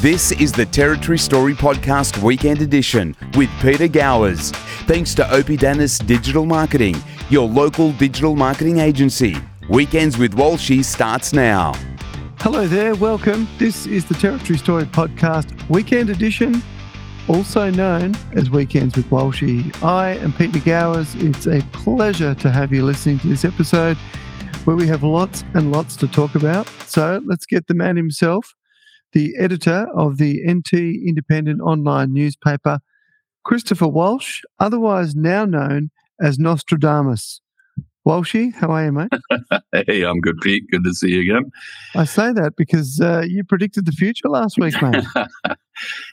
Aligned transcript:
This 0.00 0.32
is 0.32 0.50
the 0.50 0.64
Territory 0.64 1.18
Story 1.18 1.52
Podcast 1.52 2.22
Weekend 2.22 2.62
Edition 2.62 3.14
with 3.34 3.50
Peter 3.60 3.86
Gowers. 3.86 4.50
Thanks 4.86 5.12
to 5.16 5.24
Oppidanus 5.24 6.06
Digital 6.06 6.46
Marketing, 6.46 6.96
your 7.28 7.46
local 7.46 7.92
digital 7.92 8.34
marketing 8.34 8.78
agency. 8.78 9.36
Weekends 9.68 10.16
with 10.16 10.32
Walshy 10.36 10.82
starts 10.82 11.34
now. 11.34 11.74
Hello 12.38 12.66
there, 12.66 12.94
welcome. 12.94 13.46
This 13.58 13.84
is 13.84 14.06
the 14.06 14.14
Territory 14.14 14.58
Story 14.58 14.84
Podcast 14.84 15.68
Weekend 15.68 16.08
Edition, 16.08 16.62
also 17.28 17.68
known 17.68 18.16
as 18.32 18.48
Weekends 18.48 18.96
with 18.96 19.04
Walshy. 19.10 19.70
I 19.82 20.12
am 20.12 20.32
Peter 20.32 20.60
Gowers. 20.60 21.14
It's 21.16 21.46
a 21.46 21.60
pleasure 21.72 22.34
to 22.36 22.50
have 22.50 22.72
you 22.72 22.86
listening 22.86 23.18
to 23.18 23.28
this 23.28 23.44
episode 23.44 23.98
where 24.64 24.76
we 24.76 24.86
have 24.86 25.02
lots 25.02 25.44
and 25.52 25.70
lots 25.70 25.94
to 25.96 26.08
talk 26.08 26.36
about. 26.36 26.66
So 26.86 27.20
let's 27.26 27.44
get 27.44 27.66
the 27.66 27.74
man 27.74 27.98
himself, 27.98 28.54
the 29.12 29.34
editor 29.38 29.88
of 29.94 30.18
the 30.18 30.40
NT 30.46 30.72
Independent 30.74 31.60
online 31.60 32.12
newspaper, 32.12 32.80
Christopher 33.44 33.88
Walsh, 33.88 34.42
otherwise 34.58 35.14
now 35.14 35.44
known 35.44 35.90
as 36.20 36.38
Nostradamus. 36.38 37.40
Walshy, 38.06 38.54
how 38.54 38.70
are 38.70 38.86
you, 38.86 38.92
mate? 38.92 39.12
hey, 39.86 40.02
I'm 40.02 40.20
good, 40.20 40.40
Pete. 40.40 40.64
Good 40.70 40.84
to 40.84 40.94
see 40.94 41.10
you 41.10 41.20
again. 41.20 41.50
I 41.94 42.04
say 42.04 42.32
that 42.32 42.56
because 42.56 42.98
uh, 43.00 43.24
you 43.28 43.44
predicted 43.44 43.84
the 43.84 43.92
future 43.92 44.28
last 44.28 44.56
week, 44.58 44.80
mate. 44.80 45.04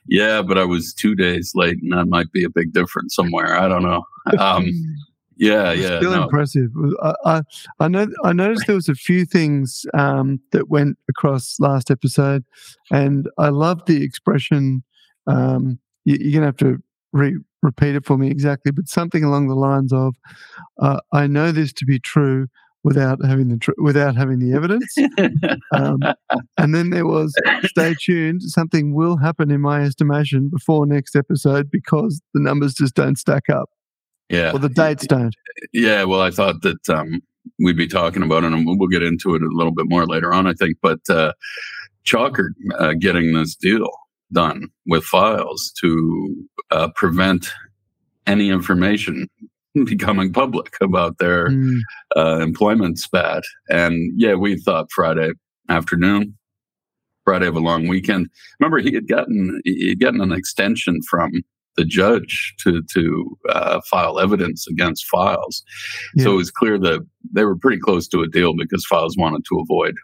yeah, 0.07 0.41
but 0.41 0.57
I 0.57 0.65
was 0.65 0.93
two 0.93 1.15
days 1.15 1.53
late, 1.55 1.77
and 1.81 1.93
that 1.93 2.07
might 2.07 2.31
be 2.33 2.43
a 2.43 2.49
big 2.49 2.73
difference 2.73 3.15
somewhere. 3.15 3.57
I 3.57 3.69
don't 3.69 3.83
know. 3.83 4.03
Um, 4.37 4.69
yeah, 5.37 5.71
yeah. 5.71 5.99
Still 5.99 6.11
no. 6.11 6.23
impressive. 6.23 6.69
I, 7.01 7.13
I, 7.25 7.41
I 7.79 7.87
know. 7.87 8.07
I 8.23 8.33
noticed 8.33 8.67
there 8.67 8.75
was 8.75 8.89
a 8.89 8.95
few 8.95 9.25
things 9.25 9.85
um, 9.93 10.39
that 10.51 10.69
went 10.69 10.97
across 11.09 11.59
last 11.59 11.91
episode, 11.91 12.43
and 12.91 13.29
I 13.37 13.49
love 13.49 13.85
the 13.85 14.03
expression. 14.03 14.83
Um, 15.27 15.79
you, 16.05 16.17
you're 16.19 16.33
gonna 16.33 16.47
have 16.47 16.57
to 16.57 16.77
re- 17.13 17.39
repeat 17.61 17.95
it 17.95 18.05
for 18.05 18.17
me 18.17 18.29
exactly, 18.29 18.71
but 18.71 18.87
something 18.87 19.23
along 19.23 19.47
the 19.47 19.55
lines 19.55 19.93
of, 19.93 20.15
uh, 20.81 20.99
"I 21.13 21.27
know 21.27 21.51
this 21.51 21.73
to 21.73 21.85
be 21.85 21.99
true." 21.99 22.47
Without 22.83 23.19
having 23.25 23.49
the 23.49 23.57
tr- 23.57 23.71
without 23.79 24.15
having 24.15 24.39
the 24.39 24.55
evidence, 24.55 24.95
um, 25.73 25.99
and 26.57 26.73
then 26.73 26.91
there 26.91 27.05
was 27.05 27.35
stay 27.65 27.93
tuned. 27.99 28.43
Something 28.43 28.93
will 28.93 29.17
happen 29.17 29.51
in 29.51 29.59
my 29.59 29.81
estimation 29.81 30.47
before 30.47 30.85
next 30.85 31.13
episode 31.13 31.69
because 31.69 32.21
the 32.33 32.39
numbers 32.39 32.75
just 32.75 32.95
don't 32.95 33.17
stack 33.17 33.49
up. 33.49 33.69
Yeah. 34.29 34.51
Well, 34.51 34.61
the 34.61 34.69
dates 34.69 35.05
don't. 35.07 35.33
Yeah. 35.73 36.03
Well, 36.03 36.21
I 36.21 36.31
thought 36.31 36.61
that 36.63 36.89
um, 36.89 37.21
we'd 37.59 37.77
be 37.77 37.87
talking 37.87 38.23
about 38.23 38.43
it, 38.43 38.51
and 38.53 38.65
we'll 38.65 38.87
get 38.89 39.03
into 39.03 39.35
it 39.35 39.41
a 39.41 39.47
little 39.51 39.73
bit 39.73 39.85
more 39.89 40.05
later 40.05 40.33
on, 40.33 40.47
I 40.47 40.53
think. 40.53 40.77
But 40.81 40.99
uh, 41.09 41.33
Chalker 42.05 42.49
uh, 42.77 42.93
getting 42.93 43.33
this 43.33 43.55
deal 43.55 43.89
done 44.33 44.67
with 44.85 45.03
Fyles 45.05 45.71
to 45.79 46.35
uh, 46.71 46.89
prevent 46.95 47.47
any 48.25 48.49
information 48.49 49.27
becoming 49.85 50.33
public 50.33 50.75
about 50.81 51.17
their 51.19 51.47
Mm. 51.49 51.79
uh, 52.17 52.39
employment 52.41 52.99
spat. 52.99 53.43
And 53.69 54.11
yeah, 54.19 54.33
we 54.35 54.57
thought 54.59 54.91
Friday 54.91 55.31
afternoon, 55.69 56.37
Friday 57.23 57.47
of 57.47 57.55
a 57.55 57.59
long 57.59 57.87
weekend. 57.87 58.27
Remember, 58.59 58.79
he 58.79 58.93
had 58.93 59.07
gotten 59.07 59.61
he 59.63 59.89
had 59.89 59.99
gotten 60.01 60.19
an 60.19 60.31
extension 60.33 60.99
from 61.09 61.31
the 61.77 61.85
judge 61.85 62.55
to 62.63 62.81
to 62.93 63.37
uh, 63.49 63.79
file 63.89 64.19
evidence 64.19 64.67
against 64.67 65.05
Fyles. 65.05 65.63
So 66.17 66.33
it 66.33 66.37
was 66.37 66.51
clear 66.51 66.77
that 66.79 67.05
they 67.31 67.45
were 67.45 67.55
pretty 67.55 67.79
close 67.79 68.07
to 68.09 68.21
a 68.21 68.27
deal 68.27 68.53
because 68.57 68.85
Fyles 68.85 69.15
wanted 69.17 69.43
to 69.49 69.59
avoid 69.59 69.95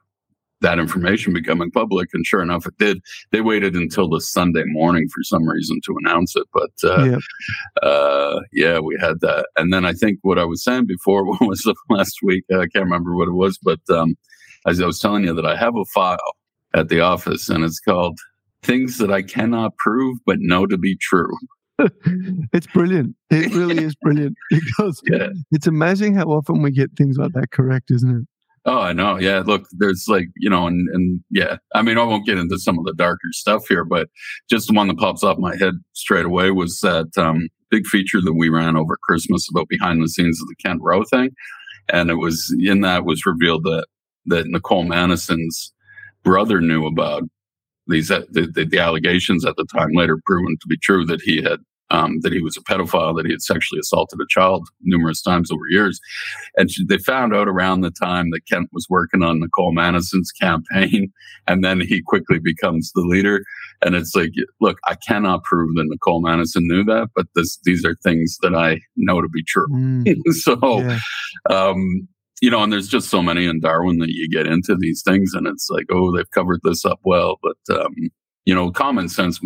that 0.63 0.79
information 0.79 1.33
becoming 1.33 1.69
public. 1.69 2.09
And 2.13 2.25
sure 2.25 2.41
enough, 2.41 2.65
it 2.65 2.77
did. 2.79 2.99
They 3.31 3.41
waited 3.41 3.75
until 3.75 4.09
the 4.09 4.21
Sunday 4.21 4.63
morning 4.65 5.07
for 5.13 5.21
some 5.23 5.47
reason 5.47 5.79
to 5.85 5.95
announce 6.03 6.35
it, 6.35 6.47
but. 6.53 6.71
Uh, 6.83 7.03
yeah. 7.03 7.87
uh, 7.87 8.39
yeah, 8.51 8.79
we 8.79 8.97
had 8.99 9.19
that. 9.21 9.47
And 9.57 9.71
then 9.71 9.85
I 9.85 9.93
think 9.93 10.19
what 10.21 10.39
I 10.39 10.45
was 10.45 10.63
saying 10.63 10.87
before 10.87 11.25
was 11.41 11.59
the 11.59 11.75
last 11.89 12.19
week, 12.23 12.45
I 12.51 12.67
can't 12.67 12.85
remember 12.85 13.15
what 13.15 13.27
it 13.27 13.33
was, 13.33 13.59
but 13.61 13.81
um, 13.89 14.15
as 14.65 14.81
I 14.81 14.85
was 14.85 14.99
telling 14.99 15.25
you 15.25 15.33
that 15.33 15.45
I 15.45 15.55
have 15.55 15.75
a 15.75 15.85
file 15.93 16.17
at 16.73 16.89
the 16.89 17.01
office 17.01 17.49
and 17.49 17.63
it's 17.63 17.79
called 17.79 18.17
Things 18.63 18.97
That 18.97 19.11
I 19.11 19.21
Cannot 19.21 19.75
Prove 19.77 20.17
But 20.25 20.37
Know 20.39 20.65
to 20.65 20.77
Be 20.77 20.97
True. 20.99 21.35
it's 22.53 22.67
brilliant. 22.67 23.15
It 23.29 23.53
really 23.53 23.83
is 23.83 23.95
brilliant 23.95 24.35
because 24.49 25.01
Yeah. 25.09 25.29
it's 25.51 25.67
amazing 25.67 26.15
how 26.15 26.25
often 26.25 26.61
we 26.61 26.71
get 26.71 26.91
things 26.97 27.17
like 27.17 27.33
that 27.33 27.51
correct, 27.51 27.91
isn't 27.91 28.15
it? 28.21 28.27
Oh, 28.65 28.79
I 28.79 28.93
know. 28.93 29.19
Yeah. 29.19 29.39
Look, 29.45 29.67
there's 29.73 30.05
like, 30.07 30.27
you 30.37 30.49
know, 30.49 30.67
and, 30.67 30.87
and 30.93 31.21
yeah, 31.29 31.57
I 31.75 31.81
mean, 31.81 31.97
I 31.97 32.03
won't 32.03 32.25
get 32.25 32.37
into 32.37 32.57
some 32.57 32.79
of 32.79 32.85
the 32.85 32.93
darker 32.93 33.19
stuff 33.31 33.63
here, 33.67 33.83
but 33.83 34.07
just 34.49 34.67
the 34.67 34.73
one 34.73 34.87
that 34.87 34.97
pops 34.97 35.21
off 35.23 35.37
my 35.37 35.55
head 35.57 35.73
straight 35.91 36.25
away 36.25 36.51
was 36.51 36.79
that 36.79 37.09
um, 37.17 37.49
big 37.69 37.85
feature 37.87 38.21
that 38.21 38.33
we 38.33 38.47
ran 38.47 38.77
over 38.77 38.97
Christmas 39.03 39.47
about 39.49 39.67
behind 39.67 40.01
the 40.01 40.07
scenes 40.07 40.39
of 40.41 40.47
the 40.47 40.55
Kent 40.63 40.79
Row 40.81 41.03
thing. 41.03 41.31
And 41.91 42.09
it 42.09 42.15
was 42.15 42.55
in 42.61 42.79
that 42.81 43.03
was 43.03 43.25
revealed 43.25 43.63
that, 43.63 43.85
that 44.27 44.47
Nicole 44.47 44.85
Manison's 44.85 45.73
brother 46.23 46.61
knew 46.61 46.85
about 46.85 47.23
these, 47.87 48.09
uh, 48.09 48.21
the, 48.31 48.47
the, 48.47 48.63
the 48.63 48.79
allegations 48.79 49.45
at 49.45 49.57
the 49.57 49.65
time 49.65 49.89
later 49.93 50.17
proven 50.25 50.55
to 50.61 50.67
be 50.69 50.77
true 50.77 51.05
that 51.07 51.19
he 51.21 51.41
had, 51.41 51.59
um, 51.93 52.19
that 52.21 52.33
he 52.33 52.41
was 52.41 52.57
a 52.57 52.61
pedophile, 52.61 53.15
that 53.15 53.25
he 53.25 53.31
had 53.31 53.41
sexually 53.41 53.79
assaulted 53.79 54.19
a 54.19 54.25
child 54.27 54.67
numerous 54.81 55.21
times 55.21 55.51
over 55.51 55.61
years. 55.69 55.99
And 56.57 56.69
she, 56.69 56.83
they 56.85 56.97
found 56.97 57.35
out 57.35 57.47
around 57.47 57.81
the 57.81 57.91
time 57.91 58.31
that 58.31 58.47
Kent 58.51 58.69
was 58.73 58.87
working 58.89 59.21
on 59.21 59.39
Nicole 59.39 59.73
Manison's 59.73 60.31
campaign. 60.31 61.11
And 61.45 61.61
then 61.61 61.81
he 61.81 62.01
quickly 62.01 62.39
becomes 62.39 62.93
the 62.95 63.01
leader. 63.01 63.43
And 63.81 63.95
it's 63.95 64.15
like, 64.15 64.31
look, 64.61 64.77
I 64.87 64.95
cannot 64.95 65.43
prove 65.43 65.75
that 65.75 65.87
Nicole 65.89 66.21
Manison 66.21 66.65
knew 66.69 66.85
that, 66.85 67.09
but 67.17 67.27
this, 67.35 67.59
these 67.65 67.83
are 67.83 67.97
things 68.01 68.37
that 68.41 68.55
I 68.55 68.79
know 68.95 69.19
to 69.19 69.27
be 69.27 69.43
true. 69.43 69.67
Mm, 69.67 70.15
so, 70.31 70.79
yeah. 70.79 70.99
um, 71.49 72.07
you 72.41 72.49
know, 72.49 72.63
and 72.63 72.71
there's 72.71 72.87
just 72.87 73.09
so 73.09 73.21
many 73.21 73.45
in 73.45 73.59
Darwin 73.59 73.97
that 73.97 74.11
you 74.11 74.29
get 74.29 74.47
into 74.47 74.77
these 74.79 75.03
things, 75.05 75.33
and 75.33 75.45
it's 75.45 75.69
like, 75.69 75.87
oh, 75.91 76.15
they've 76.15 76.31
covered 76.31 76.61
this 76.63 76.85
up 76.85 77.01
well, 77.03 77.39
but 77.43 77.77
um, 77.77 77.93
you 78.45 78.53
know, 78.53 78.71
common 78.71 79.09
sense 79.09 79.39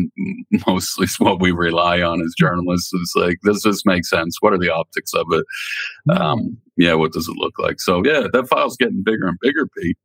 mostly 0.68 1.06
is 1.06 1.20
what 1.20 1.40
we 1.40 1.52
rely 1.52 2.02
on 2.02 2.22
as 2.22 2.34
journalists. 2.38 2.94
Is 2.94 3.14
like, 3.16 3.38
does 3.44 3.62
this 3.64 3.86
make 3.86 4.06
sense? 4.06 4.38
What 4.40 4.54
are 4.54 4.58
the 4.58 4.74
optics 4.74 5.14
of 5.14 5.28
it? 5.32 5.46
Um, 6.16 6.58
yeah, 6.78 6.94
what 6.94 7.12
does 7.12 7.28
it 7.28 7.38
look 7.38 7.60
like? 7.60 7.80
So, 7.80 8.02
yeah, 8.04 8.28
that 8.34 8.48
file's 8.48 8.78
getting 8.78 9.04
bigger 9.04 9.28
and 9.28 9.38
bigger, 9.42 9.68
Pete. 9.78 9.98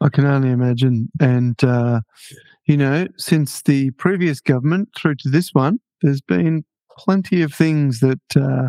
I 0.00 0.08
can 0.08 0.24
only 0.24 0.50
imagine. 0.50 1.10
And, 1.20 1.62
uh, 1.62 2.00
you 2.66 2.76
know, 2.76 3.06
since 3.16 3.62
the 3.62 3.90
previous 3.92 4.40
government 4.40 4.90
through 4.96 5.16
to 5.16 5.28
this 5.28 5.52
one, 5.52 5.80
there's 6.02 6.20
been 6.20 6.64
plenty 6.98 7.42
of 7.42 7.52
things 7.52 8.00
that 8.00 8.20
uh, 8.36 8.68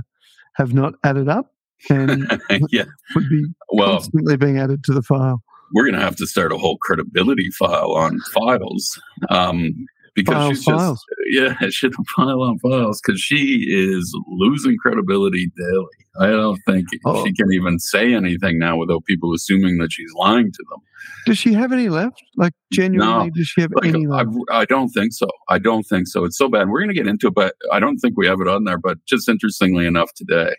have 0.56 0.74
not 0.74 0.94
added 1.04 1.30
up 1.30 1.54
and 1.90 2.28
yeah, 2.70 2.86
would 3.16 3.30
be 3.30 3.46
well, 3.72 3.94
constantly 3.94 4.38
being 4.38 4.58
added 4.58 4.84
to 4.86 4.94
the 4.94 5.02
file. 5.02 5.42
We're 5.74 5.84
going 5.84 5.96
to 5.96 6.02
have 6.02 6.16
to 6.18 6.28
start 6.28 6.52
a 6.52 6.58
whole 6.58 6.78
credibility 6.78 7.50
file 7.58 7.92
on 7.94 8.20
Fyles. 8.34 9.00
Um, 9.30 9.74
because 10.16 10.36
File 10.36 10.50
she's 10.54 10.64
files. 10.64 11.04
just 11.34 11.60
yeah, 11.62 11.70
she 11.72 11.88
had 11.88 11.94
a 11.94 12.04
file 12.16 12.42
on 12.44 12.60
Fyles 12.60 13.02
because 13.04 13.20
she 13.20 13.66
is 13.68 14.16
losing 14.28 14.78
credibility 14.78 15.52
daily. 15.58 15.86
I 16.20 16.28
don't 16.28 16.60
think 16.68 16.86
Oh. 17.04 17.26
she 17.26 17.34
can 17.34 17.52
even 17.52 17.80
say 17.80 18.14
anything 18.14 18.60
now 18.60 18.78
without 18.78 19.04
people 19.06 19.34
assuming 19.34 19.80
that 19.80 19.92
she's 19.92 20.12
lying 20.16 20.52
to 20.52 20.64
them. 20.70 20.80
Does 21.26 21.40
she 21.40 21.54
have 21.54 21.72
any 21.74 21.90
left? 21.90 22.22
Like, 22.38 22.54
genuinely, 22.72 23.32
does 23.32 23.48
she 23.48 23.62
have 23.62 23.72
Like, 23.74 23.86
any 23.92 24.06
I, 24.06 24.22
left? 24.22 24.30
I 24.52 24.66
don't 24.66 24.90
think 24.90 25.14
so. 25.14 25.28
I 25.50 25.58
don't 25.58 25.82
think 25.84 26.06
so. 26.08 26.24
It's 26.26 26.38
so 26.38 26.48
bad. 26.48 26.70
We're 26.70 26.80
going 26.82 26.90
to 26.90 26.96
get 26.96 27.08
into 27.08 27.28
it, 27.30 27.34
but 27.34 27.56
I 27.72 27.80
don't 27.80 27.98
think 27.98 28.14
we 28.16 28.28
have 28.28 28.40
it 28.40 28.48
on 28.48 28.66
there. 28.66 28.78
But 28.78 29.04
just 29.08 29.28
interestingly 29.28 29.88
enough, 29.88 30.14
today, 30.14 30.54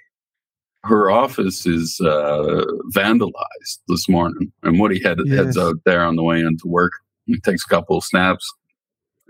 her 0.84 1.10
office 1.10 1.66
is 1.66 1.98
uh, 2.00 2.64
vandalized 2.94 3.78
this 3.88 4.08
morning, 4.08 4.52
and 4.62 4.78
Woody 4.78 5.02
head, 5.02 5.18
heads 5.28 5.56
out 5.56 5.76
there 5.84 6.04
on 6.04 6.16
the 6.16 6.22
way 6.22 6.40
into 6.40 6.66
work. 6.66 6.92
He 7.26 7.40
takes 7.40 7.64
a 7.64 7.68
couple 7.68 7.98
of 7.98 8.04
snaps, 8.04 8.52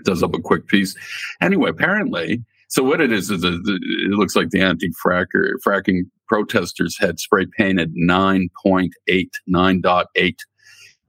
does 0.04 0.22
up 0.22 0.34
a 0.34 0.40
quick 0.40 0.66
piece. 0.66 0.96
Anyway, 1.40 1.70
apparently, 1.70 2.44
so 2.68 2.82
what 2.82 3.00
it 3.00 3.12
is 3.12 3.30
is 3.30 3.44
a, 3.44 3.54
it 3.54 4.10
looks 4.10 4.34
like 4.34 4.50
the 4.50 4.60
anti-fracker 4.60 5.52
fracking 5.64 6.02
protesters 6.26 6.98
had 6.98 7.20
spray 7.20 7.46
painted 7.56 7.94
9.8, 7.94 8.90
9.8 9.48 10.34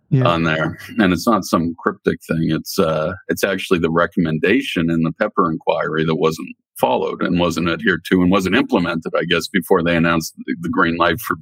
Yeah. 0.09 0.27
on 0.27 0.43
there, 0.43 0.77
and 0.99 1.11
it's 1.11 1.27
not 1.27 1.45
some 1.45 1.73
cryptic 1.79 2.19
thing. 2.27 2.47
It's 2.49 2.77
uh, 2.77 3.13
it's 3.27 3.43
actually 3.43 3.79
the 3.79 3.89
recommendation 3.89 4.89
in 4.89 5.01
the 5.01 5.11
Pepper 5.11 5.51
inquiry 5.51 6.05
that 6.05 6.15
wasn't 6.15 6.55
followed 6.77 7.23
and 7.23 7.39
wasn't 7.39 7.69
adhered 7.69 8.05
to 8.09 8.21
and 8.21 8.29
wasn't 8.29 8.55
implemented. 8.55 9.13
I 9.17 9.25
guess 9.25 9.47
before 9.47 9.81
they 9.83 9.95
announced 9.95 10.35
the, 10.45 10.55
the 10.61 10.69
green 10.69 10.97
light 10.97 11.19
for 11.19 11.37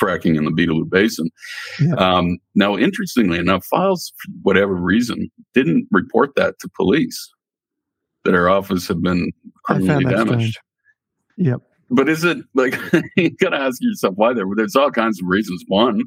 fracking 0.00 0.36
in 0.36 0.44
the 0.44 0.50
Beetaloo 0.50 0.88
Basin. 0.88 1.30
Yeah. 1.80 1.94
Um, 1.94 2.38
now, 2.54 2.76
interestingly 2.76 3.38
enough, 3.38 3.66
Fyles, 3.66 4.12
for 4.16 4.32
whatever 4.42 4.74
reason, 4.74 5.30
didn't 5.54 5.88
report 5.90 6.34
that 6.36 6.58
to 6.60 6.68
police 6.76 7.32
that 8.24 8.34
our 8.34 8.48
office 8.48 8.86
had 8.88 9.02
been 9.02 9.32
criminally 9.64 10.04
damaged. 10.04 10.58
Yep. 11.36 11.60
But 11.90 12.08
is 12.08 12.24
it 12.24 12.38
like 12.54 12.78
you 13.16 13.30
got 13.36 13.50
to 13.50 13.56
ask 13.56 13.78
yourself 13.80 14.14
why? 14.16 14.32
There, 14.32 14.44
there's 14.56 14.76
all 14.76 14.90
kinds 14.90 15.20
of 15.20 15.28
reasons. 15.28 15.64
One, 15.68 16.02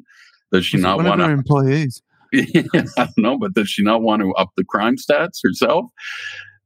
does 0.52 0.66
she 0.66 0.76
not 0.76 1.02
want 1.02 1.20
to? 1.20 1.30
employees? 1.30 2.02
yeah, 2.32 2.62
I 2.96 3.04
don't 3.04 3.18
know, 3.18 3.38
but 3.38 3.54
does 3.54 3.68
she 3.68 3.82
not 3.82 4.02
want 4.02 4.22
to 4.22 4.32
up 4.34 4.50
the 4.56 4.64
crime 4.64 4.96
stats 4.96 5.40
herself? 5.42 5.86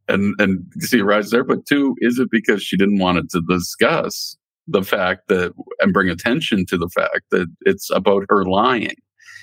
And 0.07 0.35
and 0.39 0.63
see 0.81 0.99
a 0.99 1.05
rise 1.05 1.31
there. 1.31 1.45
But 1.45 1.65
two, 1.67 1.95
is 2.01 2.19
it 2.19 2.29
because 2.31 2.63
she 2.63 2.77
didn't 2.77 2.99
want 2.99 3.19
it 3.19 3.31
to 3.31 3.43
discuss 3.49 4.37
the 4.69 4.83
fact 4.83 5.29
that 5.29 5.53
and 5.81 5.93
bring 5.95 6.11
attention 6.11 6.67
to 6.67 6.77
the 6.77 6.91
fact 6.95 7.23
that 7.31 7.47
it's 7.63 7.91
about 7.91 8.25
her 8.29 8.45
lying? 8.45 8.97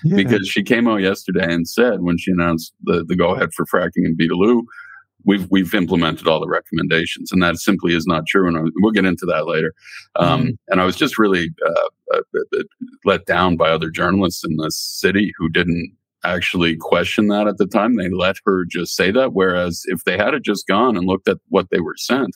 Yeah. 0.04 0.16
Because 0.16 0.48
she 0.48 0.64
came 0.64 0.88
out 0.88 1.02
yesterday 1.02 1.52
and 1.52 1.68
said 1.68 2.02
when 2.02 2.18
she 2.18 2.32
announced 2.32 2.74
the, 2.84 3.04
the 3.08 3.16
go 3.16 3.36
ahead 3.36 3.50
for 3.56 3.66
fracking 3.66 4.06
in 4.06 4.18
Beetaloo, 4.18 4.62
we've 5.26 5.48
we've 5.50 5.74
implemented 5.74 6.28
all 6.28 6.40
the 6.40 6.48
recommendations, 6.48 7.32
and 7.32 7.42
that 7.42 7.58
simply 7.58 7.96
is 7.96 8.06
not 8.06 8.28
true. 8.28 8.48
And 8.48 8.72
we'll 8.78 8.92
get 8.92 9.06
into 9.06 9.26
that 9.28 9.48
later. 9.48 9.74
Um, 10.16 10.42
mm-hmm. 10.42 10.50
And 10.68 10.82
I 10.82 10.86
was 10.86 10.96
just 10.96 11.18
really 11.18 11.50
uh, 11.66 11.90
uh, 12.14 12.64
let 13.06 13.26
down 13.26 13.58
by 13.58 13.70
other 13.70 13.90
journalists 13.90 14.44
in 14.44 14.56
the 14.58 14.72
city 14.72 15.32
who 15.38 15.50
didn't 15.50 15.96
actually 16.24 16.76
question 16.78 17.28
that 17.28 17.48
at 17.48 17.58
the 17.58 17.66
time. 17.66 17.96
They 17.96 18.10
let 18.10 18.36
her 18.46 18.66
just 18.70 18.96
say 18.96 19.12
that. 19.12 19.34
Whereas 19.34 19.84
if 19.86 20.04
they 20.04 20.18
had 20.18 20.34
just 20.44 20.68
gone 20.68 20.96
and 20.96 21.08
looked 21.08 21.28
at 21.28 21.38
what 21.50 21.70
they 21.72 21.80
were 21.80 21.96
sent, 21.98 22.36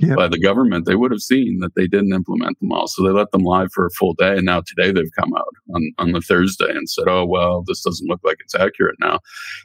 yep. 0.00 0.16
by 0.16 0.28
the 0.28 0.38
government, 0.38 0.86
they 0.86 0.96
would 0.96 1.10
have 1.10 1.20
seen 1.20 1.58
that 1.60 1.74
they 1.74 1.86
didn't 1.86 2.14
implement 2.14 2.58
them 2.60 2.72
all. 2.72 2.88
So 2.88 3.02
they 3.02 3.10
let 3.10 3.30
them 3.30 3.42
lie 3.42 3.66
for 3.72 3.86
a 3.86 3.90
full 3.90 4.14
day. 4.14 4.36
And 4.36 4.46
now 4.46 4.62
today 4.62 4.92
they've 4.92 5.12
come 5.18 5.32
out 5.36 5.54
on, 5.74 5.92
on 5.98 6.12
the 6.12 6.20
Thursday 6.20 6.70
and 6.70 6.88
said, 6.88 7.08
oh, 7.08 7.24
well, 7.26 7.62
this 7.66 7.82
doesn't 7.82 8.08
look 8.08 8.20
like 8.24 8.38
it's 8.40 8.54
accurate 8.54 8.96
now. 9.00 9.20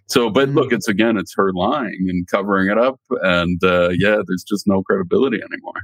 So, 0.07 0.30
but 0.30 0.50
mm-hmm. 0.50 0.57
look, 0.57 0.74
it's 0.74 0.88
again, 0.88 1.18
it's 1.18 1.33
her 1.36 1.53
lying 1.53 2.07
and 2.09 2.27
covering 2.27 2.69
it 2.69 2.77
up. 2.77 3.00
And 3.21 3.63
uh, 3.63 3.89
yeah, 3.97 4.18
there's 4.25 4.45
just 4.47 4.68
no 4.68 4.83
credibility 4.83 5.38
anymore. 5.38 5.81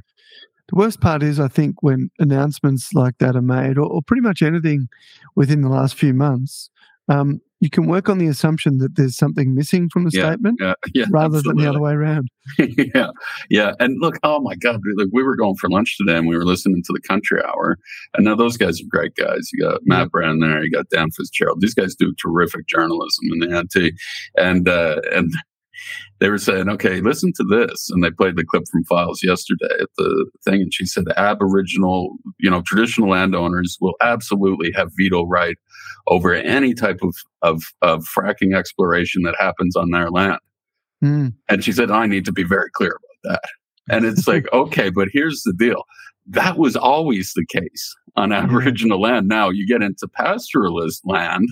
The 0.71 0.77
worst 0.77 1.01
part 1.01 1.21
is, 1.21 1.39
I 1.39 1.47
think, 1.47 1.83
when 1.83 2.09
announcements 2.19 2.93
like 2.93 3.17
that 3.19 3.35
are 3.35 3.41
made, 3.41 3.77
or, 3.77 3.85
or 3.85 4.01
pretty 4.01 4.21
much 4.21 4.41
anything 4.41 4.87
within 5.35 5.61
the 5.61 5.69
last 5.69 5.95
few 5.95 6.13
months, 6.13 6.69
um, 7.09 7.41
you 7.59 7.69
can 7.69 7.85
work 7.87 8.09
on 8.09 8.17
the 8.17 8.27
assumption 8.27 8.79
that 8.79 8.95
there's 8.95 9.15
something 9.15 9.53
missing 9.53 9.87
from 9.87 10.03
the 10.05 10.11
yeah, 10.13 10.31
statement 10.31 10.57
yeah, 10.59 10.73
yeah, 10.95 11.05
rather 11.11 11.37
absolutely. 11.37 11.63
than 11.63 11.63
the 11.63 11.69
other 11.69 11.81
way 11.81 11.91
around. 11.91 12.27
yeah, 12.95 13.11
yeah. 13.49 13.73
And 13.79 14.01
look, 14.01 14.15
oh 14.23 14.39
my 14.39 14.55
God, 14.55 14.79
like 14.97 15.09
we 15.13 15.21
were 15.21 15.35
going 15.35 15.55
for 15.55 15.69
lunch 15.69 15.95
today 15.97 16.17
and 16.17 16.27
we 16.27 16.35
were 16.35 16.45
listening 16.45 16.81
to 16.83 16.93
the 16.93 17.07
Country 17.07 17.39
Hour. 17.43 17.77
And 18.15 18.25
now 18.25 18.35
those 18.35 18.57
guys 18.57 18.81
are 18.81 18.85
great 18.89 19.13
guys. 19.15 19.49
You 19.53 19.63
got 19.63 19.81
Matt 19.83 20.09
Brown 20.09 20.39
there, 20.39 20.63
you 20.63 20.71
got 20.71 20.89
Dan 20.89 21.11
Fitzgerald. 21.11 21.61
These 21.61 21.75
guys 21.75 21.95
do 21.95 22.13
terrific 22.19 22.65
journalism 22.67 23.25
in 23.31 23.39
the 23.39 23.61
NT. 23.61 23.93
And 24.37 24.67
uh, 24.67 25.01
and 25.11 25.31
they 26.19 26.29
were 26.29 26.37
saying, 26.37 26.69
okay, 26.69 27.01
listen 27.01 27.33
to 27.33 27.43
this. 27.43 27.89
And 27.89 28.03
they 28.03 28.11
played 28.11 28.35
the 28.35 28.45
clip 28.45 28.63
from 28.71 28.83
Fyles 28.83 29.23
yesterday 29.23 29.73
at 29.79 29.89
the 29.97 30.29
thing. 30.45 30.61
And 30.61 30.73
she 30.73 30.85
said, 30.85 31.05
Aboriginal, 31.17 32.15
you 32.39 32.49
know, 32.49 32.61
traditional 32.65 33.09
landowners 33.09 33.77
will 33.81 33.95
absolutely 34.01 34.71
have 34.75 34.91
veto 34.97 35.25
right 35.25 35.57
over 36.07 36.33
any 36.33 36.73
type 36.73 36.99
of, 37.01 37.15
of, 37.41 37.63
of 37.81 38.05
fracking 38.05 38.55
exploration 38.55 39.23
that 39.23 39.35
happens 39.39 39.75
on 39.75 39.89
their 39.89 40.09
land. 40.09 40.39
Mm. 41.03 41.33
And 41.49 41.63
she 41.63 41.71
said, 41.71 41.89
I 41.89 42.05
need 42.05 42.25
to 42.25 42.31
be 42.31 42.43
very 42.43 42.69
clear 42.73 42.91
about 42.91 43.33
that. 43.33 43.49
And 43.95 44.05
it's 44.05 44.27
like, 44.27 44.45
okay, 44.53 44.89
but 44.89 45.07
here's 45.11 45.41
the 45.43 45.53
deal. 45.53 45.83
That 46.27 46.57
was 46.57 46.75
always 46.75 47.33
the 47.33 47.45
case 47.47 47.95
on 48.15 48.31
Aboriginal 48.31 49.01
land. 49.01 49.27
Now 49.27 49.49
you 49.49 49.67
get 49.67 49.81
into 49.81 50.07
pastoralist 50.07 51.01
land 51.03 51.47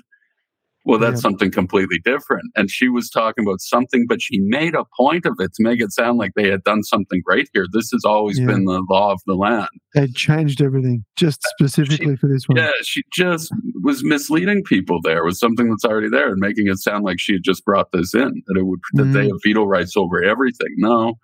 well, 0.85 0.97
that's 0.97 1.17
yeah. 1.17 1.21
something 1.21 1.51
completely 1.51 1.99
different. 2.03 2.51
And 2.55 2.71
she 2.71 2.87
was 2.87 3.09
talking 3.09 3.45
about 3.45 3.59
something, 3.59 4.05
but 4.07 4.21
she 4.21 4.39
made 4.39 4.75
a 4.75 4.85
point 4.97 5.25
of 5.25 5.33
it 5.39 5.53
to 5.55 5.63
make 5.63 5.81
it 5.81 5.91
sound 5.91 6.17
like 6.17 6.31
they 6.35 6.49
had 6.49 6.63
done 6.63 6.83
something 6.83 7.21
great 7.23 7.49
here. 7.53 7.65
This 7.71 7.91
has 7.91 8.05
always 8.05 8.39
yeah. 8.39 8.45
been 8.45 8.65
the 8.65 8.83
law 8.89 9.11
of 9.11 9.19
the 9.25 9.35
land. 9.35 9.67
They 9.93 10.07
changed 10.07 10.61
everything 10.61 11.03
just 11.17 11.43
specifically 11.43 12.13
she, 12.13 12.15
for 12.15 12.27
this 12.27 12.47
one. 12.47 12.57
Yeah, 12.57 12.71
she 12.81 13.03
just 13.11 13.51
was 13.83 14.03
misleading 14.03 14.63
people 14.63 14.99
there 15.03 15.25
with 15.25 15.35
something 15.35 15.69
that's 15.69 15.85
already 15.85 16.09
there 16.09 16.29
and 16.29 16.39
making 16.39 16.67
it 16.67 16.79
sound 16.79 17.03
like 17.03 17.19
she 17.19 17.33
had 17.33 17.43
just 17.43 17.65
brought 17.65 17.91
this 17.91 18.13
in, 18.13 18.41
that 18.47 18.57
it 18.57 18.63
would 18.63 18.79
that 18.93 19.03
mm. 19.03 19.13
they 19.13 19.27
have 19.27 19.37
veto 19.43 19.65
rights 19.65 19.97
over 19.97 20.23
everything. 20.23 20.75
No. 20.77 21.15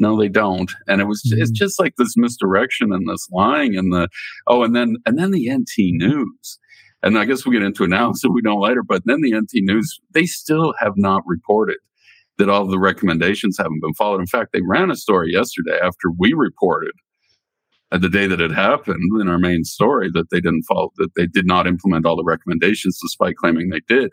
No, 0.00 0.18
they 0.18 0.28
don't. 0.28 0.72
And 0.88 1.00
it 1.00 1.04
was 1.04 1.22
mm. 1.22 1.40
it's 1.40 1.52
just 1.52 1.78
like 1.78 1.94
this 1.98 2.14
misdirection 2.16 2.92
and 2.92 3.08
this 3.08 3.28
lying 3.30 3.76
and 3.76 3.92
the 3.92 4.08
oh, 4.48 4.64
and 4.64 4.74
then 4.74 4.96
and 5.06 5.16
then 5.16 5.30
the 5.30 5.48
NT 5.48 5.92
news 5.92 6.58
and 7.04 7.18
I 7.18 7.26
guess 7.26 7.44
we'll 7.44 7.52
get 7.52 7.64
into 7.64 7.84
it 7.84 7.90
now 7.90 8.12
so 8.14 8.30
we 8.30 8.42
don't 8.42 8.60
later. 8.60 8.82
But 8.82 9.02
then 9.04 9.20
the 9.20 9.38
NT 9.38 9.50
News, 9.56 10.00
they 10.12 10.26
still 10.26 10.74
have 10.80 10.94
not 10.96 11.22
reported 11.26 11.76
that 12.38 12.48
all 12.48 12.62
of 12.62 12.70
the 12.70 12.80
recommendations 12.80 13.56
haven't 13.58 13.80
been 13.80 13.94
followed. 13.94 14.20
In 14.20 14.26
fact, 14.26 14.52
they 14.52 14.62
ran 14.66 14.90
a 14.90 14.96
story 14.96 15.32
yesterday 15.32 15.78
after 15.80 16.10
we 16.18 16.32
reported 16.32 16.92
at 17.92 18.00
the 18.00 18.08
day 18.08 18.26
that 18.26 18.40
it 18.40 18.50
happened 18.50 19.20
in 19.20 19.28
our 19.28 19.38
main 19.38 19.62
story 19.62 20.10
that 20.12 20.30
they 20.30 20.40
didn't 20.40 20.64
follow, 20.64 20.90
that 20.96 21.14
they 21.14 21.28
did 21.28 21.46
not 21.46 21.68
implement 21.68 22.06
all 22.06 22.16
the 22.16 22.24
recommendations 22.24 22.98
despite 23.00 23.36
claiming 23.36 23.68
they 23.68 23.82
did. 23.86 24.10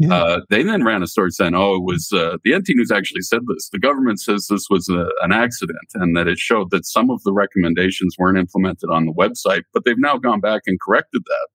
Yeah. 0.00 0.14
Uh, 0.14 0.40
they 0.50 0.64
then 0.64 0.82
ran 0.82 1.04
a 1.04 1.06
story 1.06 1.30
saying, 1.30 1.54
oh, 1.54 1.76
it 1.76 1.84
was 1.84 2.10
uh, 2.12 2.38
the 2.42 2.56
NT 2.56 2.70
News 2.70 2.90
actually 2.90 3.20
said 3.20 3.42
this. 3.46 3.68
The 3.68 3.78
government 3.78 4.18
says 4.18 4.48
this 4.48 4.66
was 4.68 4.88
a, 4.88 5.06
an 5.20 5.30
accident 5.30 5.78
and 5.94 6.16
that 6.16 6.26
it 6.26 6.38
showed 6.38 6.70
that 6.70 6.86
some 6.86 7.10
of 7.10 7.22
the 7.22 7.32
recommendations 7.32 8.16
weren't 8.18 8.38
implemented 8.38 8.90
on 8.90 9.06
the 9.06 9.12
website, 9.12 9.62
but 9.72 9.84
they've 9.84 9.94
now 9.98 10.16
gone 10.16 10.40
back 10.40 10.62
and 10.66 10.80
corrected 10.80 11.22
that 11.24 11.48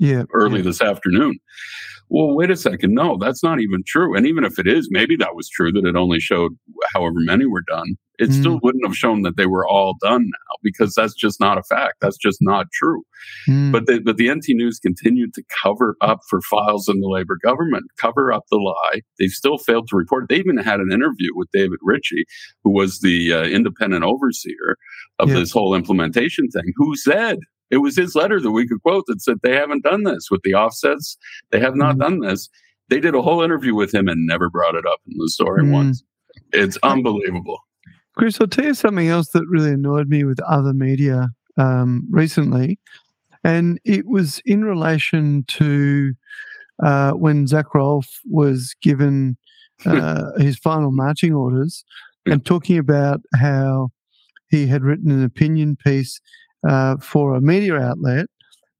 yeah, 0.00 0.24
early 0.32 0.58
yeah. 0.58 0.64
this 0.64 0.80
afternoon. 0.80 1.38
Well, 2.08 2.34
wait 2.34 2.50
a 2.50 2.56
second. 2.56 2.92
No, 2.92 3.16
that's 3.18 3.44
not 3.44 3.60
even 3.60 3.84
true. 3.86 4.16
And 4.16 4.26
even 4.26 4.42
if 4.42 4.58
it 4.58 4.66
is, 4.66 4.88
maybe 4.90 5.14
that 5.16 5.36
was 5.36 5.48
true 5.48 5.70
that 5.70 5.86
it 5.86 5.94
only 5.94 6.18
showed 6.18 6.50
however 6.92 7.14
many 7.18 7.46
were 7.46 7.62
done. 7.62 7.94
It 8.18 8.30
mm. 8.30 8.40
still 8.40 8.58
wouldn't 8.64 8.84
have 8.84 8.96
shown 8.96 9.22
that 9.22 9.36
they 9.36 9.46
were 9.46 9.66
all 9.66 9.94
done 10.02 10.22
now 10.24 10.56
because 10.60 10.92
that's 10.94 11.14
just 11.14 11.38
not 11.38 11.56
a 11.56 11.62
fact. 11.62 11.94
That's 12.00 12.16
just 12.16 12.38
not 12.40 12.66
true. 12.72 13.04
Mm. 13.48 13.70
But 13.70 13.86
the, 13.86 14.00
but 14.00 14.16
the 14.16 14.28
NT 14.28 14.46
News 14.48 14.80
continued 14.80 15.34
to 15.34 15.44
cover 15.62 15.96
up 16.00 16.18
for 16.28 16.40
Fyles 16.40 16.88
in 16.88 16.98
the 16.98 17.08
Labor 17.08 17.38
government, 17.44 17.84
cover 17.96 18.32
up 18.32 18.42
the 18.50 18.56
lie. 18.56 19.02
They've 19.20 19.30
still 19.30 19.56
failed 19.56 19.86
to 19.88 19.96
report. 19.96 20.28
They 20.28 20.36
even 20.36 20.56
had 20.56 20.80
an 20.80 20.90
interview 20.92 21.30
with 21.34 21.48
David 21.52 21.78
Ritchie, 21.80 22.24
who 22.64 22.72
was 22.72 22.98
the 23.00 23.32
uh, 23.32 23.42
independent 23.44 24.02
overseer 24.02 24.76
of 25.20 25.28
yeah. 25.28 25.36
this 25.36 25.52
whole 25.52 25.76
implementation 25.76 26.48
thing, 26.48 26.72
who 26.74 26.96
said 26.96 27.38
it 27.70 27.78
was 27.78 27.96
his 27.96 28.14
letter 28.14 28.40
that 28.40 28.50
we 28.50 28.66
could 28.66 28.82
quote 28.82 29.04
that 29.06 29.22
said 29.22 29.38
they 29.42 29.54
haven't 29.54 29.84
done 29.84 30.04
this 30.04 30.30
with 30.30 30.42
the 30.42 30.54
offsets. 30.54 31.16
They 31.50 31.60
have 31.60 31.76
not 31.76 31.96
mm. 31.96 32.00
done 32.00 32.20
this. 32.20 32.48
They 32.88 33.00
did 33.00 33.14
a 33.14 33.22
whole 33.22 33.42
interview 33.42 33.74
with 33.74 33.94
him 33.94 34.08
and 34.08 34.26
never 34.26 34.50
brought 34.50 34.74
it 34.74 34.84
up 34.86 35.00
in 35.06 35.16
the 35.16 35.28
story 35.28 35.62
mm. 35.62 35.72
once. 35.72 36.02
It's 36.52 36.78
unbelievable. 36.82 37.58
Chris, 38.16 38.40
I'll 38.40 38.48
tell 38.48 38.64
you 38.64 38.74
something 38.74 39.08
else 39.08 39.30
that 39.30 39.46
really 39.46 39.70
annoyed 39.70 40.08
me 40.08 40.24
with 40.24 40.40
other 40.40 40.74
media 40.74 41.28
um, 41.56 42.06
recently. 42.10 42.78
And 43.44 43.80
it 43.84 44.06
was 44.06 44.42
in 44.44 44.64
relation 44.64 45.44
to 45.48 46.12
uh, 46.82 47.12
when 47.12 47.46
Zach 47.46 47.74
Rolfe 47.74 48.20
was 48.28 48.74
given 48.82 49.36
uh, 49.86 50.32
his 50.38 50.58
final 50.58 50.90
marching 50.90 51.32
orders 51.32 51.84
and 52.26 52.44
talking 52.44 52.76
about 52.76 53.20
how 53.34 53.88
he 54.50 54.66
had 54.66 54.82
written 54.82 55.10
an 55.10 55.24
opinion 55.24 55.76
piece 55.76 56.20
uh, 56.68 56.96
for 56.98 57.34
a 57.34 57.40
media 57.40 57.74
outlet, 57.76 58.26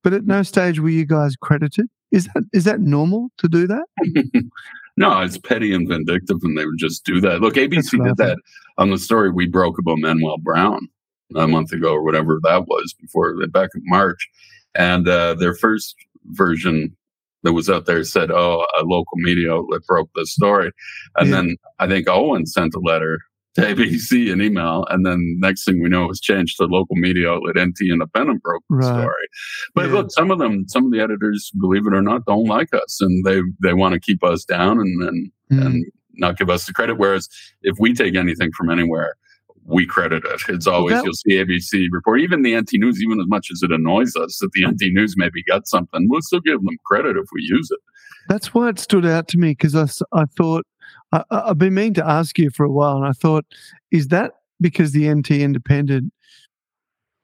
but 0.02 0.12
at 0.12 0.24
no 0.24 0.42
stage 0.42 0.80
were 0.80 0.88
you 0.88 1.06
guys 1.06 1.36
credited. 1.36 1.86
Is 2.12 2.28
that 2.34 2.44
is 2.52 2.64
that 2.64 2.80
normal 2.80 3.28
to 3.38 3.48
do 3.48 3.66
that? 3.66 3.84
no, 4.96 5.20
it's 5.20 5.38
petty 5.38 5.72
and 5.72 5.88
vindictive, 5.88 6.38
and 6.42 6.58
they 6.58 6.66
would 6.66 6.78
just 6.78 7.04
do 7.04 7.20
that. 7.20 7.40
Look, 7.40 7.54
ABC 7.54 8.04
did 8.04 8.16
that 8.16 8.38
on 8.78 8.90
the 8.90 8.98
story 8.98 9.30
we 9.30 9.46
broke 9.46 9.78
about 9.78 9.98
Manuel 9.98 10.38
Brown 10.38 10.88
a 11.36 11.46
month 11.46 11.72
ago 11.72 11.92
or 11.92 12.02
whatever 12.02 12.40
that 12.42 12.66
was 12.66 12.94
before 13.00 13.34
back 13.48 13.70
in 13.74 13.82
March, 13.84 14.28
and 14.74 15.08
uh, 15.08 15.34
their 15.34 15.54
first 15.54 15.94
version 16.32 16.96
that 17.42 17.52
was 17.52 17.70
out 17.70 17.86
there 17.86 18.02
said, 18.02 18.30
"Oh, 18.30 18.66
a 18.78 18.82
local 18.82 19.16
media 19.16 19.52
outlet 19.54 19.82
broke 19.86 20.10
the 20.14 20.26
story," 20.26 20.72
and 21.16 21.30
yeah. 21.30 21.36
then 21.36 21.56
I 21.78 21.86
think 21.86 22.08
Owen 22.08 22.46
sent 22.46 22.74
a 22.74 22.80
letter 22.80 23.20
to 23.54 23.62
ABC 23.62 24.32
an 24.32 24.40
email, 24.40 24.86
and 24.90 25.04
then 25.04 25.36
next 25.40 25.64
thing 25.64 25.82
we 25.82 25.88
know, 25.88 26.04
it 26.04 26.08
was 26.08 26.20
changed 26.20 26.56
to 26.58 26.66
local 26.66 26.96
media 26.96 27.30
outlet 27.30 27.56
NT 27.58 27.90
Independent 27.90 28.42
broke 28.42 28.62
the 28.70 28.76
right. 28.76 28.86
story. 28.86 29.28
But 29.74 29.86
yeah. 29.86 29.92
look, 29.94 30.10
some 30.12 30.30
of 30.30 30.38
them, 30.38 30.66
some 30.68 30.84
of 30.86 30.92
the 30.92 31.00
editors, 31.00 31.50
believe 31.60 31.86
it 31.86 31.94
or 31.94 32.02
not, 32.02 32.24
don't 32.26 32.46
like 32.46 32.72
us, 32.74 32.98
and 33.00 33.24
they 33.24 33.40
they 33.62 33.74
want 33.74 33.94
to 33.94 34.00
keep 34.00 34.22
us 34.22 34.44
down 34.44 34.78
and 34.78 35.02
and, 35.02 35.32
mm. 35.52 35.66
and 35.66 35.84
not 36.14 36.38
give 36.38 36.50
us 36.50 36.66
the 36.66 36.72
credit. 36.72 36.96
Whereas 36.96 37.28
if 37.62 37.76
we 37.80 37.92
take 37.92 38.14
anything 38.14 38.50
from 38.56 38.70
anywhere, 38.70 39.16
we 39.64 39.86
credit 39.86 40.24
it. 40.24 40.40
It's 40.48 40.66
always 40.66 41.02
you'll 41.02 41.12
see 41.14 41.34
ABC 41.34 41.86
report, 41.90 42.20
even 42.20 42.42
the 42.42 42.56
NT 42.56 42.74
News, 42.74 43.02
even 43.02 43.20
as 43.20 43.26
much 43.26 43.48
as 43.52 43.62
it 43.62 43.72
annoys 43.72 44.14
us 44.16 44.38
that 44.38 44.50
the 44.52 44.66
NT 44.66 44.92
News 44.92 45.14
maybe 45.16 45.42
got 45.44 45.66
something, 45.66 46.08
we'll 46.08 46.22
still 46.22 46.40
give 46.40 46.62
them 46.62 46.76
credit 46.86 47.16
if 47.16 47.26
we 47.32 47.42
use 47.42 47.68
it. 47.70 47.80
That's 48.28 48.54
why 48.54 48.68
it 48.68 48.78
stood 48.78 49.06
out 49.06 49.28
to 49.28 49.38
me 49.38 49.50
because 49.50 49.74
I, 49.74 49.86
I 50.16 50.24
thought 50.36 50.64
I, 51.12 51.24
have 51.30 51.58
been 51.58 51.74
meaning 51.74 51.94
to 51.94 52.08
ask 52.08 52.38
you 52.38 52.50
for 52.50 52.64
a 52.64 52.70
while, 52.70 52.96
and 52.96 53.06
I 53.06 53.12
thought, 53.12 53.44
is 53.90 54.08
that 54.08 54.32
because 54.60 54.92
the 54.92 55.12
NT 55.12 55.32
Independent 55.32 56.12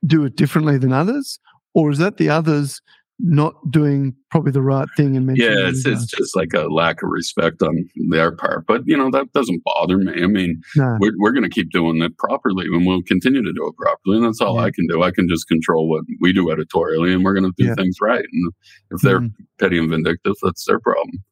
do 0.05 0.25
it 0.25 0.37
differently 0.37 0.79
than 0.79 0.93
others, 0.93 1.39
or 1.75 1.91
is 1.91 1.99
that 1.99 2.17
the 2.17 2.29
others 2.29 2.81
not 3.19 3.55
doing 3.71 4.15
probably 4.31 4.53
the 4.53 4.61
right 4.61 4.89
thing 4.95 5.17
and 5.17 5.39
yeah 5.39 5.69
it's, 5.69 5.87
it's 5.87 6.05
just 6.05 6.37
like 6.37 6.53
a 6.53 6.65
lack 6.65 7.03
of 7.03 7.09
respect 7.09 7.63
on 7.63 7.89
their 8.11 8.31
part 8.31 8.67
but 8.67 8.83
you 8.85 8.95
know 8.95 9.11
that 9.11 9.33
doesn't 9.33 9.65
bother 9.65 9.97
me 9.97 10.23
i 10.23 10.27
mean 10.27 10.61
no. 10.77 10.99
we're, 11.01 11.15
we're 11.17 11.33
going 11.33 11.43
to 11.43 11.49
keep 11.49 11.71
doing 11.71 12.03
it 12.03 12.15
properly 12.19 12.67
and 12.67 12.87
we'll 12.87 13.01
continue 13.05 13.43
to 13.43 13.55
do 13.55 13.67
it 13.67 13.77
properly 13.79 14.19
and 14.19 14.27
that's 14.27 14.43
all 14.43 14.57
yeah. 14.57 14.65
i 14.65 14.71
can 14.71 14.87
do 14.89 15.03
i 15.03 15.11
can 15.11 15.27
just 15.31 15.49
control 15.49 15.89
what 15.89 16.05
we 16.21 16.31
do 16.31 16.51
editorially 16.51 17.11
and 17.11 17.25
we're 17.25 17.33
going 17.33 17.51
to 17.51 17.55
do 17.57 17.69
yeah. 17.69 17.75
things 17.75 17.97
right 18.03 18.27
and 18.31 18.53
if 18.91 19.01
they're 19.01 19.21
mm. 19.21 19.33
petty 19.59 19.79
and 19.79 19.89
vindictive 19.89 20.35
that's 20.43 20.67
their 20.67 20.79
problem 20.79 21.25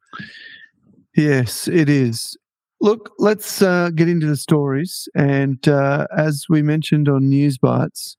Yes, 1.16 1.68
it 1.68 1.88
is. 1.88 2.36
Look, 2.84 3.14
let's 3.18 3.62
uh, 3.62 3.88
get 3.94 4.10
into 4.10 4.26
the 4.26 4.36
stories. 4.36 5.08
And 5.14 5.66
uh, 5.66 6.06
as 6.14 6.44
we 6.50 6.60
mentioned 6.60 7.08
on 7.08 7.30
News 7.30 7.56
Bites, 7.56 8.18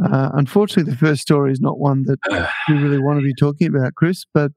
uh, 0.00 0.30
unfortunately, 0.34 0.92
the 0.92 0.96
first 0.96 1.20
story 1.22 1.50
is 1.50 1.60
not 1.60 1.80
one 1.80 2.04
that 2.04 2.20
we 2.68 2.76
really 2.76 3.00
want 3.00 3.18
to 3.18 3.24
be 3.24 3.34
talking 3.34 3.66
about, 3.66 3.96
Chris. 3.96 4.24
But 4.32 4.52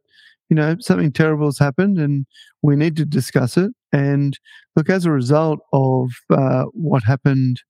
you 0.49 0.55
know, 0.55 0.75
something 0.79 1.11
terrible 1.11 1.47
has 1.47 1.57
happened, 1.57 1.97
and 1.97 2.27
we 2.61 2.75
need 2.75 2.95
to 2.97 3.05
discuss 3.05 3.57
it. 3.57 3.71
And 3.91 4.37
look, 4.75 4.91
as 4.91 5.05
a 5.05 5.11
result 5.11 5.57
of 5.73 6.11
uh, 6.29 6.65
what 6.73 7.01
happened, 7.01 7.63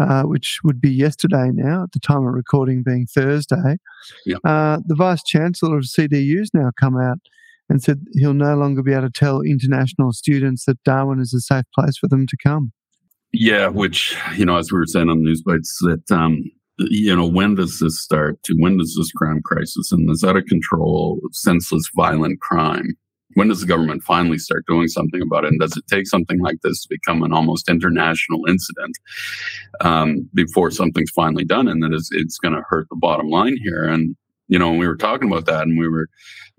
uh, 0.00 0.22
which 0.22 0.60
would 0.62 0.80
be 0.80 0.92
yesterday 0.92 1.50
now, 1.52 1.82
at 1.82 1.90
the 1.90 1.98
time 1.98 2.24
of 2.24 2.34
recording 2.34 2.84
being 2.84 3.06
Thursday, 3.06 3.78
yeah. 4.26 4.36
Uh, 4.44 4.78
the 4.86 4.94
Vice 4.94 5.24
Chancellor 5.24 5.78
of 5.78 5.84
CDU's 5.86 6.52
now 6.54 6.70
come 6.78 6.96
out 6.96 7.18
and 7.68 7.82
said 7.82 8.00
he'll 8.14 8.34
no 8.34 8.54
longer 8.56 8.82
be 8.82 8.92
able 8.92 9.08
to 9.08 9.10
tell 9.10 9.40
international 9.40 10.12
students 10.12 10.64
that 10.66 10.82
Darwin 10.84 11.20
is 11.20 11.32
a 11.34 11.40
safe 11.40 11.64
place 11.74 11.96
for 11.98 12.08
them 12.08 12.26
to 12.26 12.36
come. 12.42 12.72
Yeah, 13.32 13.68
which, 13.68 14.16
you 14.36 14.44
know, 14.44 14.56
as 14.56 14.70
we 14.70 14.78
were 14.78 14.86
saying 14.86 15.08
on 15.08 15.18
the 15.18 15.24
News 15.24 15.42
Bites, 15.42 15.78
that, 15.82 16.10
um, 16.10 16.44
you 16.78 17.14
know, 17.16 17.26
when 17.26 17.54
does 17.54 17.78
this 17.78 17.98
start 18.00 18.42
to 18.44 18.54
when 18.58 18.76
does 18.76 18.94
this 18.96 19.12
crime 19.12 19.40
crisis 19.42 19.90
and 19.92 20.10
is 20.10 20.24
out 20.24 20.36
of 20.36 20.44
control, 20.46 21.20
senseless, 21.32 21.88
violent 21.94 22.40
crime? 22.40 22.94
When 23.34 23.48
does 23.48 23.62
the 23.62 23.66
government 23.66 24.02
finally 24.02 24.36
start 24.36 24.66
doing 24.66 24.88
something 24.88 25.22
about 25.22 25.44
it? 25.44 25.52
And 25.52 25.60
does 25.60 25.74
it 25.74 25.84
take 25.88 26.06
something 26.06 26.40
like 26.40 26.58
this 26.62 26.82
to 26.82 26.88
become 26.90 27.22
an 27.22 27.32
almost 27.32 27.70
international 27.70 28.44
incident 28.46 28.98
um, 29.80 30.28
before 30.34 30.70
something's 30.70 31.10
finally 31.12 31.44
done? 31.44 31.66
And 31.66 31.82
that 31.82 31.94
is, 31.94 32.10
it's 32.12 32.36
going 32.36 32.54
to 32.54 32.62
hurt 32.68 32.88
the 32.90 32.96
bottom 32.96 33.30
line 33.30 33.56
here. 33.64 33.84
And 33.84 34.14
you 34.52 34.58
know, 34.58 34.70
we 34.72 34.86
were 34.86 34.96
talking 34.96 35.28
about 35.28 35.46
that 35.46 35.62
and 35.62 35.78
we 35.78 35.88
were 35.88 36.08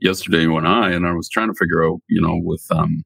yesterday, 0.03 0.41
you 0.41 0.55
and 0.57 0.67
I, 0.67 0.91
and 0.91 1.07
I 1.07 1.13
was 1.13 1.29
trying 1.29 1.47
to 1.47 1.55
figure 1.57 1.83
out, 1.85 1.99
you 2.07 2.21
know, 2.21 2.39
with 2.43 2.63
um, 2.69 3.03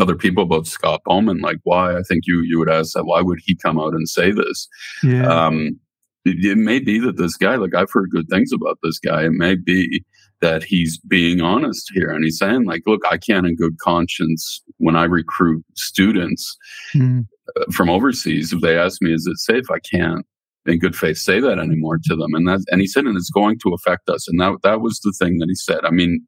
other 0.00 0.16
people 0.16 0.42
about 0.42 0.66
Scott 0.66 1.02
Bowman, 1.04 1.38
like 1.38 1.58
why 1.64 1.96
I 1.96 2.02
think 2.02 2.24
you 2.26 2.40
you 2.42 2.58
would 2.58 2.70
ask 2.70 2.94
that, 2.94 3.04
why 3.04 3.20
would 3.20 3.38
he 3.44 3.54
come 3.56 3.78
out 3.78 3.94
and 3.94 4.08
say 4.08 4.32
this? 4.32 4.68
Yeah. 5.02 5.26
Um, 5.26 5.78
it, 6.24 6.44
it 6.44 6.56
may 6.58 6.78
be 6.80 6.98
that 7.00 7.16
this 7.16 7.36
guy, 7.36 7.56
like 7.56 7.74
I've 7.74 7.92
heard 7.92 8.10
good 8.10 8.28
things 8.28 8.50
about 8.52 8.78
this 8.82 8.98
guy. 8.98 9.24
It 9.26 9.32
may 9.32 9.54
be 9.54 10.04
that 10.40 10.62
he's 10.62 10.98
being 10.98 11.40
honest 11.40 11.90
here 11.92 12.10
and 12.10 12.22
he's 12.24 12.38
saying 12.38 12.64
like, 12.64 12.82
look, 12.86 13.02
I 13.10 13.18
can't 13.18 13.46
in 13.46 13.56
good 13.56 13.76
conscience 13.80 14.62
when 14.78 14.96
I 14.96 15.04
recruit 15.04 15.64
students 15.74 16.56
Mm. 16.94 17.26
from 17.72 17.88
overseas, 17.90 18.52
if 18.52 18.60
they 18.60 18.78
ask 18.78 19.00
me, 19.02 19.12
is 19.12 19.26
it 19.26 19.38
safe? 19.38 19.70
I 19.70 19.78
can't 19.80 20.24
in 20.68 20.78
good 20.78 20.96
faith 20.96 21.18
say 21.18 21.40
that 21.40 21.58
anymore 21.58 21.98
to 22.04 22.16
them. 22.16 22.34
And 22.34 22.46
that, 22.46 22.60
and 22.70 22.80
he 22.80 22.86
said, 22.86 23.04
and 23.04 23.16
it's 23.16 23.30
going 23.30 23.58
to 23.60 23.74
affect 23.74 24.08
us. 24.08 24.28
And 24.28 24.40
that, 24.40 24.58
that 24.62 24.80
was 24.80 25.00
the 25.00 25.12
thing 25.18 25.38
that 25.38 25.48
he 25.48 25.54
said. 25.54 25.84
I 25.84 25.90
mean, 25.90 26.24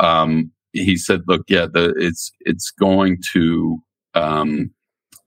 um, 0.00 0.50
he 0.72 0.96
said, 0.96 1.22
look, 1.26 1.42
yeah, 1.48 1.66
the, 1.66 1.94
it's, 1.96 2.30
it's 2.40 2.70
going 2.70 3.18
to, 3.32 3.78
um, 4.14 4.70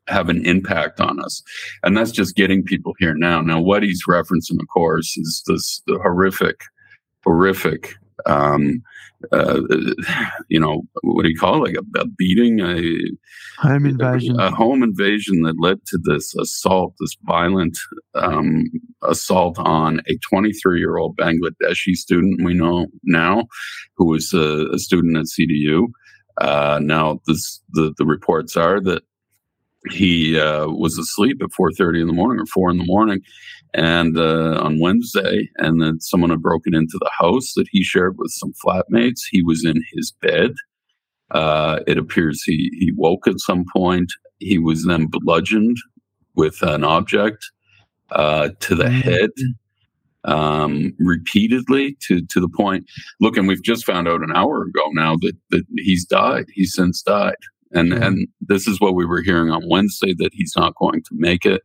have 0.07 0.29
an 0.29 0.45
impact 0.45 1.01
on 1.01 1.19
us. 1.19 1.43
And 1.83 1.97
that's 1.97 2.11
just 2.11 2.37
getting 2.37 2.63
people 2.63 2.93
here 2.97 3.13
now. 3.13 3.41
Now, 3.41 3.59
what 3.59 3.83
he's 3.83 4.03
referencing, 4.07 4.59
of 4.61 4.67
course, 4.73 5.17
is 5.17 5.43
this, 5.47 5.81
the 5.85 5.99
horrific, 6.01 6.61
horrific, 7.25 7.95
um, 8.25 8.81
uh, 9.31 9.61
you 10.49 10.59
know, 10.59 10.81
what 11.01 11.23
do 11.23 11.29
you 11.29 11.37
call 11.37 11.55
it? 11.55 11.69
Like 11.69 11.75
a, 11.75 12.01
a 12.01 12.07
beating, 12.07 12.59
a 12.59 12.81
home 13.59 13.85
invasion, 13.85 14.39
a, 14.39 14.47
a, 14.47 14.51
home 14.51 14.83
invasion 14.83 15.41
that 15.43 15.59
led 15.59 15.85
to 15.87 15.99
this 16.03 16.35
assault, 16.35 16.93
this 16.99 17.15
violent 17.23 17.77
um, 18.15 18.65
assault 19.03 19.57
on 19.59 20.01
a 20.07 20.17
23 20.29 20.79
year 20.79 20.97
old 20.97 21.17
Bangladeshi 21.17 21.93
student 21.93 22.43
we 22.43 22.53
know 22.53 22.87
now, 23.03 23.45
who 23.97 24.07
was 24.07 24.33
a, 24.33 24.67
a 24.73 24.79
student 24.79 25.17
at 25.17 25.25
CDU. 25.25 25.87
Uh, 26.39 26.79
now, 26.83 27.19
this, 27.25 27.61
the 27.71 27.93
the 27.97 28.05
reports 28.05 28.55
are 28.55 28.79
that 28.81 29.03
he 29.91 30.39
uh, 30.39 30.67
was 30.67 30.97
asleep 30.97 31.37
at 31.41 31.49
4.30 31.49 32.01
in 32.01 32.07
the 32.07 32.13
morning 32.13 32.39
or 32.41 32.45
4 32.47 32.71
in 32.71 32.77
the 32.77 32.85
morning 32.85 33.21
and 33.73 34.17
uh, 34.17 34.59
on 34.61 34.79
wednesday 34.79 35.49
and 35.57 35.81
then 35.81 35.99
someone 35.99 36.29
had 36.31 36.41
broken 36.41 36.73
into 36.75 36.97
the 36.99 37.11
house 37.17 37.53
that 37.55 37.67
he 37.71 37.83
shared 37.83 38.17
with 38.17 38.31
some 38.31 38.53
flatmates. 38.65 39.21
He 39.29 39.43
was 39.43 39.65
in 39.65 39.83
his 39.93 40.13
bed. 40.21 40.51
Uh, 41.31 41.79
it 41.87 41.97
appears 41.97 42.43
he, 42.43 42.71
he 42.79 42.91
woke 42.95 43.27
at 43.27 43.39
some 43.39 43.65
point. 43.73 44.11
He 44.39 44.57
was 44.59 44.85
then 44.85 45.07
bludgeoned 45.09 45.77
with 46.35 46.61
an 46.61 46.83
object 46.83 47.45
uh, 48.11 48.49
to 48.61 48.75
the 48.75 48.85
Mm. 48.85 49.01
head 49.03 49.29
um, 50.25 50.93
repeatedly 50.99 51.97
to 52.07 52.21
to 52.27 52.39
the 52.41 52.49
point 52.49 52.85
look 53.21 53.37
and 53.37 53.47
we've 53.47 53.63
just 53.63 53.85
found 53.85 54.07
out 54.07 54.21
an 54.23 54.31
hour 54.35 54.63
ago 54.63 54.83
now 54.93 55.15
that, 55.17 55.33
that 55.51 55.63
he's 55.77 56.05
died. 56.05 56.45
He's 56.53 56.73
since 56.73 57.01
died 57.01 57.35
and 57.73 57.91
Mhm. 57.93 58.01
and 58.05 58.27
this 58.41 58.67
is 58.67 58.79
what 58.79 58.95
we 58.95 59.05
were 59.05 59.21
hearing 59.21 59.49
on 59.51 59.67
Wednesday 59.69 60.13
that 60.17 60.31
he's 60.33 60.53
not 60.55 60.75
going 60.75 61.01
to 61.03 61.09
make 61.13 61.45
it. 61.45 61.61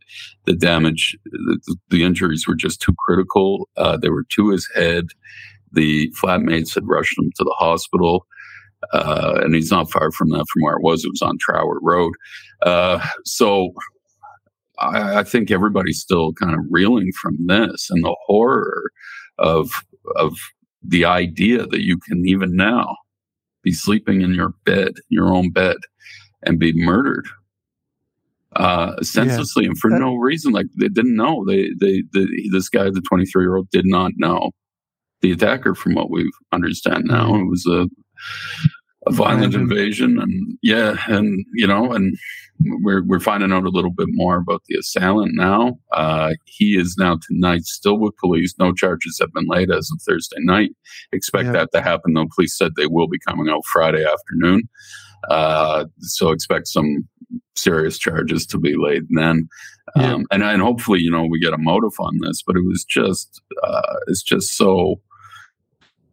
The 0.47 0.55
damage, 0.55 1.17
the, 1.25 1.77
the 1.91 2.05
injuries 2.05 2.47
were 2.47 2.55
just 2.57 2.81
too 2.81 2.95
critical. 3.07 3.69
Uh, 3.77 3.97
they 3.97 4.09
were 4.11 4.25
to 4.31 4.51
his 4.51 4.69
head. 4.75 5.07
The 5.73 6.11
flatmates 6.23 6.75
had 6.75 6.87
rushed 6.89 7.19
him 7.19 7.31
to 7.37 7.45
the 7.45 7.55
hospital, 7.59 8.27
uh, 8.93 9.41
and 9.43 9.55
he's 9.55 9.71
not 9.71 9.91
far 9.91 10.11
from 10.13 10.31
that 10.31 10.47
from 10.53 10.63
where 10.63 10.77
it 10.77 10.83
was. 10.83 11.05
It 11.05 11.11
was 11.11 11.23
on 11.23 11.39
Trower 11.39 11.79
Road. 11.83 12.13
Uh, 12.63 13.05
so 13.25 13.73
I, 14.79 15.21
I 15.21 15.25
think 15.25 15.51
everybody's 15.51 16.01
still 16.01 16.33
kind 16.35 16.55
of 16.55 16.61
reeling 16.71 17.11
from 17.21 17.37
this 17.47 17.89
and 17.91 18.05
the 18.05 18.17
horror 18.27 18.91
of 19.39 19.71
of 20.17 20.37
the 20.83 21.05
idea 21.05 21.67
that 21.67 21.83
you 21.85 21.97
can 21.99 22.27
even 22.27 22.57
now 22.57 22.97
be 23.63 23.73
sleeping 23.73 24.23
in 24.23 24.35
your 24.35 24.55
bed, 24.65 24.95
your 25.09 25.29
own 25.29 25.51
bed, 25.51 25.77
and 26.43 26.59
be 26.59 26.73
murdered 26.75 27.27
uh, 28.57 29.01
senselessly 29.03 29.65
and 29.65 29.79
for 29.79 29.91
That- 29.91 30.01
no 30.01 30.17
reason. 30.17 30.53
Like 30.53 30.67
they 30.79 30.89
didn't 30.89 31.17
know. 31.17 31.45
They, 31.47 31.71
they, 31.81 32.03
the, 32.13 32.51
this 32.53 32.69
guy, 32.69 32.85
the 32.91 33.03
23 33.09 33.45
year 33.45 33.57
old, 33.57 33.71
did 33.71 33.87
not 33.87 34.13
know 34.17 34.51
the 35.21 35.33
attacker. 35.33 35.75
From 35.75 35.95
what 35.95 36.11
we 36.11 36.31
understand 36.53 37.05
now, 37.05 37.35
it 37.35 37.47
was 37.47 37.67
a 37.67 37.89
a 39.07 39.13
violent 39.13 39.55
invasion, 39.55 40.19
and 40.21 40.59
yeah, 40.63 40.97
and 41.09 41.45
you 41.55 41.67
know, 41.67 41.93
and 41.93 42.17
we're 42.61 43.03
we're 43.05 43.19
finding 43.21 43.53
out 43.53 43.65
a 43.65 43.69
little 43.71 43.91
bit 43.91 44.07
more 44.11 44.37
about 44.39 44.63
the 44.69 44.77
assailant 44.79 45.33
now. 45.35 45.79
Uh, 45.93 46.35
he 46.45 46.77
is 46.79 46.97
now 46.99 47.19
tonight 47.29 47.65
still 47.65 47.99
with 47.99 48.17
police. 48.19 48.55
No 48.59 48.73
charges 48.73 49.19
have 49.21 49.33
been 49.33 49.47
laid 49.49 49.71
as 49.71 49.91
of 49.93 50.01
Thursday 50.03 50.37
night. 50.41 50.71
Expect 51.13 51.47
Yeah. 51.47 51.53
that 51.53 51.73
to 51.73 51.83
happen 51.83 52.13
though. 52.15 52.27
Police 52.35 52.57
said 52.57 52.73
they 52.77 52.87
will 52.87 53.09
be 53.09 53.19
coming 53.27 53.49
out 53.49 53.65
Friday 53.73 54.05
afternoon. 54.05 54.63
Uh, 55.31 55.87
so 56.01 56.31
expect 56.31 56.69
some 56.69 57.07
serious 57.57 57.99
charges 57.99 58.47
to 58.47 58.59
be 58.59 58.75
laid 58.77 59.03
then. 59.11 59.49
Yeah. 59.97 60.15
Um, 60.15 60.27
and 60.31 60.43
and 60.45 60.63
hopefully, 60.63 61.01
you 61.01 61.11
know, 61.11 61.27
we 61.27 61.41
get 61.41 61.53
a 61.53 61.59
motive 61.59 61.93
on 61.99 62.19
this. 62.23 62.43
But 62.47 62.57
it 62.57 62.63
was 62.67 62.85
just, 62.85 63.41
uh, 63.65 63.97
it's 64.07 64.23
just 64.23 64.57
so, 64.57 65.01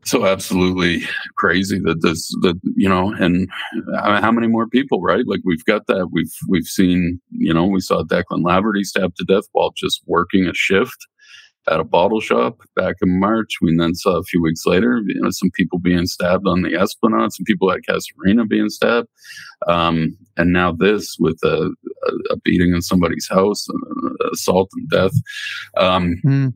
so 0.03 0.25
absolutely 0.25 1.03
crazy 1.37 1.79
that 1.79 2.01
this, 2.01 2.29
that 2.41 2.59
you 2.75 2.87
know, 2.89 3.13
and 3.13 3.47
mean, 4.13 4.21
how 4.21 4.31
many 4.31 4.47
more 4.47 4.67
people, 4.67 5.01
right? 5.01 5.25
Like 5.27 5.41
we've 5.43 5.65
got 5.65 5.87
that. 5.87 6.09
We've 6.11 6.33
we've 6.47 6.65
seen, 6.65 7.21
you 7.31 7.53
know, 7.53 7.65
we 7.65 7.81
saw 7.81 8.03
Declan 8.03 8.43
Laverty 8.43 8.83
stabbed 8.83 9.17
to 9.17 9.25
death 9.25 9.45
while 9.51 9.71
just 9.75 10.01
working 10.05 10.45
a 10.45 10.53
shift 10.53 11.07
at 11.69 11.79
a 11.79 11.83
bottle 11.83 12.21
shop 12.21 12.59
back 12.75 12.95
in 13.01 13.19
March. 13.19 13.57
We 13.61 13.75
then 13.77 13.93
saw 13.93 14.17
a 14.17 14.23
few 14.23 14.41
weeks 14.41 14.65
later, 14.65 15.01
you 15.05 15.21
know, 15.21 15.29
some 15.31 15.51
people 15.53 15.77
being 15.77 16.07
stabbed 16.07 16.47
on 16.47 16.61
the 16.61 16.75
Esplanade, 16.75 17.31
some 17.33 17.45
people 17.45 17.71
at 17.71 17.81
Casuarina 17.87 18.47
being 18.47 18.69
stabbed, 18.69 19.07
um, 19.67 20.17
and 20.37 20.51
now 20.53 20.71
this 20.71 21.17
with 21.19 21.39
a, 21.43 21.71
a, 22.07 22.33
a 22.33 22.37
beating 22.43 22.73
in 22.73 22.81
somebody's 22.81 23.27
house, 23.29 23.67
uh, 23.69 24.29
assault 24.33 24.69
and 24.75 24.89
death. 24.89 25.13
Um, 25.77 26.15
Mm. 26.25 26.53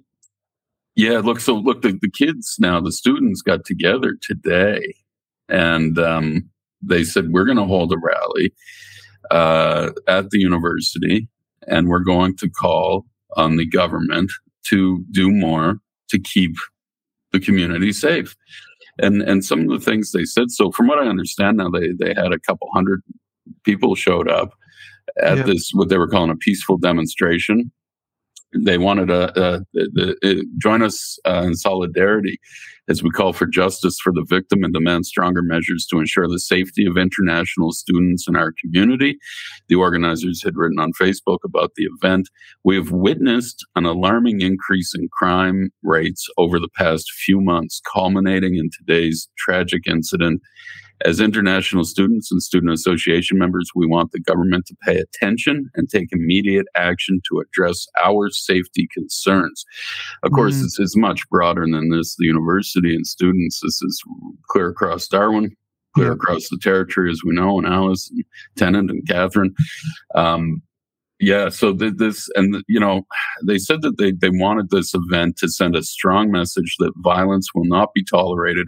Yeah, 0.95 1.19
look, 1.19 1.39
so 1.39 1.55
look, 1.55 1.81
the, 1.81 1.97
the 2.01 2.09
kids 2.09 2.55
now, 2.59 2.79
the 2.79 2.91
students 2.91 3.41
got 3.41 3.65
together 3.65 4.15
today 4.21 4.95
and 5.49 5.97
um, 5.99 6.49
they 6.81 7.03
said, 7.03 7.29
we're 7.31 7.45
going 7.45 7.57
to 7.57 7.65
hold 7.65 7.91
a 7.93 7.97
rally 7.97 8.53
uh, 9.31 9.91
at 10.07 10.29
the 10.29 10.39
university 10.39 11.27
and 11.67 11.87
we're 11.87 11.99
going 12.03 12.35
to 12.37 12.49
call 12.49 13.05
on 13.35 13.57
the 13.57 13.67
government 13.67 14.31
to 14.65 15.03
do 15.11 15.31
more 15.31 15.79
to 16.09 16.19
keep 16.19 16.55
the 17.31 17.39
community 17.39 17.91
safe. 17.91 18.35
And 18.99 19.23
and 19.23 19.43
some 19.43 19.61
of 19.61 19.69
the 19.69 19.83
things 19.83 20.11
they 20.11 20.23
said. 20.23 20.51
So 20.51 20.71
from 20.71 20.85
what 20.85 20.99
I 20.99 21.07
understand 21.07 21.57
now, 21.57 21.67
they 21.69 21.93
they 21.99 22.13
had 22.13 22.31
a 22.31 22.37
couple 22.37 22.67
hundred 22.75 23.01
people 23.63 23.95
showed 23.95 24.29
up 24.29 24.53
at 25.19 25.37
Yeah. 25.37 25.43
this 25.43 25.71
what 25.73 25.89
they 25.89 25.97
were 25.97 26.07
calling 26.07 26.29
a 26.29 26.35
peaceful 26.35 26.77
demonstration. 26.77 27.71
They 28.55 28.77
wanted 28.77 29.07
to 29.07 29.41
uh, 29.41 29.59
join 30.61 30.81
us 30.81 31.17
uh, 31.25 31.43
in 31.45 31.55
solidarity 31.55 32.39
as 32.89 33.01
we 33.01 33.09
call 33.09 33.33
for 33.33 33.45
justice 33.45 33.97
for 34.03 34.11
the 34.11 34.25
victim 34.27 34.63
and 34.63 34.73
demand 34.73 35.05
stronger 35.05 35.41
measures 35.41 35.87
to 35.89 35.99
ensure 35.99 36.27
the 36.27 36.39
safety 36.39 36.85
of 36.85 36.97
international 36.97 37.71
students 37.71 38.27
in 38.27 38.35
our 38.35 38.53
community. 38.61 39.17
The 39.69 39.75
organizers 39.75 40.43
had 40.43 40.57
written 40.57 40.79
on 40.79 40.91
Facebook 40.99 41.39
about 41.45 41.71
the 41.75 41.87
event. 41.97 42.29
We 42.63 42.75
have 42.75 42.91
witnessed 42.91 43.65
an 43.75 43.85
alarming 43.85 44.41
increase 44.41 44.93
in 44.93 45.07
crime 45.13 45.69
rates 45.81 46.27
over 46.37 46.59
the 46.59 46.69
past 46.75 47.11
few 47.11 47.39
months, 47.39 47.81
culminating 47.91 48.55
in 48.55 48.69
today's 48.77 49.29
tragic 49.37 49.87
incident 49.87 50.41
As 51.03 51.19
international 51.19 51.83
students 51.83 52.31
and 52.31 52.41
student 52.41 52.71
association 52.71 53.37
members, 53.37 53.69
we 53.75 53.85
want 53.85 54.11
the 54.11 54.21
government 54.21 54.65
to 54.67 54.75
pay 54.85 54.97
attention 54.97 55.69
and 55.75 55.89
take 55.89 56.09
immediate 56.11 56.65
action 56.75 57.21
to 57.29 57.39
address 57.39 57.87
our 58.03 58.29
safety 58.29 58.87
concerns. 58.93 59.65
Of 60.23 60.31
course, 60.31 60.55
mm. 60.55 60.61
this 60.61 60.79
is 60.79 60.95
much 60.95 61.27
broader 61.29 61.65
than 61.69 61.89
this. 61.89 62.15
The 62.17 62.25
university 62.25 62.95
and 62.95 63.05
students, 63.05 63.59
this 63.61 63.81
is 63.81 64.01
clear 64.47 64.69
across 64.69 65.07
Darwin, 65.07 65.55
clear 65.93 66.07
yeah. 66.07 66.13
across 66.13 66.47
the 66.49 66.57
territory, 66.61 67.11
as 67.11 67.21
we 67.25 67.33
know, 67.33 67.57
and 67.57 67.67
Alice 67.67 68.09
and 68.09 68.23
Tennant 68.55 68.89
and 68.89 69.05
Katherine. 69.07 69.53
Um, 70.15 70.61
yeah, 71.19 71.49
so 71.49 71.73
th- 71.73 71.93
this, 71.97 72.29
and 72.35 72.63
you 72.67 72.79
know, 72.79 73.05
they 73.45 73.57
said 73.57 73.81
that 73.81 73.97
they, 73.97 74.11
they 74.11 74.29
wanted 74.29 74.69
this 74.69 74.93
event 74.93 75.37
to 75.37 75.47
send 75.47 75.75
a 75.75 75.83
strong 75.83 76.31
message 76.31 76.75
that 76.79 76.91
violence 76.97 77.49
will 77.53 77.65
not 77.65 77.93
be 77.93 78.03
tolerated 78.03 78.67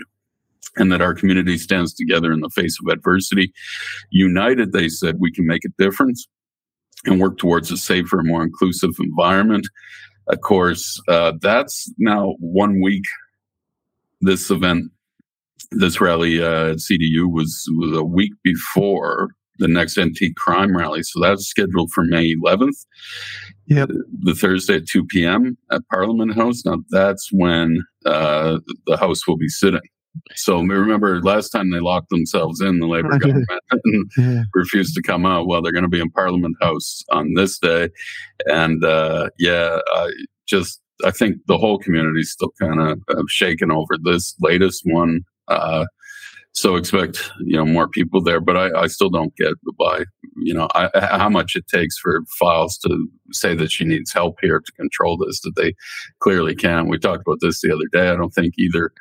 and 0.78 0.92
that 0.92 1.02
our 1.02 1.14
community 1.14 1.58
stands 1.58 1.94
together 1.94 2.32
in 2.32 2.42
the 2.42 2.50
face 2.50 2.78
of 2.80 2.92
adversity. 2.92 3.54
United, 4.12 4.72
they 4.72 4.90
said, 4.90 5.18
we 5.20 5.32
can 5.32 5.46
make 5.46 5.64
a 5.66 5.84
difference 5.84 6.28
and 7.06 7.20
work 7.20 7.38
towards 7.38 7.72
a 7.72 7.78
safer, 7.78 8.22
more 8.24 8.44
inclusive 8.44 8.92
environment. 9.00 9.68
Of 10.28 10.42
course, 10.42 11.02
uh, 11.08 11.34
that's 11.42 11.92
now 11.98 12.36
one 12.40 12.82
week. 12.82 13.04
This 14.22 14.50
event, 14.50 14.92
this 15.72 16.02
rally 16.02 16.42
uh, 16.42 16.72
at 16.72 16.78
CDU 16.78 17.32
was, 17.32 17.64
was 17.78 17.98
a 17.98 18.04
week 18.04 18.32
before 18.44 19.30
the 19.60 19.68
next 19.68 20.00
NT 20.00 20.36
crime 20.36 20.76
rally. 20.76 21.04
So 21.04 21.22
that's 21.22 21.46
scheduled 21.46 21.92
for 21.92 22.04
May 22.04 22.36
11th. 22.36 22.86
Yep. 23.68 23.90
The 24.22 24.36
Thursday 24.36 24.76
at 24.76 24.88
2 24.88 25.06
p.m. 25.06 25.58
at 25.72 25.82
Parliament 25.92 26.36
House. 26.36 26.66
Now 26.66 26.78
that's 26.90 27.30
when 27.32 27.80
uh, 28.06 28.60
the 28.86 28.98
House 28.98 29.28
will 29.28 29.38
be 29.38 29.48
sitting. 29.48 29.82
So 30.36 30.62
remember 30.62 31.22
last 31.22 31.50
time 31.50 31.72
they 31.72 31.80
locked 31.80 32.10
themselves 32.10 32.62
in 32.62 32.80
the 32.80 32.88
Labour 32.88 33.10
government 33.20 33.48
and 33.72 34.12
yeah. 34.18 34.44
refused 34.54 34.96
to 34.96 35.02
come 35.02 35.26
out. 35.26 35.48
Well, 35.48 35.62
they're 35.62 35.72
going 35.72 35.84
to 35.84 35.90
be 35.90 36.00
in 36.00 36.12
Parliament 36.12 36.56
House 36.62 37.04
on 37.12 37.34
this 37.36 37.60
day, 37.60 37.90
and 38.46 38.84
uh, 38.84 39.30
yeah, 39.38 39.80
I 39.94 40.12
just 40.48 40.82
I 41.04 41.12
think 41.12 41.38
the 41.48 41.58
whole 41.58 41.78
community 41.78 42.22
is 42.22 42.32
still 42.32 42.54
kind 42.60 42.80
of 42.80 43.00
uh, 43.10 43.24
shaken 43.28 43.72
over 43.72 43.98
this 44.02 44.36
latest 44.40 44.84
one. 44.86 45.22
Uh, 45.48 45.86
so 46.54 46.78
expect 46.78 47.32
you 47.42 47.58
know 47.58 47.66
more 47.66 47.90
people 47.90 48.22
there, 48.22 48.40
but 48.40 48.56
I, 48.56 48.84
I 48.84 48.88
still 48.88 49.10
don't 49.10 49.36
get 49.36 49.54
why 49.76 50.06
you 50.38 50.54
know 50.54 50.70
I, 50.74 50.90
how 50.94 51.30
much 51.30 51.56
it 51.56 51.68
takes 51.68 51.98
for 51.98 52.22
Fyles 52.40 52.78
to 52.80 53.08
say 53.32 53.56
that 53.56 53.72
she 53.72 53.84
needs 53.84 54.14
help 54.14 54.38
here 54.42 54.62
to 54.62 54.72
control 54.72 55.18
this 55.18 55.42
that 55.42 55.56
they 55.58 55.74
clearly 56.22 56.56
can. 56.56 56.88
We 56.88 56.98
talked 56.98 57.24
about 57.28 57.40
this 57.42 57.60
the 57.62 57.74
other 57.74 57.88
day. 57.92 58.10
I 58.10 58.16
don't 58.16 58.34
think 58.34 58.54
either 58.58 58.92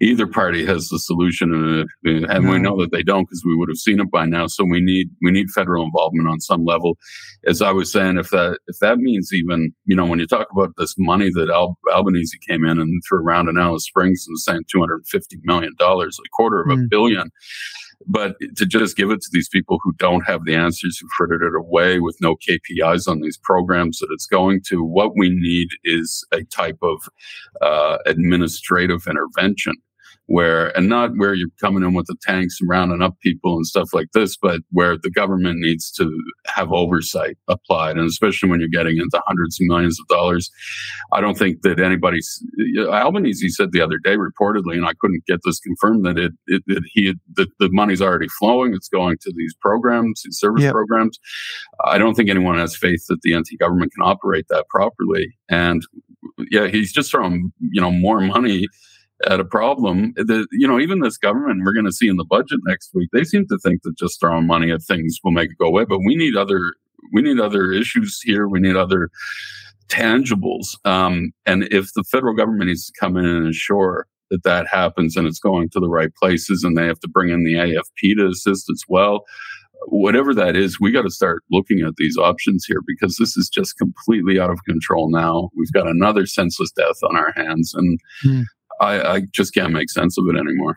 either 0.00 0.26
party 0.26 0.64
has 0.64 0.88
the 0.88 0.98
solution, 0.98 1.86
and, 2.04 2.24
and 2.26 2.48
we 2.48 2.58
know 2.58 2.80
that 2.80 2.92
they 2.92 3.02
don't 3.02 3.24
because 3.24 3.42
we 3.44 3.56
would 3.56 3.68
have 3.68 3.76
seen 3.76 4.00
it 4.00 4.10
by 4.10 4.26
now. 4.26 4.46
So 4.46 4.64
we 4.64 4.80
need 4.80 5.08
we 5.22 5.30
need 5.30 5.50
federal 5.50 5.84
involvement 5.84 6.28
on 6.28 6.40
some 6.40 6.64
level. 6.64 6.96
As 7.46 7.62
I 7.62 7.72
was 7.72 7.92
saying, 7.92 8.18
if 8.18 8.30
that 8.30 8.58
if 8.66 8.78
that 8.80 8.98
means 8.98 9.30
even 9.32 9.72
you 9.84 9.96
know 9.96 10.06
when 10.06 10.18
you 10.18 10.26
talk 10.26 10.48
about 10.52 10.74
this 10.76 10.94
money 10.98 11.30
that 11.34 11.50
Al- 11.50 11.78
Albanese 11.92 12.38
came 12.48 12.64
in 12.64 12.78
and 12.78 13.02
threw 13.08 13.20
around 13.20 13.48
in 13.48 13.58
Alice 13.58 13.84
Springs 13.84 14.24
and 14.28 14.38
saying 14.38 14.64
two 14.70 14.80
hundred 14.80 14.96
and 14.96 15.08
fifty 15.08 15.38
million 15.44 15.74
dollars, 15.78 16.18
a 16.18 16.28
quarter 16.30 16.60
of 16.60 16.68
mm. 16.68 16.84
a 16.84 16.88
billion. 16.88 17.30
But 18.06 18.36
to 18.56 18.64
just 18.64 18.96
give 18.96 19.10
it 19.10 19.20
to 19.20 19.28
these 19.32 19.48
people 19.48 19.80
who 19.82 19.92
don't 19.98 20.24
have 20.26 20.44
the 20.44 20.54
answers, 20.54 20.98
who 20.98 21.08
frittered 21.16 21.42
it 21.42 21.58
away 21.58 21.98
with 21.98 22.16
no 22.20 22.36
KPIs 22.36 23.08
on 23.08 23.20
these 23.20 23.36
programs 23.36 23.98
that 23.98 24.08
it's 24.12 24.26
going 24.26 24.62
to, 24.68 24.84
what 24.84 25.16
we 25.16 25.30
need 25.30 25.68
is 25.84 26.24
a 26.32 26.44
type 26.44 26.78
of 26.80 27.00
uh, 27.60 27.98
administrative 28.06 29.06
intervention 29.08 29.74
where 30.28 30.76
and 30.76 30.90
not 30.90 31.10
where 31.16 31.32
you're 31.32 31.48
coming 31.58 31.82
in 31.82 31.94
with 31.94 32.06
the 32.06 32.14
tanks 32.20 32.58
and 32.60 32.68
rounding 32.68 33.00
up 33.00 33.18
people 33.20 33.56
and 33.56 33.66
stuff 33.66 33.88
like 33.94 34.08
this, 34.12 34.36
but 34.36 34.60
where 34.70 34.98
the 35.02 35.10
government 35.10 35.56
needs 35.58 35.90
to 35.92 36.10
have 36.46 36.70
oversight 36.70 37.38
applied, 37.48 37.96
and 37.96 38.06
especially 38.06 38.50
when 38.50 38.60
you're 38.60 38.68
getting 38.68 38.98
into 38.98 39.20
hundreds 39.26 39.58
of 39.58 39.66
millions 39.66 39.98
of 39.98 40.06
dollars. 40.08 40.50
I 41.14 41.22
don't 41.22 41.38
think 41.38 41.62
that 41.62 41.80
anybody's 41.80 42.44
Albanese 42.78 43.48
said 43.48 43.72
the 43.72 43.80
other 43.80 43.96
day 43.96 44.16
reportedly, 44.16 44.74
and 44.74 44.86
I 44.86 44.92
couldn't 45.00 45.24
get 45.26 45.40
this 45.44 45.60
confirmed 45.60 46.04
that 46.04 46.18
it, 46.18 46.32
it 46.46 46.62
that 46.66 46.82
he 46.92 47.06
had, 47.06 47.16
that 47.36 47.48
the 47.58 47.70
money's 47.72 48.02
already 48.02 48.28
flowing. 48.38 48.74
It's 48.74 48.88
going 48.88 49.16
to 49.22 49.32
these 49.34 49.54
programs, 49.62 50.22
these 50.24 50.38
service 50.38 50.64
yep. 50.64 50.72
programs. 50.72 51.18
I 51.86 51.96
don't 51.96 52.14
think 52.14 52.28
anyone 52.28 52.58
has 52.58 52.76
faith 52.76 53.06
that 53.08 53.22
the 53.22 53.34
NT 53.34 53.58
government 53.58 53.92
can 53.94 54.04
operate 54.04 54.44
that 54.50 54.68
properly, 54.68 55.34
and 55.48 55.82
yeah, 56.50 56.66
he's 56.66 56.92
just 56.92 57.10
throwing 57.10 57.50
you 57.60 57.80
know 57.80 57.90
more 57.90 58.20
money 58.20 58.68
at 59.26 59.40
a 59.40 59.44
problem 59.44 60.12
that 60.16 60.46
you 60.52 60.66
know 60.66 60.78
even 60.78 61.00
this 61.00 61.18
government 61.18 61.62
we're 61.64 61.72
going 61.72 61.84
to 61.84 61.92
see 61.92 62.08
in 62.08 62.16
the 62.16 62.24
budget 62.24 62.60
next 62.66 62.90
week 62.94 63.08
they 63.12 63.24
seem 63.24 63.46
to 63.48 63.58
think 63.58 63.82
that 63.82 63.96
just 63.96 64.20
throwing 64.20 64.46
money 64.46 64.70
at 64.70 64.82
things 64.82 65.18
will 65.24 65.32
make 65.32 65.50
it 65.50 65.58
go 65.58 65.66
away 65.66 65.84
but 65.84 65.98
we 65.98 66.14
need 66.14 66.36
other 66.36 66.74
we 67.12 67.22
need 67.22 67.40
other 67.40 67.72
issues 67.72 68.20
here 68.22 68.46
we 68.48 68.60
need 68.60 68.76
other 68.76 69.10
tangibles 69.88 70.76
um, 70.84 71.32
and 71.46 71.64
if 71.64 71.92
the 71.94 72.04
federal 72.04 72.34
government 72.34 72.68
needs 72.68 72.86
to 72.86 72.92
come 72.98 73.16
in 73.16 73.24
and 73.24 73.46
ensure 73.46 74.06
that 74.30 74.44
that 74.44 74.68
happens 74.68 75.16
and 75.16 75.26
it's 75.26 75.40
going 75.40 75.68
to 75.68 75.80
the 75.80 75.88
right 75.88 76.14
places 76.14 76.62
and 76.62 76.76
they 76.76 76.86
have 76.86 77.00
to 77.00 77.08
bring 77.08 77.30
in 77.30 77.44
the 77.44 77.54
afp 77.54 78.16
to 78.16 78.28
assist 78.28 78.70
as 78.70 78.82
well 78.88 79.24
whatever 79.86 80.34
that 80.34 80.56
is, 80.56 80.80
we 80.80 80.90
got 80.90 81.02
to 81.02 81.10
start 81.10 81.42
looking 81.50 81.80
at 81.80 81.96
these 81.96 82.16
options 82.16 82.64
here 82.66 82.80
because 82.86 83.16
this 83.16 83.36
is 83.36 83.48
just 83.48 83.78
completely 83.78 84.38
out 84.38 84.50
of 84.50 84.64
control 84.64 85.10
now. 85.10 85.50
We've 85.56 85.72
got 85.72 85.86
another 85.86 86.26
senseless 86.26 86.70
death 86.72 86.98
on 87.08 87.16
our 87.16 87.32
hands, 87.36 87.74
and 87.74 88.00
mm. 88.24 88.44
I, 88.80 89.00
I 89.00 89.22
just 89.32 89.54
can't 89.54 89.72
make 89.72 89.90
sense 89.90 90.18
of 90.18 90.24
it 90.28 90.38
anymore. 90.38 90.76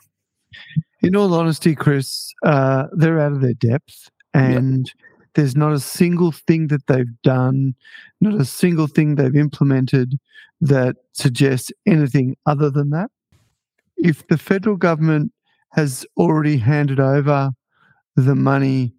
In 1.01 1.15
all 1.15 1.33
honesty, 1.33 1.75
Chris, 1.75 2.33
uh, 2.45 2.85
they're 2.91 3.19
out 3.19 3.31
of 3.31 3.41
their 3.41 3.53
depth, 3.53 4.09
and 4.33 4.87
yeah. 4.87 5.05
there's 5.33 5.55
not 5.55 5.73
a 5.73 5.79
single 5.79 6.31
thing 6.31 6.67
that 6.67 6.85
they've 6.87 7.21
done, 7.23 7.75
not 8.19 8.39
a 8.39 8.45
single 8.45 8.87
thing 8.87 9.15
they've 9.15 9.35
implemented 9.35 10.19
that 10.61 10.95
suggests 11.13 11.71
anything 11.87 12.35
other 12.45 12.69
than 12.69 12.91
that. 12.91 13.09
If 13.97 14.27
the 14.27 14.37
federal 14.37 14.77
government 14.77 15.31
has 15.71 16.05
already 16.17 16.57
handed 16.57 16.99
over 16.99 17.51
the 18.15 18.35
money 18.35 18.93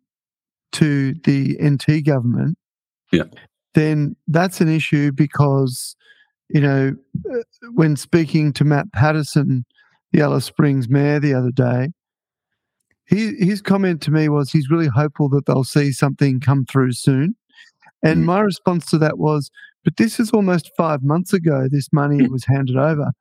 to 0.73 1.15
the 1.25 1.57
NT 1.62 2.05
government, 2.05 2.59
yeah. 3.12 3.25
then 3.75 4.17
that's 4.27 4.61
an 4.61 4.69
issue 4.69 5.12
because 5.12 5.95
you 6.53 6.61
know, 6.61 6.95
uh, 7.33 7.38
when 7.73 7.97
speaking 7.97 8.53
to 8.55 8.65
Matt 8.65 8.93
Patterson, 8.93 9.65
the 10.12 10.21
Alice 10.21 10.45
Springs 10.45 10.88
mayor, 10.88 11.19
the 11.19 11.35
other 11.35 11.51
day, 11.51 11.88
he, 13.07 13.35
his 13.38 13.61
comment 13.61 14.01
to 14.03 14.11
me 14.11 14.29
was 14.29 14.51
he's 14.51 14.71
really 14.71 14.88
hopeful 14.88 15.29
that 15.31 15.47
they'll 15.47 15.65
see 15.65 15.93
something 15.93 16.41
come 16.41 16.65
through 16.65 16.93
soon. 16.93 17.35
And 18.03 18.23
mm. 18.23 18.25
my 18.25 18.41
response 18.41 18.87
to 18.87 18.99
that 18.99 19.19
was, 19.19 19.51
but 19.85 19.97
this 19.97 20.21
is 20.21 20.31
almost 20.31 20.71
five 20.77 21.03
months 21.03 21.33
ago, 21.33 21.69
this 21.71 21.88
money 21.93 22.19
mm. 22.19 22.29
was 22.29 22.45
handed 22.45 22.77
over. 22.77 23.12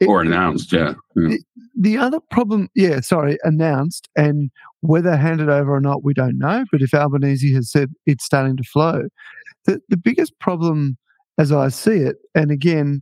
It, 0.00 0.08
or 0.08 0.22
announced, 0.22 0.72
yeah. 0.72 0.94
yeah. 1.14 1.28
The, 1.28 1.44
the 1.78 1.96
other 1.98 2.20
problem, 2.30 2.68
yeah, 2.74 3.00
sorry, 3.00 3.36
announced, 3.44 4.08
and 4.16 4.50
whether 4.80 5.14
handed 5.14 5.50
over 5.50 5.74
or 5.74 5.80
not, 5.80 6.02
we 6.02 6.14
don't 6.14 6.38
know. 6.38 6.64
But 6.72 6.80
if 6.80 6.94
Albanese 6.94 7.52
has 7.54 7.70
said 7.70 7.90
it's 8.06 8.24
starting 8.24 8.56
to 8.56 8.62
flow, 8.64 9.02
the, 9.66 9.80
the 9.90 9.98
biggest 9.98 10.38
problem 10.40 10.96
as 11.40 11.52
I 11.52 11.68
see 11.68 11.96
it. 11.96 12.16
And 12.34 12.50
again, 12.50 13.00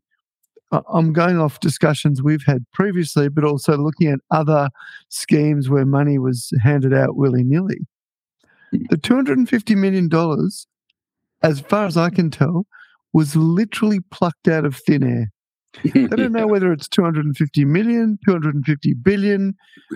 I'm 0.71 1.13
going 1.13 1.41
off 1.41 1.59
discussions 1.59 2.23
we've 2.23 2.45
had 2.47 2.65
previously, 2.73 3.29
but 3.29 3.43
also 3.43 3.77
looking 3.77 4.09
at 4.09 4.21
other 4.31 4.71
schemes 5.09 5.69
where 5.69 5.85
money 5.85 6.19
was 6.19 6.53
handed 6.63 6.95
out 6.95 7.17
willy 7.17 7.43
nilly. 7.43 7.81
Hmm. 8.71 8.85
The 8.91 8.97
$250 8.97 9.77
million, 9.77 10.09
as 11.43 11.61
far 11.61 11.87
as 11.87 11.97
I 11.97 12.11
can 12.11 12.31
tell, 12.31 12.67
was 13.13 13.35
literally 13.35 14.01
plucked 14.13 14.47
out 14.47 14.65
of 14.65 14.77
thin 14.77 15.03
air. 15.03 15.33
I 15.85 16.15
don't 16.15 16.33
know 16.33 16.47
whether 16.53 16.73
it's 16.73 16.89
250 16.89 17.65
million, 17.65 18.19
250 18.25 18.95
billion, 18.95 19.55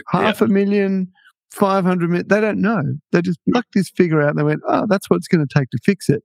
half 0.08 0.40
yeah. 0.40 0.46
a 0.46 0.48
million, 0.48 1.12
500 1.50 2.08
million. 2.08 2.26
They 2.26 2.40
don't 2.40 2.60
know. 2.60 2.82
They 3.12 3.22
just 3.22 3.38
plucked 3.52 3.74
this 3.74 3.90
figure 3.90 4.20
out 4.20 4.30
and 4.30 4.38
they 4.38 4.42
went, 4.42 4.62
oh, 4.66 4.86
that's 4.88 5.08
what 5.08 5.18
it's 5.18 5.28
going 5.28 5.46
to 5.46 5.58
take 5.58 5.70
to 5.70 5.78
fix 5.84 6.08
it. 6.08 6.24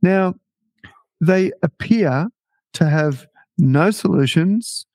Now, 0.00 0.34
they 1.22 1.52
appear 1.62 2.26
to 2.74 2.88
have 2.88 3.26
no 3.56 3.90
solutions, 3.90 4.86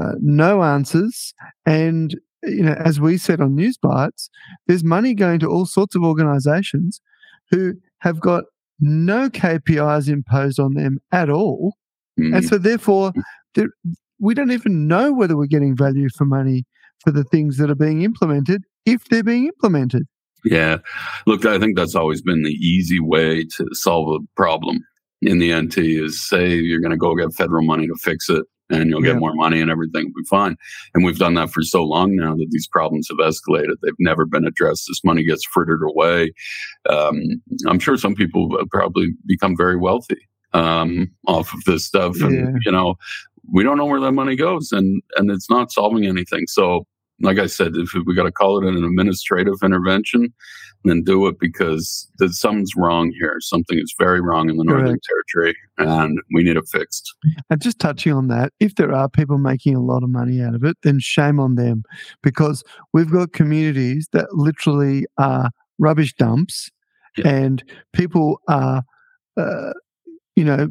uh, 0.00 0.12
no 0.20 0.62
answers, 0.62 1.34
and 1.66 2.18
you 2.42 2.62
know, 2.62 2.72
as 2.72 3.00
we 3.00 3.16
said 3.16 3.40
on 3.40 3.54
News 3.54 3.76
Bites, 3.76 4.28
there's 4.66 4.82
money 4.82 5.14
going 5.14 5.38
to 5.40 5.46
all 5.46 5.66
sorts 5.66 5.94
of 5.94 6.02
organisations 6.02 7.00
who 7.50 7.74
have 8.00 8.20
got 8.20 8.44
no 8.80 9.28
KPIs 9.30 10.08
imposed 10.08 10.58
on 10.58 10.74
them 10.74 10.98
at 11.12 11.28
all, 11.28 11.76
mm. 12.18 12.34
and 12.34 12.44
so 12.44 12.56
therefore, 12.56 13.12
we 14.18 14.34
don't 14.34 14.52
even 14.52 14.88
know 14.88 15.12
whether 15.12 15.36
we're 15.36 15.46
getting 15.46 15.76
value 15.76 16.08
for 16.16 16.24
money 16.24 16.64
for 17.04 17.10
the 17.10 17.24
things 17.24 17.58
that 17.58 17.70
are 17.70 17.74
being 17.74 18.02
implemented 18.02 18.62
if 18.86 19.04
they're 19.04 19.22
being 19.22 19.46
implemented. 19.46 20.04
Yeah, 20.46 20.78
look, 21.26 21.44
I 21.44 21.58
think 21.58 21.76
that's 21.76 21.94
always 21.94 22.22
been 22.22 22.42
the 22.42 22.52
easy 22.52 23.00
way 23.00 23.44
to 23.44 23.66
solve 23.72 24.08
a 24.08 24.26
problem 24.36 24.80
in 25.26 25.38
the 25.38 25.54
NT 25.54 25.78
is 25.78 26.26
say 26.28 26.54
you're 26.54 26.80
going 26.80 26.90
to 26.90 26.96
go 26.96 27.14
get 27.14 27.32
federal 27.34 27.64
money 27.64 27.86
to 27.86 27.94
fix 27.96 28.28
it. 28.28 28.44
and 28.70 28.88
you'll 28.88 29.02
get 29.02 29.12
Yeah. 29.12 29.18
more 29.18 29.34
money 29.34 29.60
and 29.60 29.70
everything 29.70 30.04
will 30.06 30.22
be 30.22 30.26
fine. 30.28 30.56
And 30.94 31.04
we've 31.04 31.18
done 31.18 31.34
that 31.34 31.50
for 31.50 31.62
so 31.62 31.82
long 31.84 32.16
now 32.16 32.34
that 32.34 32.46
these 32.50 32.66
problems 32.66 33.08
have 33.10 33.18
escalated. 33.18 33.74
They've 33.82 33.92
never 33.98 34.24
been 34.24 34.46
addressed. 34.46 34.86
This 34.88 35.04
money 35.04 35.22
gets 35.22 35.44
frittered 35.44 35.82
away. 35.82 36.32
Um, 36.88 37.20
I'm 37.66 37.78
sure 37.78 37.98
some 37.98 38.14
people 38.14 38.48
probably 38.70 39.08
become 39.26 39.54
very 39.54 39.76
wealthy 39.76 40.16
um, 40.54 41.10
off 41.28 41.52
of 41.52 41.62
this 41.64 41.84
stuff. 41.84 42.16
And, 42.22 42.34
Yeah. 42.34 42.52
you 42.64 42.72
know, 42.72 42.94
we 43.52 43.62
don't 43.64 43.76
know 43.76 43.84
where 43.84 44.00
that 44.00 44.12
money 44.12 44.34
goes 44.34 44.72
and, 44.72 45.02
and 45.16 45.30
it's 45.30 45.50
not 45.50 45.70
solving 45.70 46.06
anything. 46.06 46.46
So, 46.46 46.86
like 47.20 47.38
I 47.38 47.46
said, 47.46 47.72
if 47.76 47.92
we 48.06 48.14
got 48.14 48.24
to 48.24 48.32
call 48.32 48.58
it 48.58 48.68
an 48.68 48.84
administrative 48.84 49.54
intervention, 49.62 50.32
then 50.84 51.02
do 51.02 51.26
it 51.28 51.38
because 51.38 52.10
there's 52.18 52.38
something's 52.38 52.72
wrong 52.76 53.10
here. 53.18 53.36
Something 53.40 53.78
is 53.78 53.94
very 53.98 54.20
wrong 54.20 54.50
in 54.50 54.56
the 54.56 54.64
Northern 54.64 54.98
Territory, 55.00 55.56
and 55.78 56.18
we 56.34 56.42
need 56.42 56.56
it 56.56 56.68
fixed. 56.68 57.14
And 57.48 57.62
just 57.62 57.78
touching 57.78 58.12
on 58.12 58.28
that, 58.28 58.52
if 58.60 58.74
there 58.74 58.92
are 58.92 59.08
people 59.08 59.38
making 59.38 59.74
a 59.76 59.80
lot 59.80 60.02
of 60.02 60.10
money 60.10 60.42
out 60.42 60.54
of 60.54 60.64
it, 60.64 60.76
then 60.82 60.98
shame 60.98 61.40
on 61.40 61.54
them 61.54 61.84
because 62.22 62.62
we've 62.92 63.10
got 63.10 63.32
communities 63.32 64.08
that 64.12 64.34
literally 64.34 65.06
are 65.16 65.50
rubbish 65.78 66.14
dumps 66.14 66.70
Yeah. 67.16 67.28
and 67.28 67.64
people 67.92 68.40
are, 68.48 68.82
uh, 69.36 69.72
you 70.36 70.44
know, 70.44 70.68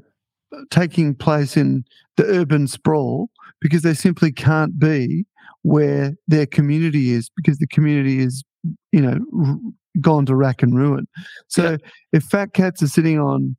taking 0.69 1.15
place 1.15 1.57
in 1.57 1.83
the 2.17 2.25
urban 2.25 2.67
sprawl 2.67 3.29
because 3.59 3.81
they 3.81 3.93
simply 3.95 4.31
can't 4.31 4.77
be 4.77 5.25
where 5.63 6.13
their 6.27 6.45
community 6.45 7.11
is 7.11 7.29
because 7.35 7.57
the 7.57 7.67
community 7.67 8.19
is, 8.19 8.43
you 8.91 9.01
know, 9.01 9.19
r- 9.37 9.57
gone 9.99 10.25
to 10.25 10.35
rack 10.35 10.61
and 10.63 10.75
ruin. 10.77 11.07
So 11.47 11.71
Yeah. 11.71 11.77
if 12.13 12.23
fat 12.23 12.53
cats 12.53 12.81
are 12.83 12.87
sitting 12.87 13.19
on 13.19 13.55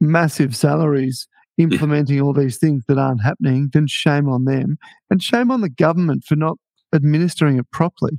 massive 0.00 0.54
salaries 0.54 1.26
implementing 1.58 2.20
all 2.20 2.34
these 2.34 2.58
things 2.58 2.84
that 2.86 2.98
aren't 2.98 3.22
happening, 3.22 3.70
then 3.72 3.86
shame 3.86 4.28
on 4.28 4.44
them 4.44 4.76
and 5.10 5.22
shame 5.22 5.50
on 5.50 5.62
the 5.62 5.70
government 5.70 6.22
for 6.24 6.36
not 6.36 6.58
administering 6.94 7.58
it 7.58 7.70
properly. 7.70 8.18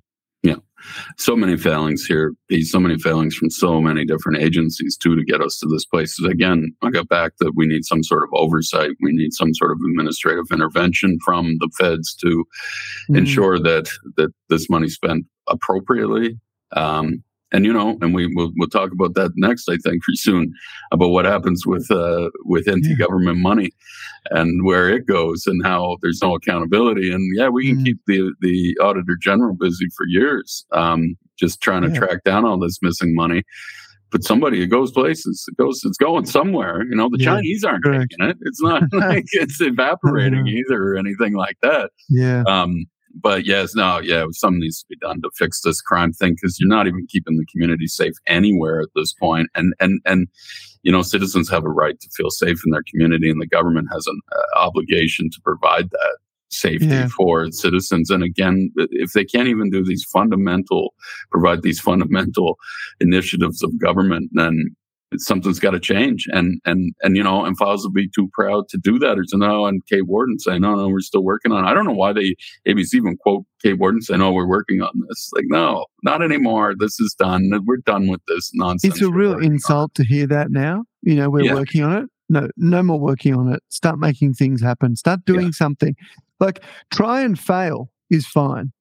So 1.17 1.35
many 1.35 1.57
failings 1.57 2.05
here, 2.05 2.33
so 2.61 2.79
many 2.79 2.97
failings 2.97 3.35
from 3.35 3.49
so 3.49 3.81
many 3.81 4.05
different 4.05 4.41
agencies 4.41 4.97
too 4.97 5.15
to 5.15 5.23
get 5.23 5.41
us 5.41 5.59
to 5.59 5.67
this 5.67 5.85
place. 5.85 6.17
Again, 6.23 6.73
I 6.83 6.89
got 6.89 7.07
back 7.09 7.33
that 7.39 7.53
we 7.55 7.65
need 7.67 7.85
some 7.85 8.03
sort 8.03 8.23
of 8.23 8.29
oversight. 8.33 8.91
We 9.01 9.11
need 9.11 9.33
some 9.33 9.53
sort 9.53 9.71
of 9.71 9.77
administrative 9.89 10.45
intervention 10.51 11.17
from 11.25 11.57
the 11.59 11.69
feds 11.79 12.15
to 12.15 12.45
Mm. 13.09 13.17
ensure 13.19 13.59
that 13.59 13.89
that 14.17 14.31
this 14.49 14.69
money's 14.69 14.95
spent 14.95 15.25
appropriately. 15.47 16.39
Um, 16.75 17.23
and 17.51 17.65
you 17.65 17.71
know, 17.73 17.97
and 18.01 18.13
we 18.13 18.27
will 18.35 18.51
we'll 18.57 18.67
talk 18.69 18.91
about 18.91 19.13
that 19.15 19.31
next, 19.35 19.69
I 19.69 19.77
think, 19.77 20.01
pretty 20.03 20.17
soon 20.17 20.53
about 20.91 21.09
what 21.09 21.25
happens 21.25 21.65
with 21.65 21.89
uh, 21.91 22.29
with 22.45 22.67
NT 22.69 22.97
government 22.97 23.39
money 23.39 23.71
and 24.31 24.65
where 24.65 24.89
it 24.89 25.05
goes 25.05 25.47
and 25.47 25.65
how 25.65 25.97
there's 26.01 26.21
no 26.21 26.35
accountability. 26.35 27.11
And 27.11 27.23
yeah, 27.37 27.47
we 27.49 27.67
can 27.67 27.77
Mm. 27.77 27.85
keep 27.85 27.97
the 28.07 28.33
the 28.41 28.77
auditor 28.81 29.17
general 29.21 29.55
busy 29.55 29.85
for 29.95 30.05
years, 30.07 30.65
um, 30.71 31.15
just 31.39 31.61
trying 31.61 31.83
to 31.83 31.89
Yeah. 31.89 31.99
track 31.99 32.23
down 32.25 32.45
all 32.45 32.59
this 32.59 32.79
missing 32.81 33.15
money. 33.15 33.43
But 34.09 34.23
somebody, 34.23 34.61
it 34.61 34.67
goes 34.67 34.91
places. 34.93 35.43
It 35.49 35.57
goes. 35.57 35.81
It's 35.83 35.97
going 35.97 36.25
somewhere. 36.25 36.83
You 36.89 36.95
know, 36.95 37.09
the 37.11 37.17
Yeah, 37.19 37.35
Chinese 37.35 37.63
aren't 37.65 37.83
correct. 37.83 38.11
taking 38.17 38.29
it. 38.29 38.37
It's 38.41 38.61
not 38.61 38.83
like 38.93 39.25
it's 39.33 39.59
evaporating 39.61 40.47
either 40.47 40.81
or 40.81 40.97
anything 40.97 41.33
like 41.33 41.57
that. 41.61 41.91
Yeah. 42.09 42.43
Um, 42.47 42.85
but 43.21 43.45
yes, 43.45 43.75
no, 43.75 43.99
yeah, 43.99 44.25
something 44.31 44.59
needs 44.59 44.81
to 44.81 44.85
be 44.89 44.97
done 44.97 45.21
to 45.21 45.29
fix 45.35 45.61
this 45.61 45.81
crime 45.81 46.13
thing 46.13 46.35
because 46.35 46.59
you're 46.59 46.69
not 46.69 46.87
even 46.87 47.07
keeping 47.09 47.37
the 47.37 47.45
community 47.51 47.87
safe 47.87 48.13
anywhere 48.27 48.79
at 48.81 48.89
this 48.95 49.13
point. 49.13 49.49
And 49.55 49.73
and 49.79 49.99
and 50.05 50.27
you 50.83 50.91
know, 50.91 51.01
citizens 51.01 51.49
have 51.49 51.65
a 51.65 51.69
right 51.69 51.99
to 51.99 52.09
feel 52.15 52.29
safe 52.29 52.59
in 52.65 52.71
their 52.71 52.83
community, 52.89 53.29
and 53.29 53.41
the 53.41 53.47
government 53.47 53.87
has 53.91 54.07
an 54.07 54.19
uh, 54.31 54.59
obligation 54.59 55.29
to 55.31 55.41
provide 55.43 55.89
that 55.91 56.17
safety 56.49 56.85
Yeah. 56.87 57.07
for 57.09 57.43
its 57.43 57.61
citizens. 57.61 58.09
And 58.09 58.23
again, 58.23 58.71
if 58.77 59.11
they 59.13 59.25
can't 59.25 59.49
even 59.49 59.69
do 59.69 59.83
these 59.83 60.05
fundamental, 60.05 60.93
provide 61.29 61.61
these 61.61 61.79
fundamental 61.79 62.57
initiatives 63.01 63.61
of 63.63 63.77
government, 63.79 64.29
then 64.33 64.75
something's 65.17 65.59
got 65.59 65.71
to 65.71 65.79
change. 65.79 66.25
And 66.31 66.59
and 66.65 66.93
and 67.01 67.15
you 67.15 67.23
know, 67.23 67.45
and 67.45 67.57
Fyles 67.57 67.83
will 67.83 67.91
be 67.91 68.09
too 68.09 68.29
proud 68.33 68.67
to 68.69 68.77
do 68.77 68.99
that 68.99 69.17
or 69.17 69.23
to 69.29 69.37
know. 69.37 69.65
And 69.65 69.85
Kate 69.87 70.05
Worden 70.07 70.37
say, 70.39 70.59
no, 70.59 70.75
no, 70.75 70.89
we're 70.89 70.99
still 70.99 71.23
working 71.23 71.51
on. 71.51 71.63
it. 71.65 71.67
I 71.69 71.73
don't 71.73 71.85
know 71.85 71.93
why 71.93 72.13
they 72.13 72.35
ABC 72.67 72.95
even 72.95 73.17
quote 73.17 73.45
Kate 73.61 73.79
Worden 73.79 74.01
saying, 74.01 74.19
"No, 74.19 74.31
we're 74.31 74.47
working 74.47 74.81
on 74.81 74.91
this." 75.07 75.29
Like, 75.33 75.45
no, 75.47 75.85
not 76.03 76.21
anymore. 76.21 76.75
This 76.77 76.99
is 76.99 77.15
done. 77.17 77.49
We're 77.65 77.77
done 77.77 78.07
with 78.07 78.21
this 78.27 78.51
nonsense. 78.53 78.95
It's 78.95 79.01
a 79.03 79.09
real 79.11 79.31
working 79.31 79.47
on 79.49 79.53
insult 79.53 79.95
to 79.95 80.03
hear 80.03 80.27
that 80.27 80.51
now. 80.51 80.83
You 81.01 81.15
know, 81.15 81.29
we're 81.29 81.45
Yeah. 81.45 81.53
working 81.55 81.83
on 81.83 82.03
it. 82.03 82.09
No, 82.29 82.49
no 82.57 82.83
more 82.83 82.99
working 82.99 83.33
on 83.33 83.53
it. 83.53 83.63
Start 83.69 83.99
making 83.99 84.33
things 84.33 84.61
happen. 84.61 84.95
Start 84.97 85.21
doing 85.25 85.53
something. 85.53 85.95
Like 86.39 86.61
try 86.91 87.21
and 87.21 87.39
fail 87.39 87.89
is 88.11 88.27
fine. 88.27 88.73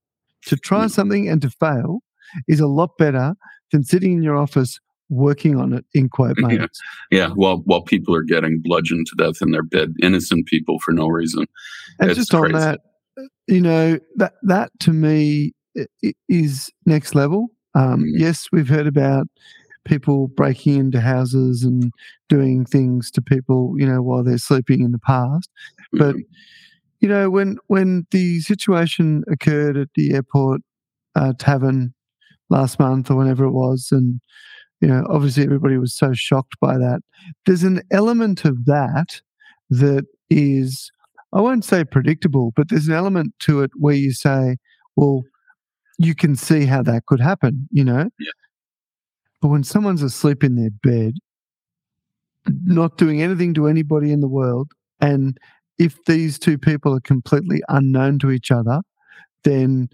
To 0.47 0.57
try 0.57 0.83
Yeah. 0.83 0.87
something 0.89 1.29
and 1.29 1.41
to 1.43 1.51
fail 1.51 2.01
is 2.49 2.59
a 2.61 2.67
lot 2.67 2.99
better 2.99 3.35
than 3.73 3.85
sitting 3.85 4.13
in 4.13 4.23
your 4.23 4.37
office 4.37 4.79
working 5.09 5.57
on 5.57 5.73
it 5.73 5.85
in 5.95 6.09
quote 6.09 6.37
Yeah. 6.39 6.67
Yeah, 7.11 7.29
while 7.31 7.59
while 7.65 7.83
people 7.83 8.15
are 8.15 8.23
getting 8.23 8.61
bludgeoned 8.63 9.07
to 9.07 9.17
death 9.17 9.41
in 9.41 9.51
their 9.53 9.63
bed, 9.63 9.93
innocent 10.03 10.47
people 10.47 10.79
for 10.81 10.93
no 10.93 11.07
reason. 11.09 11.47
And 12.01 12.11
It's 12.11 12.19
just 12.19 12.35
on 12.35 12.51
crazy. 12.51 12.59
that, 12.59 12.81
you 13.47 13.61
know, 13.61 13.99
that 14.17 14.35
that 14.43 14.71
to 14.81 14.93
me 14.93 15.53
is 16.29 16.71
next 16.87 17.15
level. 17.15 17.49
Um, 17.75 18.05
Mm. 18.05 18.13
Yes, 18.19 18.49
we've 18.53 18.69
heard 18.69 18.87
about 18.87 19.29
people 19.85 20.29
breaking 20.29 20.79
into 20.79 21.01
houses 21.01 21.63
and 21.63 21.93
doing 22.29 22.65
things 22.65 23.11
to 23.13 23.23
people, 23.23 23.75
you 23.79 23.87
know, 23.87 24.03
while 24.03 24.25
they're 24.25 24.39
sleeping 24.39 24.81
in 24.83 24.91
the 24.93 24.99
past. 24.99 25.49
But 25.93 26.17
Mhm. 26.17 26.25
you 27.01 27.09
know, 27.09 27.31
when 27.31 27.59
when 27.69 28.07
the 28.11 28.41
situation 28.41 29.23
occurred 29.31 29.77
at 29.77 29.89
the 29.95 30.15
airport 30.15 30.63
uh, 31.15 31.35
tavern 31.39 31.95
last 32.51 32.79
month 32.81 33.11
or 33.11 33.17
whenever 33.17 33.45
it 33.45 33.53
was, 33.53 33.89
and 33.93 34.21
you 34.81 34.89
know, 34.89 35.07
obviously 35.09 35.45
everybody 35.45 35.79
was 35.79 35.95
so 35.95 36.13
shocked 36.13 36.57
by 36.61 36.77
that. 36.79 37.01
There's 37.45 37.63
an 37.63 37.83
element 37.91 38.45
of 38.45 38.67
that 38.67 39.21
that 39.71 40.05
is, 40.31 40.91
I 41.33 41.41
won't 41.41 41.65
say 41.65 41.85
predictable, 41.85 42.53
but 42.57 42.69
there's 42.69 42.89
an 42.89 42.95
element 42.95 43.35
to 43.41 43.63
it 43.63 43.71
where 43.77 43.95
you 43.95 44.13
say, 44.13 44.57
well, 44.97 45.23
you 45.99 46.15
can 46.15 46.37
see 46.37 46.67
how 46.67 46.83
that 46.83 47.07
could 47.07 47.21
happen, 47.21 47.69
you 47.71 47.85
know. 47.85 48.11
Yeah. 48.19 48.31
But 49.41 49.49
when 49.49 49.65
someone's 49.65 50.03
asleep 50.03 50.45
in 50.45 50.57
their 50.57 50.71
bed, 50.83 51.15
not 52.65 52.97
doing 52.97 53.23
anything 53.23 53.55
to 53.55 53.67
anybody 53.67 54.13
in 54.13 54.21
the 54.21 54.29
world, 54.29 54.71
and 55.01 55.39
if 55.79 56.03
these 56.05 56.39
two 56.39 56.59
people 56.59 56.95
are 56.95 57.01
completely 57.01 57.63
unknown 57.69 58.19
to 58.21 58.31
each 58.31 58.51
other, 58.51 58.81
then 59.45 59.89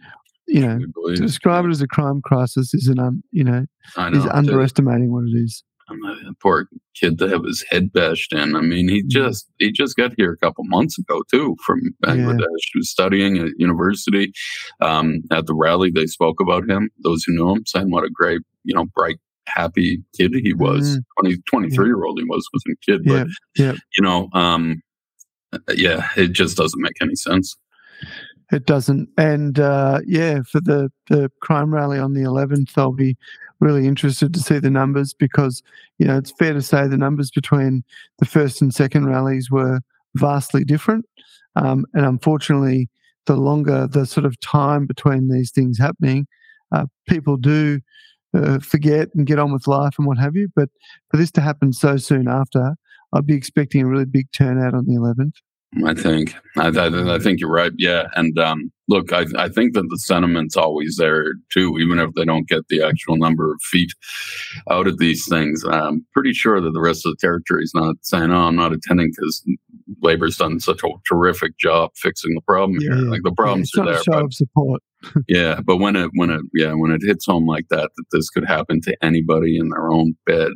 you 0.47 0.61
know 0.61 0.79
to 1.07 1.17
describe 1.17 1.65
it 1.65 1.71
as 1.71 1.81
a 1.83 1.87
crime 1.87 2.21
crisis 2.23 2.75
is 2.75 2.89
an 2.89 2.99
un, 2.99 3.23
you 3.31 3.45
know 3.45 3.65
I 3.97 4.11
know. 4.11 4.19
is 4.19 4.27
underestimating 4.27 5.13
what 5.13 5.25
it 5.25 5.37
is. 5.37 5.63
the 5.89 6.35
poor 6.41 6.69
kid 6.95 7.19
to 7.19 7.29
have 7.29 7.45
his 7.45 7.65
head 7.71 7.93
bashed 7.93 8.33
in. 8.33 8.57
I 8.57 8.61
mean, 8.61 8.89
he 8.89 9.03
just 9.07 9.47
he 9.59 9.71
just 9.73 9.97
got 9.97 10.13
here 10.17 10.33
a 10.33 10.39
couple 10.39 10.65
months 10.65 10.99
ago 10.99 11.23
too 11.31 11.57
from 11.65 11.81
Bangladesh. 12.05 12.63
He 12.73 12.79
was 12.79 12.91
studying 12.91 13.39
at 13.39 13.51
university. 13.59 14.33
Um, 14.81 15.23
at 15.31 15.47
the 15.47 15.55
rally, 15.55 15.91
they 15.95 16.07
spoke 16.07 16.41
about 16.41 16.69
him. 16.69 16.91
Those 17.03 17.25
who 17.25 17.35
knew 17.35 17.51
him 17.51 17.65
saying 17.67 17.91
what 17.91 18.05
a 18.05 18.11
great, 18.11 18.41
you 18.65 18.75
know, 18.75 18.87
bright, 18.95 19.19
happy 19.47 20.03
kid 20.17 20.35
he 20.35 20.55
was. 20.55 20.99
Mm. 20.99 21.03
20, 21.21 21.37
23 21.47 21.87
year 21.87 22.05
old 22.05 22.19
he 22.19 22.25
was, 22.25 22.49
wasn't 22.53 22.79
a 22.81 22.91
kid, 22.91 23.01
Yeah, 23.05 23.25
but 23.25 23.29
yeah. 23.57 23.73
you 23.97 24.03
know, 24.03 24.29
um, 24.33 24.81
yeah, 25.75 26.09
it 26.17 26.29
just 26.29 26.57
doesn't 26.57 26.81
make 26.81 27.01
any 27.03 27.15
sense. 27.17 27.57
It 28.53 28.67
doesn't. 28.67 29.09
And 29.17 29.59
uh, 29.59 30.01
yeah, 30.07 30.43
for 30.43 30.61
the, 30.61 30.93
the 31.09 31.31
crime 31.41 31.73
rally 31.73 31.99
on 31.99 32.13
the 32.13 32.21
11th, 32.21 32.77
I'll 32.77 32.93
be 32.93 33.17
really 33.61 33.87
interested 33.87 34.35
to 34.35 34.41
see 34.41 34.59
the 34.59 34.71
numbers 34.71 35.15
because, 35.15 35.63
you 35.99 36.07
know, 36.07 36.19
it's 36.19 36.33
fair 36.33 36.53
to 36.53 36.61
say 36.61 36.87
the 36.87 36.99
numbers 36.99 37.31
between 37.31 37.83
the 38.19 38.27
first 38.27 38.61
and 38.61 38.75
second 38.75 39.07
rallies 39.07 39.51
were 39.51 39.81
vastly 40.17 40.65
different. 40.65 41.07
Um, 41.57 41.87
and 41.95 42.05
unfortunately, 42.05 42.91
the 43.27 43.37
longer 43.37 43.87
the 43.87 44.05
sort 44.05 44.27
of 44.27 44.39
time 44.41 44.87
between 44.87 45.31
these 45.31 45.51
things 45.51 45.79
happening, 45.79 46.27
uh, 46.73 46.87
people 47.09 47.39
do 47.39 47.81
uh, 48.35 48.59
forget 48.59 49.09
and 49.15 49.27
get 49.27 49.39
on 49.39 49.53
with 49.53 49.67
life 49.67 49.95
and 49.97 50.07
what 50.07 50.19
have 50.19 50.37
you. 50.37 50.49
But 50.55 50.69
for 51.11 51.17
this 51.17 51.31
to 51.33 51.41
happen 51.41 51.73
so 51.73 51.97
soon 51.97 52.29
after, 52.29 52.75
I'd 53.15 53.27
be 53.27 53.35
expecting 53.35 53.83
a 53.83 53.87
really 53.87 54.07
big 54.07 54.27
turnout 54.33 54.75
on 54.75 54.85
the 54.85 54.95
11th. 54.95 55.37
I 55.87 55.95
think 55.95 56.35
I, 56.57 56.69
I, 56.69 57.15
I 57.15 57.19
think 57.19 57.41
you're 57.41 57.51
right. 57.51 57.73
Yeah, 57.79 58.09
and 58.15 58.39
um, 58.39 58.71
look, 58.89 59.13
I, 59.13 59.25
I 59.39 59.49
think 59.49 59.73
that 59.75 59.87
the 59.89 59.99
sentiment's 59.99 60.57
always 60.57 60.97
there 60.99 61.33
too, 61.51 61.79
even 61.79 61.99
if 61.99 62.11
they 62.15 62.25
don't 62.27 62.47
get 62.49 62.69
the 62.69 62.83
actual 62.83 63.17
number 63.17 63.53
of 63.53 63.61
feet 63.63 63.91
out 64.71 64.87
of 64.87 64.99
these 64.99 65.27
things. 65.27 65.65
I'm 65.65 66.05
pretty 66.13 66.35
sure 66.35 66.61
that 66.61 66.73
the 66.73 66.81
rest 66.81 67.07
of 67.07 67.13
the 67.13 67.17
territory 67.27 67.63
is 67.63 67.73
not 67.75 67.97
saying, 68.03 68.31
"Oh, 68.31 68.43
I'm 68.49 68.57
not 68.57 68.73
attending 68.73 69.13
because 69.17 69.45
Labor's 70.03 70.37
done 70.37 70.61
such 70.61 70.83
a 70.85 70.89
terrific 71.09 71.57
job 71.59 71.91
fixing 71.97 72.35
the 72.35 72.43
problem 72.43 72.79
Yeah, 72.81 72.95
here." 72.95 73.05
yeah. 73.05 73.11
Like 73.11 73.23
the 73.23 73.31
Yeah, 73.31 73.35
problems 73.37 73.71
it's 73.75 73.79
are 73.79 73.85
there, 73.87 74.03
show 74.03 74.13
but 74.13 74.25
of 74.25 74.35
support. 74.35 74.83
yeah, 75.29 75.61
but 75.65 75.79
when 75.79 75.97
it 75.97 76.11
when 76.15 76.31
it 76.31 76.43
yeah 76.55 76.75
when 76.75 76.91
it 76.91 77.01
hits 77.03 77.27
home 77.27 77.47
like 77.47 77.69
that, 77.71 77.91
that 77.97 78.05
this 78.13 78.29
could 78.29 78.45
happen 78.47 78.81
to 78.83 78.97
anybody 79.03 79.57
in 79.57 79.71
their 79.71 79.91
own 79.91 80.15
bed. 80.27 80.53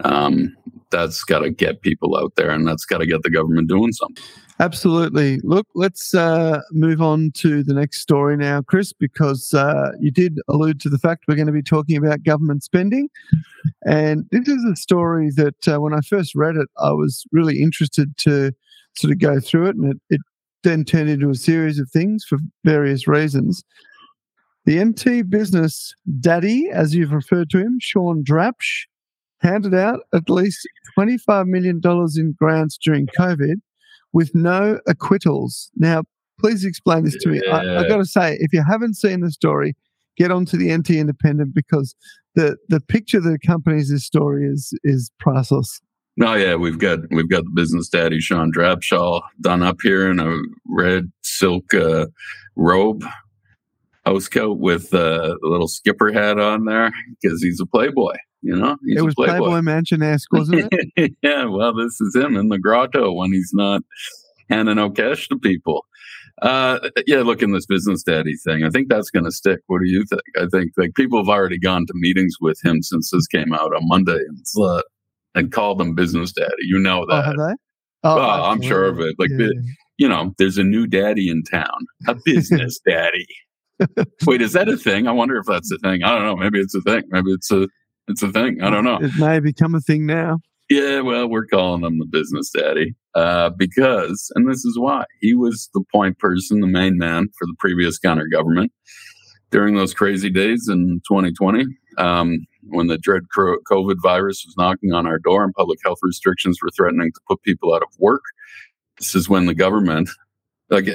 Um, 0.00 0.56
that's 0.90 1.22
got 1.24 1.40
to 1.40 1.50
get 1.50 1.82
people 1.82 2.16
out 2.16 2.32
there, 2.36 2.50
and 2.50 2.66
that's 2.66 2.84
got 2.84 2.98
to 2.98 3.06
get 3.06 3.22
the 3.22 3.30
government 3.30 3.68
doing 3.68 3.92
something. 3.92 4.22
Absolutely. 4.60 5.40
Look, 5.42 5.66
let's 5.74 6.14
uh, 6.14 6.60
move 6.70 7.02
on 7.02 7.32
to 7.36 7.64
the 7.64 7.74
next 7.74 8.00
story 8.00 8.36
now, 8.36 8.62
Chris, 8.62 8.92
because 8.92 9.52
uh, 9.54 9.90
you 9.98 10.10
did 10.10 10.38
allude 10.48 10.80
to 10.82 10.88
the 10.88 10.98
fact 10.98 11.24
we're 11.26 11.34
going 11.34 11.46
to 11.46 11.52
be 11.52 11.62
talking 11.62 11.96
about 11.96 12.22
government 12.22 12.62
spending. 12.62 13.08
And 13.84 14.26
this 14.30 14.46
is 14.46 14.64
a 14.64 14.76
story 14.76 15.30
that 15.36 15.66
uh, 15.66 15.80
when 15.80 15.94
I 15.94 16.00
first 16.00 16.34
read 16.34 16.56
it, 16.56 16.68
I 16.78 16.92
was 16.92 17.24
really 17.32 17.60
interested 17.60 18.16
to 18.18 18.52
sort 18.94 19.12
of 19.12 19.18
go 19.18 19.40
through 19.40 19.66
it. 19.66 19.76
And 19.76 19.94
it, 19.94 20.00
it 20.10 20.20
then 20.62 20.84
turned 20.84 21.10
into 21.10 21.30
a 21.30 21.34
series 21.34 21.78
of 21.80 21.90
things 21.90 22.24
for 22.24 22.38
various 22.64 23.08
reasons. 23.08 23.64
The 24.64 24.84
NT 24.84 25.28
business 25.28 25.92
daddy, 26.20 26.68
as 26.72 26.94
you've 26.94 27.10
referred 27.10 27.50
to 27.50 27.58
him, 27.58 27.78
Shaun 27.80 28.22
Drabsch, 28.22 28.86
handed 29.42 29.74
out 29.74 30.00
at 30.14 30.30
least 30.30 30.66
$25 30.98 31.46
million 31.46 31.80
in 32.16 32.34
grants 32.38 32.78
during 32.82 33.06
COVID 33.18 33.56
with 34.12 34.34
no 34.34 34.80
acquittals. 34.86 35.70
Now, 35.76 36.04
please 36.40 36.64
explain 36.64 37.04
this 37.04 37.16
to 37.20 37.28
me. 37.28 37.40
I, 37.50 37.64
have 37.64 37.88
got 37.88 37.98
to 37.98 38.04
say, 38.04 38.36
if 38.40 38.52
you 38.52 38.62
haven't 38.68 38.94
seen 38.94 39.20
the 39.20 39.30
story, 39.30 39.74
get 40.16 40.30
onto 40.30 40.56
the 40.56 40.74
NT 40.76 40.90
Independent 40.90 41.54
because 41.54 41.94
the, 42.34 42.56
the 42.68 42.80
picture 42.80 43.20
that 43.20 43.38
accompanies 43.42 43.90
this 43.90 44.04
story 44.04 44.46
is 44.46 44.72
is 44.84 45.10
priceless. 45.18 45.80
No, 46.16 46.32
oh, 46.32 46.34
yeah, 46.34 46.56
we've 46.56 46.78
got 46.78 46.98
we've 47.10 47.30
got 47.30 47.44
the 47.44 47.50
business 47.54 47.88
daddy 47.88 48.20
Shaun 48.20 48.52
Drabsch 48.52 48.92
done 49.40 49.62
up 49.62 49.78
here 49.82 50.10
in 50.10 50.18
a 50.18 50.36
red 50.68 51.10
silk 51.22 51.72
uh, 51.72 52.06
robe, 52.54 53.02
house 54.04 54.28
coat 54.28 54.58
with 54.58 54.92
uh, 54.94 55.36
a 55.42 55.48
little 55.48 55.68
skipper 55.68 56.12
hat 56.12 56.38
on 56.38 56.64
there 56.64 56.90
because 57.20 57.42
he's 57.42 57.60
a 57.60 57.66
playboy. 57.66 58.16
You 58.42 58.56
know, 58.56 58.76
he's 58.84 58.98
it 58.98 59.02
was 59.02 59.14
Playboy, 59.14 59.38
Playboy 59.38 59.62
Mansion 59.62 60.02
esque, 60.02 60.26
wasn't 60.32 60.68
it? 60.72 61.12
yeah. 61.22 61.44
Well, 61.44 61.74
this 61.74 62.00
is 62.00 62.16
him 62.16 62.36
in 62.36 62.48
the 62.48 62.58
grotto 62.58 63.12
when 63.12 63.32
he's 63.32 63.52
not 63.54 63.82
handing 64.50 64.78
out 64.78 64.96
cash 64.96 65.28
to 65.28 65.38
people. 65.38 65.86
Uh, 66.40 66.80
yeah, 67.06 67.20
look 67.20 67.40
in 67.40 67.52
this 67.52 67.66
business 67.66 68.02
daddy 68.02 68.34
thing. 68.44 68.64
I 68.64 68.70
think 68.70 68.88
that's 68.88 69.10
going 69.10 69.24
to 69.24 69.30
stick. 69.30 69.60
What 69.68 69.80
do 69.80 69.88
you 69.88 70.04
think? 70.08 70.22
I 70.36 70.46
think 70.50 70.72
like 70.76 70.94
people 70.94 71.20
have 71.20 71.28
already 71.28 71.58
gone 71.58 71.86
to 71.86 71.92
meetings 71.94 72.34
with 72.40 72.58
him 72.64 72.82
since 72.82 73.10
this 73.12 73.28
came 73.28 73.52
out 73.52 73.72
on 73.74 73.82
Monday 73.86 74.18
and 74.18 74.44
uh, 74.60 74.82
and 75.36 75.52
called 75.52 75.80
him 75.80 75.94
business 75.94 76.32
daddy. 76.32 76.50
You 76.62 76.80
know 76.80 77.06
that. 77.06 77.14
Oh, 77.14 77.22
have 77.22 77.36
they? 77.36 77.54
Oh, 78.04 78.16
well, 78.16 78.44
I'm 78.46 78.60
sure 78.60 78.86
of 78.86 78.98
it. 78.98 79.14
Like, 79.18 79.30
yeah. 79.38 79.48
you 79.96 80.08
know, 80.08 80.34
there's 80.38 80.58
a 80.58 80.64
new 80.64 80.88
daddy 80.88 81.28
in 81.28 81.44
town, 81.44 81.86
a 82.08 82.16
business 82.24 82.80
daddy. 82.84 83.26
Wait, 84.26 84.42
is 84.42 84.52
that 84.52 84.68
a 84.68 84.76
thing? 84.76 85.06
I 85.06 85.12
wonder 85.12 85.36
if 85.36 85.46
that's 85.46 85.70
a 85.70 85.78
thing. 85.78 86.02
I 86.02 86.14
don't 86.14 86.24
know. 86.24 86.36
Maybe 86.36 86.60
it's 86.60 86.74
a 86.74 86.80
thing. 86.80 87.02
Maybe 87.08 87.32
it's 87.32 87.50
a 87.50 87.68
it's 88.08 88.22
a 88.22 88.32
thing. 88.32 88.62
I 88.62 88.70
don't 88.70 88.84
know. 88.84 88.98
It 89.00 89.12
may 89.18 89.40
become 89.40 89.74
a 89.74 89.80
thing 89.80 90.06
now. 90.06 90.38
Yeah, 90.68 91.00
well, 91.00 91.28
we're 91.28 91.46
calling 91.46 91.84
him 91.84 91.98
the 91.98 92.06
business 92.06 92.50
daddy 92.50 92.94
uh, 93.14 93.50
because, 93.50 94.32
and 94.34 94.50
this 94.50 94.64
is 94.64 94.78
why 94.78 95.04
he 95.20 95.34
was 95.34 95.68
the 95.74 95.84
point 95.92 96.18
person, 96.18 96.60
the 96.60 96.66
main 96.66 96.96
man 96.96 97.28
for 97.38 97.46
the 97.46 97.54
previous 97.58 97.98
Gunner 97.98 98.26
government 98.26 98.72
during 99.50 99.74
those 99.74 99.92
crazy 99.92 100.30
days 100.30 100.68
in 100.68 101.02
2020 101.06 101.66
um, 101.98 102.46
when 102.68 102.86
the 102.86 102.96
dread 102.96 103.24
COVID 103.36 103.96
virus 104.02 104.44
was 104.46 104.54
knocking 104.56 104.92
on 104.92 105.06
our 105.06 105.18
door 105.18 105.44
and 105.44 105.52
public 105.52 105.78
health 105.84 105.98
restrictions 106.02 106.58
were 106.62 106.70
threatening 106.74 107.12
to 107.12 107.20
put 107.28 107.42
people 107.42 107.74
out 107.74 107.82
of 107.82 107.88
work. 107.98 108.22
This 108.98 109.14
is 109.14 109.28
when 109.28 109.46
the 109.46 109.54
government, 109.54 110.08
like, 110.72 110.86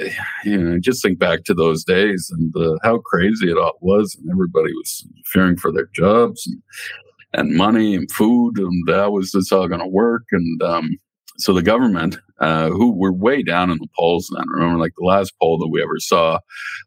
you 0.43 0.57
know, 0.57 0.79
just 0.79 1.01
think 1.03 1.19
back 1.19 1.43
to 1.45 1.53
those 1.53 1.83
days 1.83 2.31
and 2.37 2.53
uh, 2.57 2.75
how 2.83 2.99
crazy 3.05 3.49
it 3.49 3.57
all 3.57 3.77
was, 3.81 4.15
and 4.15 4.29
everybody 4.31 4.73
was 4.73 5.07
fearing 5.25 5.55
for 5.55 5.71
their 5.71 5.89
jobs 5.93 6.45
and 6.47 6.61
and 7.33 7.55
money 7.55 7.93
and 7.93 8.09
food, 8.11 8.57
and 8.57 8.89
how 8.89 9.11
was 9.11 9.31
this 9.31 9.51
all 9.51 9.67
going 9.67 9.81
to 9.81 9.87
work? 9.87 10.23
And 10.31 10.63
um, 10.63 10.97
so 11.37 11.53
the 11.53 11.61
government, 11.61 12.17
uh, 12.39 12.69
who 12.69 12.91
were 12.91 13.13
way 13.13 13.43
down 13.43 13.69
in 13.69 13.77
the 13.77 13.87
polls 13.97 14.29
then, 14.35 14.47
remember, 14.49 14.79
like 14.79 14.93
the 14.97 15.05
last 15.05 15.33
poll 15.39 15.59
that 15.59 15.67
we 15.67 15.81
ever 15.81 15.99
saw, 15.99 16.39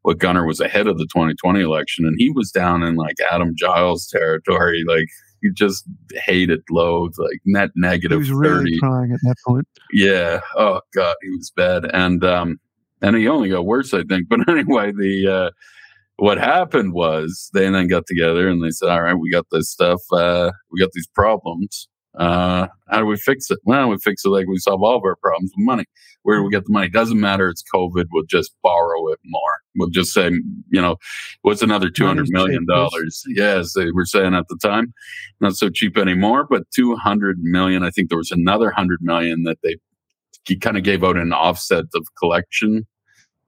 what 0.03 0.19
Gunner 0.19 0.47
was 0.47 0.59
ahead 0.59 0.87
of 0.87 0.99
the 0.99 1.05
2020 1.05 1.61
election, 1.61 2.05
and 2.05 2.17
he 2.19 2.31
was 2.31 2.51
down 2.51 2.83
in 2.83 2.97
like 2.97 3.17
Adam 3.31 3.55
Giles 3.57 4.09
territory, 4.09 4.83
like 4.89 5.07
he 5.43 5.51
just 5.53 5.85
hated 6.15 6.61
loads, 6.71 7.19
like 7.19 7.41
net 7.47 7.71
negative. 7.77 8.17
He 8.17 8.31
was 8.31 8.33
really 8.33 8.73
30. 8.73 8.79
crying 8.81 9.13
at 9.13 9.21
that 9.23 9.37
point. 9.47 9.67
Yeah. 9.93 10.41
Oh 10.57 10.81
God, 10.95 11.17
he 11.23 11.31
was 11.31 11.53
bad, 11.55 11.85
and 11.95 12.25
um, 12.25 12.59
and 13.03 13.17
he 13.17 13.29
only 13.29 13.49
got 13.49 13.67
worse, 13.67 13.95
I 13.95 14.03
think. 14.03 14.27
But 14.29 14.49
anyway, 14.49 14.93
the 14.93 15.27
uh, 15.27 15.51
what 16.17 16.39
happened 16.39 16.93
was 16.93 17.51
they 17.55 17.69
then 17.71 17.89
got 17.89 18.07
together 18.07 18.49
and 18.49 18.63
they 18.63 18.71
said, 18.71 18.91
all 18.91 19.03
right, 19.03 19.15
we 19.15 19.31
got 19.31 19.47
this 19.51 19.71
stuff. 19.71 20.01
Uh, 20.13 20.51
we 20.71 20.79
got 20.79 20.93
these 20.93 21.09
problems. 21.09 21.89
Uh, 22.19 22.67
how 22.89 22.99
do 22.99 23.07
we 23.07 23.17
fix 23.17 23.51
it? 23.51 23.59
Well, 23.65 23.89
we 23.89 23.97
fix 23.99 24.25
it 24.25 24.31
like 24.31 24.47
we 24.49 24.59
solve 24.59 24.83
all 24.83 24.97
of 24.97 25.05
our 25.05 25.17
problems 25.17 25.53
with 25.57 25.65
money. 25.65 25.85
Where 26.23 26.39
do 26.39 26.43
we 26.43 26.51
get 26.51 26.65
the 26.65 26.73
money? 26.73 26.89
Doesn't 26.89 27.21
matter. 27.21 27.49
It's 27.49 27.63
COVID. 27.73 28.07
We'll 28.11 28.25
just 28.29 28.53
borrow 28.63 29.09
it 29.09 29.21
more. 29.25 29.53
We'll 29.77 29.91
just 29.91 30.13
say, 30.13 30.31
you 30.71 30.83
know, 30.83 30.97
what's 31.43 31.63
another 31.63 31.89
two 31.89 32.07
hundred 32.07 32.27
million 32.31 32.67
dollars? 32.67 33.23
Yes, 33.29 33.73
they 33.75 33.91
were 33.93 34.05
saying 34.05 34.35
at 34.35 34.49
the 34.49 34.59
time, 34.61 34.93
not 35.41 35.55
so 35.55 35.71
cheap 35.71 35.97
anymore. 35.97 36.47
But 36.51 36.65
two 36.75 36.97
hundred 36.97 37.39
million. 37.41 37.85
I 37.85 37.91
think 37.91 38.09
there 38.09 38.19
was 38.19 38.33
another 38.33 38.71
hundred 38.71 38.99
million 39.03 39.45
that 39.45 39.59
they 39.63 39.77
kind 40.61 40.77
of 40.77 40.85
gave 40.85 41.05
out 41.05 41.17
an 41.17 41.33
offset 41.33 41.85
of 41.95 42.07
collection 42.19 42.87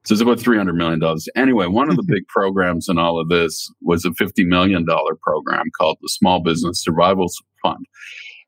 so 0.05 0.13
it's 0.13 0.21
about 0.21 0.39
$300 0.39 0.75
million. 0.75 1.01
Anyway, 1.35 1.67
one 1.67 1.89
of 1.89 1.95
the 1.95 2.03
big 2.07 2.27
programs 2.27 2.89
in 2.89 2.97
all 2.97 3.19
of 3.19 3.29
this 3.29 3.71
was 3.81 4.05
a 4.05 4.09
$50 4.09 4.45
million 4.45 4.85
program 5.21 5.65
called 5.77 5.97
the 6.01 6.09
Small 6.09 6.41
Business 6.41 6.81
Survival 6.83 7.27
Fund. 7.61 7.85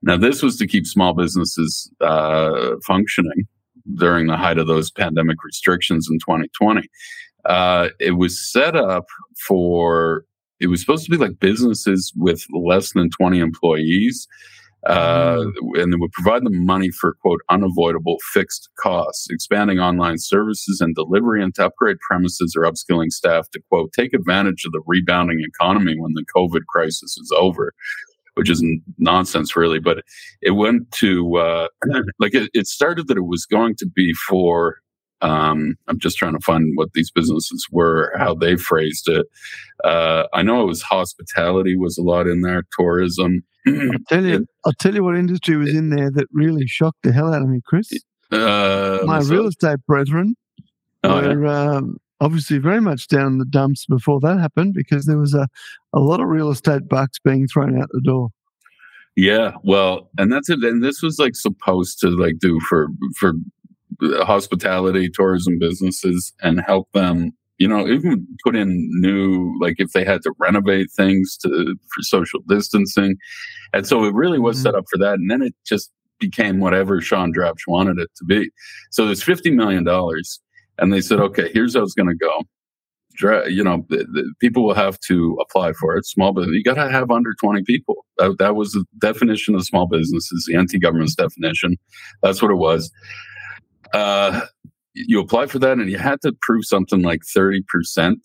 Now, 0.02 0.18
this 0.18 0.44
was 0.44 0.58
to 0.58 0.68
keep 0.68 0.86
small 0.86 1.14
businesses 1.14 1.90
uh, 2.02 2.76
functioning 2.86 3.48
during 3.96 4.28
the 4.28 4.38
height 4.38 4.58
of 4.58 4.68
those 4.68 4.92
pandemic 4.92 5.38
restrictions 5.44 6.08
in 6.10 6.20
2020. 6.20 6.88
Uh, 7.46 7.90
it 8.00 8.12
was 8.12 8.52
set 8.52 8.76
up 8.76 9.06
for, 9.48 10.26
it 10.60 10.68
was 10.68 10.82
supposed 10.82 11.06
to 11.06 11.12
be 11.12 11.18
like 11.18 11.40
businesses 11.40 12.12
with 12.18 12.44
less 12.54 12.92
than 12.94 13.10
20 13.12 13.40
employees 13.40 14.28
uh, 14.86 15.38
mm. 15.38 15.82
and 15.82 15.94
it 15.94 16.00
would 16.00 16.12
provide 16.12 16.46
them 16.46 16.66
money 16.66 16.90
for 16.92 17.16
quote 17.22 17.42
unavoidable 17.50 18.18
fixed 18.34 18.70
costs, 18.80 19.28
expanding 19.30 19.80
online 19.80 20.18
services 20.18 20.80
and 20.82 20.96
delivery, 20.96 21.44
and 21.44 21.56
to 21.56 21.66
upgrade 21.66 21.98
premises 22.08 22.56
or 22.56 22.64
upskilling 22.64 23.12
staff 23.12 23.50
to 23.52 23.62
quote 23.70 23.92
take 23.94 24.14
advantage 24.14 24.64
of 24.66 24.72
the 24.72 24.82
rebounding 24.86 25.42
economy 25.42 25.96
when 25.98 26.14
the 26.14 26.26
COVID 26.36 26.66
crisis 26.68 27.18
is 27.18 27.32
over. 27.38 27.74
Which 28.36 28.50
is 28.50 28.62
nonsense, 28.98 29.56
really. 29.56 29.80
But 29.80 30.04
it 30.42 30.52
went 30.52 30.92
to 30.96 31.38
uh, 31.38 31.68
like 32.20 32.34
it, 32.34 32.50
it 32.54 32.68
started 32.68 33.08
that 33.08 33.16
it 33.16 33.26
was 33.26 33.46
going 33.46 33.76
to 33.78 33.88
be 33.88 34.12
for 34.28 34.80
um, 35.26 35.76
I'm 35.88 36.00
just 36.00 36.18
trying 36.18 36.34
to 36.34 36.40
find 36.40 36.72
what 36.76 36.94
these 36.94 37.12
businesses 37.12 37.68
were, 37.72 38.14
how 38.18 38.36
they 38.36 38.56
phrased 38.56 39.10
it. 39.10 39.26
Uh, 39.84 40.26
I 40.34 40.42
know 40.42 40.62
it 40.62 40.68
was 40.68 40.82
hospitality 40.82 41.76
was 41.76 41.98
a 41.98 42.04
lot 42.04 42.28
in 42.28 42.42
there, 42.42 42.64
tourism, 42.78 43.44
I'll 43.68 43.92
tell 44.08 44.26
you, 44.26 44.46
I'll 44.66 44.74
tell 44.74 44.94
you 44.94 45.04
what 45.04 45.16
industry 45.16 45.58
was 45.58 45.74
in 45.74 45.90
there 45.90 46.12
that 46.12 46.28
really 46.32 46.68
shocked 46.68 47.04
the 47.04 47.12
hell 47.12 47.34
out 47.34 47.42
of 47.42 47.50
me, 47.50 47.62
Chris. 47.66 47.92
Uh, 48.32 49.00
My 49.06 49.20
real 49.20 49.48
estate 49.48 49.86
brethren 49.88 50.36
oh, 51.04 51.22
were 51.22 51.46
yeah. 51.46 51.72
um, 51.78 51.98
obviously 52.22 52.58
very 52.58 52.82
much 52.82 53.08
down 53.08 53.34
in 53.34 53.38
the 53.38 53.46
dumps 53.46 53.86
before 53.86 54.20
that 54.22 54.40
happened 54.40 54.74
because 54.74 55.06
there 55.06 55.18
was 55.18 55.34
a, 55.34 55.48
a 55.94 56.00
lot 56.00 56.20
of 56.20 56.28
real 56.28 56.50
estate 56.50 56.88
bucks 56.88 57.20
being 57.20 57.48
thrown 57.48 57.80
out 57.80 57.90
the 57.92 58.02
door. 58.02 58.30
Yeah, 59.16 59.54
well, 59.64 60.10
and 60.18 60.32
that's 60.32 60.50
it. 60.50 60.62
And 60.64 60.84
this 60.84 61.02
was 61.02 61.20
like 61.20 61.36
supposed 61.36 62.00
to 62.00 62.10
like 62.10 62.38
do 62.40 62.60
for 62.68 62.88
for 63.18 63.34
hospitality, 64.02 65.10
tourism 65.10 65.60
businesses, 65.60 66.34
and 66.42 66.62
help 66.62 66.92
them 66.94 67.34
you 67.58 67.68
know, 67.68 67.88
even 67.88 68.28
put 68.44 68.56
in 68.56 68.90
new, 69.00 69.58
like 69.62 69.76
if 69.78 69.92
they 69.94 70.04
had 70.04 70.22
to 70.24 70.34
renovate 70.40 70.92
things 70.92 71.38
to 71.38 71.76
for 71.94 72.02
social 72.02 72.42
distancing. 72.48 73.16
And 73.74 73.88
so 73.88 74.04
it 74.04 74.14
really 74.14 74.40
was 74.40 74.58
mm-hmm. 74.58 74.64
set 74.64 74.76
up 74.76 74.86
for 74.92 74.98
that. 75.00 75.14
And 75.16 75.32
then 75.32 75.42
it 75.42 75.54
just 75.66 75.92
became 76.20 76.60
whatever 76.60 77.02
Shaun 77.02 77.34
Drabsch 77.34 77.68
wanted 77.68 77.98
it 77.98 78.10
to 78.18 78.26
be. 78.26 78.50
So 78.92 79.06
there's 79.06 79.24
$50 79.24 79.54
million. 79.54 79.88
And 80.78 80.94
they 80.94 81.02
said, 81.02 81.20
okay, 81.20 81.50
here's 81.54 81.76
how 81.76 81.84
it's 81.84 81.94
going 81.94 82.10
to 82.10 82.16
go. 82.16 82.44
You 83.48 83.64
know, 83.64 83.86
the, 83.88 84.00
the 84.12 84.34
people 84.42 84.66
will 84.66 84.74
have 84.74 85.00
to 85.08 85.38
apply 85.42 85.72
for 85.74 85.96
it. 85.96 86.06
Small 86.06 86.34
business, 86.34 86.54
you 86.54 86.64
got 86.64 86.74
to 86.74 86.92
have 86.92 87.10
under 87.10 87.34
20 87.40 87.64
people. 87.64 88.06
That, 88.18 88.36
that 88.40 88.56
was 88.58 88.74
the 88.74 88.84
definition 89.00 89.56
of 89.56 89.66
small 89.66 89.88
businesses, 89.88 90.46
the 90.50 90.62
NT 90.62 90.82
government's 90.82 91.16
definition. 91.16 91.78
That's 92.22 92.42
what 92.42 92.52
it 92.52 92.56
was. 92.56 92.92
Uh, 93.94 94.42
you 94.96 95.20
apply 95.20 95.46
for 95.48 95.60
that 95.60 95.78
and 95.78 95.90
you 95.90 95.98
had 95.98 96.22
to 96.22 96.34
prove 96.42 96.66
something 96.66 97.02
like 97.02 97.22
30% 97.36 98.16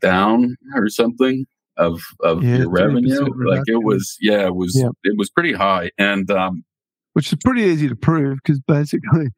down 0.00 0.56
or 0.74 0.88
something 0.88 1.46
of 1.76 2.00
of 2.22 2.42
yeah, 2.42 2.58
your 2.58 2.70
revenue. 2.70 3.28
like 3.46 3.62
it 3.66 3.84
was 3.84 4.16
yeah 4.20 4.46
it 4.46 4.54
was 4.54 4.74
yeah. 4.76 4.88
it 5.04 5.16
was 5.18 5.28
pretty 5.28 5.52
high 5.52 5.90
and 5.98 6.30
um 6.30 6.64
which 7.12 7.30
is 7.30 7.38
pretty 7.44 7.62
easy 7.62 7.86
to 7.88 7.96
prove 7.96 8.38
because 8.42 8.58
basically 8.60 9.28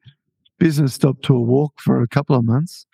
business 0.57 0.93
stopped 0.93 1.23
to 1.23 1.35
a 1.35 1.39
walk 1.39 1.73
for 1.79 2.01
a 2.01 2.07
couple 2.07 2.35
of 2.35 2.45
months. 2.45 2.85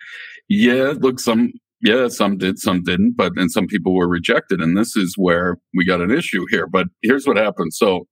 Yeah 0.48 0.94
look 0.98 1.20
some 1.20 1.52
yeah 1.80 2.08
some 2.08 2.38
did 2.38 2.58
some 2.58 2.82
didn't 2.82 3.16
but 3.16 3.32
and 3.36 3.50
some 3.50 3.66
people 3.66 3.94
were 3.94 4.08
rejected 4.08 4.60
and 4.60 4.76
this 4.76 4.96
is 4.96 5.14
where 5.16 5.58
we 5.74 5.84
got 5.84 6.00
an 6.00 6.10
issue 6.10 6.44
here 6.50 6.66
but 6.66 6.88
here's 7.02 7.26
what 7.26 7.36
happened. 7.36 7.72
So 7.72 8.06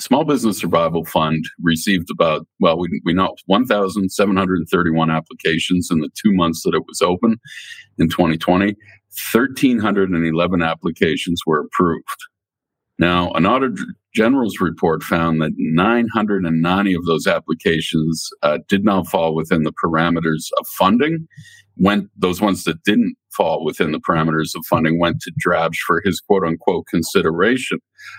Small 0.00 0.24
Business 0.24 0.58
Survival 0.58 1.04
Fund 1.04 1.44
received 1.62 2.10
about, 2.10 2.46
well, 2.58 2.78
we, 2.78 3.00
we 3.04 3.12
know 3.12 3.36
1,731 3.46 5.10
applications 5.10 5.90
in 5.90 6.00
the 6.00 6.08
two 6.14 6.32
months 6.32 6.62
that 6.62 6.74
it 6.74 6.86
was 6.86 7.02
open 7.02 7.36
in 7.98 8.08
2020. 8.08 8.76
1,311 9.32 10.62
applications 10.62 11.42
were 11.46 11.60
approved. 11.60 12.06
Now, 12.98 13.30
an 13.32 13.46
Auditor 13.46 13.84
General's 14.14 14.60
report 14.60 15.02
found 15.02 15.40
that 15.40 15.52
990 15.56 16.94
of 16.94 17.04
those 17.04 17.26
applications 17.26 18.28
uh, 18.42 18.58
did 18.68 18.84
not 18.84 19.06
fall 19.06 19.34
within 19.34 19.62
the 19.62 19.72
parameters 19.72 20.48
of 20.58 20.66
funding. 20.66 21.26
Went 21.80 22.10
those 22.16 22.40
ones 22.40 22.64
that 22.64 22.82
didn't 22.84 23.16
fall 23.36 23.64
within 23.64 23.92
the 23.92 24.00
parameters 24.00 24.54
of 24.54 24.66
funding 24.66 24.98
went 24.98 25.20
to 25.22 25.32
Drabsch 25.44 25.78
for 25.86 26.02
his 26.04 26.20
quote 26.20 26.44
unquote 26.44 26.86
consideration. 26.86 27.78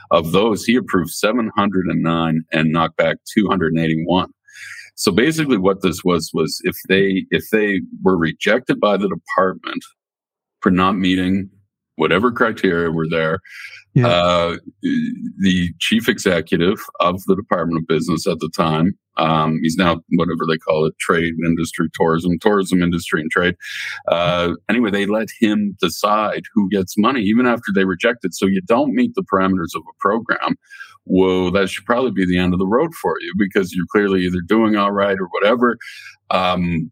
Of 0.10 0.32
those, 0.32 0.66
he 0.66 0.76
approved 0.76 1.12
709 1.12 2.44
and 2.52 2.72
knocked 2.72 2.98
back 2.98 3.18
281. 3.34 4.32
So 4.96 5.12
basically, 5.12 5.58
what 5.58 5.82
this 5.82 6.04
was 6.04 6.32
was 6.34 6.60
if 6.64 6.76
they 6.90 7.26
if 7.32 7.50
they 7.52 7.82
were 8.04 8.18
rejected 8.18 8.80
by 8.80 8.98
the 8.98 9.10
department 9.10 9.84
for 10.60 10.72
not 10.72 10.98
meeting 10.98 11.50
whatever 12.02 12.32
criteria 12.32 12.90
were 12.90 13.08
there, 13.08 13.40
yeah. 13.94 14.08
Uh, 14.08 14.58
the 14.82 15.74
chief 15.80 16.08
executive 16.08 16.80
of 17.02 17.22
the 17.26 17.36
Department 17.36 17.82
of 17.82 17.88
Business 17.88 18.26
at 18.26 18.40
the 18.40 18.50
time, 18.56 18.98
um, 19.18 19.60
he's 19.62 19.76
now 19.76 20.02
whatever 20.16 20.46
they 20.48 20.58
call 20.58 20.86
it, 20.86 20.98
trade 20.98 21.34
industry, 21.46 21.90
tourism, 21.94 22.40
tourism 22.40 22.82
industry 22.82 23.20
and 23.20 23.30
trade. 23.30 23.56
Uh, 24.08 24.54
anyway, 24.70 24.92
they 24.92 25.06
let 25.06 25.28
him 25.40 25.76
decide 25.82 26.44
who 26.54 26.70
gets 26.70 26.98
money, 26.98 27.22
even 27.22 27.46
after 27.46 27.72
they 27.76 27.84
reject 27.84 28.24
it. 28.24 28.34
So 28.34 28.46
you 28.46 28.62
don't 28.62 28.96
meet 28.96 29.14
the 29.16 29.24
parameters 29.24 29.76
of 29.76 29.82
a 29.82 29.96
program. 30.00 30.56
Well, 31.06 31.52
that 31.52 31.70
should 31.70 31.86
probably 31.86 32.12
be 32.12 32.26
the 32.26 32.38
end 32.38 32.54
of 32.54 32.60
the 32.60 32.68
road 32.68 32.94
for 32.96 33.16
you 33.20 33.34
because 33.38 33.74
you're 33.74 33.86
clearly 33.92 34.22
either 34.22 34.42
doing 34.48 34.78
all 34.78 34.92
right 34.92 35.18
or 35.20 35.28
whatever. 35.32 35.78
Um, 36.30 36.92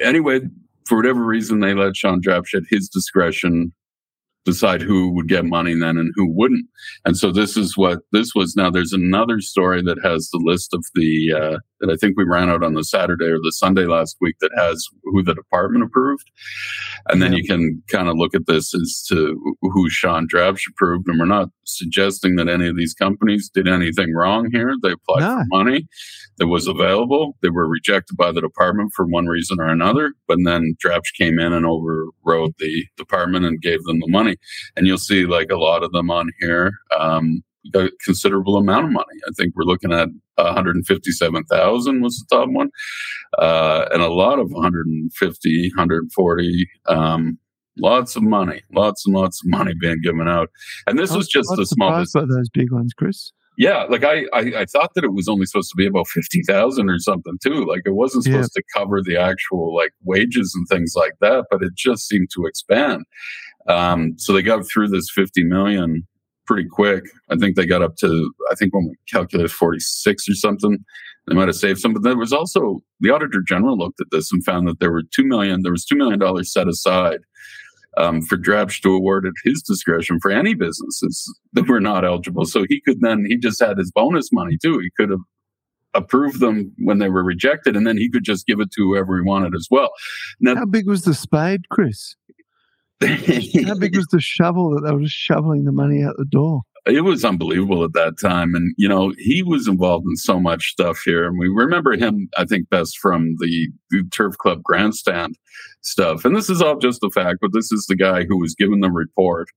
anyway, 0.00 0.42
for 0.86 0.96
whatever 0.96 1.24
reason, 1.24 1.58
they 1.58 1.74
let 1.74 1.96
Shaun 1.96 2.20
Drabsch 2.22 2.54
at 2.54 2.62
his 2.68 2.88
discretion 2.88 3.72
decide 4.44 4.82
who 4.82 5.12
would 5.14 5.28
get 5.28 5.44
money 5.44 5.74
then 5.78 5.96
and 5.98 6.12
who 6.16 6.26
wouldn't. 6.26 6.66
And 7.04 7.16
so 7.16 7.30
this 7.30 7.56
is 7.56 7.76
what 7.76 8.00
this 8.12 8.34
was. 8.34 8.56
Now 8.56 8.70
there's 8.70 8.92
another 8.92 9.40
story 9.40 9.82
that 9.82 9.98
has 10.02 10.30
the 10.30 10.42
list 10.42 10.72
of 10.74 10.84
the 10.94 11.32
uh, 11.32 11.58
that 11.80 11.90
I 11.90 11.96
think 11.96 12.16
we 12.16 12.24
ran 12.24 12.50
out 12.50 12.62
on 12.62 12.74
the 12.74 12.84
Saturday 12.84 13.26
or 13.26 13.38
the 13.38 13.52
Sunday 13.52 13.86
last 13.86 14.16
week 14.20 14.36
that 14.40 14.50
has 14.56 14.86
who 15.04 15.22
the 15.22 15.34
department 15.34 15.84
approved, 15.84 16.30
and 17.08 17.20
then 17.22 17.32
yeah. 17.32 17.38
you 17.38 17.44
can 17.44 17.82
kind 17.88 18.08
of 18.08 18.16
look 18.16 18.34
at 18.34 18.46
this 18.46 18.74
as 18.74 19.04
to 19.08 19.56
who 19.62 19.90
Shaun 19.90 20.26
Drabsch 20.28 20.68
approved. 20.70 21.08
And 21.08 21.18
we're 21.18 21.26
not 21.26 21.48
suggesting 21.64 22.36
that 22.36 22.48
any 22.48 22.68
of 22.68 22.76
these 22.76 22.94
companies 22.94 23.50
did 23.52 23.68
anything 23.68 24.14
wrong 24.14 24.50
here. 24.52 24.74
They 24.82 24.92
applied 24.92 25.20
no. 25.20 25.36
for 25.36 25.44
money 25.50 25.86
that 26.38 26.48
was 26.48 26.66
available. 26.66 27.36
They 27.42 27.50
were 27.50 27.68
rejected 27.68 28.16
by 28.16 28.32
the 28.32 28.40
department 28.40 28.92
for 28.94 29.06
one 29.06 29.26
reason 29.26 29.60
or 29.60 29.68
another. 29.68 30.14
But 30.26 30.38
then 30.44 30.74
Drabsch 30.84 31.14
came 31.16 31.38
in 31.38 31.52
and 31.52 31.66
overrode 31.66 32.54
the 32.58 32.86
department 32.96 33.44
and 33.44 33.60
gave 33.60 33.82
them 33.84 34.00
the 34.00 34.08
money. 34.08 34.36
And 34.76 34.86
you'll 34.86 34.98
see 34.98 35.26
like 35.26 35.50
a 35.50 35.58
lot 35.58 35.82
of 35.82 35.92
them 35.92 36.10
on 36.10 36.30
here. 36.40 36.72
Um, 36.98 37.42
a 37.74 37.88
considerable 38.04 38.56
amount 38.56 38.86
of 38.86 38.92
money. 38.92 39.18
I 39.26 39.30
think 39.36 39.54
we're 39.54 39.64
looking 39.64 39.92
at 39.92 40.08
157,000 40.36 42.02
was 42.02 42.18
the 42.18 42.36
top 42.36 42.48
one, 42.50 42.70
uh, 43.38 43.86
and 43.92 44.02
a 44.02 44.12
lot 44.12 44.38
of 44.38 44.50
150, 44.50 45.68
140. 45.76 46.68
Um, 46.86 47.38
lots 47.78 48.16
of 48.16 48.22
money, 48.22 48.62
lots 48.72 49.06
and 49.06 49.14
lots 49.14 49.42
of 49.44 49.50
money 49.50 49.72
being 49.80 50.00
given 50.02 50.28
out. 50.28 50.48
And 50.86 50.98
this 50.98 51.14
was 51.14 51.28
just 51.28 51.48
the 51.56 51.66
small 51.66 51.98
business. 51.98 52.24
those 52.28 52.48
big 52.50 52.72
ones, 52.72 52.92
Chris. 52.96 53.32
Yeah, 53.58 53.84
like 53.90 54.04
I, 54.04 54.24
I, 54.32 54.60
I, 54.60 54.64
thought 54.64 54.94
that 54.94 55.04
it 55.04 55.12
was 55.12 55.28
only 55.28 55.44
supposed 55.44 55.70
to 55.70 55.76
be 55.76 55.86
about 55.86 56.08
fifty 56.08 56.40
thousand 56.46 56.88
or 56.88 56.98
something 56.98 57.36
too. 57.42 57.66
Like 57.66 57.82
it 57.84 57.94
wasn't 57.94 58.24
supposed 58.24 58.52
yeah. 58.56 58.62
to 58.62 58.78
cover 58.78 59.02
the 59.02 59.18
actual 59.18 59.74
like 59.74 59.92
wages 60.02 60.54
and 60.54 60.66
things 60.66 60.94
like 60.96 61.12
that, 61.20 61.44
but 61.50 61.62
it 61.62 61.74
just 61.74 62.08
seemed 62.08 62.28
to 62.34 62.46
expand. 62.46 63.04
Um, 63.68 64.14
so 64.16 64.32
they 64.32 64.40
got 64.40 64.64
through 64.66 64.88
this 64.88 65.10
fifty 65.14 65.44
million 65.44 66.06
pretty 66.50 66.68
quick. 66.68 67.04
I 67.30 67.36
think 67.36 67.54
they 67.54 67.64
got 67.64 67.80
up 67.80 67.94
to 67.98 68.32
I 68.50 68.56
think 68.56 68.74
when 68.74 68.88
we 68.88 68.96
calculated 69.08 69.52
forty 69.52 69.78
six 69.78 70.28
or 70.28 70.34
something, 70.34 70.84
they 71.28 71.34
might 71.34 71.46
have 71.46 71.54
saved 71.54 71.78
some. 71.78 71.92
But 71.92 72.02
there 72.02 72.16
was 72.16 72.32
also 72.32 72.82
the 72.98 73.10
auditor 73.10 73.40
general 73.46 73.78
looked 73.78 74.00
at 74.00 74.08
this 74.10 74.32
and 74.32 74.44
found 74.44 74.66
that 74.66 74.80
there 74.80 74.90
were 74.90 75.04
two 75.14 75.24
million. 75.24 75.62
There 75.62 75.70
was 75.70 75.84
two 75.84 75.96
million 75.96 76.18
dollars 76.18 76.52
set 76.52 76.66
aside 76.66 77.20
um, 77.96 78.20
for 78.22 78.36
Drabsch 78.36 78.80
to 78.82 78.92
award 78.92 79.26
at 79.26 79.32
his 79.44 79.62
discretion 79.62 80.18
for 80.20 80.32
any 80.32 80.54
businesses 80.54 81.32
that 81.52 81.68
were 81.68 81.80
not 81.80 82.04
eligible. 82.04 82.44
So 82.44 82.64
he 82.68 82.80
could 82.80 83.00
then, 83.00 83.24
he 83.28 83.36
just 83.36 83.60
had 83.60 83.78
his 83.78 83.92
bonus 83.92 84.30
money 84.32 84.58
too. 84.60 84.80
He 84.80 84.90
could 84.96 85.10
have 85.10 85.20
approved 85.94 86.40
them 86.40 86.72
when 86.78 86.98
they 86.98 87.08
were 87.08 87.24
rejected 87.24 87.76
and 87.76 87.86
then 87.86 87.96
he 87.96 88.10
could 88.10 88.24
just 88.24 88.46
give 88.46 88.60
it 88.60 88.70
to 88.72 88.82
whoever 88.82 89.16
he 89.16 89.22
wanted 89.22 89.54
as 89.54 89.66
well. 89.70 89.90
Now, 90.40 90.56
How 90.56 90.66
big 90.66 90.88
was 90.88 91.02
the 91.02 91.14
spade, 91.14 91.68
Chris? 91.68 92.14
How 93.02 93.74
big 93.78 93.96
was 93.96 94.06
the 94.10 94.20
shovel 94.20 94.74
that 94.74 94.82
they 94.86 94.92
were 94.92 95.02
just 95.02 95.14
shoveling 95.14 95.64
the 95.64 95.72
money 95.72 96.02
out 96.02 96.16
the 96.18 96.24
door? 96.24 96.62
it 96.86 97.02
was 97.02 97.24
unbelievable 97.24 97.84
at 97.84 97.92
that 97.92 98.18
time. 98.18 98.54
And, 98.54 98.74
you 98.76 98.88
know, 98.88 99.12
he 99.18 99.42
was 99.42 99.68
involved 99.68 100.06
in 100.08 100.16
so 100.16 100.40
much 100.40 100.70
stuff 100.70 101.00
here. 101.04 101.26
And 101.26 101.38
we 101.38 101.48
remember 101.48 101.92
him, 101.92 102.28
I 102.36 102.44
think, 102.44 102.70
best 102.70 102.98
from 102.98 103.36
the, 103.38 103.68
the 103.90 104.04
Turf 104.10 104.38
Club 104.38 104.62
grandstand 104.62 105.36
stuff. 105.82 106.24
And 106.24 106.34
this 106.34 106.48
is 106.48 106.62
all 106.62 106.78
just 106.78 107.04
a 107.04 107.10
fact, 107.10 107.38
but 107.40 107.52
this 107.52 107.70
is 107.70 107.86
the 107.86 107.96
guy 107.96 108.24
who 108.24 108.38
was 108.38 108.54
given 108.54 108.80
the 108.80 108.90
report, 108.90 109.48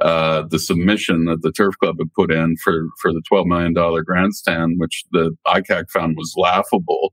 uh, 0.00 0.44
the 0.48 0.58
submission 0.58 1.24
that 1.24 1.42
the 1.42 1.52
Turf 1.52 1.74
Club 1.78 1.96
had 1.98 2.12
put 2.14 2.32
in 2.32 2.56
for, 2.62 2.86
for 3.00 3.12
the 3.12 3.22
$12 3.30 3.46
million 3.46 4.04
grandstand, 4.04 4.74
which 4.78 5.04
the 5.12 5.36
ICAC 5.46 5.90
found 5.90 6.16
was 6.16 6.34
laughable. 6.36 7.12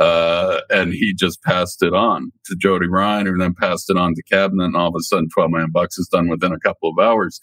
Uh, 0.00 0.60
and 0.70 0.92
he 0.92 1.14
just 1.14 1.42
passed 1.42 1.82
it 1.82 1.94
on 1.94 2.32
to 2.46 2.56
Jodie 2.56 2.90
Ryan, 2.90 3.26
who 3.26 3.36
then 3.36 3.54
passed 3.54 3.90
it 3.90 3.96
on 3.96 4.14
to 4.14 4.22
cabinet, 4.22 4.64
and 4.64 4.76
all 4.76 4.88
of 4.88 4.94
a 4.98 5.02
sudden, 5.02 5.28
12 5.32 5.50
million 5.50 5.70
bucks 5.70 5.98
is 5.98 6.08
done 6.08 6.28
within 6.28 6.52
a 6.52 6.60
couple 6.60 6.90
of 6.90 6.98
hours. 6.98 7.40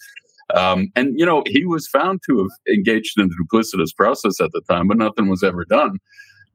Um, 0.54 0.88
and, 0.96 1.18
you 1.18 1.24
know, 1.24 1.42
he 1.46 1.64
was 1.64 1.88
found 1.88 2.20
to 2.26 2.38
have 2.38 2.74
engaged 2.76 3.18
in 3.18 3.26
a 3.26 3.56
duplicitous 3.56 3.94
process 3.96 4.40
at 4.40 4.50
the 4.52 4.60
time, 4.68 4.88
but 4.88 4.98
nothing 4.98 5.28
was 5.28 5.42
ever 5.42 5.64
done 5.64 5.98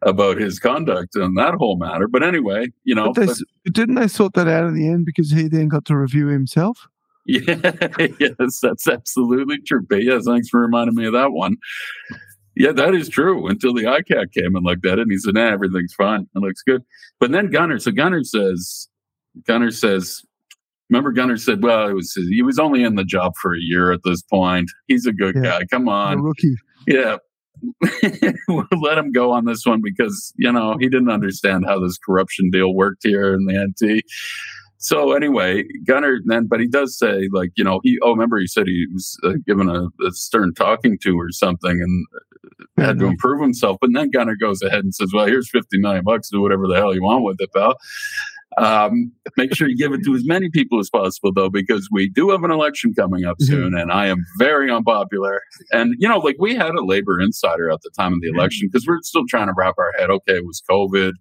about 0.04 0.38
his 0.38 0.60
conduct 0.60 1.16
in 1.16 1.34
that 1.36 1.56
whole 1.56 1.78
matter. 1.78 2.08
But 2.08 2.24
anyway, 2.24 2.68
you 2.84 2.94
know. 2.94 3.14
But 3.14 3.28
but, 3.64 3.74
didn't 3.74 3.96
they 3.96 4.08
sort 4.08 4.34
that 4.34 4.48
out 4.48 4.68
in 4.68 4.76
the 4.76 4.88
end 4.88 5.06
because 5.06 5.32
he 5.32 5.48
then 5.48 5.68
got 5.68 5.86
to 5.86 5.98
review 5.98 6.28
himself? 6.28 6.88
Yeah, 7.30 7.58
yes, 8.22 8.62
that's 8.62 8.88
absolutely 8.88 9.58
true. 9.68 9.82
But 9.90 10.02
yes, 10.02 10.24
thanks 10.26 10.48
for 10.48 10.62
reminding 10.62 10.96
me 10.96 11.08
of 11.08 11.12
that 11.12 11.34
one. 11.34 11.58
Yeah, 12.60 12.72
that 12.72 12.96
is 12.96 13.10
true. 13.10 13.48
Until 13.48 13.74
the 13.74 13.84
ICAC 13.84 14.34
came 14.34 14.56
and 14.56 14.66
looked 14.66 14.86
at 14.86 15.00
it, 15.00 15.04
and 15.04 15.12
he 15.12 15.18
said, 15.18 15.36
"Nah, 15.36 15.52
everything's 15.52 15.94
fine. 15.94 16.28
It 16.36 16.40
looks 16.40 16.62
good." 16.64 16.84
But 17.20 17.32
then 17.32 17.50
Gunner, 17.52 17.80
so 17.80 17.92
Gunner 17.92 18.24
says, 18.24 18.88
Gunner 19.46 19.72
says, 19.72 20.24
Remember, 20.90 21.12
Gunner 21.12 21.38
said, 21.38 21.62
"Well, 21.62 21.90
it 21.90 21.94
was 21.94 22.14
he 22.14 22.42
was 22.42 22.60
only 22.60 22.84
in 22.84 22.96
the 22.96 23.04
job 23.04 23.34
for 23.42 23.54
a 23.54 23.60
year 23.60 23.92
at 23.92 24.02
this 24.06 24.22
point. 24.22 24.72
He's 24.88 25.06
a 25.06 25.12
good 25.12 25.36
yeah. 25.36 25.60
guy. 25.60 25.66
Come 25.70 25.90
on, 25.90 26.22
rookie. 26.22 26.56
Yeah, 26.88 27.18
we'll 28.48 28.66
let 28.82 28.98
him 28.98 29.12
go 29.12 29.32
on 29.32 29.46
this 29.46 29.66
one 29.66 29.82
because 29.84 30.34
you 30.38 30.52
know 30.52 30.78
he 30.80 30.88
didn't 30.88 31.10
understand 31.10 31.66
how 31.68 31.80
this 31.80 31.98
corruption 31.98 32.50
deal 32.52 32.74
worked 32.74 33.04
here 33.04 33.34
in 33.34 33.46
the 33.46 33.68
NT. 33.68 34.04
So 34.80 35.14
anyway, 35.14 35.64
Gunner 35.86 36.20
then, 36.26 36.48
but 36.48 36.60
he 36.60 36.68
does 36.68 36.98
say 36.98 37.30
like 37.32 37.52
you 37.56 37.64
know 37.64 37.80
he 37.84 37.98
oh 38.04 38.12
remember 38.12 38.38
he 38.38 38.48
said 38.48 38.68
he 38.68 38.86
was 38.94 39.18
uh, 39.24 39.34
given 39.46 39.70
a, 39.70 39.88
a, 40.06 40.12
stern 40.12 40.54
talking 40.54 40.98
to 41.02 41.20
or 41.20 41.32
something 41.32 41.72
and 41.72 42.06
uh, 42.16 42.82
had 42.82 43.00
to 43.00 43.04
mm-hmm. 43.04 43.12
improve 43.12 43.42
himself. 43.42 43.78
But 43.82 43.90
then 43.94 44.12
Gunner 44.12 44.36
goes 44.40 44.62
ahead 44.62 44.84
and 44.84 44.94
says, 44.94 45.12
"Well, 45.14 45.26
here's 45.26 45.50
fifty 45.50 45.80
million 45.80 46.04
bucks. 46.04 46.30
Do 46.30 46.42
whatever 46.42 46.68
the 46.68 46.76
hell 46.76 46.94
you 46.94 47.04
want 47.04 47.24
with 47.24 47.38
it, 47.40 47.52
pal." 47.54 47.76
Um, 48.58 49.12
make 49.36 49.54
sure 49.54 49.68
you 49.68 49.78
give 49.78 49.94
it 49.94 50.04
to 50.06 50.16
as 50.16 50.26
many 50.26 50.50
people 50.50 50.80
as 50.80 50.90
possible, 50.90 51.32
though, 51.32 51.50
because 51.50 51.90
we 51.92 52.10
do 52.10 52.32
have 52.32 52.44
an 52.44 52.50
election 52.50 52.94
coming 52.94 53.24
up 53.24 53.38
mm-hmm. 53.38 53.54
soon, 53.54 53.78
and 53.78 53.92
I 53.92 54.08
am 54.08 54.18
very 54.40 54.72
unpopular. 54.72 55.42
And 55.72 55.96
you 56.00 56.08
know, 56.08 56.20
like 56.20 56.38
we 56.40 56.56
had 56.56 56.76
a 56.76 56.84
labor 56.84 57.20
insider 57.20 57.70
at 57.72 57.82
the 57.82 57.92
time 57.98 58.14
of 58.14 58.22
the 58.22 58.30
mm-hmm. 58.30 58.40
election 58.40 58.70
because 58.72 58.88
we're 58.88 59.02
still 59.02 59.26
trying 59.28 59.48
to 59.48 59.54
wrap 59.56 59.76
our 59.78 59.92
head. 59.98 60.10
Okay, 60.10 60.36
it 60.36 60.46
was 60.46 60.62
COVID. 60.70 61.14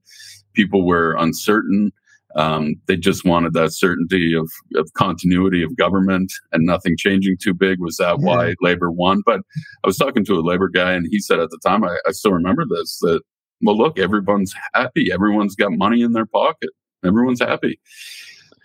People 0.55 0.87
were 0.87 1.15
uncertain. 1.19 1.93
Um, 2.37 2.75
they 2.87 2.97
just 2.97 3.25
wanted 3.25 3.55
that 3.55 3.73
certainty 3.73 4.35
of, 4.35 4.51
of 4.75 4.93
continuity 4.95 5.63
of 5.63 5.75
government 5.77 6.31
and 6.53 6.67
nothing 6.67 6.95
changing 6.99 7.39
too 7.43 7.55
big. 7.55 7.81
Was 7.81 7.97
that 7.97 8.19
yeah. 8.21 8.27
why 8.27 8.55
Labor 8.61 8.91
won? 8.91 9.23
But 9.25 9.41
I 9.83 9.87
was 9.87 9.97
talking 9.97 10.25
to 10.27 10.35
a 10.35 10.43
Labor 10.43 10.69
guy, 10.69 10.93
and 10.93 11.07
he 11.11 11.19
said 11.19 11.41
at 11.41 11.51
the 11.51 11.59
time, 11.65 11.83
I, 11.83 11.97
I 12.07 12.13
still 12.13 12.33
remember 12.33 12.65
this, 12.69 12.99
that 13.01 13.23
well, 13.63 13.77
look, 13.77 13.99
everyone's 13.99 14.55
happy. 14.75 15.11
Everyone's 15.11 15.55
got 15.55 15.73
money 15.73 16.03
in 16.03 16.13
their 16.13 16.27
pocket. 16.27 16.71
Everyone's 17.05 17.41
happy. 17.41 17.81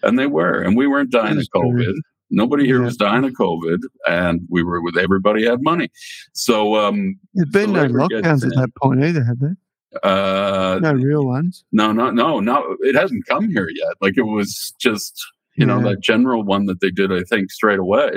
And 0.04 0.20
they 0.20 0.28
were. 0.28 0.62
And 0.62 0.76
we 0.76 0.88
weren't 0.88 1.12
dying 1.12 1.38
of 1.38 1.48
COVID. 1.56 1.94
Nobody 2.30 2.66
here 2.66 2.80
yeah. 2.80 2.86
was 2.86 2.98
dying 2.98 3.26
of 3.26 3.32
COVID, 3.34 3.80
and 4.08 4.42
we 4.50 4.64
were 4.64 4.82
with 4.82 4.98
everybody 4.98 5.46
had 5.46 5.62
money. 5.62 5.90
So 6.34 6.76
um, 6.76 7.20
there's 7.34 7.50
been 7.50 7.76
so 7.76 7.88
no 7.88 8.08
lockdowns 8.08 8.46
at 8.46 8.56
that 8.56 8.70
point 8.82 9.04
either, 9.04 9.24
had 9.24 9.40
there? 9.40 9.58
Uh, 10.04 10.80
no 10.82 10.94
real 10.94 11.26
ones. 11.26 11.64
No, 11.72 11.92
no, 11.92 12.10
no, 12.12 12.40
no. 12.40 12.78
It 12.82 12.96
hasn't 12.96 13.26
come 13.28 13.50
here 13.50 13.68
yet. 13.74 13.94
Like 14.02 14.18
it 14.18 14.24
was 14.24 14.74
just 14.80 15.22
you 15.56 15.68
yeah. 15.68 15.74
know 15.74 15.90
that 15.90 16.02
general 16.02 16.44
one 16.44 16.66
that 16.68 16.82
they 16.82 16.92
did, 16.92 17.12
I 17.12 17.24
think, 17.24 17.52
straight 17.52 17.80
away. 17.80 18.12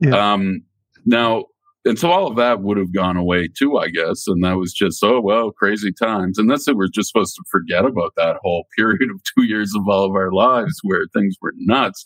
Yeah. 0.00 0.32
Um, 0.32 0.62
now 1.04 1.44
and 1.84 1.98
so 1.98 2.10
all 2.10 2.26
of 2.26 2.36
that 2.36 2.60
would 2.60 2.76
have 2.76 2.92
gone 2.92 3.16
away 3.16 3.48
too, 3.48 3.78
I 3.78 3.88
guess. 3.88 4.26
And 4.26 4.44
that 4.44 4.58
was 4.58 4.72
just, 4.72 5.02
oh, 5.02 5.20
well, 5.20 5.50
crazy 5.50 5.92
times. 5.92 6.38
And 6.38 6.50
that's 6.50 6.68
it. 6.68 6.76
We're 6.76 6.88
just 6.88 7.10
supposed 7.10 7.36
to 7.36 7.42
forget 7.50 7.86
about 7.86 8.12
that 8.16 8.36
whole 8.42 8.66
period 8.76 9.10
of 9.10 9.22
two 9.34 9.44
years 9.44 9.72
of 9.74 9.88
all 9.88 10.04
of 10.04 10.12
our 10.12 10.32
lives 10.32 10.78
where 10.82 11.06
things 11.12 11.36
were 11.40 11.54
nuts. 11.56 12.04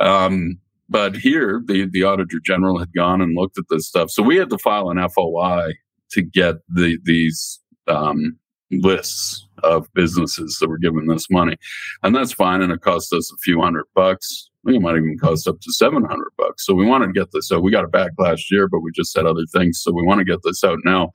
Um, 0.00 0.58
but 0.88 1.16
here, 1.16 1.62
the, 1.66 1.88
the 1.90 2.04
auditor 2.04 2.38
general 2.44 2.78
had 2.78 2.92
gone 2.94 3.20
and 3.20 3.36
looked 3.36 3.58
at 3.58 3.64
this 3.70 3.88
stuff. 3.88 4.10
So 4.10 4.22
we 4.22 4.36
had 4.36 4.50
to 4.50 4.58
file 4.58 4.88
an 4.90 5.08
FOI 5.08 5.72
to 6.12 6.22
get 6.22 6.56
the, 6.68 6.98
these 7.02 7.58
um, 7.88 8.38
lists 8.70 9.46
of 9.62 9.92
businesses 9.94 10.58
that 10.60 10.68
were 10.68 10.78
given 10.78 11.06
this 11.06 11.30
money. 11.30 11.56
And 12.02 12.14
that's 12.14 12.32
fine. 12.32 12.62
And 12.62 12.72
it 12.72 12.80
cost 12.80 13.12
us 13.12 13.32
a 13.32 13.38
few 13.38 13.60
hundred 13.60 13.84
bucks. 13.94 14.50
It 14.66 14.82
might 14.82 14.96
even 14.96 15.18
cost 15.18 15.46
up 15.46 15.60
to 15.60 15.72
700 15.72 16.26
bucks. 16.36 16.66
So 16.66 16.74
we 16.74 16.84
wanted 16.86 17.06
to 17.06 17.12
get 17.12 17.30
this 17.32 17.52
out. 17.52 17.62
We 17.62 17.70
got 17.70 17.84
it 17.84 17.92
back 17.92 18.10
last 18.18 18.50
year, 18.50 18.68
but 18.68 18.80
we 18.80 18.90
just 18.92 19.12
said 19.12 19.24
other 19.24 19.46
things. 19.52 19.80
So 19.80 19.92
we 19.92 20.02
want 20.02 20.18
to 20.18 20.24
get 20.24 20.40
this 20.42 20.64
out 20.64 20.78
now. 20.84 21.12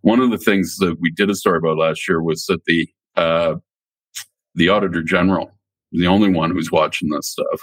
One 0.00 0.20
of 0.20 0.30
the 0.30 0.38
things 0.38 0.76
that 0.78 0.96
we 1.00 1.12
did 1.12 1.30
a 1.30 1.36
story 1.36 1.58
about 1.58 1.78
last 1.78 2.08
year 2.08 2.20
was 2.20 2.46
that 2.46 2.64
the, 2.64 2.88
uh, 3.16 3.56
the 4.54 4.68
auditor 4.68 5.02
general 5.02 5.52
the 5.92 6.06
only 6.06 6.30
one 6.30 6.50
who's 6.50 6.70
watching 6.70 7.08
this 7.08 7.28
stuff. 7.28 7.62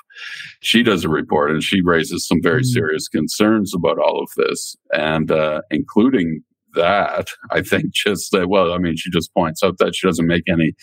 She 0.61 0.83
does 0.83 1.03
a 1.03 1.09
report 1.09 1.51
and 1.51 1.63
she 1.63 1.81
raises 1.81 2.27
some 2.27 2.41
very 2.41 2.61
mm. 2.61 2.65
serious 2.65 3.07
concerns 3.07 3.73
about 3.75 3.99
all 3.99 4.21
of 4.21 4.29
this, 4.35 4.75
and 4.93 5.31
uh, 5.31 5.61
including 5.69 6.43
that, 6.75 7.29
I 7.51 7.61
think 7.61 7.93
just 7.93 8.31
that, 8.31 8.49
well, 8.49 8.73
I 8.73 8.77
mean, 8.77 8.95
she 8.95 9.09
just 9.09 9.33
points 9.33 9.63
out 9.63 9.77
that 9.79 9.95
she 9.95 10.07
doesn't 10.07 10.27
make 10.27 10.43
any 10.47 10.73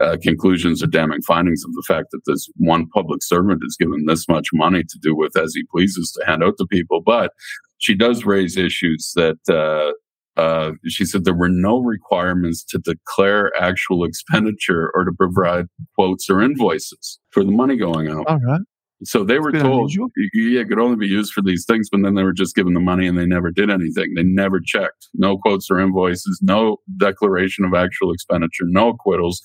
uh, 0.00 0.16
conclusions 0.22 0.82
or 0.82 0.86
damning 0.86 1.22
findings 1.22 1.64
of 1.64 1.72
the 1.72 1.84
fact 1.86 2.08
that 2.12 2.20
this 2.26 2.48
one 2.56 2.86
public 2.88 3.22
servant 3.22 3.62
is 3.64 3.76
given 3.78 4.06
this 4.06 4.28
much 4.28 4.48
money 4.52 4.82
to 4.82 4.98
do 5.00 5.16
with 5.16 5.36
as 5.36 5.54
he 5.54 5.64
pleases 5.70 6.12
to 6.12 6.26
hand 6.26 6.44
out 6.44 6.54
to 6.58 6.66
people. 6.66 7.00
But 7.04 7.32
she 7.78 7.94
does 7.94 8.24
raise 8.24 8.56
issues 8.56 9.12
that, 9.16 9.38
uh, 9.48 9.92
uh, 10.36 10.72
she 10.86 11.04
said 11.04 11.24
there 11.24 11.34
were 11.34 11.48
no 11.50 11.80
requirements 11.80 12.64
to 12.64 12.78
declare 12.78 13.52
actual 13.60 14.04
expenditure 14.08 14.90
or 14.94 15.04
to 15.04 15.12
provide 15.12 15.66
quotes 15.94 16.30
or 16.30 16.40
invoices 16.40 17.18
for 17.30 17.44
the 17.44 17.50
money 17.50 17.76
going 17.76 18.08
out. 18.08 18.26
All 18.26 18.38
right. 18.38 18.60
So 19.02 19.24
they 19.24 19.38
were 19.38 19.52
told, 19.52 19.94
yeah, 19.94 20.60
it 20.60 20.68
could 20.68 20.78
only 20.78 20.96
be 20.96 21.06
used 21.06 21.32
for 21.32 21.40
these 21.40 21.64
things, 21.64 21.88
but 21.90 22.02
then 22.02 22.14
they 22.14 22.22
were 22.22 22.34
just 22.34 22.54
given 22.54 22.74
the 22.74 22.80
money 22.80 23.06
and 23.06 23.18
they 23.18 23.24
never 23.24 23.50
did 23.50 23.70
anything. 23.70 24.12
They 24.14 24.22
never 24.22 24.60
checked. 24.60 25.08
No 25.14 25.38
quotes 25.38 25.70
or 25.70 25.80
invoices, 25.80 26.38
no 26.42 26.76
declaration 26.98 27.64
of 27.64 27.72
actual 27.72 28.12
expenditure, 28.12 28.64
no 28.66 28.90
acquittals. 28.90 29.40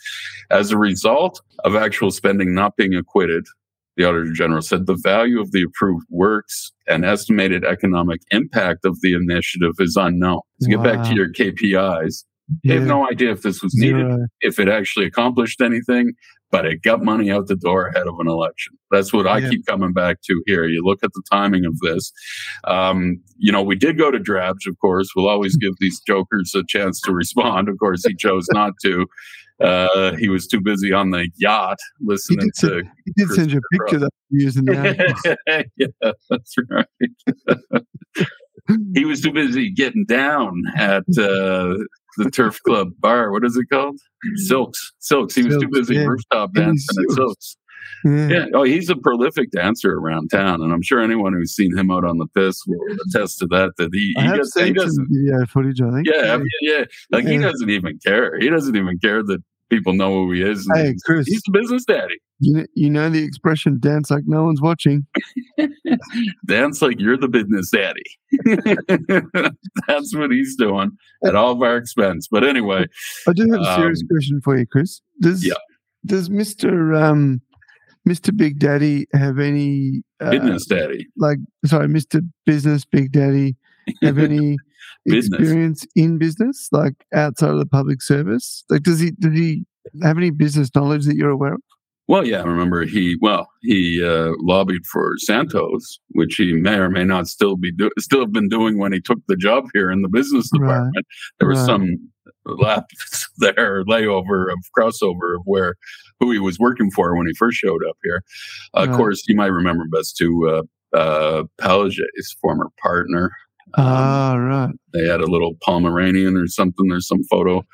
As 0.52 0.72
a 0.72 0.78
result 0.78 1.42
of 1.64 1.76
actual 1.76 2.12
spending 2.12 2.54
not 2.54 2.76
being 2.76 2.96
acquitted, 2.96 3.46
the 3.96 4.04
Auditor 4.04 4.34
General 4.34 4.62
said 4.62 4.88
the 4.88 5.00
value 5.02 5.40
of 5.40 5.52
the 5.52 5.64
approved 5.64 6.06
works 6.10 6.74
and 6.88 7.06
estimated 7.06 7.64
economic 7.64 8.22
impact 8.32 8.84
of 8.84 9.00
the 9.02 9.14
initiative 9.14 9.72
is 9.80 9.96
unknown. 9.96 10.42
To 10.62 10.78
wow. 10.78 10.84
get 10.84 10.94
back 10.94 11.08
to 11.08 11.16
your 11.16 11.32
KPIs, 11.32 12.26
yeah. 12.64 12.74
they 12.74 12.80
have 12.80 12.88
no 12.88 13.08
idea 13.10 13.32
if 13.32 13.42
this 13.42 13.64
was 13.64 13.74
needed, 13.76 14.06
if 14.42 14.60
it 14.60 14.68
actually 14.68 15.06
accomplished 15.06 15.62
anything, 15.62 16.12
but 16.56 16.66
it 16.66 16.82
got 16.84 17.04
money 17.04 17.30
out 17.30 17.48
the 17.48 17.56
door 17.58 17.88
ahead 17.88 18.08
of 18.08 18.18
an 18.18 18.30
election. 18.30 18.78
That's 18.90 19.12
what 19.12 19.28
I 19.28 19.40
yeah. 19.40 19.50
keep 19.50 19.66
coming 19.66 19.92
back 19.92 20.22
to 20.22 20.42
here. 20.46 20.66
You 20.66 20.84
look 20.86 21.04
at 21.04 21.12
the 21.12 21.22
timing 21.30 21.66
of 21.66 21.78
this. 21.80 22.14
Um, 22.64 23.22
you 23.38 23.52
know, 23.52 23.62
we 23.62 23.76
did 23.76 23.98
go 23.98 24.10
to 24.10 24.18
Drabsch, 24.18 24.66
of 24.66 24.80
course. 24.80 25.10
We'll 25.18 25.28
always 25.28 25.58
give 25.58 25.74
these 25.82 26.00
jokers 26.08 26.56
a 26.56 26.64
chance 26.66 27.02
to 27.02 27.12
respond. 27.12 27.68
Of 27.68 27.78
course, 27.78 28.06
he 28.06 28.16
chose 28.16 28.48
not 28.54 28.72
to. 28.84 29.06
Uh, 29.60 30.16
he 30.16 30.30
was 30.30 30.48
too 30.48 30.62
busy 30.62 30.94
on 30.94 31.10
the 31.10 31.30
yacht 31.36 31.78
listening 32.00 32.50
he 32.56 32.68
to. 32.68 32.68
Send, 32.68 32.92
he 33.06 33.12
did 33.18 33.30
send 33.32 33.52
you 33.52 33.60
a 33.60 33.78
picture 33.78 34.00
that 34.00 34.12
using 34.30 34.64
that. 34.66 35.68
yeah, 35.78 36.12
that's 36.30 36.56
right. 36.70 36.86
he 38.94 39.06
was 39.06 39.22
too 39.22 39.32
busy 39.32 39.70
getting 39.70 40.06
down 40.06 40.64
at 40.76 41.04
uh, 41.18 41.76
the 42.18 42.32
Turf 42.32 42.62
Club 42.64 42.90
bar. 43.00 43.32
What 43.32 43.46
is 43.46 43.56
it 43.58 43.66
called? 43.72 44.00
Silks. 44.36 44.94
Silks. 45.00 45.36
He 45.36 45.44
was 45.44 45.54
Silks, 45.54 45.66
too 45.66 45.72
busy 45.72 45.96
yeah. 45.96 46.06
rooftop 46.06 46.54
dancing 46.54 47.04
at 47.10 47.16
Silks. 47.16 47.58
Yeah. 48.04 48.28
yeah. 48.28 48.46
Oh, 48.54 48.64
he's 48.64 48.90
a 48.90 48.96
prolific 48.96 49.52
dancer 49.52 49.94
around 49.94 50.30
town, 50.30 50.62
and 50.62 50.72
I'm 50.72 50.82
sure 50.82 51.02
anyone 51.02 51.34
who's 51.34 51.56
seen 51.56 51.76
him 51.76 51.90
out 51.90 52.06
on 52.06 52.18
the 52.18 52.28
piss 52.28 52.62
will 52.68 52.80
attest 53.08 53.40
to 53.40 53.48
that. 53.48 53.74
That 53.78 53.90
he, 53.94 54.14
he, 54.18 54.28
does, 54.28 54.54
he 54.54 54.74
doesn't. 54.74 55.08
Yeah, 55.12 55.46
footage. 55.46 55.82
I 55.82 55.92
think. 55.92 56.08
Yeah, 56.08 56.38
yeah, 56.38 56.40
yeah. 56.62 56.86
Like 57.12 57.26
yeah. 57.26 57.32
he 57.32 57.38
doesn't 57.40 57.70
even 57.70 58.00
care. 58.06 58.38
He 58.40 58.50
doesn't 58.50 58.76
even 58.76 59.00
care 59.00 59.24
that 59.24 59.44
people 59.70 59.94
know 59.94 60.14
who 60.14 60.32
he 60.32 60.42
is. 60.42 60.68
Hey, 60.74 60.92
he's, 60.92 61.04
Chris, 61.04 61.28
he's 61.28 61.42
the 61.46 61.52
business 61.52 61.86
daddy. 61.86 62.16
You 62.40 62.54
know, 62.54 62.66
you 62.74 62.90
know 62.90 63.10
the 63.10 63.24
expression 63.24 63.80
"dance 63.80 64.12
like 64.12 64.24
no 64.26 64.44
one's 64.44 64.62
watching." 64.62 65.06
dance 66.46 66.82
like 66.82 67.00
you're 67.00 67.18
the 67.18 67.28
business 67.28 67.72
daddy. 67.72 68.04
That's 69.88 70.16
what 70.16 70.32
he's 70.32 70.56
doing 70.56 70.92
at 71.26 71.36
all 71.36 71.54
of 71.54 71.62
our 71.62 71.78
expense. 71.78 72.28
But 72.30 72.44
anyway, 72.44 72.88
I 73.28 73.34
do 73.34 73.50
have 73.52 73.62
a 73.62 73.76
serious 73.76 74.02
um, 74.02 74.08
question 74.08 74.42
for 74.42 74.58
you, 74.58 74.66
Chris. 74.66 75.02
Does 75.22 75.46
yeah. 75.46 75.54
does 76.06 76.30
Mister 76.30 76.94
um, 76.94 77.42
Mister 78.04 78.32
Big 78.32 78.60
Daddy 78.60 79.08
have 79.14 79.40
any 79.40 80.04
uh, 80.20 80.32
business 80.32 80.66
daddy? 80.66 81.08
Like, 81.18 81.40
sorry, 81.66 81.88
Mister 81.88 82.22
Business 82.46 82.84
Big 82.86 83.12
Daddy 83.12 83.56
have 84.02 84.18
any 84.18 84.58
experience 85.06 85.86
in 85.96 86.18
business, 86.18 86.68
like 86.72 87.06
outside 87.14 87.50
of 87.50 87.60
the 87.60 87.66
public 87.66 88.02
service? 88.02 88.64
Like, 88.70 88.84
does 88.84 89.00
he 89.00 89.12
does 89.12 89.34
he 89.34 89.66
have 90.04 90.18
any 90.18 90.32
business 90.32 90.70
knowledge 90.76 91.06
that 91.06 91.16
you're 91.16 91.30
aware 91.30 91.54
of? 91.54 91.62
Well, 92.08 92.26
yeah, 92.26 92.42
I 92.42 92.46
remember 92.46 92.84
he 92.84 93.18
well 93.20 93.50
he 93.62 94.04
uh, 94.04 94.34
lobbied 94.40 94.86
for 94.86 95.14
Santos, 95.18 96.00
which 96.10 96.36
he 96.36 96.54
may 96.54 96.76
or 96.76 96.90
may 96.90 97.04
not 97.04 97.28
still 97.28 97.56
be 97.56 97.72
do- 97.72 97.92
still 97.98 98.20
have 98.20 98.32
been 98.32 98.50
doing 98.50 98.78
when 98.78 98.94
he 98.94 99.02
took 99.02 99.20
the 99.28 99.36
job 99.36 99.66
here 99.74 99.90
in 99.90 100.02
the 100.04 100.10
business 100.10 100.50
department. 100.52 100.96
Right. 100.96 101.06
There 101.40 101.50
was 101.50 101.60
right. 101.60 101.66
some 101.66 102.12
lapse 102.46 103.28
there, 103.38 103.84
layover 103.86 104.52
of 104.52 104.60
crossover 104.78 105.36
of 105.36 105.42
where 105.46 105.76
who 106.20 106.32
he 106.32 106.40
was 106.40 106.60
working 106.60 106.92
for 106.92 107.16
when 107.18 107.26
he 107.26 107.34
first 107.34 107.58
showed 107.58 107.82
up 107.90 107.98
here. 108.04 108.22
Uh, 108.76 108.82
right. 108.82 108.90
Of 108.90 108.96
course, 108.98 109.24
you 109.28 109.36
might 109.36 109.48
remember 109.48 109.86
best 109.92 110.16
to 110.18 110.64
uh, 110.94 110.96
uh, 110.96 111.44
Palaszczuk's 111.60 112.36
former 112.40 112.70
partner. 112.82 113.32
Ah, 113.78 114.34
um, 114.34 114.40
right. 114.46 114.76
They 114.94 115.06
had 115.06 115.22
a 115.22 115.28
little 115.28 115.56
Pomeranian 115.62 116.38
or 116.38 116.48
something. 116.48 116.88
There's 116.88 117.08
some 117.08 117.24
photo 117.26 117.66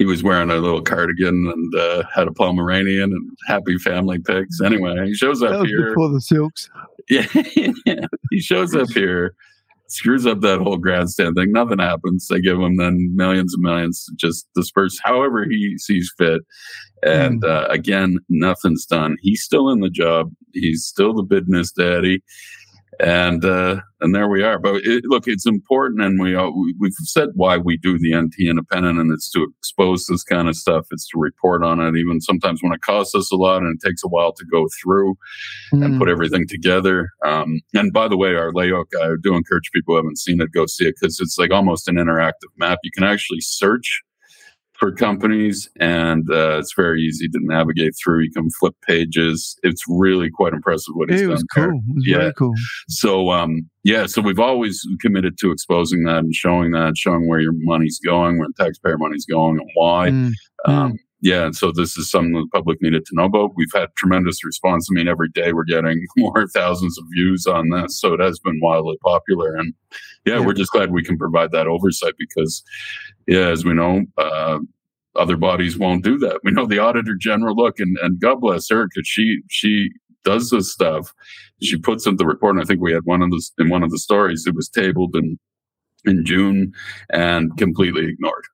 he 0.00 0.06
was 0.06 0.22
wearing 0.22 0.48
a 0.48 0.56
little 0.56 0.80
cardigan 0.80 1.46
and 1.46 1.74
uh, 1.74 2.02
had 2.14 2.26
a 2.26 2.32
Pomeranian 2.32 3.12
and 3.12 3.30
happy 3.46 3.76
family 3.76 4.18
pics. 4.18 4.58
Anyway, 4.62 4.96
he 5.04 5.12
shows 5.12 5.42
up 5.42 5.66
here 5.66 5.88
before 5.88 6.08
the 6.08 6.22
silks. 6.22 6.70
Yeah, 7.10 7.26
yeah, 7.84 8.06
he 8.30 8.40
shows 8.40 8.74
up 8.74 8.88
here, 8.88 9.34
screws 9.88 10.24
up 10.24 10.40
that 10.40 10.58
whole 10.58 10.78
grandstand 10.78 11.36
thing. 11.36 11.52
Nothing 11.52 11.80
happens. 11.80 12.28
They 12.28 12.40
give 12.40 12.58
him 12.58 12.78
then 12.78 13.12
millions 13.14 13.52
and 13.52 13.62
millions 13.62 14.06
to 14.06 14.14
just 14.16 14.48
disperse 14.54 14.98
however 15.04 15.44
he 15.44 15.76
sees 15.76 16.10
fit. 16.16 16.40
And 17.02 17.42
mm. 17.42 17.50
uh, 17.50 17.66
again, 17.68 18.16
nothing's 18.30 18.86
done. 18.86 19.18
He's 19.20 19.42
still 19.42 19.68
in 19.68 19.80
the 19.80 19.90
job. 19.90 20.32
He's 20.54 20.82
still 20.82 21.12
the 21.12 21.24
business 21.24 21.72
daddy 21.72 22.22
and 23.02 23.44
uh, 23.44 23.80
and 24.00 24.14
there 24.14 24.28
we 24.28 24.42
are. 24.42 24.58
But 24.58 24.82
it, 24.84 25.04
look, 25.06 25.26
it's 25.26 25.46
important, 25.46 26.02
and 26.02 26.20
we 26.20 26.34
uh, 26.34 26.50
we've 26.78 26.92
said 27.02 27.30
why 27.34 27.56
we 27.56 27.76
do 27.76 27.98
the 27.98 28.14
NT 28.14 28.34
Independent, 28.40 28.98
and 28.98 29.12
it's 29.12 29.30
to 29.32 29.46
expose 29.58 30.06
this 30.06 30.22
kind 30.22 30.48
of 30.48 30.56
stuff. 30.56 30.86
It's 30.90 31.08
to 31.08 31.18
report 31.18 31.64
on 31.64 31.80
it, 31.80 31.96
even 31.98 32.20
sometimes 32.20 32.62
when 32.62 32.72
it 32.72 32.82
costs 32.82 33.14
us 33.14 33.32
a 33.32 33.36
lot 33.36 33.62
and 33.62 33.76
it 33.76 33.86
takes 33.86 34.04
a 34.04 34.08
while 34.08 34.32
to 34.32 34.44
go 34.50 34.66
through 34.82 35.14
mm. 35.72 35.84
and 35.84 35.98
put 35.98 36.08
mm. 36.08 36.12
everything 36.12 36.46
together. 36.46 37.10
Um, 37.24 37.60
and 37.74 37.92
by 37.92 38.08
the 38.08 38.16
way, 38.16 38.34
our 38.34 38.52
layout 38.52 38.90
guy, 38.92 39.06
I 39.06 39.14
do 39.22 39.34
encourage 39.34 39.70
people 39.72 39.94
who 39.94 39.96
haven't 39.96 40.18
seen 40.18 40.40
it 40.40 40.52
go 40.52 40.66
see 40.66 40.86
it 40.86 40.96
because 41.00 41.20
it's 41.20 41.38
like 41.38 41.50
almost 41.50 41.88
an 41.88 41.96
interactive 41.96 42.50
map. 42.56 42.78
You 42.84 42.90
can 42.92 43.04
actually 43.04 43.40
search 43.40 44.02
for 44.80 44.90
companies, 44.90 45.68
and 45.78 46.24
uh, 46.30 46.58
it's 46.58 46.72
very 46.74 47.02
easy 47.02 47.28
to 47.28 47.38
navigate 47.42 47.92
through. 48.02 48.22
You 48.22 48.32
can 48.32 48.48
flip 48.58 48.74
pages. 48.88 49.56
It's 49.62 49.82
really 49.86 50.30
quite 50.30 50.54
impressive 50.54 50.94
what 50.96 51.10
he's 51.10 51.20
it 51.20 51.24
done. 51.24 51.32
Was 51.32 51.44
cool. 51.54 51.64
It 51.64 51.94
was 51.94 52.04
yeah. 52.06 52.16
very 52.16 52.34
cool. 52.34 52.54
So, 52.88 53.30
um, 53.30 53.68
yeah, 53.84 54.06
so 54.06 54.22
we've 54.22 54.40
always 54.40 54.82
committed 55.00 55.38
to 55.38 55.52
exposing 55.52 56.04
that 56.04 56.18
and 56.18 56.34
showing 56.34 56.70
that, 56.72 56.96
showing 56.96 57.28
where 57.28 57.40
your 57.40 57.52
money's 57.54 58.00
going, 58.04 58.38
where 58.38 58.48
taxpayer 58.58 58.98
money's 58.98 59.26
going, 59.26 59.58
and 59.58 59.70
why. 59.74 60.08
Mm. 60.08 60.32
Um, 60.66 60.92
mm 60.92 60.96
yeah, 61.22 61.44
and 61.44 61.54
so 61.54 61.70
this 61.70 61.98
is 61.98 62.10
something 62.10 62.32
the 62.32 62.46
public 62.52 62.80
needed 62.80 63.04
to 63.06 63.14
know 63.14 63.24
about. 63.24 63.52
We've 63.54 63.72
had 63.74 63.88
tremendous 63.96 64.42
response. 64.44 64.88
I 64.90 64.94
mean, 64.94 65.06
every 65.08 65.28
day 65.28 65.52
we're 65.52 65.64
getting 65.64 66.06
more 66.16 66.46
thousands 66.48 66.98
of 66.98 67.04
views 67.12 67.46
on 67.46 67.68
this, 67.68 68.00
so 68.00 68.14
it 68.14 68.20
has 68.20 68.38
been 68.38 68.58
wildly 68.62 68.96
popular. 69.04 69.54
And 69.54 69.74
yeah, 70.24 70.38
yeah. 70.38 70.46
we're 70.46 70.54
just 70.54 70.72
glad 70.72 70.90
we 70.90 71.04
can 71.04 71.18
provide 71.18 71.52
that 71.52 71.66
oversight 71.66 72.14
because, 72.18 72.62
yeah, 73.26 73.48
as 73.48 73.64
we 73.64 73.74
know, 73.74 74.04
uh, 74.16 74.58
other 75.16 75.36
bodies 75.36 75.76
won't 75.76 76.04
do 76.04 76.16
that. 76.18 76.40
We 76.42 76.52
know 76.52 76.66
the 76.66 76.78
Auditor 76.78 77.16
General. 77.20 77.54
Look, 77.54 77.80
and 77.80 77.98
and 78.02 78.18
God 78.18 78.40
bless 78.40 78.70
her 78.70 78.86
because 78.86 79.06
she 79.06 79.40
she 79.50 79.90
does 80.24 80.50
this 80.50 80.72
stuff. 80.72 81.12
She 81.62 81.76
puts 81.76 82.06
in 82.06 82.16
the 82.16 82.26
report, 82.26 82.54
and 82.54 82.62
I 82.62 82.66
think 82.66 82.80
we 82.80 82.92
had 82.92 83.04
one 83.04 83.20
of 83.20 83.30
in 83.58 83.68
one 83.68 83.82
of 83.82 83.90
the 83.90 83.98
stories. 83.98 84.46
It 84.46 84.54
was 84.54 84.70
tabled 84.70 85.14
in 85.14 85.38
in 86.06 86.24
June 86.24 86.72
and 87.12 87.54
completely 87.58 88.06
ignored 88.08 88.44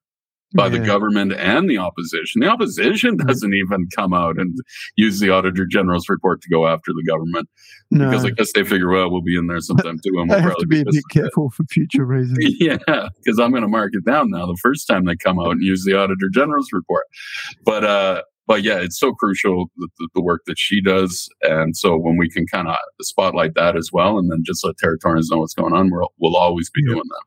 by 0.56 0.64
yeah. 0.64 0.78
the 0.78 0.78
government 0.80 1.32
and 1.32 1.68
the 1.68 1.78
opposition. 1.78 2.40
The 2.40 2.48
opposition 2.48 3.16
doesn't 3.16 3.54
even 3.54 3.88
come 3.94 4.12
out 4.12 4.38
and 4.38 4.56
use 4.96 5.20
the 5.20 5.30
Auditor 5.30 5.66
General's 5.66 6.08
report 6.08 6.42
to 6.42 6.48
go 6.48 6.66
after 6.66 6.92
the 6.92 7.04
government 7.06 7.48
no. 7.90 8.08
because 8.08 8.24
I 8.24 8.30
guess 8.30 8.52
they 8.54 8.64
figure, 8.64 8.90
well, 8.90 9.10
we'll 9.10 9.22
be 9.22 9.36
in 9.36 9.46
there 9.46 9.60
sometime 9.60 9.98
too. 10.04 10.18
And 10.18 10.30
we'll 10.30 10.38
I 10.38 10.42
have 10.42 10.56
to 10.56 10.66
be 10.66 10.80
a 10.80 10.84
bit 10.84 11.04
careful 11.10 11.50
for 11.50 11.64
future 11.70 12.04
reasons. 12.04 12.38
yeah, 12.60 12.78
because 12.86 13.38
I'm 13.38 13.50
going 13.50 13.62
to 13.62 13.68
mark 13.68 13.92
it 13.94 14.04
down 14.04 14.30
now 14.30 14.46
the 14.46 14.58
first 14.60 14.86
time 14.86 15.04
they 15.04 15.16
come 15.16 15.38
out 15.38 15.52
and 15.52 15.62
use 15.62 15.84
the 15.84 15.98
Auditor 15.98 16.28
General's 16.32 16.72
report. 16.72 17.04
But 17.64 17.84
uh, 17.84 18.22
but 18.46 18.62
yeah, 18.62 18.78
it's 18.78 18.98
so 18.98 19.12
crucial 19.12 19.66
the, 19.76 20.08
the, 20.14 20.22
work 20.22 20.42
that 20.46 20.58
she 20.58 20.80
does, 20.80 21.28
and 21.42 21.76
so 21.76 21.96
when 21.96 22.16
we 22.16 22.30
can 22.30 22.46
kind 22.46 22.68
of 22.68 22.76
spotlight 23.02 23.54
that 23.54 23.76
as 23.76 23.90
well, 23.92 24.18
and 24.18 24.30
then 24.30 24.42
just 24.44 24.64
let 24.64 24.76
Territorians 24.76 25.30
know 25.30 25.38
what's 25.38 25.54
going 25.54 25.74
on, 25.74 25.90
we'll 25.90 26.12
we'll 26.18 26.36
always 26.36 26.70
be 26.70 26.84
doing 26.84 27.02
that. 27.08 27.24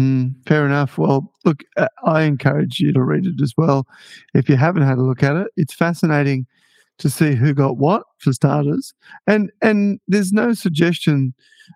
Mm, 0.00 0.34
fair 0.46 0.64
enough. 0.64 0.96
Well, 0.96 1.30
look, 1.44 1.62
uh, 1.76 1.88
I 2.04 2.22
encourage 2.22 2.80
you 2.80 2.90
to 2.92 3.02
read 3.02 3.26
it 3.26 3.42
as 3.42 3.52
well. 3.56 3.86
If 4.34 4.48
you 4.48 4.56
haven't 4.56 4.82
had 4.82 4.96
a 4.96 5.02
look 5.02 5.22
at 5.22 5.36
it, 5.36 5.48
it's 5.58 5.74
fascinating 5.74 6.46
to 6.98 7.10
see 7.10 7.34
who 7.34 7.52
got 7.52 7.76
what 7.76 8.04
for 8.18 8.32
starters, 8.32 8.94
and 9.26 9.50
and 9.62 10.00
there's 10.08 10.32
no 10.32 10.54
suggestion 10.54 11.34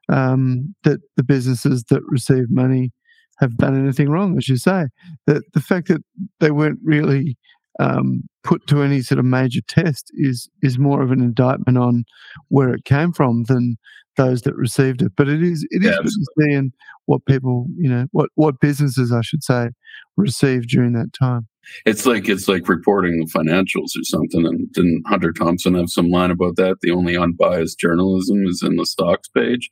um, 0.09 0.75
that 0.85 1.01
the 1.16 1.22
businesses 1.22 1.85
that 1.91 2.03
receive 2.07 2.51
money 2.51 2.93
have 3.41 3.57
done 3.59 3.79
anything 3.79 4.09
wrong, 4.09 4.39
as 4.39 4.49
you 4.49 4.57
say. 4.57 4.87
That 5.27 5.43
the 5.53 5.61
fact 5.61 5.89
that 5.89 6.03
they 6.41 6.51
weren't 6.51 6.81
really 6.83 7.37
um, 7.81 8.22
put 8.43 8.66
to 8.68 8.83
any 8.83 9.03
sort 9.03 9.18
of 9.18 9.25
major 9.25 9.61
test 9.66 10.11
is 10.14 10.49
is 10.62 10.79
more 10.79 11.03
of 11.03 11.11
an 11.11 11.20
indictment 11.20 11.79
on 11.79 12.05
where 12.49 12.75
it 12.75 12.85
came 12.85 13.12
from 13.12 13.45
than 13.45 13.77
those 14.16 14.43
that 14.43 14.55
received 14.55 15.03
it. 15.03 15.12
But 15.16 15.29
it 15.29 15.43
is 15.43 15.66
it 15.70 15.85
is 15.85 15.97
yeah, 15.97 16.47
seeing 16.47 16.72
what 17.07 17.25
people 17.27 17.66
you 17.77 17.89
know 17.89 18.07
what 18.12 18.31
what 18.35 18.61
businesses 18.61 19.12
I 19.12 19.22
should 19.22 19.43
say 19.43 19.70
received 20.16 20.68
during 20.68 20.93
that 20.93 21.12
time. 21.18 21.49
It's 21.87 22.07
like 22.07 22.29
it's 22.29 22.49
like 22.49 22.68
reporting 22.68 23.18
the 23.18 23.27
financials 23.27 23.99
or 23.99 24.05
something. 24.05 24.47
And 24.47 24.70
didn't 24.72 25.03
Hunter 25.07 25.33
Thompson 25.33 25.75
have 25.75 25.89
some 25.89 26.11
line 26.11 26.31
about 26.31 26.57
that? 26.57 26.77
The 26.83 26.91
only 26.91 27.16
unbiased 27.16 27.79
journalism 27.79 28.45
is 28.47 28.62
in 28.62 28.77
the 28.77 28.87
stocks 28.87 29.29
page. 29.29 29.70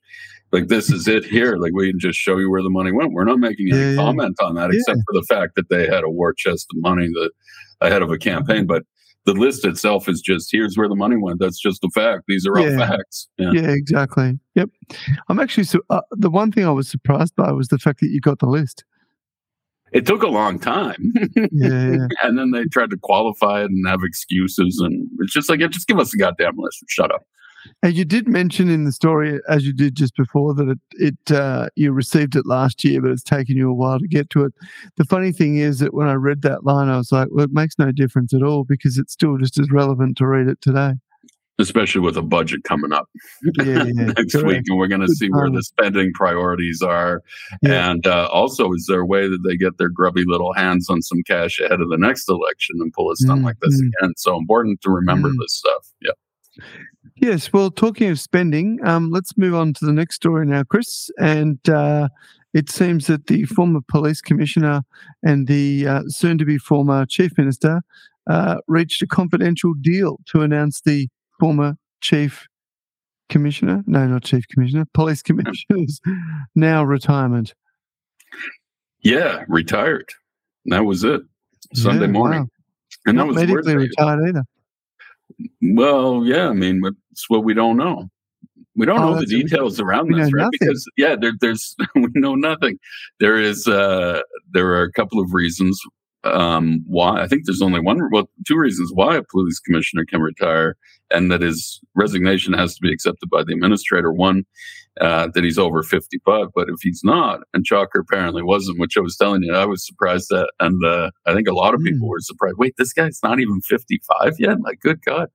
Like 0.52 0.68
this 0.68 0.90
is 0.90 1.06
it 1.08 1.24
here. 1.36 1.56
Like 1.56 1.72
we 1.74 1.90
can 1.90 2.00
just 2.00 2.18
show 2.18 2.38
you 2.38 2.50
where 2.50 2.62
the 2.62 2.70
money 2.70 2.92
went. 2.92 3.12
We're 3.12 3.24
not 3.24 3.38
making 3.38 3.72
any 3.72 3.94
yeah, 3.94 3.96
comment 3.96 4.36
on 4.42 4.54
that, 4.54 4.70
yeah. 4.72 4.78
except 4.78 5.00
for 5.06 5.20
the 5.20 5.26
fact 5.28 5.54
that 5.56 5.68
they 5.68 5.86
had 5.86 6.04
a 6.04 6.10
war 6.10 6.32
chest 6.32 6.68
of 6.74 6.82
money 6.82 7.08
that 7.08 7.30
ahead 7.82 8.02
of 8.02 8.10
a 8.10 8.18
campaign. 8.18 8.66
But 8.66 8.84
the 9.24 9.34
list 9.34 9.64
itself 9.64 10.08
is 10.08 10.20
just 10.20 10.50
here's 10.50 10.76
where 10.76 10.88
the 10.88 10.96
money 10.96 11.16
went. 11.16 11.38
That's 11.38 11.60
just 11.60 11.84
a 11.84 11.90
fact. 11.90 12.24
These 12.28 12.46
are 12.46 12.58
all 12.58 12.76
facts. 12.76 13.28
Yeah. 13.38 13.52
yeah. 13.52 13.70
exactly. 13.70 14.38
Yep. 14.54 14.70
I'm 15.28 15.38
actually 15.38 15.64
so 15.64 15.80
uh, 15.90 16.00
the 16.10 16.30
one 16.30 16.52
thing 16.52 16.66
I 16.66 16.70
was 16.70 16.88
surprised 16.88 17.36
by 17.36 17.52
was 17.52 17.68
the 17.68 17.78
fact 17.78 18.00
that 18.00 18.08
you 18.08 18.20
got 18.20 18.40
the 18.40 18.46
list. 18.46 18.84
It 19.92 20.06
took 20.06 20.22
a 20.22 20.28
long 20.28 20.58
time. 20.58 21.12
yeah, 21.52 22.06
and 22.22 22.38
then 22.38 22.50
they 22.50 22.64
tried 22.64 22.90
to 22.90 22.96
qualify 22.96 23.60
it 23.60 23.70
and 23.70 23.86
have 23.86 24.00
excuses, 24.02 24.80
and 24.82 25.06
it's 25.18 25.34
just 25.34 25.50
like, 25.50 25.60
just 25.60 25.86
give 25.86 25.98
us 25.98 26.14
a 26.14 26.16
goddamn 26.16 26.56
list 26.56 26.82
shut 26.88 27.12
up. 27.12 27.22
And 27.82 27.94
you 27.94 28.04
did 28.04 28.28
mention 28.28 28.68
in 28.68 28.84
the 28.84 28.92
story, 28.92 29.40
as 29.48 29.64
you 29.64 29.72
did 29.72 29.94
just 29.94 30.16
before, 30.16 30.54
that 30.54 30.68
it, 30.68 30.78
it 30.92 31.34
uh, 31.34 31.68
you 31.76 31.92
received 31.92 32.36
it 32.36 32.46
last 32.46 32.84
year, 32.84 33.00
but 33.00 33.10
it's 33.10 33.22
taken 33.22 33.56
you 33.56 33.70
a 33.70 33.74
while 33.74 33.98
to 33.98 34.08
get 34.08 34.30
to 34.30 34.44
it. 34.44 34.52
The 34.96 35.04
funny 35.04 35.32
thing 35.32 35.56
is 35.56 35.78
that 35.78 35.94
when 35.94 36.08
I 36.08 36.14
read 36.14 36.42
that 36.42 36.64
line, 36.64 36.88
I 36.88 36.96
was 36.96 37.12
like, 37.12 37.28
well, 37.30 37.44
it 37.44 37.52
makes 37.52 37.78
no 37.78 37.92
difference 37.92 38.34
at 38.34 38.42
all 38.42 38.64
because 38.64 38.98
it's 38.98 39.12
still 39.12 39.36
just 39.38 39.58
as 39.58 39.70
relevant 39.70 40.16
to 40.18 40.26
read 40.26 40.48
it 40.48 40.60
today. 40.60 40.94
Especially 41.58 42.00
with 42.00 42.16
a 42.16 42.22
budget 42.22 42.64
coming 42.64 42.92
up 42.92 43.08
yeah, 43.58 43.84
yeah, 43.84 43.84
next 43.92 44.32
correct. 44.32 44.46
week, 44.46 44.62
and 44.66 44.78
we're 44.78 44.88
going 44.88 45.02
to 45.02 45.08
see 45.08 45.28
where 45.28 45.50
the 45.50 45.62
spending 45.62 46.10
priorities 46.14 46.80
are. 46.80 47.20
Yeah. 47.60 47.90
And 47.90 48.06
uh, 48.06 48.26
also, 48.32 48.72
is 48.72 48.86
there 48.88 49.00
a 49.00 49.06
way 49.06 49.28
that 49.28 49.38
they 49.46 49.56
get 49.56 49.76
their 49.76 49.90
grubby 49.90 50.24
little 50.26 50.54
hands 50.54 50.88
on 50.88 51.02
some 51.02 51.22
cash 51.26 51.60
ahead 51.60 51.80
of 51.82 51.90
the 51.90 51.98
next 51.98 52.28
election 52.28 52.76
and 52.80 52.92
pull 52.94 53.12
a 53.12 53.16
stunt 53.16 53.42
mm, 53.42 53.44
like 53.44 53.60
this 53.60 53.80
mm. 53.80 53.90
again? 54.00 54.14
So 54.16 54.36
important 54.36 54.80
to 54.80 54.90
remember 54.90 55.28
mm. 55.28 55.36
this 55.38 55.54
stuff. 55.54 55.92
Yeah. 56.00 56.64
Yes, 57.16 57.52
well, 57.52 57.70
talking 57.70 58.10
of 58.10 58.18
spending, 58.18 58.78
um, 58.84 59.10
let's 59.10 59.36
move 59.36 59.54
on 59.54 59.74
to 59.74 59.84
the 59.84 59.92
next 59.92 60.16
story 60.16 60.46
now, 60.46 60.64
Chris. 60.64 61.10
And 61.18 61.58
uh, 61.68 62.08
it 62.54 62.70
seems 62.70 63.06
that 63.06 63.26
the 63.26 63.44
former 63.44 63.80
police 63.86 64.20
commissioner 64.20 64.82
and 65.22 65.46
the 65.46 65.86
uh, 65.86 66.02
soon 66.08 66.38
to 66.38 66.44
be 66.44 66.58
former 66.58 67.06
chief 67.06 67.36
minister 67.36 67.82
uh, 68.28 68.56
reached 68.66 69.02
a 69.02 69.06
confidential 69.06 69.74
deal 69.74 70.18
to 70.26 70.42
announce 70.42 70.80
the 70.80 71.08
former 71.38 71.76
chief 72.00 72.46
commissioner, 73.28 73.82
no, 73.86 74.06
not 74.06 74.24
chief 74.24 74.46
commissioner, 74.48 74.86
police 74.94 75.22
commissioner's 75.22 76.00
now 76.54 76.84
retirement. 76.84 77.54
Yeah, 79.00 79.44
retired. 79.48 80.08
That 80.66 80.84
was 80.84 81.04
it. 81.04 81.22
Sunday 81.74 82.06
yeah, 82.06 82.12
morning. 82.12 82.40
Wow. 82.40 82.48
And 83.06 83.16
not 83.16 83.24
that 83.24 83.28
was 83.28 83.36
medically 83.36 83.76
retired 83.76 84.28
either. 84.28 84.44
Well, 85.62 86.24
yeah, 86.24 86.48
I 86.48 86.52
mean, 86.52 86.82
it's 87.12 87.28
what 87.28 87.44
we 87.44 87.54
don't 87.54 87.76
know. 87.76 88.08
We 88.74 88.86
don't 88.86 89.00
oh, 89.00 89.14
know 89.14 89.20
the 89.20 89.26
details 89.26 89.78
around 89.78 90.12
this, 90.12 90.32
right? 90.32 90.44
Nothing. 90.44 90.50
Because 90.60 90.86
yeah, 90.96 91.14
there, 91.14 91.32
there's 91.40 91.76
we 91.94 92.08
know 92.14 92.34
nothing. 92.34 92.78
There 93.20 93.38
is 93.38 93.68
uh, 93.68 94.22
there 94.50 94.68
are 94.68 94.82
a 94.82 94.92
couple 94.92 95.20
of 95.20 95.32
reasons 95.32 95.80
um, 96.24 96.82
why. 96.86 97.20
I 97.20 97.28
think 97.28 97.44
there's 97.44 97.62
only 97.62 97.80
one, 97.80 98.00
well, 98.10 98.28
two 98.46 98.56
reasons 98.56 98.90
why 98.94 99.16
a 99.16 99.22
police 99.22 99.58
commissioner 99.58 100.04
can 100.06 100.22
retire, 100.22 100.76
and 101.10 101.30
that 101.30 101.42
his 101.42 101.80
resignation 101.94 102.52
has 102.54 102.74
to 102.74 102.80
be 102.80 102.92
accepted 102.92 103.28
by 103.28 103.44
the 103.44 103.52
administrator. 103.52 104.12
One, 104.12 104.44
uh, 105.00 105.28
that 105.34 105.44
he's 105.44 105.58
over 105.58 105.82
55, 105.82 106.48
but 106.54 106.68
if 106.68 106.80
he's 106.82 107.00
not, 107.02 107.40
and 107.54 107.64
Chalker 107.64 108.00
apparently 108.00 108.42
wasn't, 108.42 108.78
which 108.78 108.96
I 108.96 109.00
was 109.00 109.16
telling 109.16 109.42
you, 109.42 109.54
I 109.54 109.64
was 109.64 109.86
surprised 109.86 110.30
at, 110.32 110.48
and 110.60 110.84
uh, 110.84 111.10
I 111.26 111.34
think 111.34 111.48
a 111.48 111.54
lot 111.54 111.74
of 111.74 111.80
people 111.82 112.06
mm. 112.06 112.10
were 112.10 112.20
surprised. 112.20 112.56
Wait, 112.58 112.74
this 112.76 112.92
guy's 112.92 113.20
not 113.22 113.40
even 113.40 113.60
55 113.62 114.34
yet? 114.38 114.58
My 114.60 114.74
good 114.74 115.02
God. 115.02 115.28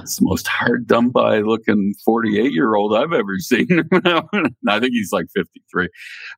It's 0.00 0.16
the 0.16 0.26
most 0.26 0.46
hard 0.46 0.86
done 0.86 1.10
by 1.10 1.40
looking 1.40 1.94
48 2.04 2.52
year 2.52 2.74
old 2.74 2.94
I've 2.94 3.12
ever 3.12 3.38
seen. 3.38 3.66
I 3.92 4.80
think 4.80 4.92
he's 4.92 5.12
like 5.12 5.26
53. 5.34 5.88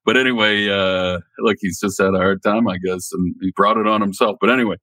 But 0.04 0.16
anyway, 0.16 0.68
uh, 0.68 1.18
look, 1.40 1.56
he's 1.61 1.80
just 1.80 2.00
had 2.00 2.14
a 2.14 2.18
hard 2.18 2.42
time, 2.42 2.68
I 2.68 2.78
guess, 2.78 3.11
and 3.12 3.34
he 3.40 3.52
brought 3.54 3.76
it 3.76 3.86
on 3.86 4.00
himself. 4.00 4.36
But 4.40 4.50
anyway, 4.50 4.76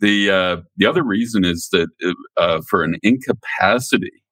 the 0.00 0.30
uh, 0.30 0.56
the 0.76 0.86
other 0.86 1.02
reason 1.02 1.44
is 1.44 1.68
that 1.72 1.88
uh, 2.36 2.60
for 2.68 2.82
an 2.82 2.96
incapacity, 3.02 4.22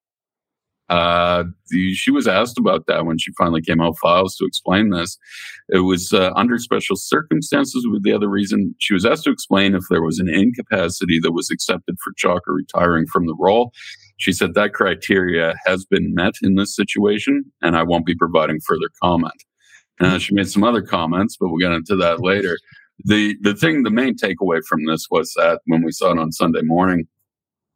uh, 0.88 1.44
the, 1.68 1.94
she 1.94 2.10
was 2.10 2.28
asked 2.28 2.58
about 2.58 2.86
that 2.86 3.06
when 3.06 3.18
she 3.18 3.32
finally 3.36 3.60
came 3.60 3.80
out 3.80 3.96
Fyles 4.00 4.36
to 4.36 4.44
explain 4.44 4.90
this. 4.90 5.18
It 5.68 5.80
was 5.80 6.12
uh, 6.12 6.30
under 6.36 6.58
special 6.58 6.96
circumstances. 6.96 7.86
With 7.90 8.04
the 8.04 8.12
other 8.12 8.28
reason, 8.28 8.74
she 8.78 8.94
was 8.94 9.04
asked 9.04 9.24
to 9.24 9.30
explain 9.30 9.74
if 9.74 9.84
there 9.90 10.02
was 10.02 10.18
an 10.18 10.28
incapacity 10.28 11.18
that 11.20 11.32
was 11.32 11.50
accepted 11.50 11.96
for 12.02 12.12
Chalker 12.14 12.54
retiring 12.54 13.06
from 13.06 13.26
the 13.26 13.36
role. 13.38 13.72
She 14.18 14.32
said 14.32 14.54
that 14.54 14.72
criteria 14.72 15.54
has 15.66 15.84
been 15.84 16.14
met 16.14 16.34
in 16.42 16.54
this 16.54 16.74
situation, 16.74 17.44
and 17.62 17.76
I 17.76 17.82
won't 17.82 18.06
be 18.06 18.14
providing 18.14 18.60
further 18.60 18.88
comment. 19.02 19.42
Uh, 20.00 20.18
she 20.18 20.34
made 20.34 20.48
some 20.48 20.64
other 20.64 20.82
comments, 20.82 21.36
but 21.38 21.48
we'll 21.48 21.58
get 21.58 21.72
into 21.72 21.96
that 21.96 22.20
later. 22.20 22.56
The 23.04 23.36
the 23.42 23.54
thing, 23.54 23.82
the 23.82 23.90
main 23.90 24.14
takeaway 24.16 24.62
from 24.66 24.86
this 24.86 25.06
was 25.10 25.32
that 25.36 25.60
when 25.66 25.82
we 25.82 25.92
saw 25.92 26.12
it 26.12 26.18
on 26.18 26.32
Sunday 26.32 26.62
morning, 26.62 27.06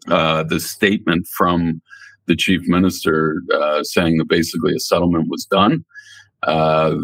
uh, 0.09 0.45
the 0.45 0.61
statement 0.61 1.27
from 1.37 1.83
the 2.31 2.37
chief 2.37 2.63
minister 2.67 3.43
uh, 3.53 3.83
saying 3.83 4.19
that 4.19 4.29
basically 4.29 4.73
a 4.73 4.79
settlement 4.79 5.29
was 5.29 5.45
done. 5.47 5.85
Uh, 6.45 6.95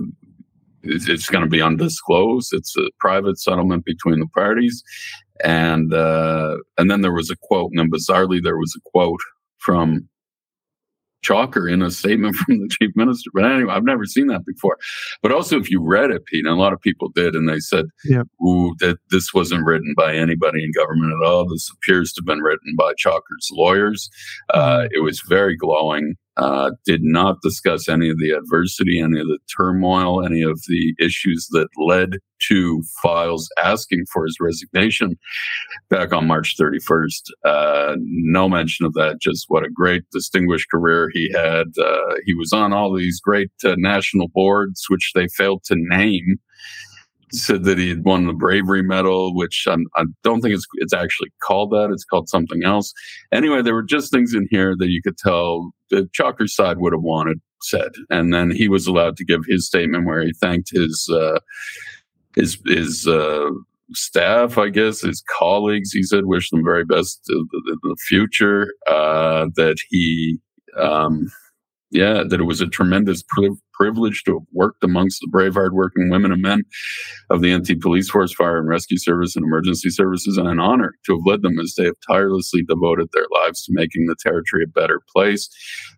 it's, 0.85 1.09
it's 1.09 1.29
going 1.29 1.43
to 1.43 1.51
be 1.51 1.61
undisclosed. 1.61 2.53
It's 2.53 2.77
a 2.77 2.89
private 3.01 3.37
settlement 3.41 3.85
between 3.85 4.21
the 4.21 4.29
parties, 4.29 4.85
and 5.43 5.93
uh, 5.93 6.59
and 6.79 6.89
then 6.89 7.01
there 7.01 7.13
was 7.13 7.29
a 7.29 7.37
quote, 7.43 7.73
and 7.73 7.81
then 7.81 7.91
bizarrely 7.91 8.41
there 8.41 8.57
was 8.57 8.73
a 8.77 8.91
quote 8.91 9.21
from 9.59 10.09
Chalker 11.25 11.71
in 11.71 11.83
a 11.83 11.91
statement 11.91 12.35
from 12.47 12.61
the 12.61 12.69
chief 12.69 12.91
minister. 12.95 13.31
But 13.33 13.45
anyway, 13.45 13.73
I've 13.73 13.85
never 13.85 14.05
seen 14.05 14.27
that 14.29 14.45
before. 14.45 14.79
But 15.23 15.33
also, 15.33 15.59
if 15.59 15.71
you 15.71 15.83
read 15.83 16.11
it, 16.11 16.25
Pete, 16.27 16.45
and 16.45 16.55
a 16.55 16.61
lot 16.61 16.73
of 16.73 16.81
people 16.81 17.09
did, 17.09 17.35
and 17.35 17.49
they 17.49 17.61
said, 17.61 17.87
yep. 18.05 18.27
"Ooh, 18.43 18.75
that 18.81 18.99
this 19.11 19.33
wasn't 19.35 19.65
written 19.65 19.95
by 19.97 20.15
anybody 20.15 20.65
in 20.65 20.73
government 20.73 21.13
at 21.21 21.27
all. 21.27 21.49
This 21.49 21.71
appears 21.71 22.13
to 22.13 22.21
have 22.21 22.27
been 22.27 22.43
written 22.43 22.75
by 22.77 22.93
Chalker's 22.95 23.49
lawyers." 23.53 24.11
Mm-hmm. 24.53 24.61
Uh, 24.61 24.89
it 24.93 25.03
was 25.03 25.23
very 25.29 25.57
glowing 25.57 26.17
uh, 26.37 26.71
did 26.85 27.01
not 27.03 27.41
discuss 27.43 27.89
any 27.89 28.11
of 28.11 28.19
the 28.19 28.31
adversity, 28.31 29.01
any 29.01 29.21
of 29.21 29.27
the 29.27 29.39
turmoil, 29.57 30.25
any 30.25 30.43
of 30.43 30.61
the 30.69 30.95
issues 31.01 31.49
that 31.53 31.69
led 31.79 32.19
to 32.49 32.83
Fyles 33.03 33.49
asking 33.63 34.05
for 34.13 34.25
his 34.27 34.37
resignation 34.41 35.17
back 35.89 36.13
on 36.13 36.27
March 36.27 36.57
31st. 36.59 37.23
Uh, 37.45 37.97
no 37.99 38.49
mention 38.49 38.85
of 38.85 38.93
that, 38.95 39.17
just 39.21 39.47
what 39.49 39.65
a 39.65 39.71
great, 39.71 40.03
distinguished 40.13 40.69
career 40.71 41.09
he 41.13 41.33
had. 41.33 41.69
Uh, 41.79 42.15
he 42.25 42.35
was 42.35 42.53
on 42.53 42.73
all 42.73 42.95
these 42.95 43.21
great 43.21 43.51
uh, 43.65 43.75
national 43.79 44.29
boards, 44.29 44.85
which 44.89 45.13
they 45.15 45.29
failed 45.29 45.63
to 45.65 45.75
name 45.77 46.37
said 47.33 47.65
that 47.65 47.79
he 47.79 47.89
had 47.89 48.05
won 48.05 48.27
the 48.27 48.33
bravery 48.33 48.83
medal, 48.83 49.35
which 49.35 49.67
I'm, 49.69 49.87
I 49.97 50.05
do 50.05 50.33
not 50.33 50.43
think 50.43 50.55
it's 50.55 50.67
it's 50.75 50.95
actually 50.95 51.33
called 51.43 51.71
that. 51.73 51.91
It's 51.91 52.05
called 52.05 52.29
something 52.29 52.65
else. 52.65 52.93
Anyway, 53.33 53.63
there 53.63 53.75
were 53.75 53.83
just 53.83 54.13
things 54.13 54.35
in 54.35 54.47
here 54.51 54.75
that 54.79 54.89
you 54.89 55.03
could 55.03 55.19
tell 55.19 55.73
the 55.91 56.09
Chalker 56.19 56.49
side 56.49 56.79
would 56.79 56.93
have 56.93 57.03
wanted 57.03 57.41
said, 57.63 57.91
and 58.11 58.33
then 58.33 58.51
he 58.51 58.69
was 58.69 58.87
allowed 58.87 59.17
to 59.17 59.25
give 59.25 59.41
his 59.49 59.67
statement 59.67 60.07
where 60.07 60.23
he 60.23 60.33
thanked 60.41 60.71
his 60.71 61.09
uh, 61.13 61.41
his 62.37 62.59
his 62.67 63.07
uh, 63.09 63.51
staff, 63.93 64.59
I 64.59 64.69
guess, 64.69 65.01
his 65.01 65.23
colleagues. 65.39 65.93
He 65.93 66.03
said, 66.03 66.27
wish 66.27 66.51
them 66.51 66.65
very 66.65 66.85
best 66.85 67.21
in 67.29 67.47
the 67.83 67.97
future. 68.07 68.73
Uh, 68.87 69.47
that 69.57 69.77
he, 69.89 70.39
um, 70.79 71.29
yeah, 71.91 72.23
that 72.29 72.41
it 72.41 72.45
was 72.45 72.61
a 72.61 72.67
tremendous 72.67 73.23
priv- 73.29 73.61
privilege 73.73 74.23
to 74.25 74.35
have 74.35 74.47
worked 74.53 74.83
amongst 74.83 75.21
the 75.21 75.29
brave, 75.31 75.55
hardworking 75.55 76.11
women 76.11 76.33
and 76.33 76.43
men 76.43 76.63
of 77.31 77.43
the 77.43 77.57
NT 77.57 77.81
Police 77.81 78.11
Force, 78.11 78.33
Fire 78.33 78.59
and 78.59 78.69
Rescue 78.69 78.99
Service, 78.99 79.37
and 79.37 79.45
Emergency 79.45 79.91
Services, 79.91 80.37
and 80.37 80.49
an 80.49 80.59
honor 80.59 80.95
to 81.07 81.13
have 81.13 81.27
led 81.27 81.43
them 81.43 81.59
as 81.59 81.75
they 81.77 81.85
have 81.85 81.95
tirelessly 82.07 82.63
devoted 82.67 83.09
their 83.13 83.27
lives 83.43 83.65
to 83.65 83.73
making 83.75 84.07
the 84.07 84.17
territory 84.21 84.65
a 84.65 84.69
better 84.69 85.01
place. 85.15 85.49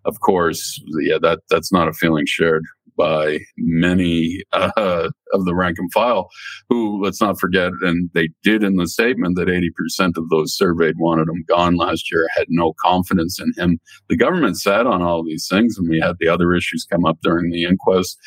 Of 0.05 0.20
course, 0.20 0.80
yeah, 1.01 1.18
that 1.22 1.41
that's 1.49 1.72
not 1.72 1.89
a 1.89 1.93
feeling 1.93 2.24
shared 2.26 2.64
by 2.99 3.39
many 3.57 4.43
uh, 4.53 5.09
of 5.33 5.45
the 5.45 5.55
rank 5.55 5.77
and 5.79 5.93
file, 5.93 6.29
who, 6.69 7.03
let's 7.03 7.21
not 7.21 7.39
forget, 7.39 7.71
and 7.83 8.11
they 8.15 8.29
did 8.43 8.63
in 8.63 8.77
the 8.77 8.89
statement 8.89 9.37
that 9.37 9.49
80% 9.49 10.17
of 10.17 10.29
those 10.29 10.57
surveyed 10.57 10.97
wanted 10.99 11.29
him 11.29 11.45
gone 11.49 11.77
last 11.77 12.11
year, 12.11 12.27
had 12.37 12.47
no 12.49 12.75
confidence 12.81 13.41
in 13.41 13.53
him. 13.57 13.79
The 14.09 14.17
government 14.17 14.59
sat 14.59 14.87
on 14.87 15.03
all 15.03 15.25
these 15.25 15.47
things, 15.49 15.79
and 15.79 15.89
we 15.89 16.01
had 16.01 16.17
the 16.19 16.29
other 16.29 16.55
issues 16.55 16.87
come 16.91 17.05
up 17.05 17.19
during 17.23 17.51
the 17.51 17.65
inquest 17.65 18.19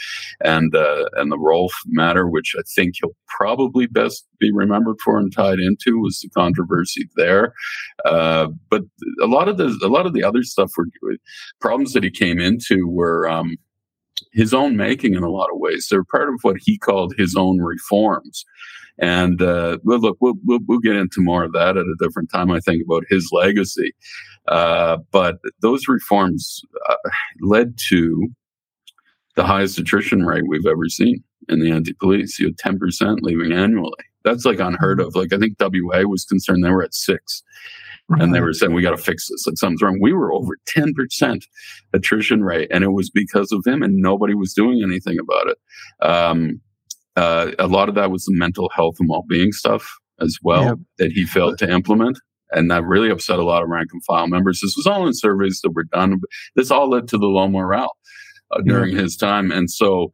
and, 0.43 0.75
uh, 0.75 1.09
and 1.13 1.31
the 1.31 1.39
Rolfe 1.39 1.79
matter, 1.87 2.27
which 2.29 2.55
I 2.57 2.61
think 2.75 2.95
he'll 3.01 3.15
probably 3.27 3.87
best 3.87 4.25
be 4.39 4.51
remembered 4.53 4.97
for 5.03 5.17
and 5.17 5.33
tied 5.33 5.59
into 5.59 5.99
was 5.99 6.19
the 6.19 6.29
controversy 6.29 7.09
there. 7.15 7.53
Uh, 8.05 8.47
but 8.69 8.83
a 9.21 9.27
lot 9.27 9.47
of 9.47 9.57
the, 9.57 9.77
a 9.83 9.87
lot 9.87 10.05
of 10.05 10.13
the 10.13 10.23
other 10.23 10.43
stuff 10.43 10.71
were 10.77 10.87
problems 11.59 11.93
that 11.93 12.03
he 12.03 12.11
came 12.11 12.39
into 12.39 12.87
were, 12.87 13.29
um, 13.29 13.57
his 14.33 14.53
own 14.53 14.77
making 14.77 15.13
in 15.13 15.23
a 15.23 15.29
lot 15.29 15.49
of 15.51 15.59
ways. 15.59 15.87
They're 15.89 16.03
part 16.03 16.29
of 16.29 16.39
what 16.41 16.57
he 16.59 16.77
called 16.77 17.13
his 17.17 17.35
own 17.35 17.59
reforms. 17.59 18.45
And 18.99 19.41
uh, 19.41 19.77
look, 19.83 20.17
we'll, 20.19 20.35
we'll, 20.45 20.59
we'll 20.67 20.79
get 20.79 20.95
into 20.95 21.21
more 21.21 21.43
of 21.43 21.53
that 21.53 21.77
at 21.77 21.85
a 21.85 21.95
different 21.99 22.29
time. 22.31 22.51
I 22.51 22.59
think 22.59 22.83
about 22.85 23.03
his 23.09 23.29
legacy, 23.31 23.93
uh, 24.47 24.97
but 25.11 25.37
those 25.61 25.87
reforms 25.87 26.61
uh, 26.87 26.95
led 27.41 27.77
to 27.89 28.27
the 29.35 29.43
highest 29.43 29.79
attrition 29.79 30.25
rate 30.25 30.43
we've 30.47 30.65
ever 30.65 30.87
seen 30.87 31.23
in 31.49 31.59
the 31.59 31.71
NT 31.71 31.97
Police. 31.99 32.37
You 32.37 32.47
had 32.47 32.57
ten 32.57 32.77
percent 32.77 33.23
leaving 33.23 33.53
annually. 33.53 33.91
That's 34.23 34.45
like 34.45 34.59
unheard 34.59 34.99
of. 34.99 35.15
Like 35.15 35.33
I 35.33 35.37
think 35.37 35.55
WA 35.59 36.03
was 36.03 36.25
concerned; 36.25 36.63
they 36.63 36.69
were 36.69 36.83
at 36.83 36.93
six. 36.93 37.41
Right. 38.09 38.21
And 38.21 38.35
they 38.35 38.41
were 38.41 38.53
saying, 38.53 38.73
we 38.73 38.81
got 38.81 38.91
to 38.91 38.97
fix 38.97 39.29
this. 39.29 39.47
Like 39.47 39.57
something's 39.57 39.81
wrong. 39.81 39.99
We 40.01 40.11
were 40.11 40.33
over 40.33 40.57
10% 40.77 41.43
attrition 41.93 42.43
rate, 42.43 42.69
and 42.71 42.83
it 42.83 42.91
was 42.91 43.09
because 43.09 43.51
of 43.51 43.63
him, 43.65 43.81
and 43.81 43.97
nobody 43.97 44.33
was 44.33 44.53
doing 44.53 44.81
anything 44.83 45.17
about 45.17 45.47
it. 45.47 45.57
Um, 46.05 46.61
uh, 47.15 47.51
a 47.59 47.67
lot 47.67 47.89
of 47.89 47.95
that 47.95 48.11
was 48.11 48.25
the 48.25 48.33
mental 48.35 48.69
health 48.73 48.95
and 48.99 49.09
well 49.09 49.23
being 49.27 49.51
stuff 49.51 49.97
as 50.19 50.37
well 50.43 50.79
that 50.97 51.11
he 51.11 51.25
failed 51.25 51.57
to 51.59 51.69
implement. 51.69 52.19
And 52.51 52.69
that 52.69 52.83
really 52.83 53.09
upset 53.09 53.39
a 53.39 53.43
lot 53.43 53.63
of 53.63 53.69
rank 53.69 53.89
and 53.93 54.03
file 54.03 54.27
members. 54.27 54.59
This 54.61 54.75
was 54.75 54.85
all 54.85 55.07
in 55.07 55.13
surveys 55.13 55.61
that 55.61 55.71
were 55.71 55.85
done. 55.85 56.19
This 56.55 56.69
all 56.69 56.89
led 56.89 57.07
to 57.09 57.17
the 57.17 57.27
low 57.27 57.47
morale 57.47 57.95
uh, 58.51 58.61
during 58.61 58.95
his 58.95 59.15
time. 59.15 59.51
And 59.51 59.71
so, 59.71 60.11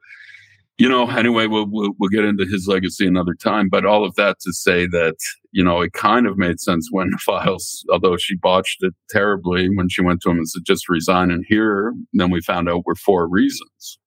you 0.78 0.88
know, 0.88 1.10
anyway, 1.10 1.48
we'll, 1.48 1.66
we'll, 1.70 1.94
we'll 2.00 2.10
get 2.10 2.24
into 2.24 2.46
his 2.46 2.68
legacy 2.68 3.08
another 3.08 3.34
time. 3.34 3.68
But 3.70 3.86
all 3.86 4.06
of 4.06 4.16
that 4.16 4.40
to 4.42 4.54
say 4.54 4.86
that 4.88 5.16
you 5.52 5.64
know 5.64 5.82
it 5.82 5.94
kind 5.94 6.28
of 6.28 6.38
made 6.38 6.60
sense 6.60 6.88
when 6.92 7.12
Fyles, 7.26 7.84
although 7.92 8.18
she 8.18 8.36
botched 8.36 8.78
it 8.82 8.94
terribly 9.10 9.70
when 9.76 9.90
she 9.90 10.02
went 10.02 10.22
to 10.22 10.30
him 10.30 10.38
and 10.38 10.48
said 10.48 10.64
just 10.66 10.90
resign. 10.90 11.32
And 11.32 11.46
here, 11.48 11.94
then 12.14 12.32
we 12.32 12.42
found 12.42 12.70
out 12.70 12.86
were 12.86 12.96
four 12.96 13.28
reasons. 13.28 14.00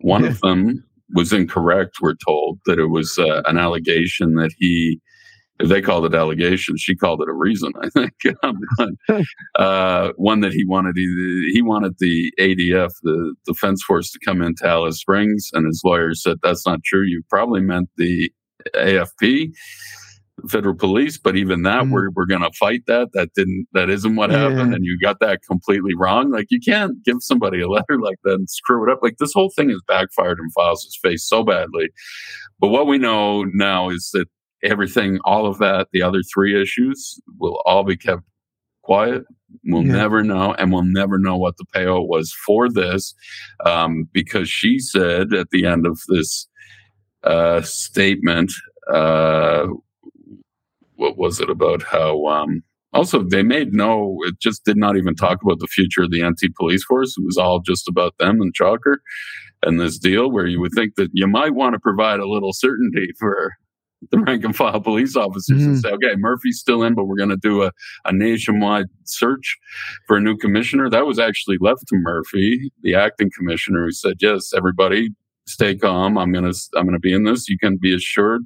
One 0.00 0.24
of 0.24 0.40
them 0.40 0.84
was 1.14 1.32
incorrect. 1.32 1.96
We're 2.00 2.14
told 2.26 2.60
that 2.66 2.78
it 2.78 2.86
was 2.86 3.18
uh, 3.18 3.42
an 3.46 3.58
allegation 3.58 4.34
that 4.34 4.52
he 4.58 5.00
they 5.64 5.82
called 5.82 6.04
it 6.04 6.14
allegation. 6.14 6.76
She 6.76 6.94
called 6.94 7.20
it 7.20 7.28
a 7.28 7.32
reason. 7.32 7.72
I 7.82 7.88
think 7.90 8.12
uh, 9.56 10.12
one 10.16 10.40
that 10.40 10.52
he 10.52 10.64
wanted. 10.64 10.96
He, 10.96 11.50
he, 11.52 11.62
wanted 11.62 11.94
the 11.98 12.32
ADF, 12.38 12.92
the 13.02 13.34
Defense 13.44 13.82
Force, 13.82 14.12
to 14.12 14.18
come 14.24 14.40
into 14.40 14.66
Alice 14.66 15.00
Springs, 15.00 15.50
and 15.52 15.66
his 15.66 15.82
lawyer 15.84 16.14
said 16.14 16.38
that's 16.42 16.66
not 16.66 16.84
true. 16.84 17.02
You 17.02 17.22
probably 17.28 17.60
meant 17.60 17.88
the 17.96 18.30
AFP, 18.74 19.52
federal 20.48 20.76
police. 20.76 21.18
But 21.18 21.36
even 21.36 21.62
that, 21.62 21.84
mm. 21.84 21.90
we're 21.90 22.10
we're 22.10 22.26
going 22.26 22.42
to 22.42 22.52
fight 22.52 22.82
that. 22.86 23.08
That 23.12 23.30
didn't. 23.34 23.66
That 23.72 23.90
isn't 23.90 24.14
what 24.14 24.30
yeah. 24.30 24.48
happened, 24.48 24.74
and 24.74 24.84
you 24.84 24.96
got 25.02 25.18
that 25.20 25.40
completely 25.48 25.92
wrong. 25.96 26.30
Like 26.30 26.46
you 26.50 26.60
can't 26.60 27.02
give 27.04 27.16
somebody 27.20 27.60
a 27.60 27.68
letter 27.68 27.98
like 28.00 28.18
that 28.24 28.34
and 28.34 28.48
screw 28.48 28.88
it 28.88 28.92
up. 28.92 29.00
Like 29.02 29.16
this 29.18 29.32
whole 29.32 29.50
thing 29.56 29.70
has 29.70 29.80
backfired 29.88 30.38
in 30.38 30.50
Fyles' 30.50 30.96
face 31.02 31.28
so 31.28 31.42
badly. 31.42 31.88
But 32.60 32.68
what 32.68 32.86
we 32.86 32.98
know 32.98 33.44
now 33.44 33.88
is 33.88 34.10
that 34.12 34.28
everything, 34.62 35.18
all 35.24 35.46
of 35.46 35.58
that, 35.58 35.88
the 35.92 36.02
other 36.02 36.22
three 36.22 36.60
issues 36.60 37.20
will 37.38 37.60
all 37.64 37.84
be 37.84 37.96
kept 37.96 38.22
quiet. 38.82 39.24
We'll 39.64 39.86
yeah. 39.86 39.92
never 39.92 40.22
know, 40.22 40.54
and 40.54 40.72
we'll 40.72 40.82
never 40.82 41.18
know 41.18 41.36
what 41.36 41.56
the 41.56 41.64
payout 41.74 42.08
was 42.08 42.32
for 42.46 42.70
this, 42.70 43.14
um, 43.64 44.08
because 44.12 44.48
she 44.48 44.78
said 44.78 45.32
at 45.32 45.50
the 45.50 45.66
end 45.66 45.86
of 45.86 45.98
this 46.08 46.48
uh, 47.24 47.62
statement, 47.62 48.52
uh, 48.92 49.66
what 50.96 51.16
was 51.16 51.40
it 51.40 51.50
about 51.50 51.82
how? 51.82 52.26
Um, 52.26 52.62
also, 52.92 53.22
they 53.22 53.42
made 53.42 53.72
no. 53.72 54.18
It 54.24 54.38
just 54.40 54.64
did 54.64 54.76
not 54.76 54.96
even 54.96 55.14
talk 55.14 55.42
about 55.42 55.60
the 55.60 55.66
future 55.66 56.02
of 56.02 56.10
the 56.10 56.26
NT 56.26 56.54
police 56.56 56.84
force. 56.84 57.14
It 57.16 57.24
was 57.24 57.36
all 57.36 57.60
just 57.60 57.88
about 57.88 58.16
them 58.18 58.40
and 58.40 58.54
Chalker 58.54 58.96
and 59.62 59.78
this 59.78 59.98
deal, 59.98 60.30
where 60.30 60.46
you 60.46 60.60
would 60.60 60.72
think 60.74 60.94
that 60.96 61.10
you 61.12 61.26
might 61.26 61.54
want 61.54 61.74
to 61.74 61.80
provide 61.80 62.20
a 62.20 62.28
little 62.28 62.52
certainty 62.52 63.10
for 63.18 63.52
the 64.10 64.18
rank 64.18 64.44
and 64.44 64.54
file 64.54 64.80
police 64.80 65.16
officers 65.16 65.58
mm-hmm. 65.58 65.70
and 65.70 65.80
say, 65.80 65.90
okay, 65.90 66.16
Murphy's 66.16 66.58
still 66.58 66.82
in, 66.82 66.94
but 66.94 67.04
we're 67.04 67.16
going 67.16 67.28
to 67.30 67.36
do 67.36 67.62
a, 67.62 67.72
a 68.04 68.12
nationwide 68.12 68.86
search 69.04 69.56
for 70.06 70.16
a 70.16 70.20
new 70.20 70.36
commissioner. 70.36 70.88
That 70.88 71.06
was 71.06 71.18
actually 71.18 71.56
left 71.60 71.86
to 71.88 71.96
Murphy, 71.96 72.70
the 72.82 72.94
acting 72.94 73.30
commissioner, 73.36 73.84
who 73.84 73.92
said, 73.92 74.14
yes, 74.20 74.52
everybody 74.56 75.10
stay 75.46 75.74
calm. 75.74 76.18
I'm 76.18 76.32
going 76.32 76.50
to, 76.50 76.58
I'm 76.76 76.84
going 76.84 76.94
to 76.94 77.00
be 77.00 77.12
in 77.12 77.24
this. 77.24 77.48
You 77.48 77.58
can 77.58 77.76
be 77.76 77.94
assured. 77.94 78.42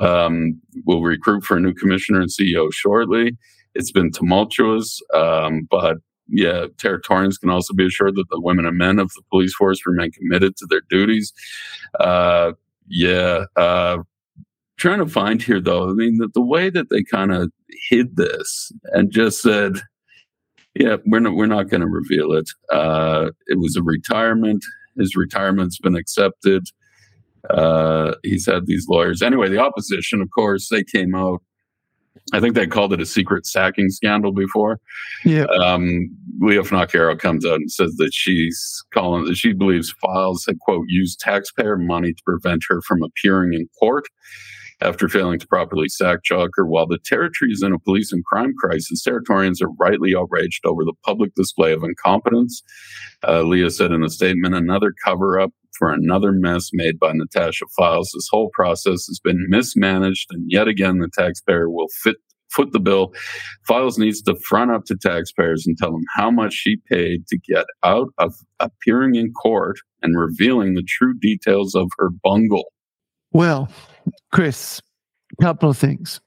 Um, 0.00 0.60
we'll 0.86 1.02
recruit 1.02 1.44
for 1.44 1.56
a 1.56 1.60
new 1.60 1.74
commissioner 1.74 2.20
and 2.20 2.30
CEO 2.30 2.72
shortly. 2.72 3.36
It's 3.74 3.90
been 3.90 4.10
tumultuous, 4.10 5.00
um, 5.14 5.66
but 5.70 5.98
yeah, 6.28 6.66
Territorians 6.76 7.38
can 7.38 7.50
also 7.50 7.72
be 7.72 7.86
assured 7.86 8.16
that 8.16 8.28
the 8.30 8.40
women 8.40 8.66
and 8.66 8.76
men 8.76 8.98
of 8.98 9.10
the 9.14 9.22
police 9.30 9.54
force 9.54 9.80
remain 9.86 10.12
committed 10.12 10.56
to 10.56 10.66
their 10.68 10.82
duties. 10.90 11.32
Uh, 11.98 12.52
yeah, 12.86 13.44
uh, 13.56 13.98
trying 14.78 14.98
to 14.98 15.06
find 15.06 15.42
here 15.42 15.60
though 15.60 15.90
i 15.90 15.92
mean 15.92 16.16
the, 16.18 16.28
the 16.34 16.44
way 16.44 16.70
that 16.70 16.88
they 16.90 17.02
kind 17.02 17.32
of 17.32 17.50
hid 17.90 18.16
this 18.16 18.72
and 18.92 19.10
just 19.10 19.42
said 19.42 19.74
yeah 20.74 20.96
we're 21.06 21.20
not 21.20 21.34
we're 21.34 21.46
not 21.46 21.68
going 21.68 21.80
to 21.80 21.86
reveal 21.86 22.32
it. 22.32 22.48
Uh, 22.72 23.30
it 23.46 23.58
was 23.58 23.76
a 23.76 23.82
retirement. 23.82 24.64
His 24.96 25.16
retirement's 25.16 25.78
been 25.78 25.96
accepted. 25.96 26.66
Uh, 27.50 28.14
he's 28.22 28.46
had 28.46 28.66
these 28.66 28.86
lawyers. 28.88 29.22
Anyway 29.22 29.48
the 29.48 29.58
opposition 29.58 30.20
of 30.20 30.28
course 30.34 30.68
they 30.68 30.84
came 30.84 31.14
out. 31.14 31.42
I 32.32 32.40
think 32.40 32.54
they 32.54 32.66
called 32.66 32.92
it 32.92 33.00
a 33.00 33.06
secret 33.06 33.46
sacking 33.46 33.88
scandal 33.90 34.32
before. 34.32 34.80
Yeah. 35.24 35.44
Um, 35.44 36.10
Lia 36.40 36.62
Finocchiaro 36.62 37.18
comes 37.18 37.46
out 37.46 37.54
and 37.54 37.70
says 37.70 37.94
that 37.96 38.12
she's 38.12 38.84
calling 38.92 39.24
that 39.24 39.36
she 39.36 39.52
believes 39.52 39.94
Fyles 40.02 40.44
had 40.44 40.58
quote 40.58 40.86
used 40.88 41.20
taxpayer 41.20 41.78
money 41.78 42.12
to 42.12 42.22
prevent 42.24 42.64
her 42.68 42.82
from 42.82 43.02
appearing 43.02 43.54
in 43.54 43.68
court 43.78 44.08
after 44.80 45.08
failing 45.08 45.38
to 45.38 45.46
properly 45.46 45.88
sack 45.88 46.20
Chalker. 46.28 46.66
While 46.66 46.86
the 46.86 46.98
territory 47.04 47.50
is 47.50 47.62
in 47.62 47.72
a 47.72 47.78
police 47.78 48.12
and 48.12 48.24
crime 48.24 48.52
crisis, 48.58 49.02
Territorians 49.02 49.60
are 49.62 49.70
rightly 49.78 50.14
outraged 50.16 50.64
over 50.64 50.84
the 50.84 50.94
public 51.04 51.34
display 51.34 51.72
of 51.72 51.82
incompetence. 51.82 52.62
Uh, 53.26 53.42
Lia 53.42 53.70
said 53.70 53.92
in 53.92 54.04
a 54.04 54.10
statement, 54.10 54.54
another 54.54 54.92
cover 55.04 55.40
up 55.40 55.50
for 55.78 55.92
another 55.92 56.32
mess 56.32 56.70
made 56.72 56.98
by 56.98 57.12
Natasha 57.12 57.64
Fyles. 57.76 58.10
This 58.12 58.28
whole 58.30 58.50
process 58.52 59.06
has 59.06 59.20
been 59.22 59.46
mismanaged, 59.48 60.28
and 60.30 60.44
yet 60.50 60.68
again, 60.68 60.98
the 60.98 61.08
taxpayer 61.08 61.70
will 61.70 61.88
fit 62.02 62.16
foot 62.50 62.72
the 62.72 62.80
bill. 62.80 63.12
Fyles 63.66 63.98
needs 63.98 64.22
to 64.22 64.34
front 64.34 64.70
up 64.70 64.84
to 64.86 64.96
taxpayers 64.96 65.66
and 65.66 65.76
tell 65.76 65.92
them 65.92 66.04
how 66.16 66.30
much 66.30 66.54
she 66.54 66.78
paid 66.90 67.26
to 67.28 67.38
get 67.38 67.66
out 67.84 68.08
of 68.18 68.34
appearing 68.58 69.14
in 69.14 69.32
court 69.32 69.76
and 70.02 70.18
revealing 70.18 70.74
the 70.74 70.86
true 70.86 71.14
details 71.20 71.74
of 71.74 71.88
her 71.98 72.08
bungle. 72.24 72.72
Well, 73.32 73.68
Chris, 74.32 74.80
a 75.38 75.42
couple 75.42 75.70
of 75.70 75.76
things. 75.76 76.20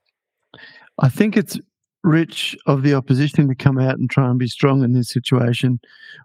I 1.00 1.10
think 1.10 1.36
it's 1.36 1.58
rich 2.04 2.56
of 2.66 2.84
the 2.84 2.94
opposition 2.94 3.48
to 3.48 3.56
come 3.56 3.80
out 3.80 3.98
and 3.98 4.10
try 4.10 4.30
and 4.30 4.40
be 4.40 4.48
strong 4.48 4.84
in 4.84 4.94
this 4.94 5.10
situation 5.10 5.80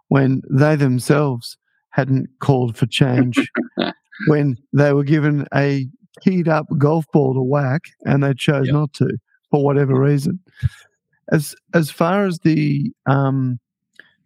when 0.09 0.43
they 0.51 0.77
themselves 0.77 1.57
hadn't 1.91 2.29
called 2.41 2.77
for 2.77 2.87
change, 2.87 3.51
when 4.27 4.57
they 4.72 4.93
were 4.93 5.05
given 5.05 5.47
a 5.55 5.87
keyed 6.22 6.49
up 6.49 6.66
golf 6.79 7.05
ball 7.12 7.35
to 7.35 7.43
whack 7.43 7.83
and 8.05 8.22
they 8.22 8.35
chose 8.35 8.66
yep. 8.66 8.74
not 8.74 8.93
to 8.95 9.18
for 9.51 9.64
whatever 9.64 9.99
reason. 9.99 10.41
As 11.33 11.55
as 11.74 11.91
far 11.91 12.27
as 12.27 12.39
the 12.41 12.93
um, 13.07 13.59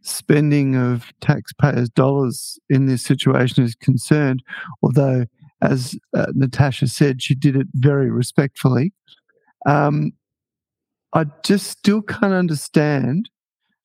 spending 0.03 0.77
of 0.77 1.13
taxpayers' 1.21 1.91
dollars 1.91 2.59
in 2.69 2.87
this 2.87 3.03
situation 3.03 3.65
is 3.65 3.75
concerned, 3.75 4.43
although 4.83 5.25
as 5.63 5.99
uh, 6.17 6.27
Natasha 6.35 6.87
said, 6.87 7.23
she 7.23 7.35
did 7.35 7.57
it 7.57 7.67
very 7.75 8.11
respectfully. 8.11 8.93
Um, 9.67 10.13
I 11.13 11.27
just 11.45 11.67
still 11.67 12.03
can't 12.03 12.33
understand, 12.33 13.29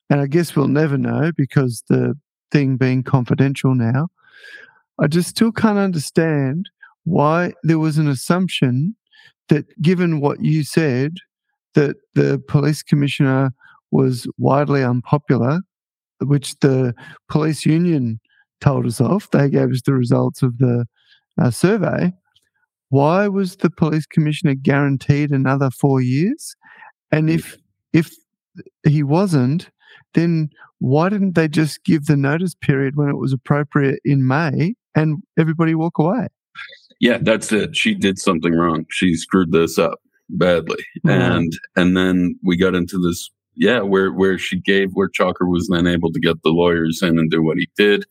and 0.10 0.22
I 0.22 0.28
guess 0.28 0.56
we'll 0.56 0.68
never 0.68 0.98
know 0.98 1.32
because 1.36 1.84
the 1.90 2.16
thing 2.52 2.78
being 2.78 3.04
confidential 3.04 3.76
now. 3.76 4.08
I 5.00 5.08
just 5.08 5.30
still 5.30 5.52
can't 5.52 5.78
understand 5.78 6.70
why 7.04 7.54
there 7.64 7.80
was 7.80 7.98
an 7.98 8.08
assumption 8.08 8.96
that, 9.50 9.66
given 9.82 10.22
what 10.22 10.44
you 10.44 10.64
said, 10.64 11.16
that 11.74 11.98
the 12.14 12.42
police 12.48 12.82
commissioner 12.82 13.52
was 13.92 14.28
widely 14.38 14.84
unpopular, 14.84 15.60
which 16.22 16.58
the 16.60 16.94
police 17.30 17.66
union 17.66 18.20
told 18.62 18.86
us 18.86 19.02
of. 19.02 19.28
They 19.32 19.50
gave 19.50 19.72
us 19.72 19.82
the 19.86 19.94
results 19.94 20.42
of 20.42 20.58
the 20.58 20.86
uh, 21.42 21.52
survey. 21.52 22.14
Why 22.90 23.28
was 23.28 23.58
the 23.58 23.70
police 23.70 24.06
commissioner 24.06 24.56
guaranteed 24.56 25.32
another 25.32 25.70
four 25.72 26.02
years? 26.02 26.56
And 27.12 27.30
if 27.30 27.58
if 27.94 28.14
he 28.88 29.04
wasn't, 29.04 29.70
then 30.14 30.50
why 30.80 31.10
didn't 31.10 31.36
they 31.36 31.48
just 31.48 31.84
give 31.84 32.06
the 32.06 32.18
notice 32.18 32.56
period 32.56 32.96
when 32.96 33.10
it 33.10 33.18
was 33.18 33.34
appropriate 33.34 34.00
in 34.04 34.28
May 34.28 34.76
and 34.96 35.24
everybody 35.38 35.76
walk 35.76 35.98
away? 35.98 36.28
Yeah, 37.00 37.18
that's 37.22 37.52
it. 37.52 37.76
She 37.76 37.94
did 37.94 38.20
something 38.20 38.54
wrong. 38.54 38.86
She 38.90 39.16
screwed 39.16 39.52
this 39.52 39.78
up 39.78 40.00
badly. 40.30 40.84
And 41.06 41.54
and 41.76 41.96
then 41.96 42.40
we 42.44 42.58
got 42.58 42.76
into 42.76 42.98
this 42.98 43.30
yeah, 43.56 43.82
where 43.82 44.12
where 44.12 44.38
she 44.38 44.60
gave 44.60 44.92
where 44.94 45.10
Chalker 45.10 45.50
was 45.50 45.68
then 45.72 45.88
able 45.88 46.12
to 46.12 46.20
get 46.20 46.42
the 46.44 46.50
lawyers 46.50 47.02
in 47.02 47.18
and 47.20 47.32
do 47.32 47.44
what 47.44 47.58
he 47.58 47.70
did. 47.78 48.06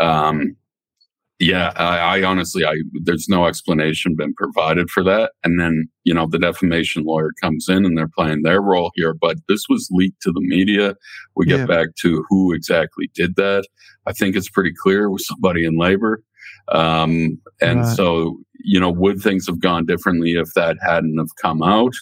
Um 0.00 0.56
yeah, 1.38 1.72
I, 1.76 2.18
I, 2.18 2.22
honestly, 2.22 2.64
I 2.64 2.74
there's 3.02 3.28
no 3.28 3.46
explanation 3.46 4.14
been 4.16 4.34
provided 4.34 4.90
for 4.90 5.02
that. 5.04 5.32
And 5.42 5.58
then 5.58 5.88
you 6.04 6.14
know 6.14 6.26
the 6.26 6.38
defamation 6.38 7.04
lawyer 7.04 7.30
comes 7.40 7.68
in 7.68 7.84
and 7.84 7.98
they're 7.98 8.10
playing 8.16 8.42
their 8.42 8.60
role 8.60 8.92
here. 8.94 9.14
But 9.14 9.38
this 9.48 9.64
was 9.68 9.88
leaked 9.90 10.22
to 10.22 10.32
the 10.32 10.40
media. 10.40 10.94
We 11.34 11.46
get 11.46 11.60
yeah. 11.60 11.66
back 11.66 11.88
to 12.02 12.24
who 12.28 12.52
exactly 12.52 13.10
did 13.14 13.36
that. 13.36 13.66
I 14.06 14.12
think 14.12 14.36
it's 14.36 14.48
pretty 14.48 14.72
clear 14.82 15.04
it 15.04 15.10
was 15.10 15.26
somebody 15.26 15.64
in 15.64 15.78
labor. 15.78 16.22
Um, 16.68 17.40
and 17.60 17.80
right. 17.80 17.96
so 17.96 18.38
you 18.64 18.78
know, 18.78 18.90
would 18.90 19.20
things 19.20 19.46
have 19.46 19.60
gone 19.60 19.86
differently 19.86 20.32
if 20.32 20.54
that 20.54 20.76
hadn't 20.86 21.18
have 21.18 21.34
come 21.40 21.62
out? 21.62 21.94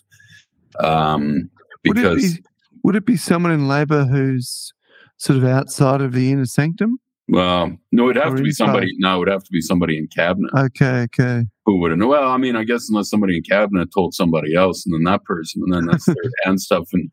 Um, 0.78 1.51
because 1.83 2.05
would 2.05 2.24
it, 2.24 2.35
be, 2.37 2.45
would 2.85 2.97
it 2.97 3.07
be 3.07 3.16
someone 3.16 3.53
in 3.53 3.68
labor 3.68 4.05
who's 4.05 4.72
sort 5.16 5.39
of 5.39 5.45
outside 5.45 6.01
of 6.01 6.12
the 6.12 6.31
inner 6.31 6.47
sanctum? 6.47 6.99
Well, 7.33 7.76
no, 7.93 8.11
it'd 8.11 8.20
have 8.20 8.35
or 8.35 8.39
to 8.39 8.43
be 8.43 8.51
somebody. 8.51 8.89
No, 8.99 9.14
it 9.14 9.18
would 9.20 9.28
have 9.28 9.45
to 9.45 9.53
be 9.53 9.61
somebody 9.61 9.97
in 9.97 10.09
cabinet. 10.09 10.51
Okay, 10.53 11.03
okay. 11.03 11.45
Who 11.64 11.81
would 11.81 11.93
have? 11.93 11.99
Known 11.99 12.09
well, 12.09 12.28
I 12.28 12.37
mean, 12.39 12.57
I 12.57 12.64
guess 12.64 12.89
unless 12.89 13.09
somebody 13.09 13.37
in 13.37 13.45
cabinet 13.45 13.91
told 13.95 14.14
somebody 14.14 14.57
else, 14.57 14.85
and 14.85 14.93
then 14.93 15.05
that 15.05 15.22
person, 15.24 15.62
and 15.64 15.72
then 15.72 15.87
that's 15.87 16.07
hand 16.45 16.61
stuff, 16.61 16.89
and 16.93 17.09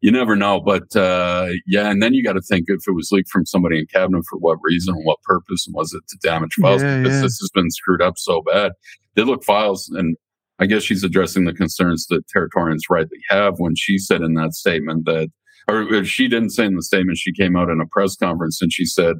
you 0.00 0.10
never 0.10 0.34
know. 0.34 0.60
But 0.60 0.96
uh, 0.96 1.50
yeah, 1.68 1.88
and 1.88 2.02
then 2.02 2.14
you 2.14 2.24
got 2.24 2.32
to 2.32 2.40
think 2.40 2.64
if 2.66 2.82
it 2.88 2.94
was 2.94 3.10
leaked 3.12 3.30
from 3.30 3.46
somebody 3.46 3.78
in 3.78 3.86
cabinet 3.86 4.24
for 4.28 4.38
what 4.38 4.58
reason 4.62 4.94
and 4.96 5.04
what 5.04 5.22
purpose, 5.22 5.66
and 5.68 5.74
was 5.74 5.94
it 5.94 6.02
to 6.08 6.18
damage 6.20 6.54
Fyles? 6.60 6.82
Yeah, 6.82 6.98
because 6.98 7.18
yeah. 7.18 7.22
this 7.22 7.38
has 7.38 7.50
been 7.54 7.70
screwed 7.70 8.02
up 8.02 8.14
so 8.18 8.42
bad. 8.42 8.72
They 9.14 9.22
look 9.22 9.44
Fyles, 9.44 9.88
and 9.94 10.16
I 10.58 10.66
guess 10.66 10.82
she's 10.82 11.04
addressing 11.04 11.44
the 11.44 11.54
concerns 11.54 12.06
that 12.08 12.26
Territorians 12.26 12.90
rightly 12.90 13.18
have 13.28 13.54
when 13.58 13.76
she 13.76 13.98
said 13.98 14.20
in 14.20 14.34
that 14.34 14.54
statement 14.54 15.04
that, 15.06 15.28
or 15.68 16.04
she 16.04 16.26
didn't 16.26 16.50
say 16.50 16.66
in 16.66 16.74
the 16.74 16.82
statement, 16.82 17.18
she 17.18 17.32
came 17.32 17.56
out 17.56 17.70
in 17.70 17.80
a 17.80 17.86
press 17.86 18.16
conference 18.16 18.60
and 18.60 18.72
she 18.72 18.84
said 18.84 19.16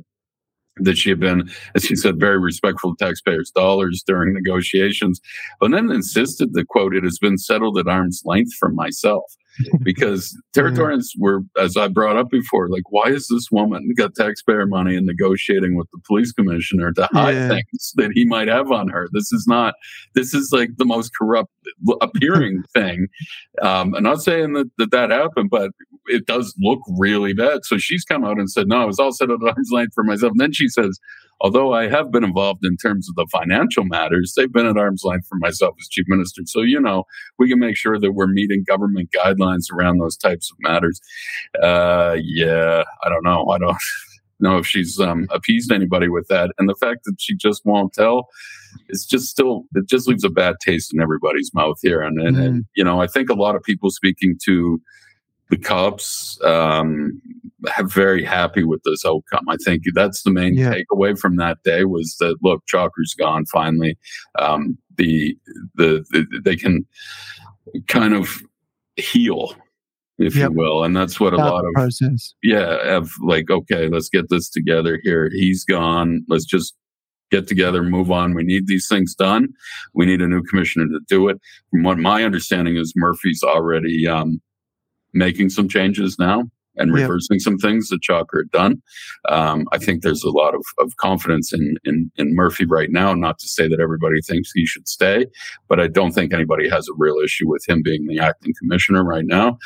that 0.85 0.99
she 0.99 1.11
had 1.11 1.21
been, 1.21 1.51
as 1.75 1.85
she 1.85 1.97
said, 1.97 2.19
very 2.19 2.39
respectful 2.39 2.91
of 2.91 2.99
taxpayers' 2.99 3.51
dollars 3.51 4.03
during 4.07 4.35
negotiations, 4.35 5.21
but 5.61 5.71
then 5.71 5.91
insisted 5.91 6.55
that, 6.55 6.69
quote, 6.69 6.95
it 6.95 7.05
has 7.05 7.19
been 7.19 7.39
settled 7.39 7.79
at 7.79 7.89
arm's 7.89 8.23
length 8.25 8.55
from 8.59 8.75
myself. 8.75 9.25
because 9.83 10.37
Territorians 10.55 11.13
were, 11.19 11.41
as 11.59 11.77
I 11.77 11.89
brought 11.89 12.17
up 12.17 12.31
before, 12.31 12.69
like, 12.69 12.85
why 12.91 13.07
is 13.07 13.27
this 13.29 13.49
woman 13.51 13.93
got 13.97 14.15
taxpayer 14.15 14.67
money 14.67 14.97
and 14.97 15.07
negotiating 15.07 15.77
with 15.77 15.89
the 15.93 15.99
police 16.07 16.33
commissioner 16.33 16.93
to 16.93 17.09
hide 17.13 17.35
yeah. 17.35 17.49
things 17.49 17.93
that 17.97 18.13
he 18.15 18.25
might 18.25 18.49
have 18.49 18.71
on 18.71 18.89
her? 18.89 19.09
This 19.13 19.33
is 19.33 19.47
not, 19.47 19.75
this 20.15 20.35
is 20.35 20.51
like 20.53 20.71
the 20.77 20.85
most 20.85 21.11
corrupt 21.17 21.53
appearing 22.01 22.63
thing. 22.75 23.09
Um, 23.63 23.95
I'm 23.95 24.03
not 24.03 24.23
saying 24.23 24.55
that, 24.55 24.71
that 24.79 24.91
that 24.93 25.11
happened, 25.11 25.51
but 25.51 25.73
it 26.11 26.27
does 26.27 26.55
look 26.61 26.81
really 26.99 27.33
bad. 27.33 27.61
So 27.65 27.79
she's 27.79 28.05
come 28.05 28.25
out 28.25 28.39
and 28.39 28.51
said, 28.51 28.67
no, 28.69 28.83
I 28.83 28.85
was 28.85 28.99
all 28.99 29.13
set 29.13 29.31
at 29.31 29.43
arm's 29.43 29.71
length 29.71 29.95
for 29.95 30.05
myself. 30.05 30.33
And 30.33 30.41
then 30.41 30.53
she 30.53 30.69
says, 30.69 30.99
although 31.41 31.73
I 31.73 31.89
have 31.89 32.11
been 32.11 32.25
involved 32.25 32.65
in 32.65 32.77
terms 32.77 33.09
of 33.09 33.15
the 33.15 33.27
financial 33.31 33.85
matters, 33.85 34.35
they've 34.37 34.53
been 34.53 34.67
at 34.67 34.77
arm's 34.77 35.03
length 35.05 35.27
for 35.27 35.37
myself 35.39 35.77
as 35.81 35.89
chief 35.89 36.05
minister. 36.09 36.43
So, 36.47 36.61
you 36.61 36.81
know, 36.81 37.05
we 37.39 37.49
can 37.49 37.59
make 37.59 37.77
sure 37.77 37.99
that 37.99 38.13
we're 38.13 38.27
meeting 38.27 38.65
government 38.67 39.11
guidelines 39.17 39.73
around 39.73 39.99
those 39.99 40.17
types 40.17 40.51
of 40.51 40.57
matters. 40.61 41.01
Uh, 41.63 42.17
yeah, 42.23 42.85
I 43.05 43.09
don't 43.09 43.25
know. 43.25 43.49
I 43.49 43.59
don't 43.59 43.77
know 44.41 44.59
if 44.59 44.67
she's 44.67 45.01
um, 45.01 45.29
appeased 45.31 45.73
anybody 45.73 46.09
with 46.09 46.27
that. 46.29 46.51
And 46.59 46.69
the 46.69 46.75
fact 46.75 47.05
that 47.05 47.17
she 47.19 47.35
just 47.37 47.63
won't 47.65 47.93
tell, 47.93 48.29
it's 48.89 49.07
just 49.07 49.29
still, 49.29 49.65
it 49.75 49.89
just 49.89 50.09
leaves 50.09 50.25
a 50.25 50.31
bad 50.31 50.57
taste 50.61 50.93
in 50.93 51.01
everybody's 51.01 51.53
mouth 51.55 51.79
here. 51.83 52.03
And, 52.03 52.21
and, 52.21 52.37
mm. 52.37 52.45
and 52.45 52.65
you 52.77 52.85
know, 52.85 53.01
I 53.01 53.07
think 53.07 53.31
a 53.31 53.35
lot 53.35 53.57
of 53.57 53.63
people 53.63 53.91
speaking 53.91 54.37
to, 54.45 54.81
the 55.51 55.59
Cubs 55.59 56.39
um, 56.45 57.21
have 57.67 57.93
very 57.93 58.25
happy 58.25 58.65
with 58.65 58.81
this 58.85 59.05
outcome. 59.05 59.49
I 59.49 59.57
think 59.65 59.83
that's 59.95 60.23
the 60.23 60.31
main 60.31 60.55
yeah. 60.55 60.73
takeaway 60.73 61.19
from 61.19 61.37
that 61.37 61.59
day 61.65 61.85
was 61.85 62.17
that 62.21 62.37
look, 62.43 62.65
Chalker's 62.67 63.15
gone 63.19 63.45
finally. 63.47 63.99
Um, 64.39 64.79
the, 64.97 65.37
the, 65.75 66.05
the 66.11 66.41
they 66.45 66.57
can 66.57 66.87
kind 67.89 68.15
of 68.15 68.43
heal 68.97 69.55
if 70.19 70.37
yep. 70.37 70.51
you 70.51 70.57
will. 70.57 70.85
And 70.85 70.97
that's 70.97 71.19
what 71.19 71.33
a 71.33 71.39
lot 71.39 71.65
of 71.65 71.73
process. 71.75 72.35
Yeah, 72.43 72.85
have 72.85 73.11
like, 73.23 73.51
okay, 73.51 73.89
let's 73.89 74.11
get 74.11 74.29
this 74.29 74.51
together 74.51 75.01
here. 75.03 75.31
He's 75.33 75.65
gone. 75.65 76.25
Let's 76.29 76.45
just 76.45 76.75
get 77.31 77.49
together, 77.49 77.83
move 77.83 78.11
on. 78.11 78.35
We 78.35 78.43
need 78.43 78.67
these 78.67 78.87
things 78.89 79.15
done. 79.15 79.49
We 79.95 80.05
need 80.05 80.21
a 80.21 80.29
new 80.29 80.43
commissioner 80.43 80.87
to 80.87 81.01
do 81.09 81.29
it. 81.29 81.39
From 81.71 81.85
what 81.85 81.99
my 81.99 82.23
understanding 82.25 82.77
is, 82.77 82.93
Murphy's 82.97 83.43
already 83.43 84.07
um, 84.07 84.41
making 85.13 85.51
some 85.51 85.69
changes 85.69 86.17
now 86.19 86.45
and 86.77 86.95
reversing 86.95 87.37
yep. 87.37 87.41
some 87.41 87.59
things 87.59 87.89
that 87.89 88.01
Chalker 88.01 88.43
had 88.43 88.51
done. 88.53 88.83
Um, 89.29 89.67
I 89.73 89.79
think 89.79 90.03
there's 90.03 90.23
a 90.23 90.31
lot 90.31 90.55
of, 90.55 90.63
of 90.79 90.97
confidence 90.97 91.53
in, 91.53 91.77
in, 91.85 92.11
in 92.17 92.35
Murphy 92.35 92.65
right 92.65 92.91
now. 92.91 93.13
Not 93.13 93.39
to 93.41 93.49
say 93.49 93.69
that 93.69 93.81
everybody 93.81 94.21
thinks 94.23 94.53
he 94.55 94.67
should 94.67 94.89
stay, 94.89 95.27
but 95.69 95.81
I 95.81 95.89
don't 95.89 96.13
think 96.13 96.33
anybody 96.33 96.69
has 96.69 96.89
a 96.89 96.95
real 96.97 97.17
issue 97.23 97.49
with 97.49 97.69
him 97.69 97.83
being 97.83 98.07
the 98.07 98.21
acting 98.21 98.55
commissioner 98.59 99.05
right 99.05 99.27
now. 99.27 99.59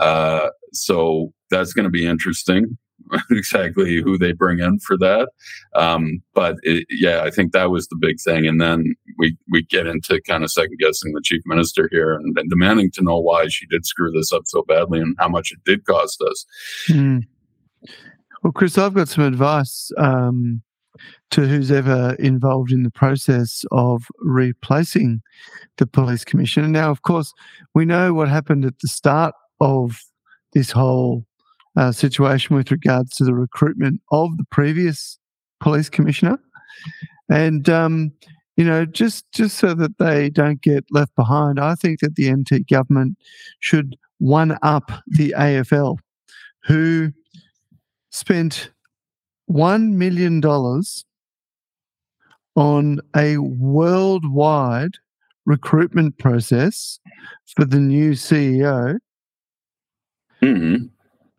Uh, 0.00 0.48
so 0.72 1.32
that's 1.50 1.72
going 1.72 1.84
to 1.84 1.90
be 1.90 2.06
interesting. 2.06 2.78
exactly 3.30 4.00
who 4.00 4.16
they 4.16 4.32
bring 4.32 4.60
in 4.60 4.78
for 4.80 4.96
that. 4.98 5.28
Um, 5.74 6.22
but 6.34 6.56
it, 6.62 6.86
yeah, 6.90 7.22
I 7.22 7.30
think 7.30 7.52
that 7.52 7.70
was 7.70 7.86
the 7.88 7.98
big 8.00 8.16
thing. 8.20 8.46
And 8.46 8.60
then 8.60 8.94
we, 9.18 9.36
we 9.50 9.62
get 9.62 9.86
into 9.86 10.20
kind 10.26 10.44
of 10.44 10.50
second 10.50 10.78
guessing 10.78 11.12
the 11.12 11.20
chief 11.22 11.42
minister 11.46 11.88
here 11.90 12.14
and, 12.14 12.36
and, 12.38 12.50
demanding 12.50 12.90
to 12.92 13.02
know 13.02 13.18
why 13.18 13.46
she 13.48 13.66
did 13.66 13.86
screw 13.86 14.10
this 14.10 14.32
up 14.32 14.42
so 14.46 14.62
badly 14.62 15.00
and 15.00 15.16
how 15.18 15.28
much 15.28 15.52
it 15.52 15.58
did 15.64 15.84
cost 15.84 16.22
us. 16.22 16.46
Mm. 16.88 17.22
Well, 18.42 18.52
Chris, 18.52 18.76
I've 18.76 18.94
got 18.94 19.08
some 19.08 19.24
advice 19.24 19.90
um, 19.96 20.62
to 21.30 21.46
who's 21.46 21.70
ever 21.70 22.14
involved 22.18 22.72
in 22.72 22.82
the 22.82 22.90
process 22.90 23.64
of 23.72 24.06
replacing 24.20 25.22
the 25.78 25.86
police 25.86 26.24
commissioner. 26.24 26.68
Now, 26.68 26.90
of 26.90 27.02
course, 27.02 27.32
we 27.74 27.84
know 27.84 28.12
what 28.14 28.28
happened 28.28 28.64
at 28.64 28.78
the 28.80 28.88
start 28.88 29.34
of 29.60 30.00
this 30.52 30.70
whole 30.70 31.24
uh, 31.76 31.92
situation 31.92 32.54
with 32.54 32.70
regards 32.70 33.16
to 33.16 33.24
the 33.24 33.34
recruitment 33.34 34.00
of 34.12 34.36
the 34.36 34.44
previous 34.50 35.18
police 35.60 35.88
commissioner, 35.88 36.38
and 37.30 37.68
um, 37.68 38.12
you 38.56 38.64
know, 38.64 38.84
just 38.84 39.30
just 39.32 39.58
so 39.58 39.74
that 39.74 39.98
they 39.98 40.30
don't 40.30 40.60
get 40.62 40.84
left 40.90 41.14
behind, 41.16 41.58
I 41.58 41.74
think 41.74 42.00
that 42.00 42.14
the 42.16 42.32
NT 42.32 42.68
government 42.68 43.16
should 43.60 43.96
one 44.18 44.56
up 44.62 44.90
the 45.06 45.34
AFL, 45.36 45.98
who 46.64 47.12
spent 48.10 48.70
one 49.46 49.98
million 49.98 50.40
dollars 50.40 51.04
on 52.56 53.00
a 53.16 53.38
worldwide 53.38 54.94
recruitment 55.44 56.16
process 56.18 57.00
for 57.56 57.64
the 57.64 57.80
new 57.80 58.12
CEO. 58.12 58.98
Mm-hmm 60.40 60.86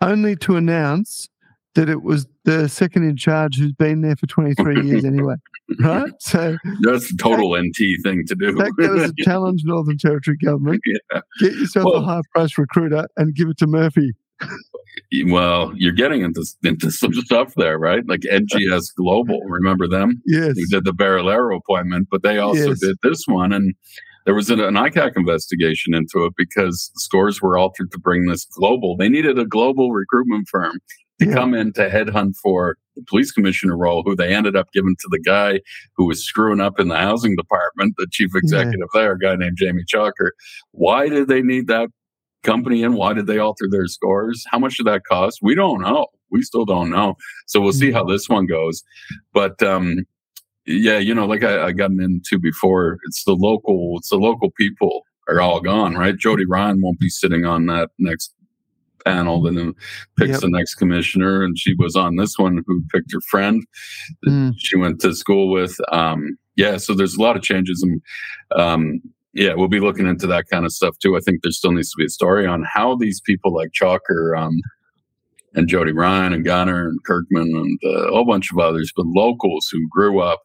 only 0.02 0.36
to 0.36 0.56
announce 0.56 1.30
that 1.76 1.90
it 1.90 2.02
was 2.02 2.26
the 2.46 2.68
second 2.68 3.04
in 3.04 3.18
charge 3.18 3.58
who's 3.58 3.74
been 3.74 4.02
there 4.02 4.16
for 4.16 4.26
23 4.28 4.82
years 4.86 5.06
anyway. 5.06 5.36
Right? 5.80 6.12
So 6.20 6.58
that's 6.82 7.12
a 7.12 7.18
total 7.18 7.52
that, 7.52 7.64
NT 7.64 8.02
thing 8.04 8.24
to 8.28 8.36
do. 8.36 8.54
That 8.54 8.72
goes 8.78 9.12
to 9.12 9.24
challenge 9.24 9.62
Northern 9.66 9.98
Territory 9.98 10.38
government. 10.44 10.82
Yeah. 11.12 11.22
Get 11.40 11.54
yourself 11.54 11.86
well, 11.86 11.96
a 11.96 12.02
high 12.02 12.22
price 12.34 12.58
recruiter 12.58 13.08
and 13.18 13.36
give 13.36 13.50
it 13.50 13.58
to 13.58 13.68
Murphy. 13.68 14.14
well, 15.28 15.74
you're 15.76 15.92
getting 15.94 16.22
into 16.22 16.46
into 16.64 16.92
some 16.92 17.14
stuff 17.14 17.54
there, 17.56 17.78
right? 17.78 18.04
Like 18.08 18.22
NGS 18.22 18.94
Global. 18.96 19.42
Remember 19.42 19.88
them? 19.88 20.22
Yes. 20.26 20.56
They 20.56 20.64
did 20.78 20.86
the 20.86 20.92
Barilaro 20.94 21.58
appointment, 21.58 22.08
but 22.12 22.24
they 22.24 22.38
also 22.38 22.70
Yes. 22.70 22.80
did 22.80 22.96
this 23.04 23.24
one, 23.28 23.52
and 23.52 23.74
there 24.26 24.36
was 24.36 24.50
an, 24.50 24.60
an 24.60 24.76
ICAC 24.76 25.14
investigation 25.16 25.94
into 25.94 26.26
it 26.26 26.34
because 26.38 26.92
scores 26.96 27.42
were 27.42 27.58
altered 27.58 27.92
to 27.92 28.00
bring 28.00 28.26
this 28.26 28.46
global. 28.46 28.96
They 28.96 29.10
needed 29.10 29.38
a 29.40 29.46
global 29.46 29.92
recruitment 29.92 30.48
firm 30.50 30.80
to 31.20 31.28
Yeah. 31.28 31.34
come 31.34 31.54
in 31.54 31.74
to 31.74 31.90
headhunt 31.90 32.34
for 32.42 32.78
the 32.96 33.04
police 33.10 33.32
commissioner 33.32 33.78
role, 33.78 34.04
who 34.06 34.16
they 34.16 34.34
ended 34.34 34.56
up 34.56 34.72
giving 34.74 34.96
to 35.00 35.08
the 35.12 35.20
guy 35.20 35.60
who 35.98 36.06
was 36.06 36.24
screwing 36.26 36.62
up 36.62 36.80
in 36.80 36.88
the 36.88 36.98
housing 36.98 37.36
department, 37.36 37.94
the 37.98 38.08
chief 38.12 38.32
executive 38.36 38.88
there, 38.94 39.14
a 39.14 39.20
guy 39.20 39.36
named 39.36 39.58
Jamie 39.58 39.84
Chalker. 39.94 40.32
Why 40.72 41.10
did 41.10 41.28
they 41.28 41.42
need 41.42 41.68
that 41.68 41.90
company 42.44 42.84
in? 42.84 42.94
Why 42.94 43.14
did 43.14 43.28
they 43.28 43.38
alter 43.40 43.68
their 43.70 43.88
scores? 43.88 44.44
How 44.50 44.60
much 44.60 44.78
did 44.78 44.88
that 44.88 45.04
cost? 45.10 45.40
We 45.42 45.56
don't 45.56 45.82
know. 45.82 46.08
We 46.32 46.42
still 46.42 46.66
don't 46.66 46.90
know. 46.90 47.16
So 47.48 47.60
we'll 47.62 47.74
see 47.74 47.90
Mhm. 47.90 47.94
how 47.94 48.04
this 48.06 48.30
one 48.30 48.46
goes. 48.46 48.84
But 49.34 49.62
um, 49.64 50.06
yeah, 50.66 50.98
you 51.00 51.14
know, 51.14 51.26
like 51.26 51.44
I, 51.44 51.68
I 51.68 51.72
gotten 51.72 52.02
into 52.02 52.40
before, 52.40 52.98
it's 53.08 53.24
the 53.24 53.36
local, 53.36 53.96
it's 53.98 54.10
the 54.10 54.18
local 54.18 54.52
people 54.52 55.04
are 55.28 55.42
all 55.42 55.60
gone, 55.60 55.96
right? 55.96 56.16
Jodie 56.18 56.46
Ryan 56.48 56.82
won't 56.82 57.00
be 57.00 57.10
sitting 57.10 57.46
on 57.46 57.66
that 57.68 57.90
next 58.00 58.34
panel, 59.06 59.42
then 59.42 59.74
picks 60.18 60.32
Yep. 60.32 60.42
the 60.42 60.50
next 60.50 60.76
commissioner, 60.76 61.44
and 61.44 61.58
she 61.58 61.74
was 61.78 61.96
on 61.96 62.16
this 62.16 62.38
one 62.38 62.64
who 62.66 62.84
picked 62.94 63.14
her 63.14 63.22
friend 63.22 63.64
that 64.24 64.32
Mm. 64.32 64.54
she 64.58 64.76
went 64.78 65.00
to 65.02 65.14
school 65.14 65.52
with. 65.52 65.78
Um, 65.92 66.38
yeah, 66.56 66.78
so 66.78 66.94
there's 66.94 67.16
a 67.16 67.22
lot 67.22 67.36
of 67.36 67.44
changes, 67.44 67.82
and 67.84 68.02
um, 68.60 69.02
yeah, 69.34 69.54
we'll 69.54 69.68
be 69.68 69.80
looking 69.82 70.08
into 70.08 70.28
that 70.28 70.46
kind 70.50 70.66
of 70.66 70.72
stuff 70.72 70.98
too. 71.00 71.16
I 71.18 71.20
think 71.20 71.42
there 71.44 71.52
still 71.52 71.72
needs 71.72 71.92
to 71.92 71.98
be 71.98 72.06
a 72.06 72.10
story 72.10 72.46
on 72.48 72.64
how 72.64 72.96
these 72.96 73.20
people 73.22 73.54
like 73.54 73.72
Chalker 73.74 74.36
um, 74.38 74.62
and 75.54 75.68
Jodie 75.70 75.96
Ryan 75.96 76.34
and 76.34 76.46
Gunner 76.46 76.88
and 76.88 77.04
Kirkman 77.04 77.44
and 77.56 77.80
uh, 77.84 78.08
a 78.10 78.12
whole 78.12 78.26
bunch 78.26 78.52
of 78.52 78.60
others, 78.60 78.92
but 78.96 79.06
locals 79.08 79.68
who 79.72 79.88
grew 79.90 80.20
up 80.22 80.42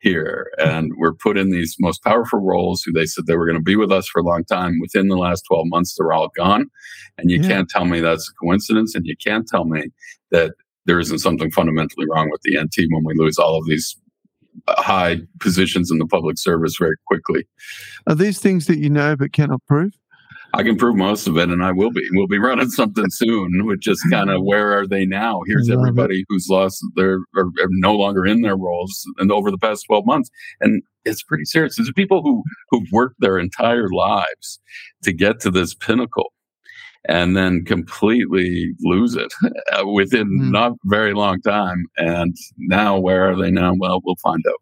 here 0.00 0.50
and 0.58 0.92
were 0.96 1.14
put 1.14 1.36
in 1.36 1.50
these 1.50 1.76
most 1.78 2.02
powerful 2.02 2.40
roles 2.40 2.82
who 2.82 2.92
they 2.92 3.06
said 3.06 3.26
they 3.26 3.36
were 3.36 3.46
going 3.46 3.58
to 3.58 3.62
be 3.62 3.76
with 3.76 3.92
us 3.92 4.08
for 4.08 4.20
a 4.20 4.24
long 4.24 4.44
time. 4.44 4.78
Within 4.80 5.08
the 5.08 5.16
last 5.16 5.42
12 5.48 5.66
months, 5.68 5.94
they're 5.96 6.12
all 6.12 6.30
gone. 6.36 6.70
And 7.18 7.30
you 7.30 7.40
Yeah. 7.40 7.48
can't 7.48 7.68
tell 7.68 7.84
me 7.84 8.00
that's 8.00 8.28
a 8.28 8.34
coincidence. 8.44 8.94
And 8.94 9.06
you 9.06 9.16
can't 9.16 9.46
tell 9.46 9.64
me 9.64 9.88
that 10.30 10.54
there 10.86 10.98
isn't 10.98 11.18
something 11.18 11.50
fundamentally 11.50 12.06
wrong 12.10 12.30
with 12.30 12.40
the 12.42 12.58
NT 12.58 12.86
when 12.90 13.04
we 13.04 13.14
lose 13.14 13.38
all 13.38 13.58
of 13.58 13.66
these 13.66 13.96
uh, 14.66 14.80
high 14.82 15.20
positions 15.38 15.90
in 15.90 15.98
the 15.98 16.06
public 16.06 16.38
service 16.38 16.76
very 16.78 16.96
quickly. 17.06 17.46
Are 18.06 18.14
these 18.14 18.40
things 18.40 18.66
that 18.66 18.78
you 18.78 18.90
know 18.90 19.16
but 19.16 19.32
cannot 19.32 19.60
prove? 19.66 19.92
I 20.54 20.62
can 20.62 20.76
prove 20.76 20.96
most 20.96 21.26
of 21.28 21.36
it, 21.36 21.48
and 21.48 21.62
I 21.62 21.72
will 21.72 21.90
be. 21.90 22.02
We'll 22.12 22.26
be 22.26 22.38
running 22.38 22.70
something 22.70 23.08
soon 23.10 23.64
with 23.66 23.80
just 23.80 24.02
kind 24.10 24.30
of 24.30 24.42
where 24.42 24.72
are 24.78 24.86
they 24.86 25.06
now? 25.06 25.42
Here's 25.46 25.68
Love 25.68 25.78
it. 25.78 25.80
everybody 25.80 26.24
who's 26.28 26.48
lost 26.50 26.84
their 26.96 27.20
or 27.36 27.44
are 27.60 27.68
no 27.70 27.94
longer 27.94 28.26
in 28.26 28.40
their 28.42 28.56
roles, 28.56 29.04
and 29.18 29.30
over 29.30 29.50
the 29.50 29.58
past 29.58 29.84
twelve 29.86 30.06
months, 30.06 30.28
and 30.60 30.82
it's 31.04 31.22
pretty 31.22 31.44
serious. 31.44 31.76
There's 31.76 31.92
people 31.92 32.22
who 32.22 32.42
who've 32.70 32.88
worked 32.92 33.16
their 33.20 33.38
entire 33.38 33.88
lives 33.90 34.60
to 35.04 35.12
get 35.12 35.40
to 35.40 35.50
this 35.50 35.74
pinnacle, 35.74 36.32
and 37.08 37.36
then 37.36 37.64
completely 37.64 38.72
lose 38.80 39.14
it 39.16 39.32
uh, 39.72 39.86
within 39.86 40.26
Hmm. 40.26 40.50
not 40.50 40.72
very 40.86 41.14
long 41.14 41.40
time. 41.42 41.84
And 41.96 42.36
now, 42.58 42.98
where 42.98 43.30
are 43.30 43.36
they 43.40 43.50
now? 43.52 43.74
Well, 43.78 44.00
we'll 44.04 44.16
find 44.22 44.42
out. 44.48 44.54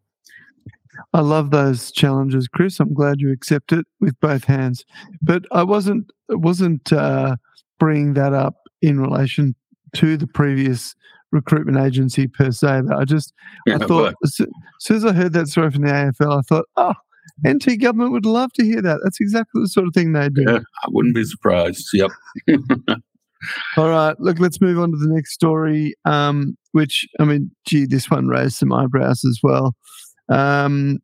I 1.13 1.21
love 1.21 1.51
those 1.51 1.91
challenges, 1.93 2.49
Chris. 2.49 2.81
I'm 2.81 2.95
glad 2.95 3.21
you 3.21 3.33
accept 3.33 3.73
it 3.73 3.87
with 4.01 4.19
both 4.21 4.45
hands. 4.45 4.85
But 5.23 5.45
I 5.53 5.63
wasn't 5.63 6.11
wasn't 6.29 6.93
uh, 6.93 7.37
bringing 7.79 8.15
that 8.15 8.33
up 8.33 8.57
in 8.83 9.01
relation 9.01 9.55
to 9.97 10.17
the 10.17 10.27
previous 10.27 10.95
recruitment 11.33 11.79
agency 11.79 12.27
per 12.27 12.51
se. 12.51 12.83
But 12.87 12.99
I 12.99 13.05
just 13.05 13.33
I 13.69 13.79
thought 13.79 14.15
as 14.25 14.37
as 14.41 14.47
soon 14.81 14.97
as 14.99 15.05
I 15.05 15.13
heard 15.13 15.33
that 15.33 15.49
story 15.49 15.71
from 15.71 15.83
the 15.83 15.93
AFL, 15.93 16.39
I 16.39 16.43
thought, 16.43 16.67
oh, 16.77 16.95
NT 17.47 17.81
government 17.81 18.13
would 18.13 18.27
love 18.27 18.53
to 18.55 18.65
hear 18.65 18.83
that. 18.83 19.01
That's 19.03 19.21
exactly 19.21 19.63
the 19.63 19.69
sort 19.69 19.87
of 19.87 19.95
thing 19.95 20.13
they 20.13 20.29
do. 20.29 20.45
Yeah, 20.47 20.59
I 20.59 20.89
wouldn't 20.89 21.15
be 21.15 21.25
surprised. 21.25 21.87
Yep. 21.93 22.11
All 23.77 23.89
right, 23.89 24.19
look, 24.19 24.41
let's 24.41 24.61
move 24.61 24.81
on 24.81 24.91
to 24.91 24.97
the 24.97 25.15
next 25.15 25.33
story. 25.33 25.95
Um, 26.05 26.57
which 26.73 27.07
I 27.21 27.25
mean, 27.25 27.51
gee, 27.67 27.87
this 27.87 28.11
one 28.11 28.27
raised 28.27 28.57
some 28.57 28.73
eyebrows 28.73 29.25
as 29.25 29.39
well. 29.43 29.75
Um, 30.29 30.99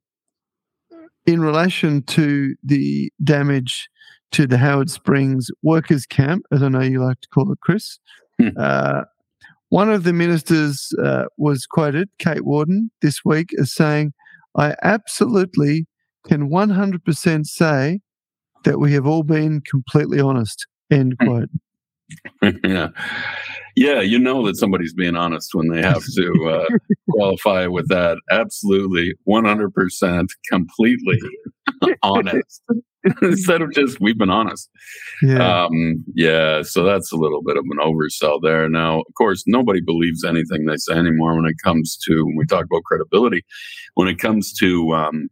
in 1.27 1.41
relation 1.41 2.03
to 2.03 2.55
the 2.63 3.11
damage 3.23 3.89
to 4.33 4.47
the 4.47 4.59
Howard 4.59 4.91
Springs 4.91 5.51
workers' 5.63 6.07
camp, 6.07 6.45
as 6.53 6.63
I 6.63 6.69
know 6.69 6.81
you 6.81 7.03
like 7.03 7.21
to 7.21 7.29
call 7.29 7.51
it, 7.53 7.61
Chris. 7.61 7.99
Hmm. 8.39 8.49
Uh, 8.59 9.03
one 9.71 9.91
of 9.91 10.05
the 10.05 10.13
ministers 10.13 10.93
uh, 11.03 11.25
was 11.39 11.67
quoted, 11.67 12.09
Kate 12.19 12.45
Worden, 12.45 12.91
this 13.01 13.25
week 13.25 13.51
as 13.59 13.73
saying, 13.75 14.13
"I 14.57 14.75
absolutely 14.83 15.87
can 16.27 16.51
100% 16.51 17.47
say 17.47 18.01
that 18.65 18.79
we 18.79 18.93
have 18.93 19.07
all 19.07 19.23
been 19.23 19.61
completely 19.63 20.21
honest." 20.21 20.67
End 20.91 21.15
Hmm. 21.21 21.27
quote. 21.27 21.49
yeah. 22.65 22.89
Yeah, 23.77 24.01
you 24.01 24.21
know 24.21 24.47
that 24.47 24.57
somebody's 24.57 24.95
being 24.95 25.17
honest 25.17 25.51
when 25.53 25.69
they 25.69 25.83
have 25.83 26.03
to 26.15 26.49
uh, 26.49 26.77
qualify 27.11 27.67
with 27.67 27.89
that. 27.89 28.19
Absolutely, 28.31 29.15
100%, 29.29 30.29
completely 30.49 31.19
honest. 32.03 32.63
Instead 33.21 33.63
of 33.63 33.73
just, 33.73 34.01
we've 34.01 34.17
been 34.17 34.31
honest. 34.31 34.71
Yeah. 35.23 35.65
Um, 35.65 36.05
yeah, 36.15 36.63
so 36.63 36.85
that's 36.85 37.11
a 37.11 37.17
little 37.17 37.43
bit 37.43 37.57
of 37.57 37.65
an 37.65 37.79
oversell 37.79 38.39
there. 38.41 38.69
Now, 38.69 39.01
of 39.01 39.15
course, 39.19 39.43
nobody 39.47 39.81
believes 39.81 40.25
anything 40.25 40.67
they 40.67 40.77
say 40.77 40.95
anymore 40.95 41.35
when 41.35 41.47
it 41.47 41.57
comes 41.63 41.99
to, 42.07 42.25
when 42.25 42.37
we 42.37 42.47
talk 42.47 42.65
about 42.65 42.85
credibility, 42.85 43.45
when 43.95 44.07
it 44.07 44.21
comes 44.21 44.53
to, 44.55 44.93
um, 44.95 45.29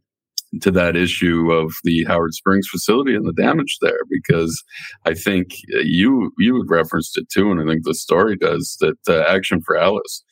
to 0.60 0.70
that 0.70 0.96
issue 0.96 1.50
of 1.50 1.72
the 1.84 2.04
Howard 2.04 2.34
Springs 2.34 2.68
facility 2.68 3.14
and 3.14 3.26
the 3.26 3.32
damage 3.32 3.78
there, 3.80 4.00
because 4.10 4.62
I 5.06 5.14
think 5.14 5.54
uh, 5.74 5.80
you 5.80 6.32
you 6.38 6.56
had 6.56 6.70
referenced 6.70 7.16
it 7.16 7.28
too, 7.30 7.50
and 7.50 7.60
I 7.60 7.64
think 7.64 7.84
the 7.84 7.94
story 7.94 8.36
does 8.36 8.76
that. 8.80 8.96
Uh, 9.08 9.22
Action 9.22 9.62
for 9.62 9.76
Alice 9.76 10.22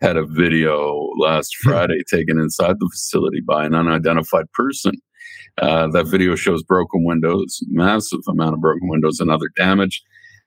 had 0.00 0.16
a 0.16 0.26
video 0.26 1.10
last 1.18 1.54
Friday 1.56 2.02
taken 2.10 2.38
inside 2.38 2.76
the 2.78 2.88
facility 2.92 3.40
by 3.40 3.64
an 3.64 3.74
unidentified 3.74 4.50
person. 4.52 4.92
Uh, 5.58 5.88
that 5.88 6.06
video 6.06 6.34
shows 6.36 6.62
broken 6.62 7.04
windows, 7.04 7.60
massive 7.68 8.20
amount 8.28 8.54
of 8.54 8.60
broken 8.60 8.88
windows, 8.88 9.20
and 9.20 9.30
other 9.30 9.48
damage. 9.56 10.02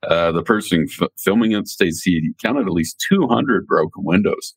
Uh, 0.07 0.31
the 0.31 0.43
person 0.43 0.87
f- 0.89 1.09
filming 1.17 1.51
it 1.53 1.67
states 1.67 2.01
he 2.03 2.33
counted 2.43 2.65
at 2.65 2.73
least 2.73 3.03
200 3.09 3.65
broken 3.67 4.03
windows. 4.03 4.55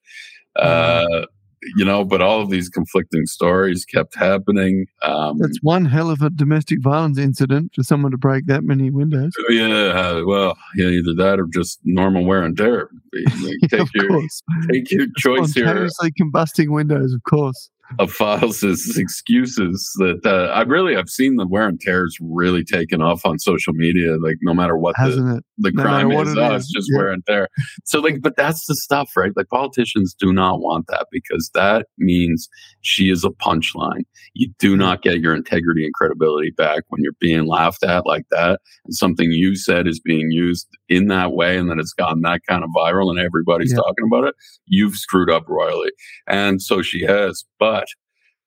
Uh, 0.57 1.27
you 1.76 1.84
know, 1.84 2.04
but 2.04 2.20
all 2.20 2.40
of 2.40 2.50
these 2.50 2.68
conflicting 2.68 3.26
stories 3.26 3.84
kept 3.84 4.14
happening. 4.14 4.86
Um, 5.02 5.38
That's 5.38 5.59
one 5.62 5.84
hell 5.86 6.11
of 6.11 6.22
a 6.22 6.30
domestic 6.30 6.80
violence 6.82 7.18
incident 7.18 7.72
for 7.74 7.82
someone 7.82 8.12
to 8.12 8.18
break 8.18 8.46
that 8.46 8.62
many 8.64 8.90
windows. 8.90 9.32
yeah, 9.48 9.66
uh, 9.66 10.22
well, 10.26 10.57
yeah, 10.76 10.86
either 10.88 11.14
that 11.14 11.40
or 11.40 11.46
just 11.52 11.80
normal 11.84 12.24
wear 12.24 12.42
and 12.42 12.57
tear. 12.57 12.90
Like, 13.12 13.54
Take 13.70 13.80
of 13.80 13.90
your 13.94 14.09
course. 14.09 14.42
take 14.70 14.90
your 14.90 15.07
choice 15.16 15.52
here 15.54 15.64
Spontaneously 15.64 16.12
combusting 16.20 16.68
windows, 16.70 17.12
of 17.12 17.22
course. 17.24 17.70
Of 17.99 18.12
Fyles 18.12 18.62
excuses 18.97 19.93
that 19.99 20.20
uh, 20.24 20.53
I 20.53 20.62
really 20.62 20.97
I've 20.97 21.09
seen 21.09 21.37
the 21.37 21.47
wear 21.47 21.68
and 21.68 21.80
tears 21.80 22.16
really 22.20 22.64
taken 22.64 23.01
off 23.01 23.24
on 23.24 23.39
social 23.39 23.72
media. 23.74 24.16
Like 24.20 24.37
no 24.43 24.53
matter 24.55 24.76
what 24.76 24.97
the, 24.97 25.43
the 25.59 25.70
No 25.72 25.82
crime 25.82 26.11
is, 26.11 26.32
it 26.32 26.39
oh, 26.39 26.55
is, 26.55 26.64
it's 26.64 26.72
just 26.72 26.89
yeah. 26.93 26.99
wear 26.99 27.12
and 27.12 27.24
tear. 27.26 27.49
So 27.84 28.01
like, 28.01 28.22
but 28.22 28.37
that's 28.37 28.66
the 28.66 28.74
stuff, 28.74 29.11
right? 29.16 29.32
Like 29.37 29.49
politicians 29.49 30.14
do 30.18 30.32
not 30.32 30.61
want 30.61 30.87
that 30.89 31.07
because 31.12 31.51
that 31.55 31.87
means 31.99 32.49
she 32.80 33.11
is 33.11 33.24
a 33.24 33.30
punchline. 33.30 34.03
You 34.34 34.53
do 34.59 34.76
not 34.76 35.03
get 35.03 35.20
your 35.20 35.34
integrity 35.34 35.84
and 35.84 35.95
credibility 35.95 36.51
back 36.57 36.82
when 36.89 37.03
you're 37.03 37.12
being 37.20 37.47
laughed 37.47 37.84
at 37.84 38.05
like 38.07 38.26
that, 38.30 38.61
and 38.84 38.95
something 38.95 39.30
you 39.30 39.55
said 39.55 39.87
is 39.87 40.01
being 40.01 40.30
used 40.30 40.66
in 40.89 41.07
that 41.09 41.32
way, 41.32 41.57
and 41.57 41.70
then 41.70 41.78
it's 41.78 41.93
gone 41.93 42.20
that 42.22 42.41
kind 42.49 42.64
of 42.64 42.70
viral, 42.76 43.11
and 43.11 43.18
everybody's 43.18 43.70
Yeah. 43.72 43.76
talking 43.78 44.07
about 44.11 44.24
it. 44.24 44.34
You've 44.66 44.95
screwed 44.97 45.30
up 45.30 45.45
royally, 45.49 45.91
and 46.26 46.61
so 46.61 46.82
she 46.82 47.05
has. 47.05 47.45
But 47.59 47.76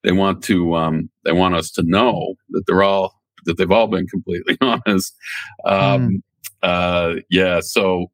they 0.03 0.11
want 0.11 0.43
to, 0.45 0.75
um, 0.75 1.09
they 1.25 1.31
want 1.31 1.55
us 1.55 1.71
to 1.71 1.83
know 1.83 2.35
that 2.51 2.63
they're 2.67 2.83
all 2.83 3.15
that 3.45 3.57
they've 3.57 3.71
all 3.71 3.87
been 3.87 4.07
completely 4.07 4.57
honest. 4.61 5.15
Um, 5.65 6.21
uh, 6.61 7.15
yeah, 7.29 7.61
so 7.61 8.07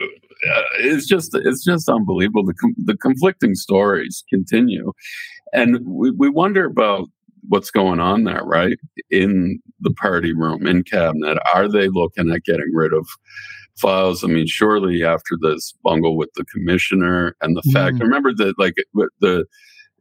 uh, 0.00 0.62
it's 0.78 1.06
just 1.06 1.34
it's 1.34 1.64
just 1.64 1.88
unbelievable. 1.88 2.44
The 2.44 2.54
com- 2.54 2.74
the 2.84 2.96
conflicting 2.96 3.54
stories 3.54 4.24
continue, 4.28 4.92
and 5.52 5.78
we, 5.86 6.10
we 6.10 6.28
wonder 6.28 6.64
about 6.64 7.08
what's 7.48 7.70
going 7.70 8.00
on 8.00 8.24
there, 8.24 8.42
right? 8.44 8.76
In 9.10 9.60
the 9.80 9.92
party 9.92 10.32
room, 10.34 10.66
in 10.66 10.82
cabinet, 10.82 11.38
are 11.54 11.68
they 11.68 11.88
looking 11.88 12.30
at 12.30 12.44
getting 12.44 12.70
rid 12.74 12.92
of 12.92 13.06
Fyles? 13.80 14.22
I 14.24 14.26
mean, 14.26 14.46
surely 14.46 15.04
after 15.04 15.36
this 15.40 15.72
bungle 15.82 16.16
with 16.16 16.30
the 16.34 16.44
commissioner 16.44 17.36
and 17.40 17.56
the 17.56 17.62
fact, 17.72 17.96
Mm. 17.96 18.00
remember 18.00 18.34
that 18.34 18.58
like 18.58 18.74
the 19.20 19.46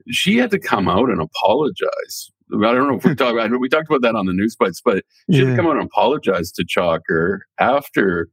she 0.10 0.38
had 0.38 0.52
to 0.52 0.60
come 0.60 0.88
out 0.88 1.10
and 1.10 1.22
apologize. 1.22 2.32
I 2.54 2.74
don't 2.74 2.88
know 2.88 2.98
if 2.98 3.04
we 3.04 3.16
talked. 3.16 3.36
Know 3.36 3.58
we 3.58 3.70
talked 3.70 3.88
about 3.88 4.02
that 4.04 4.16
on 4.16 4.26
the 4.26 4.34
news 4.34 4.56
bites, 4.56 4.82
but 4.84 5.04
she 5.32 5.40
had 5.40 5.48
to 5.48 5.56
come 5.56 5.68
out 5.68 5.76
and 5.76 5.86
apologize 5.86 6.52
to 6.54 6.66
Chalker 6.66 7.40
after 7.60 8.30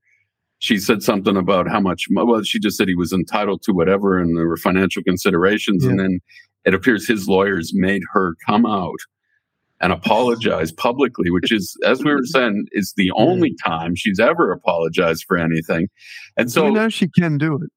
she 0.58 0.78
said 0.78 1.02
something 1.02 1.36
about 1.36 1.68
how 1.68 1.80
much. 1.80 2.06
Well, 2.10 2.42
she 2.42 2.60
just 2.60 2.76
said 2.76 2.86
he 2.86 2.94
was 2.94 3.12
entitled 3.12 3.62
to 3.62 3.72
whatever, 3.72 4.18
and 4.18 4.36
there 4.36 4.46
were 4.46 4.56
financial 4.56 5.02
considerations. 5.02 5.84
Yeah. 5.84 5.90
And 5.90 6.00
then 6.00 6.20
it 6.64 6.74
appears 6.74 7.06
his 7.06 7.28
lawyers 7.28 7.72
made 7.74 8.02
her 8.12 8.34
come 8.46 8.64
out 8.66 8.98
and 9.80 9.92
apologize 9.92 10.72
publicly, 10.72 11.30
which 11.30 11.52
is, 11.52 11.76
as 11.84 12.02
we 12.02 12.12
were 12.12 12.24
saying, 12.24 12.66
is 12.72 12.94
the 12.96 13.10
only 13.16 13.54
time 13.66 13.94
she's 13.96 14.20
ever 14.20 14.52
apologized 14.52 15.24
for 15.26 15.36
anything. 15.36 15.88
And 16.36 16.50
So 16.50 16.66
we 16.66 16.70
know 16.70 16.88
she 16.88 17.08
can 17.08 17.36
do 17.36 17.56
it. 17.56 17.70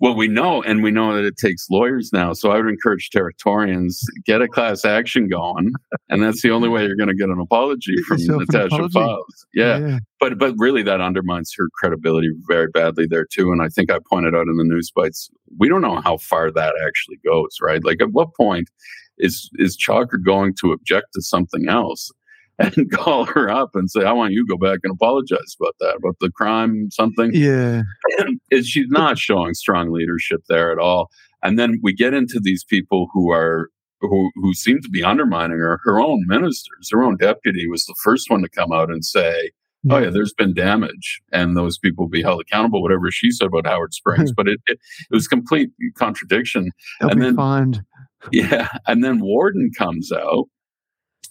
Well, 0.00 0.14
we 0.14 0.28
know, 0.28 0.62
and 0.62 0.82
we 0.82 0.90
know 0.90 1.14
that 1.14 1.24
it 1.24 1.36
takes 1.36 1.66
lawyers 1.70 2.10
now. 2.12 2.32
So 2.32 2.50
I 2.50 2.56
would 2.56 2.68
encourage 2.68 3.10
Territorians 3.10 4.00
get 4.26 4.42
a 4.42 4.48
class 4.48 4.84
action 4.84 5.28
going, 5.28 5.72
and 6.08 6.22
that's 6.22 6.42
the 6.42 6.50
only 6.50 6.68
way 6.68 6.84
you're 6.84 6.96
going 6.96 7.08
to 7.08 7.14
get 7.14 7.28
an 7.28 7.40
apology 7.40 7.94
from 8.06 8.18
Natasha. 8.20 8.88
Fyles. 8.90 9.46
Yeah, 9.54 9.98
but 10.18 10.38
but 10.38 10.54
really 10.58 10.82
that 10.82 11.00
undermines 11.00 11.52
her 11.56 11.68
credibility 11.78 12.30
very 12.48 12.68
badly 12.68 13.06
there 13.06 13.26
too. 13.30 13.52
And 13.52 13.62
I 13.62 13.68
think 13.68 13.90
I 13.90 13.98
pointed 14.08 14.34
out 14.34 14.48
in 14.48 14.56
the 14.56 14.64
news 14.64 14.90
bites, 14.94 15.30
we 15.58 15.68
don't 15.68 15.82
know 15.82 16.00
how 16.00 16.16
far 16.18 16.50
that 16.50 16.74
actually 16.86 17.18
goes, 17.24 17.56
right? 17.60 17.84
Like 17.84 18.00
at 18.00 18.12
what 18.12 18.34
point 18.34 18.68
is 19.18 19.50
is 19.54 19.76
Chalker 19.76 20.22
going 20.22 20.54
to 20.60 20.72
object 20.72 21.08
to 21.14 21.22
something 21.22 21.68
else? 21.68 22.10
And 22.76 22.90
call 22.90 23.24
her 23.24 23.48
up 23.48 23.70
and 23.74 23.90
say, 23.90 24.04
"I 24.04 24.12
want 24.12 24.32
you 24.32 24.44
to 24.46 24.50
go 24.50 24.58
back 24.58 24.80
and 24.84 24.92
apologize 24.92 25.56
about 25.58 25.76
that, 25.80 25.96
about 25.96 26.16
the 26.20 26.30
crime, 26.30 26.88
something." 26.90 27.30
Yeah. 27.32 27.82
is 28.50 28.68
she's 28.68 28.88
not 28.90 29.18
showing 29.18 29.54
strong 29.54 29.90
leadership 29.90 30.42
there 30.48 30.70
at 30.70 30.78
all. 30.78 31.08
And 31.42 31.58
then 31.58 31.80
we 31.82 31.94
get 31.94 32.12
into 32.12 32.38
these 32.38 32.62
people 32.62 33.08
who 33.14 33.30
are 33.30 33.70
who 34.00 34.30
who 34.34 34.52
seem 34.52 34.80
to 34.82 34.90
be 34.90 35.02
undermining 35.02 35.58
her. 35.58 35.80
Her 35.84 36.00
own 36.00 36.24
ministers, 36.26 36.88
her 36.90 37.02
own 37.02 37.16
deputy 37.16 37.66
was 37.66 37.84
the 37.86 37.94
first 38.02 38.30
one 38.30 38.42
to 38.42 38.48
come 38.48 38.72
out 38.72 38.90
and 38.90 39.04
say, 39.04 39.52
"Oh 39.90 39.98
yeah, 39.98 40.10
there's 40.10 40.34
been 40.34 40.52
damage, 40.52 41.22
and 41.32 41.56
those 41.56 41.78
people 41.78 42.04
will 42.04 42.10
be 42.10 42.22
held 42.22 42.42
accountable." 42.42 42.82
Whatever 42.82 43.10
she 43.10 43.30
said 43.30 43.46
about 43.46 43.66
Howard 43.66 43.94
Springs, 43.94 44.30
hmm. 44.30 44.34
but 44.36 44.48
it, 44.48 44.60
it 44.66 44.78
it 45.10 45.14
was 45.14 45.28
complete 45.28 45.70
contradiction. 45.96 46.70
They'll 47.00 47.10
and 47.10 47.22
then- 47.22 47.36
fined. 47.36 47.82
Yeah, 48.32 48.68
and 48.86 49.02
then 49.02 49.20
Worden 49.20 49.70
comes 49.78 50.12
out 50.12 50.44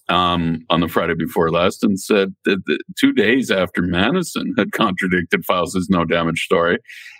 um, 0.10 0.66
on 0.70 0.82
the 0.82 0.88
Friday 0.88 1.14
before 1.14 1.52
last 1.52 1.84
and 1.84 2.00
said 2.00 2.34
that, 2.46 2.60
two 3.00 3.14
days 3.14 3.52
after 3.52 3.82
Manison 3.82 4.54
had 4.58 4.72
contradicted 4.72 5.46
Fyles' 5.46 5.88
no 5.90 6.04
damage 6.04 6.40
story, 6.40 6.80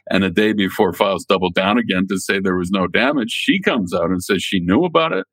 and 0.10 0.24
a 0.24 0.30
day 0.32 0.54
before 0.54 0.94
Fyles 0.94 1.26
doubled 1.26 1.54
down 1.54 1.78
again 1.78 2.08
to 2.10 2.20
say 2.20 2.40
there 2.40 2.58
was 2.58 2.72
no 2.72 2.88
damage, 2.88 3.32
she 3.32 3.62
comes 3.62 3.94
out 3.94 4.10
and 4.10 4.24
says 4.24 4.42
she 4.42 4.60
knew 4.60 4.84
about 4.84 5.14
it. 5.14 5.26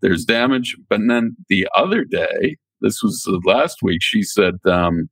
There's 0.00 0.24
damage, 0.24 0.76
but 0.88 1.00
then 1.06 1.36
the 1.48 1.68
other 1.74 2.04
day, 2.04 2.56
this 2.80 3.02
was 3.02 3.26
uh, 3.28 3.38
last 3.44 3.78
week, 3.82 4.00
she 4.02 4.22
said 4.22 4.54
um, 4.64 5.10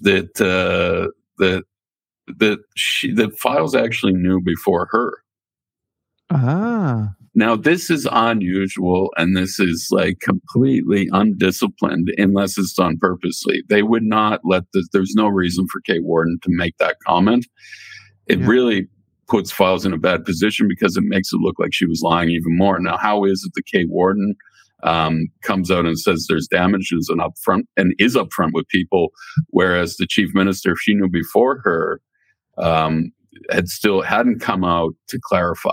that 0.00 0.40
uh, 0.40 1.10
that 1.38 1.64
that 2.26 2.58
she 2.74 3.12
that 3.12 3.38
Fyles 3.38 3.74
actually 3.74 4.14
knew 4.14 4.40
before 4.40 4.88
her. 4.90 5.18
Ah. 6.30 7.14
Now, 7.34 7.56
this 7.56 7.90
is 7.90 8.08
unusual 8.12 9.10
and 9.16 9.36
this 9.36 9.58
is 9.58 9.88
like 9.90 10.20
completely 10.20 11.08
undisciplined 11.12 12.08
unless 12.16 12.56
it's 12.56 12.74
done 12.74 12.96
purposely. 13.00 13.62
They 13.68 13.82
would 13.82 14.04
not 14.04 14.40
let 14.44 14.64
this, 14.72 14.86
there's 14.92 15.14
no 15.16 15.26
reason 15.28 15.66
for 15.72 15.80
Kate 15.80 16.04
Worden 16.04 16.38
to 16.42 16.48
make 16.52 16.76
that 16.78 16.96
comment. 17.04 17.46
It 18.26 18.38
Yeah. 18.38 18.46
really 18.46 18.88
puts 19.26 19.50
Fyles 19.50 19.84
in 19.84 19.92
a 19.92 19.98
bad 19.98 20.24
position 20.24 20.68
because 20.68 20.96
it 20.96 21.04
makes 21.04 21.32
it 21.32 21.40
look 21.40 21.58
like 21.58 21.72
she 21.72 21.86
was 21.86 22.02
lying 22.02 22.30
even 22.30 22.56
more. 22.56 22.78
Now, 22.78 22.96
how 22.98 23.24
is 23.24 23.42
it 23.44 23.52
that 23.54 23.66
Kate 23.66 23.90
Worden 23.90 24.34
um, 24.82 25.28
comes 25.42 25.70
out 25.70 25.86
and 25.86 25.98
says 25.98 26.26
there's 26.28 26.46
damages 26.46 27.10
and 27.10 27.20
upfront 27.20 27.62
and 27.76 27.94
is 27.98 28.16
upfront 28.16 28.52
with 28.52 28.68
people, 28.68 29.08
whereas 29.48 29.96
the 29.96 30.06
chief 30.06 30.28
minister, 30.34 30.72
if 30.72 30.78
she 30.78 30.94
knew 30.94 31.08
before 31.08 31.60
her, 31.64 32.00
um, 32.58 33.10
had 33.50 33.68
still 33.68 34.02
hadn't 34.02 34.40
come 34.40 34.62
out 34.62 34.92
to 35.08 35.18
clarify. 35.24 35.70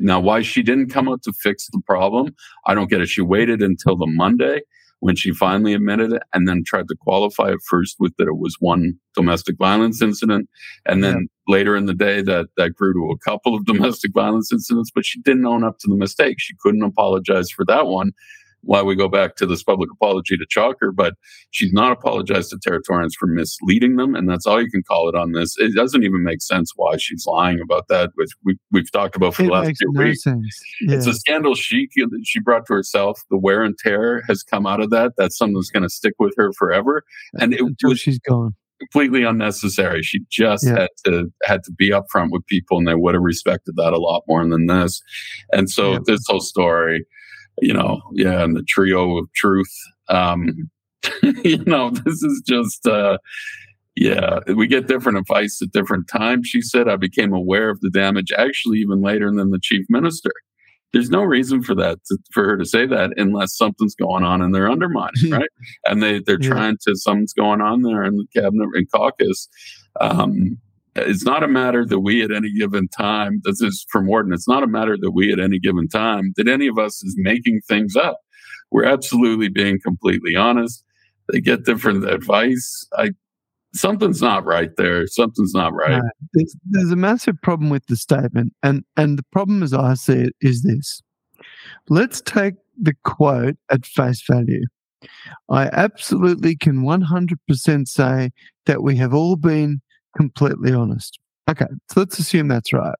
Now, 0.00 0.18
why 0.20 0.42
she 0.42 0.62
didn't 0.62 0.90
come 0.90 1.08
out 1.08 1.22
to 1.24 1.32
fix 1.32 1.68
the 1.70 1.80
problem, 1.86 2.34
I 2.66 2.74
don't 2.74 2.90
get 2.90 3.00
it. 3.00 3.08
She 3.08 3.20
waited 3.20 3.62
until 3.62 3.96
the 3.96 4.06
Monday 4.06 4.62
when 5.00 5.16
she 5.16 5.32
finally 5.32 5.74
admitted 5.74 6.12
it 6.12 6.22
and 6.32 6.46
then 6.46 6.62
tried 6.64 6.88
to 6.88 6.96
qualify 7.00 7.50
it 7.50 7.60
first 7.68 7.96
with 7.98 8.14
that 8.16 8.28
it 8.28 8.38
was 8.38 8.56
one 8.60 8.94
domestic 9.14 9.56
violence 9.58 10.00
incident. 10.00 10.48
And 10.86 11.02
then 11.02 11.28
later 11.48 11.74
in 11.74 11.86
the 11.86 11.94
day 11.94 12.22
that, 12.22 12.48
that 12.58 12.74
grew 12.74 12.92
to 12.92 13.12
a 13.12 13.18
couple 13.18 13.54
of 13.54 13.64
domestic 13.66 14.12
violence 14.12 14.52
incidents, 14.52 14.90
but 14.94 15.06
she 15.06 15.20
didn't 15.20 15.46
own 15.46 15.64
up 15.64 15.78
to 15.80 15.88
the 15.88 15.96
mistake. 15.96 16.36
She 16.38 16.54
couldn't 16.60 16.82
apologize 16.82 17.50
for 17.50 17.64
that 17.66 17.86
one. 17.86 18.12
Why 18.62 18.82
we 18.82 18.94
go 18.94 19.08
back 19.08 19.36
to 19.36 19.46
this 19.46 19.62
public 19.62 19.90
apology 19.90 20.36
to 20.36 20.46
Chalker, 20.54 20.94
but 20.94 21.14
she's 21.50 21.72
not 21.72 21.92
apologized 21.92 22.50
to 22.50 22.56
Territorians 22.58 23.14
for 23.18 23.26
misleading 23.26 23.96
them, 23.96 24.14
and 24.14 24.28
that's 24.28 24.46
all 24.46 24.60
you 24.60 24.70
can 24.70 24.82
call 24.82 25.08
it 25.08 25.14
on 25.14 25.32
this. 25.32 25.54
It 25.58 25.74
doesn't 25.74 26.02
even 26.04 26.22
make 26.22 26.42
sense 26.42 26.72
why 26.76 26.96
she's 26.98 27.24
lying 27.26 27.60
about 27.60 27.88
that, 27.88 28.10
which 28.16 28.30
we, 28.44 28.56
we've 28.70 28.90
talked 28.92 29.16
about 29.16 29.34
for 29.34 29.42
It 29.44 29.46
the 29.46 29.52
last 29.52 29.78
few 29.78 29.92
no 29.92 30.02
weeks. 30.04 30.24
Yeah. 30.26 30.36
It's 30.94 31.06
a 31.06 31.14
scandal 31.14 31.54
she 31.54 31.88
she 32.24 32.40
brought 32.40 32.66
to 32.66 32.74
herself. 32.74 33.22
The 33.30 33.38
wear 33.38 33.62
and 33.62 33.76
tear 33.78 34.22
has 34.28 34.42
come 34.42 34.66
out 34.66 34.80
of 34.80 34.90
that. 34.90 35.12
That's 35.16 35.38
something 35.38 35.54
that's 35.54 35.70
going 35.70 35.82
to 35.84 35.88
stick 35.90 36.14
with 36.18 36.34
her 36.36 36.52
forever. 36.52 37.02
And 37.40 37.54
it 37.54 37.60
until 37.60 37.90
was 37.90 38.00
she's 38.00 38.18
gone. 38.18 38.54
completely 38.78 39.22
unnecessary. 39.24 40.02
She 40.02 40.20
just 40.30 40.66
Yeah. 40.66 40.80
had 40.80 40.88
to 41.06 41.32
had 41.44 41.62
to 41.64 41.72
be 41.72 41.90
upfront 41.90 42.28
with 42.30 42.44
people, 42.46 42.76
and 42.78 42.86
they 42.86 42.94
would 42.94 43.14
have 43.14 43.22
respected 43.22 43.76
that 43.76 43.94
a 43.94 43.98
lot 43.98 44.22
more 44.28 44.46
than 44.46 44.66
this. 44.66 45.00
And 45.52 45.70
so 45.70 45.92
Yeah. 45.92 45.98
this 46.04 46.20
whole 46.28 46.40
story, 46.40 47.06
you 47.60 47.72
know, 47.74 48.00
yeah, 48.12 48.42
and 48.42 48.56
the 48.56 48.62
trio 48.68 49.18
of 49.18 49.32
truth. 49.34 49.72
Um, 50.08 50.70
you 51.44 51.58
know, 51.64 51.90
this 51.90 52.22
is 52.22 52.42
just. 52.46 52.86
uh 52.86 53.18
yeah, 53.96 54.38
we 54.56 54.66
get 54.68 54.86
different 54.86 55.18
advice 55.18 55.60
at 55.60 55.72
different 55.72 56.08
times. 56.08 56.46
She 56.48 56.62
said, 56.62 56.88
I 56.88 56.96
became 56.96 57.32
aware 57.34 57.68
of 57.68 57.80
the 57.80 57.90
damage 57.90 58.32
actually 58.38 58.78
even 58.78 59.02
later 59.02 59.30
than 59.34 59.50
the 59.50 59.58
chief 59.60 59.84
minister. 59.90 60.30
There's 60.92 61.10
no 61.10 61.22
reason 61.22 61.62
for 61.62 61.74
that, 61.74 61.98
to, 62.06 62.18
for 62.32 62.44
her 62.44 62.56
to 62.56 62.64
say 62.64 62.86
that 62.86 63.10
unless 63.16 63.54
something's 63.56 63.96
going 63.96 64.22
on 64.24 64.40
and 64.42 64.54
they're 64.54 64.70
undermining, 64.70 65.30
right? 65.30 65.50
And 65.84 66.02
they, 66.02 66.20
they're 66.20 66.38
Yeah. 66.40 66.48
trying 66.50 66.78
to, 66.86 66.94
something's 66.96 67.34
going 67.34 67.60
on 67.60 67.82
there 67.82 68.04
in 68.04 68.16
the 68.16 68.26
cabinet 68.34 68.68
and 68.74 68.90
caucus. 68.90 69.48
Um, 70.00 70.56
it's 71.06 71.24
not 71.24 71.42
a 71.42 71.48
matter 71.48 71.84
that 71.86 72.00
we 72.00 72.22
at 72.22 72.30
any 72.30 72.52
given 72.52 72.88
time, 72.88 73.40
this 73.44 73.60
is 73.60 73.86
from 73.90 74.06
Worden, 74.06 74.32
it's 74.32 74.48
not 74.48 74.62
a 74.62 74.66
matter 74.66 74.96
that 75.00 75.10
we 75.10 75.32
at 75.32 75.40
any 75.40 75.58
given 75.58 75.88
time, 75.88 76.32
that 76.36 76.48
any 76.48 76.66
of 76.66 76.78
us 76.78 77.02
is 77.02 77.14
making 77.18 77.60
things 77.68 77.96
up. 77.96 78.20
We're 78.70 78.84
absolutely 78.84 79.48
being 79.48 79.80
completely 79.80 80.36
honest. 80.36 80.84
They 81.32 81.40
get 81.40 81.64
different 81.64 82.08
advice. 82.08 82.86
I, 82.96 83.10
something's 83.74 84.22
not 84.22 84.44
right 84.44 84.70
there. 84.76 85.06
Something's 85.06 85.54
not 85.54 85.72
right. 85.74 86.02
There's, 86.34 86.56
there's 86.68 86.92
a 86.92 86.96
massive 86.96 87.36
problem 87.42 87.70
with 87.70 87.86
the 87.86 87.96
statement, 87.96 88.52
and 88.62 88.84
and 88.96 89.18
the 89.18 89.24
problem 89.32 89.62
as 89.62 89.72
I 89.72 89.94
see 89.94 90.14
it 90.14 90.34
is 90.40 90.62
this: 90.62 91.02
let's 91.88 92.20
take 92.20 92.54
the 92.80 92.94
quote 93.04 93.56
at 93.70 93.86
face 93.86 94.22
value. 94.28 94.64
I 95.48 95.70
absolutely 95.72 96.56
can 96.56 96.82
100% 96.82 97.88
say 97.88 98.30
that 98.66 98.82
we 98.82 98.96
have 98.96 99.14
all 99.14 99.36
been 99.36 99.80
completely 100.16 100.72
honest. 100.72 101.18
Okay, 101.48 101.66
so 101.90 102.00
let's 102.00 102.18
assume 102.18 102.48
that's 102.48 102.72
right. 102.72 102.94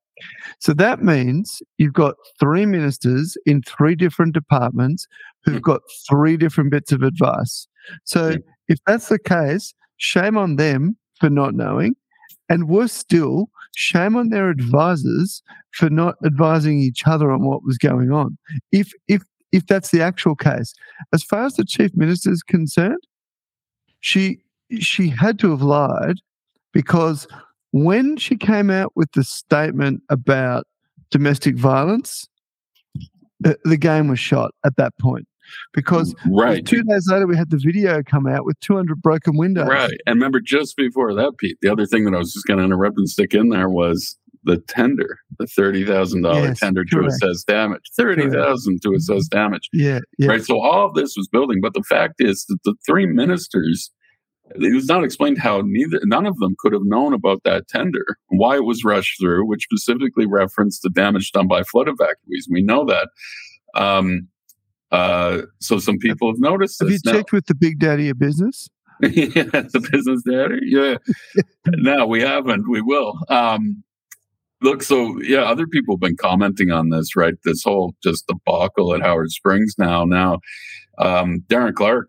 So 0.59 0.75
that 0.75 1.03
means 1.03 1.63
you've 1.79 1.93
got 1.93 2.17
three 2.39 2.67
ministers 2.67 3.37
in 3.47 3.63
three 3.63 3.95
different 3.95 4.35
departments 4.35 5.07
who've 5.45 5.57
hmm. 5.57 5.61
got 5.61 5.81
three 6.09 6.37
different 6.37 6.71
bits 6.71 6.93
of 6.93 7.03
advice. 7.03 7.67
So 8.05 8.37
if 8.69 8.79
that's 8.87 9.09
the 9.09 9.19
case, 9.19 9.75
shame 9.97 10.37
on 10.37 10.57
them 10.57 10.97
for 11.19 11.31
not 11.31 11.55
knowing. 11.55 11.95
And 12.49 12.69
worse 12.69 12.93
still, 12.93 13.49
shame 13.77 14.17
on 14.17 14.31
their 14.31 14.51
advisors 14.51 15.43
for 15.73 15.89
not 15.89 16.17
advising 16.25 16.81
each 16.81 17.07
other 17.07 17.31
on 17.31 17.45
what 17.45 17.65
was 17.65 17.79
going 17.79 18.11
on. 18.11 18.37
If 18.73 18.93
if 19.07 19.23
if 19.53 19.67
that's 19.67 19.91
the 19.91 20.03
actual 20.03 20.35
case, 20.35 20.75
as 21.13 21.23
far 21.23 21.45
as 21.45 21.55
the 21.55 21.65
chief 21.65 21.93
minister 21.95 22.31
is 22.31 22.43
concerned, 22.43 23.03
she 24.01 24.41
she 24.81 25.09
had 25.09 25.39
to 25.41 25.51
have 25.51 25.63
lied 25.63 26.17
because 26.73 27.27
when 27.73 28.17
she 28.17 28.37
came 28.37 28.71
out 28.71 28.93
with 28.95 29.11
the 29.13 29.25
statement 29.25 30.03
about 30.09 30.67
domestic 31.11 31.57
violence, 31.57 32.29
the, 33.41 33.59
the 33.65 33.77
game 33.77 34.09
was 34.09 34.19
shot 34.19 34.53
at 34.65 34.77
that 34.77 34.97
point 34.99 35.27
because 35.73 36.15
Right. 36.31 36.65
two 36.65 36.83
days 36.83 37.09
later 37.09 37.27
we 37.27 37.37
had 37.37 37.51
the 37.51 37.61
video 37.63 38.03
come 38.03 38.27
out 38.27 38.45
with 38.45 38.59
200 38.61 39.01
broken 39.01 39.37
windows. 39.37 39.69
Right. 39.69 39.99
And 40.07 40.17
remember, 40.17 40.41
just 40.41 40.77
before 40.77 41.15
that, 41.15 41.33
Pete, 41.39 41.59
the 41.63 41.71
other 41.71 41.87
thing 41.87 42.05
that 42.05 42.15
I 42.15 42.19
was 42.19 42.33
just 42.33 42.47
going 42.47 42.59
to 42.59 42.65
interrupt 42.65 42.99
and 42.99 43.09
stick 43.09 43.35
in 43.35 43.49
there 43.49 43.69
was 43.69 44.17
the 44.45 44.59
tender, 44.59 45.19
the 45.39 45.47
$30,000 45.47 46.35
Yes, 46.35 46.61
tender 46.61 46.85
to 46.85 46.97
correct. 46.97 47.13
assess 47.23 47.45
damage. 47.45 47.83
30000 47.97 48.81
to 48.83 48.89
mm-hmm. 48.89 48.97
assess 48.97 49.29
damage. 49.29 49.69
Yeah, 49.73 50.01
yeah. 50.19 50.29
Right. 50.29 50.43
So 50.43 50.61
all 50.61 50.87
of 50.87 50.95
this 50.95 51.15
was 51.17 51.29
building. 51.29 51.61
But 51.61 51.75
the 51.75 51.83
fact 51.83 52.15
is 52.19 52.45
that 52.47 52.59
the 52.65 52.75
three 52.87 53.07
ministers, 53.07 53.91
it 54.57 54.75
was 54.75 54.87
not 54.87 55.05
explained 55.05 55.39
how 55.39 55.63
neither 55.65 56.01
none 56.05 56.27
of 56.27 56.39
them 56.39 56.55
could 56.59 56.73
have 56.73 56.85
known 56.85 57.13
about 57.13 57.43
that 57.45 57.69
tender, 57.69 58.05
why 58.29 58.57
it 58.57 58.65
was 58.65 58.85
rushed 58.85 59.21
through, 59.21 59.47
which 59.47 59.65
specifically 59.65 60.27
referenced 60.27 60.83
the 60.83 60.91
damage 60.91 61.33
done 61.33 61.49
by 61.49 61.63
flood 61.63 61.87
evacuees. 61.87 62.45
We 62.51 62.63
know 62.63 62.85
that. 62.87 63.09
Um, 63.75 64.29
uh, 64.91 65.43
so 65.61 65.79
some 65.79 65.99
people 65.99 66.31
have 66.31 66.41
noticed 66.41 66.81
Have 66.81 66.91
you. 66.91 66.99
Now- 67.05 67.13
checked 67.13 67.33
with 67.33 67.47
the 67.47 67.55
big 67.55 67.79
daddy 67.79 68.09
of 68.09 68.19
business? 68.19 68.69
yeah, 69.03 69.45
the 69.45 69.89
business 69.91 70.23
data. 70.27 70.59
Yeah. 70.63 70.97
no, 71.67 72.07
we 72.07 72.21
haven't. 72.21 72.69
We 72.69 72.83
will. 72.83 73.19
Um, 73.29 73.83
look, 74.61 74.83
so 74.83 75.21
yeah, 75.23 75.43
other 75.43 75.67
people 75.67 75.95
have 75.95 76.01
been 76.01 76.17
commenting 76.17 76.71
on 76.71 76.91
this, 76.91 77.17
right? 77.17 77.35
This 77.45 77.63
whole 77.63 77.95
just 78.03 78.27
debacle 78.27 78.95
at 78.95 79.01
Howard 79.01 79.31
Springs 79.31 79.77
now. 79.79 80.05
Now, 80.05 80.41
um, 80.99 81.43
Darren 81.49 81.75
Clarke 81.75 82.09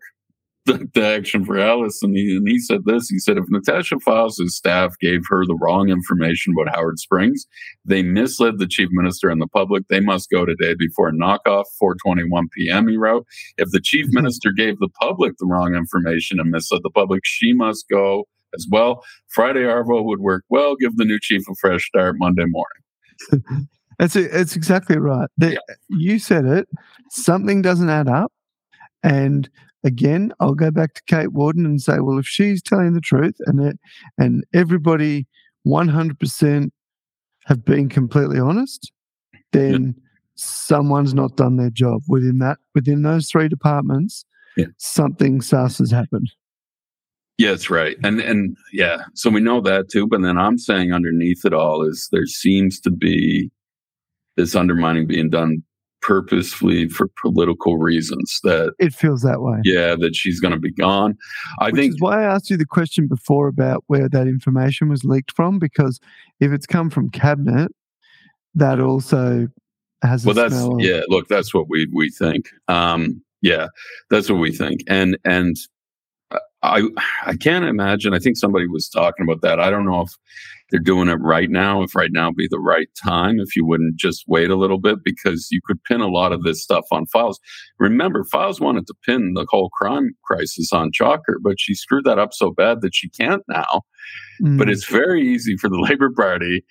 the, 0.64 0.88
the, 0.94 1.04
action 1.04 1.44
for 1.44 1.58
Alice, 1.58 2.02
and 2.02 2.16
he, 2.16 2.36
and 2.36 2.46
he 2.46 2.58
said 2.58 2.84
this. 2.84 3.08
He 3.08 3.18
said, 3.18 3.36
if 3.36 3.44
Natasha 3.48 3.96
Fyles' 3.98 4.40
staff 4.54 4.94
gave 5.00 5.22
her 5.28 5.44
the 5.44 5.58
wrong 5.60 5.88
information 5.88 6.54
about 6.56 6.74
Howard 6.74 6.98
Springs, 6.98 7.46
they 7.84 8.02
misled 8.02 8.58
the 8.58 8.66
chief 8.66 8.88
minister 8.92 9.28
and 9.28 9.40
the 9.40 9.48
public. 9.48 9.88
They 9.88 10.00
must 10.00 10.30
go 10.30 10.44
today 10.44 10.74
before 10.74 11.10
knockoff 11.10 11.64
4:21 11.82 12.44
p.m. 12.52 12.88
He 12.88 12.96
wrote, 12.96 13.26
if 13.58 13.70
the 13.70 13.80
chief 13.82 14.06
mm-hmm. 14.06 14.16
minister 14.16 14.52
gave 14.56 14.78
the 14.78 14.90
public 15.00 15.32
the 15.38 15.46
wrong 15.46 15.74
information 15.74 16.38
and 16.38 16.50
misled 16.50 16.82
the 16.84 16.90
public, 16.90 17.22
she 17.24 17.52
must 17.52 17.88
go 17.90 18.24
as 18.54 18.66
well. 18.70 19.02
Friday 19.28 19.62
Arvo 19.62 20.04
would 20.04 20.20
work 20.20 20.44
well. 20.48 20.76
Give 20.76 20.96
the 20.96 21.04
new 21.04 21.18
chief 21.20 21.42
a 21.50 21.54
fresh 21.60 21.86
start 21.86 22.16
Monday 22.18 22.44
morning. 22.46 23.68
That's 23.98 24.16
it. 24.16 24.30
It's 24.32 24.56
exactly 24.56 24.98
right. 24.98 25.28
The, 25.38 25.52
yeah. 25.52 25.74
You 25.88 26.18
said 26.18 26.44
it. 26.44 26.68
Something 27.10 27.62
doesn't 27.62 27.90
add 27.90 28.08
up, 28.08 28.32
and 29.02 29.48
again, 29.84 30.32
I'll 30.40 30.54
go 30.54 30.70
back 30.70 30.94
to 30.94 31.02
Kate 31.06 31.32
Worden 31.32 31.66
and 31.66 31.80
say, 31.80 31.98
well, 32.00 32.18
if 32.18 32.26
she's 32.26 32.62
telling 32.62 32.94
the 32.94 33.00
truth 33.00 33.36
and 33.46 33.60
it, 33.60 33.78
and 34.18 34.44
everybody 34.54 35.26
100% 35.66 36.70
have 37.46 37.64
been 37.64 37.88
completely 37.88 38.38
honest, 38.38 38.92
then 39.52 39.94
yeah. 39.96 40.02
someone's 40.34 41.14
not 41.14 41.36
done 41.36 41.56
their 41.56 41.70
job 41.70 42.02
within 42.08 42.38
that 42.38 42.58
within 42.74 43.02
those 43.02 43.28
three 43.28 43.48
departments. 43.48 44.24
Yeah. 44.56 44.66
Something 44.78 45.40
sus 45.40 45.78
has 45.78 45.90
happened. 45.90 46.30
Yes, 47.38 47.70
right. 47.70 47.96
And 48.04 48.20
and 48.20 48.56
yeah, 48.72 49.04
so 49.14 49.30
we 49.30 49.40
know 49.40 49.60
that 49.62 49.88
too. 49.90 50.06
But 50.06 50.22
then 50.22 50.38
I'm 50.38 50.58
saying 50.58 50.92
underneath 50.92 51.44
it 51.44 51.54
all 51.54 51.82
is 51.82 52.08
there 52.12 52.26
seems 52.26 52.78
to 52.80 52.90
be 52.90 53.50
this 54.36 54.54
undermining 54.54 55.06
being 55.06 55.30
done 55.30 55.62
purposefully 56.02 56.88
for 56.88 57.08
political 57.20 57.78
reasons 57.78 58.40
that 58.42 58.74
it 58.78 58.92
feels 58.92 59.22
that 59.22 59.40
way 59.40 59.58
yeah 59.64 59.94
that 59.96 60.14
she's 60.14 60.40
going 60.40 60.52
to 60.52 60.58
be 60.58 60.72
gone 60.72 61.16
i 61.60 61.66
Which 61.66 61.76
think 61.76 61.94
is 61.94 62.00
why 62.00 62.22
i 62.22 62.24
asked 62.24 62.50
you 62.50 62.56
the 62.56 62.66
question 62.66 63.06
before 63.06 63.48
about 63.48 63.84
where 63.86 64.08
that 64.08 64.26
information 64.26 64.88
was 64.88 65.04
leaked 65.04 65.32
from 65.32 65.58
because 65.58 66.00
if 66.40 66.52
it's 66.52 66.66
come 66.66 66.90
from 66.90 67.08
cabinet 67.08 67.72
that 68.54 68.80
also 68.80 69.48
has 70.02 70.26
well 70.26 70.34
that's 70.34 70.54
of- 70.54 70.80
yeah 70.80 71.00
look 71.08 71.28
that's 71.28 71.54
what 71.54 71.68
we 71.68 71.88
we 71.92 72.10
think 72.10 72.50
um 72.68 73.22
yeah 73.40 73.68
that's 74.10 74.28
what 74.28 74.38
we 74.38 74.50
think 74.50 74.82
and 74.88 75.16
and 75.24 75.56
I 76.62 76.82
I 77.26 77.36
can't 77.36 77.64
imagine. 77.64 78.14
I 78.14 78.18
think 78.18 78.36
somebody 78.36 78.66
was 78.66 78.88
talking 78.88 79.24
about 79.24 79.42
that. 79.42 79.60
I 79.60 79.70
don't 79.70 79.84
know 79.84 80.02
if 80.02 80.12
they're 80.72 80.80
doing 80.80 81.08
it 81.08 81.18
right 81.20 81.50
now. 81.50 81.82
If 81.82 81.94
right 81.94 82.10
now 82.10 82.32
be 82.32 82.48
the 82.50 82.58
right 82.58 82.88
time, 83.04 83.38
if 83.38 83.54
you 83.54 83.64
wouldn't 83.64 83.96
just 83.96 84.24
wait 84.26 84.50
a 84.50 84.56
little 84.56 84.78
bit, 84.78 85.04
because 85.04 85.48
you 85.50 85.60
could 85.64 85.84
pin 85.84 86.00
a 86.00 86.08
lot 86.08 86.32
of 86.32 86.42
this 86.42 86.62
stuff 86.62 86.86
on 86.90 87.06
Fyles. 87.06 87.38
Remember, 87.78 88.24
Fyles 88.24 88.58
wanted 88.58 88.86
to 88.86 88.94
pin 89.04 89.34
the 89.34 89.46
whole 89.50 89.68
crime 89.68 90.12
crisis 90.24 90.72
on 90.72 90.90
Chalker, 90.90 91.36
but 91.42 91.60
she 91.60 91.74
screwed 91.74 92.04
that 92.04 92.18
up 92.18 92.32
so 92.32 92.50
bad 92.50 92.80
that 92.80 92.94
she 92.94 93.10
can't 93.10 93.42
now. 93.48 93.82
Mm. 94.42 94.58
But 94.58 94.70
it's 94.70 94.88
very 94.88 95.22
easy 95.22 95.56
for 95.58 95.68
the 95.68 95.78
Labor 95.88 96.10
Party 96.10 96.64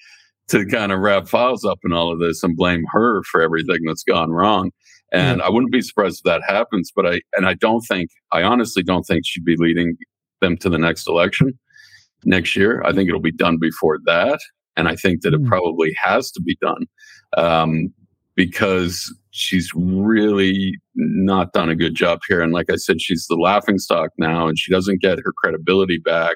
to 0.48 0.66
kind 0.66 0.92
of 0.92 1.00
wrap 1.00 1.28
Fyles 1.28 1.64
up 1.64 1.80
in 1.86 1.94
all 1.94 2.12
of 2.12 2.20
this 2.20 2.42
and 2.44 2.58
blame 2.58 2.84
her 2.92 3.22
for 3.32 3.40
everything 3.42 3.80
that's 3.86 4.04
gone 4.04 4.32
wrong. 4.32 4.72
And. 5.14 5.42
I 5.42 5.50
wouldn't 5.50 5.74
be 5.74 5.82
surprised 5.82 6.22
if 6.26 6.32
that 6.32 6.42
happens, 6.48 6.90
but 6.96 7.06
I 7.06 7.22
and 7.36 7.46
I 7.46 7.54
don't 7.56 7.82
think 7.82 8.10
I 8.32 8.44
honestly 8.44 8.82
don't 8.82 9.04
think 9.04 9.24
she'd 9.26 9.44
be 9.44 9.58
leading 9.58 9.98
them 10.40 10.56
to 10.58 10.70
the 10.70 10.78
next 10.78 11.08
election 11.08 11.60
next 12.26 12.56
year. 12.56 12.84
I 12.86 12.94
think 12.94 13.08
it'll 13.08 13.22
be 13.22 13.32
done 13.32 13.58
before 13.60 14.00
that, 14.06 14.40
and 14.76 14.88
I 14.88 14.96
think 14.96 15.22
that 15.22 15.34
it 15.34 15.44
probably 15.46 15.96
has 16.02 16.32
to 16.32 16.42
be 16.42 16.58
done 16.62 16.86
um, 17.38 17.94
because 18.36 19.14
she's 19.32 19.72
really 19.76 20.78
not 20.96 21.54
done 21.54 21.70
a 21.70 21.76
good 21.76 21.96
job 21.96 22.20
here. 22.28 22.42
And 22.42 22.54
like 22.54 22.70
I 22.72 22.76
said, 22.76 23.02
she's 23.02 23.28
the 23.28 23.36
laughing 23.36 23.80
stock 23.80 24.12
now, 24.18 24.48
and 24.48 24.58
she 24.58 24.72
doesn't 24.72 25.02
get 25.02 25.20
her 25.20 25.34
credibility 25.38 25.98
back. 25.98 26.36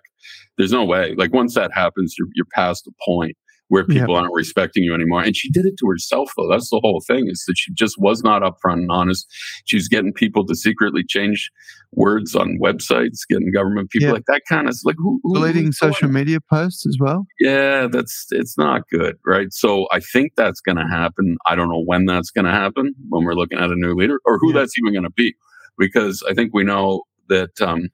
There's 0.57 0.71
no 0.71 0.85
way. 0.85 1.13
Like 1.15 1.33
once 1.33 1.55
that 1.55 1.71
happens, 1.73 2.15
you're, 2.17 2.29
you're 2.35 2.47
past 2.53 2.87
a 2.87 2.91
point 3.05 3.37
where 3.67 3.83
people 3.85 4.15
aren't 4.15 4.33
respecting 4.33 4.83
you 4.83 4.93
anymore. 4.93 5.23
And 5.23 5.35
she 5.35 5.49
did 5.49 5.65
it 5.65 5.75
to 5.79 5.87
herself, 5.87 6.31
though. 6.37 6.47
That's 6.49 6.69
the 6.69 6.79
whole 6.83 7.01
thing 7.07 7.27
is 7.27 7.43
that 7.47 7.55
she 7.57 7.73
just 7.73 7.95
was 7.97 8.23
not 8.23 8.43
upfront 8.43 8.79
and 8.79 8.91
honest. 8.91 9.25
She's 9.65 9.87
getting 9.87 10.13
people 10.13 10.45
to 10.45 10.55
secretly 10.55 11.03
change 11.07 11.51
words 11.91 12.35
on 12.35 12.59
websites, 12.61 13.19
getting 13.27 13.51
government 13.51 13.89
people 13.89 14.11
like 14.11 14.25
that 14.27 14.43
kind 14.47 14.67
of 14.67 14.77
like 14.83 14.95
who, 14.97 15.19
who 15.23 15.33
deleting 15.33 15.71
social 15.71 16.09
media 16.09 16.39
posts 16.41 16.85
as 16.85 16.97
well. 16.99 17.25
Yeah, 17.39 17.87
that's 17.87 18.27
it's 18.31 18.57
not 18.57 18.81
good, 18.91 19.15
right? 19.25 19.51
So 19.51 19.87
I 19.91 19.99
think 19.99 20.33
that's 20.35 20.61
going 20.61 20.77
to 20.77 20.87
happen. 20.87 21.37
I 21.47 21.55
don't 21.55 21.69
know 21.69 21.83
when 21.83 22.05
that's 22.05 22.29
going 22.29 22.45
to 22.45 22.51
happen 22.51 22.93
when 23.09 23.23
we're 23.23 23.33
looking 23.33 23.57
at 23.57 23.71
a 23.71 23.75
new 23.75 23.95
leader 23.95 24.19
or 24.25 24.37
who 24.39 24.53
that's 24.53 24.77
even 24.77 24.93
going 24.93 25.03
to 25.03 25.11
be, 25.11 25.33
because 25.77 26.23
I 26.29 26.33
think 26.33 26.53
we 26.53 26.63
know 26.63 27.03
that 27.29 27.59
um, 27.61 27.89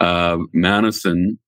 uh, 0.00 0.38
Manison 0.54 1.38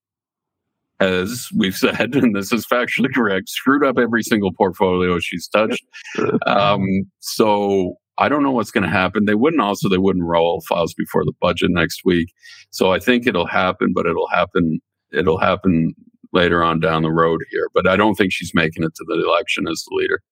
as 1.01 1.49
we've 1.55 1.77
said, 1.77 2.15
and 2.15 2.35
this 2.35 2.53
is 2.53 2.67
factually 2.67 3.13
correct, 3.15 3.49
screwed 3.49 3.85
up 3.85 3.99
every 3.99 4.23
single 4.23 4.53
portfolio 4.53 5.19
she's 5.19 5.49
touched. 5.49 5.85
Um, 6.47 6.87
so 7.21 7.97
I 8.19 8.29
don't 8.29 8.43
know 8.43 8.51
what's 8.51 8.71
going 8.71 8.85
to 8.85 8.91
happen. 8.91 9.27
They 9.27 9.35
wouldn't 9.35 9.61
also 9.61 9.89
they 9.89 9.99
wouldn't 9.99 10.25
roll 10.25 10.63
Fyles 10.69 10.95
before 10.95 11.25
the 11.25 11.33
budget 11.41 11.71
next 11.71 12.03
week. 12.05 12.33
So 12.71 12.93
I 12.93 12.99
think 12.99 13.27
it'll 13.27 13.47
happen, 13.47 13.93
but 13.95 14.07
it'll 14.07 14.29
happen. 14.29 14.81
It'll 15.13 15.39
happen 15.39 15.95
later 16.33 16.63
on 16.63 16.81
down 16.81 17.03
the 17.03 17.13
road 17.13 17.41
here. 17.51 17.69
But 17.75 17.87
I 17.87 17.97
don't 17.97 18.15
think 18.15 18.33
she's 18.33 18.53
making 18.55 18.85
it 18.85 18.95
to 18.95 19.05
the 19.07 19.23
election 19.27 19.69
as 19.69 19.85
the 19.89 19.97
leader. 19.97 20.23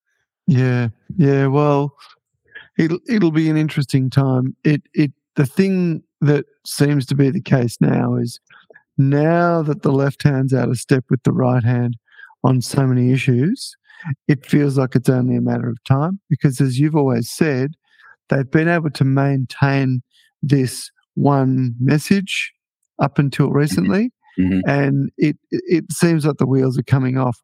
Yeah, 0.46 0.88
yeah. 1.16 1.46
Well, 1.46 1.94
it'll 2.78 3.00
it'll 3.08 3.32
be 3.32 3.50
an 3.50 3.56
interesting 3.56 4.08
time. 4.08 4.56
It 4.64 4.82
it 4.94 5.12
the 5.36 5.46
thing 5.46 6.02
that 6.20 6.46
seems 6.64 7.06
to 7.06 7.14
be 7.14 7.30
the 7.30 7.40
case 7.40 7.76
now 7.80 8.14
is 8.16 8.40
now 8.97 9.62
that 9.62 9.82
the 9.82 9.92
left 9.92 10.22
hand's 10.22 10.55
out 10.55 10.68
of 10.68 10.78
step 10.78 11.05
with 11.11 11.22
the 11.22 11.32
right 11.32 11.64
hand 11.64 11.97
on 12.42 12.61
so 12.61 12.86
many 12.86 13.12
issues, 13.12 13.76
it 14.28 14.45
feels 14.45 14.76
like 14.78 14.95
it's 14.95 15.09
only 15.09 15.36
a 15.36 15.40
matter 15.40 15.68
of 15.68 15.82
time 15.84 16.20
because, 16.28 16.61
as 16.61 16.78
you've 16.78 16.97
always 16.97 17.30
said, 17.30 17.72
they've 18.28 18.51
been 18.51 18.68
able 18.68 18.90
to 18.90 19.05
maintain 19.05 20.03
this 20.42 20.90
one 21.14 21.74
message 21.80 22.53
up 23.01 23.18
until 23.18 23.51
recently, 23.51 24.12
mm-hmm. 24.38 24.61
and 24.68 25.11
it 25.16 25.36
it 25.51 25.90
seems 25.90 26.26
like 26.26 26.36
the 26.36 26.47
wheels 26.47 26.78
are 26.78 26.82
coming 26.84 27.18
off. 27.18 27.40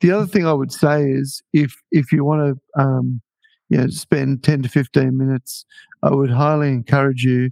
The 0.00 0.12
other 0.12 0.26
thing 0.26 0.46
I 0.46 0.52
would 0.52 0.72
say 0.72 1.04
is 1.04 1.42
if 1.52 1.74
if 1.90 2.12
you 2.12 2.24
want 2.24 2.58
to 2.76 2.82
um, 2.82 3.20
you 3.68 3.78
know 3.78 3.88
spend 3.88 4.42
ten 4.42 4.62
to 4.62 4.68
fifteen 4.68 5.16
minutes, 5.16 5.64
I 6.02 6.10
would 6.10 6.30
highly 6.30 6.68
encourage 6.68 7.24
you 7.24 7.50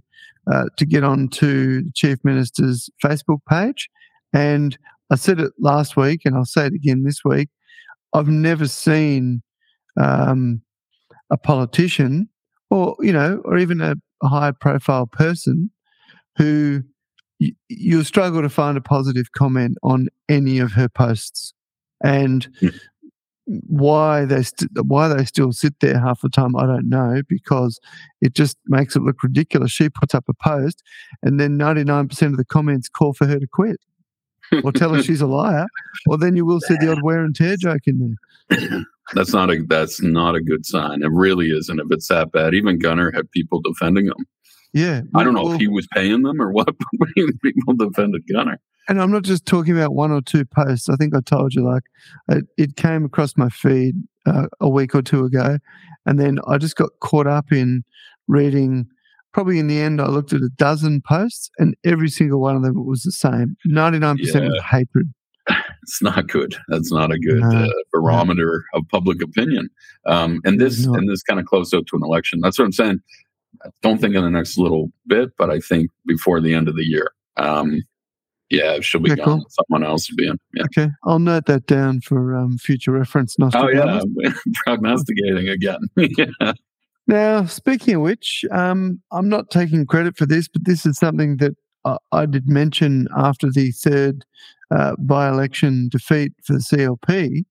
uh, 0.51 0.65
to 0.77 0.85
get 0.85 1.03
onto 1.03 1.83
the 1.83 1.91
Chief 1.93 2.17
Minister's 2.23 2.89
Facebook 3.03 3.39
page. 3.49 3.89
And 4.33 4.77
I 5.11 5.15
said 5.15 5.39
it 5.39 5.51
last 5.59 5.97
week, 5.97 6.21
and 6.25 6.35
I'll 6.35 6.45
say 6.45 6.67
it 6.67 6.73
again 6.73 7.03
this 7.03 7.19
week. 7.25 7.49
I've 8.13 8.29
never 8.29 8.67
seen 8.67 9.41
um, 9.99 10.61
a 11.29 11.37
politician, 11.37 12.29
or 12.69 12.95
you 12.99 13.11
know, 13.11 13.41
or 13.45 13.57
even 13.57 13.81
a, 13.81 13.95
a 14.23 14.27
high-profile 14.27 15.07
person 15.07 15.69
who 16.37 16.81
y- 17.39 17.51
you'll 17.67 18.05
struggle 18.05 18.41
to 18.41 18.49
find 18.49 18.77
a 18.77 18.81
positive 18.81 19.31
comment 19.37 19.77
on 19.83 20.07
any 20.29 20.59
of 20.59 20.71
her 20.71 20.87
posts. 20.89 21.53
And 22.03 22.47
mm 22.61 22.73
why 23.67 24.25
they 24.25 24.43
st- 24.43 24.71
why 24.85 25.07
they 25.07 25.25
still 25.25 25.51
sit 25.51 25.73
there 25.81 25.99
half 25.99 26.21
the 26.21 26.29
time 26.29 26.55
I 26.55 26.65
don't 26.65 26.89
know 26.89 27.21
because 27.27 27.79
it 28.21 28.33
just 28.33 28.57
makes 28.67 28.95
it 28.95 29.01
look 29.01 29.23
ridiculous. 29.23 29.71
She 29.71 29.89
puts 29.89 30.15
up 30.15 30.25
a 30.29 30.33
post 30.33 30.83
and 31.21 31.39
then 31.39 31.57
99% 31.57 32.21
of 32.27 32.37
the 32.37 32.45
comments 32.45 32.87
call 32.87 33.13
for 33.13 33.27
her 33.27 33.39
to 33.39 33.47
quit 33.47 33.77
or 34.63 34.71
tell 34.71 34.93
her 34.93 35.03
she's 35.03 35.21
a 35.21 35.27
liar 35.27 35.65
or 36.07 36.17
then 36.17 36.35
you 36.35 36.45
will 36.45 36.61
see 36.61 36.75
the 36.79 36.91
odd 36.91 37.03
wear 37.03 37.23
and 37.23 37.35
tear 37.35 37.57
joke 37.57 37.81
in 37.85 38.17
there. 38.49 38.85
that's 39.13 39.33
not 39.33 39.49
a 39.49 39.63
that's 39.67 40.01
not 40.01 40.35
a 40.35 40.41
good 40.41 40.65
sign. 40.65 41.03
It 41.03 41.11
really 41.11 41.47
isn't 41.47 41.79
if 41.79 41.87
it's 41.91 42.07
that 42.07 42.31
bad. 42.31 42.53
Even 42.53 42.79
Gunner 42.79 43.11
had 43.11 43.29
people 43.31 43.61
defending 43.61 44.05
him. 44.05 44.25
Yeah. 44.73 45.01
I 45.15 45.23
don't 45.23 45.33
know 45.33 45.43
well, 45.43 45.53
if 45.53 45.59
he 45.59 45.67
was 45.67 45.87
paying 45.93 46.21
them 46.21 46.41
or 46.41 46.51
what, 46.51 46.67
but 46.99 47.09
people 47.43 47.73
defended 47.73 48.23
Gunner 48.31 48.59
and 48.87 49.01
I'm 49.01 49.11
not 49.11 49.23
just 49.23 49.45
talking 49.45 49.77
about 49.77 49.93
one 49.93 50.11
or 50.11 50.21
two 50.21 50.45
posts. 50.45 50.89
I 50.89 50.95
think 50.95 51.15
I 51.15 51.19
told 51.21 51.53
you 51.53 51.63
like 51.63 51.83
it, 52.29 52.45
it 52.57 52.75
came 52.75 53.05
across 53.05 53.37
my 53.37 53.49
feed 53.49 53.95
uh, 54.25 54.47
a 54.59 54.69
week 54.69 54.95
or 54.95 55.01
two 55.01 55.25
ago, 55.25 55.57
and 56.05 56.19
then 56.19 56.39
I 56.47 56.57
just 56.57 56.75
got 56.75 56.89
caught 57.01 57.27
up 57.27 57.51
in 57.51 57.83
reading. 58.27 58.87
Probably 59.33 59.59
in 59.59 59.67
the 59.67 59.79
end, 59.79 60.01
I 60.01 60.07
looked 60.07 60.33
at 60.33 60.41
a 60.41 60.49
dozen 60.57 61.01
posts, 61.07 61.49
and 61.57 61.75
every 61.85 62.09
single 62.09 62.41
one 62.41 62.55
of 62.55 62.63
them 62.63 62.85
was 62.85 63.03
the 63.03 63.11
same. 63.11 63.55
Ninety 63.65 63.99
nine 63.99 64.17
percent 64.17 64.45
was 64.45 64.61
hatred. 64.69 65.13
It's 65.83 66.01
not 66.01 66.27
good. 66.27 66.55
That's 66.67 66.91
not 66.91 67.11
a 67.11 67.17
good 67.17 67.39
no, 67.41 67.65
uh, 67.65 67.69
barometer 67.91 68.63
no. 68.71 68.79
of 68.79 68.87
public 68.89 69.21
opinion. 69.23 69.67
Um, 70.05 70.39
and 70.45 70.61
this 70.61 70.85
and 70.85 71.09
this 71.09 71.23
kind 71.23 71.39
of 71.39 71.47
close 71.47 71.73
out 71.73 71.87
to 71.87 71.95
an 71.95 72.03
election. 72.03 72.39
That's 72.39 72.59
what 72.59 72.65
I'm 72.65 72.71
saying. 72.71 72.99
I 73.65 73.69
don't 73.81 73.99
think 73.99 74.15
in 74.15 74.23
the 74.23 74.29
next 74.29 74.59
little 74.59 74.91
bit, 75.07 75.31
but 75.37 75.49
I 75.49 75.59
think 75.59 75.89
before 76.05 76.39
the 76.39 76.53
end 76.53 76.67
of 76.67 76.75
the 76.75 76.85
year. 76.85 77.11
Um, 77.37 77.81
Yeah, 78.51 78.79
she'll 78.81 79.01
be 79.01 79.11
Okay, 79.13 79.23
gone. 79.23 79.39
cool. 79.39 79.47
Someone 79.49 79.89
else 79.89 80.09
will 80.09 80.17
be 80.17 80.27
in. 80.27 80.37
Yeah. 80.53 80.63
Okay, 80.65 80.91
I'll 81.05 81.19
note 81.19 81.45
that 81.45 81.65
down 81.67 82.01
for 82.01 82.35
um, 82.35 82.57
future 82.57 82.91
reference. 82.91 83.35
Oh 83.39 83.69
yeah, 83.69 84.01
prognosticating 84.65 85.47
again. 85.47 85.79
yeah. 85.95 86.53
Now, 87.07 87.45
speaking 87.45 87.95
of 87.95 88.01
which, 88.01 88.45
um, 88.51 89.01
I'm 89.11 89.29
not 89.29 89.49
taking 89.49 89.85
credit 89.85 90.17
for 90.17 90.25
this, 90.25 90.47
but 90.47 90.65
this 90.65 90.85
is 90.85 90.97
something 90.97 91.37
that 91.37 91.55
I, 91.85 91.97
I 92.11 92.25
did 92.25 92.47
mention 92.47 93.07
after 93.17 93.49
the 93.49 93.71
third 93.71 94.23
uh, 94.69 94.95
by-election 94.99 95.89
defeat 95.89 96.33
for 96.43 96.53
the 96.53 96.59
CLP, 96.59 97.43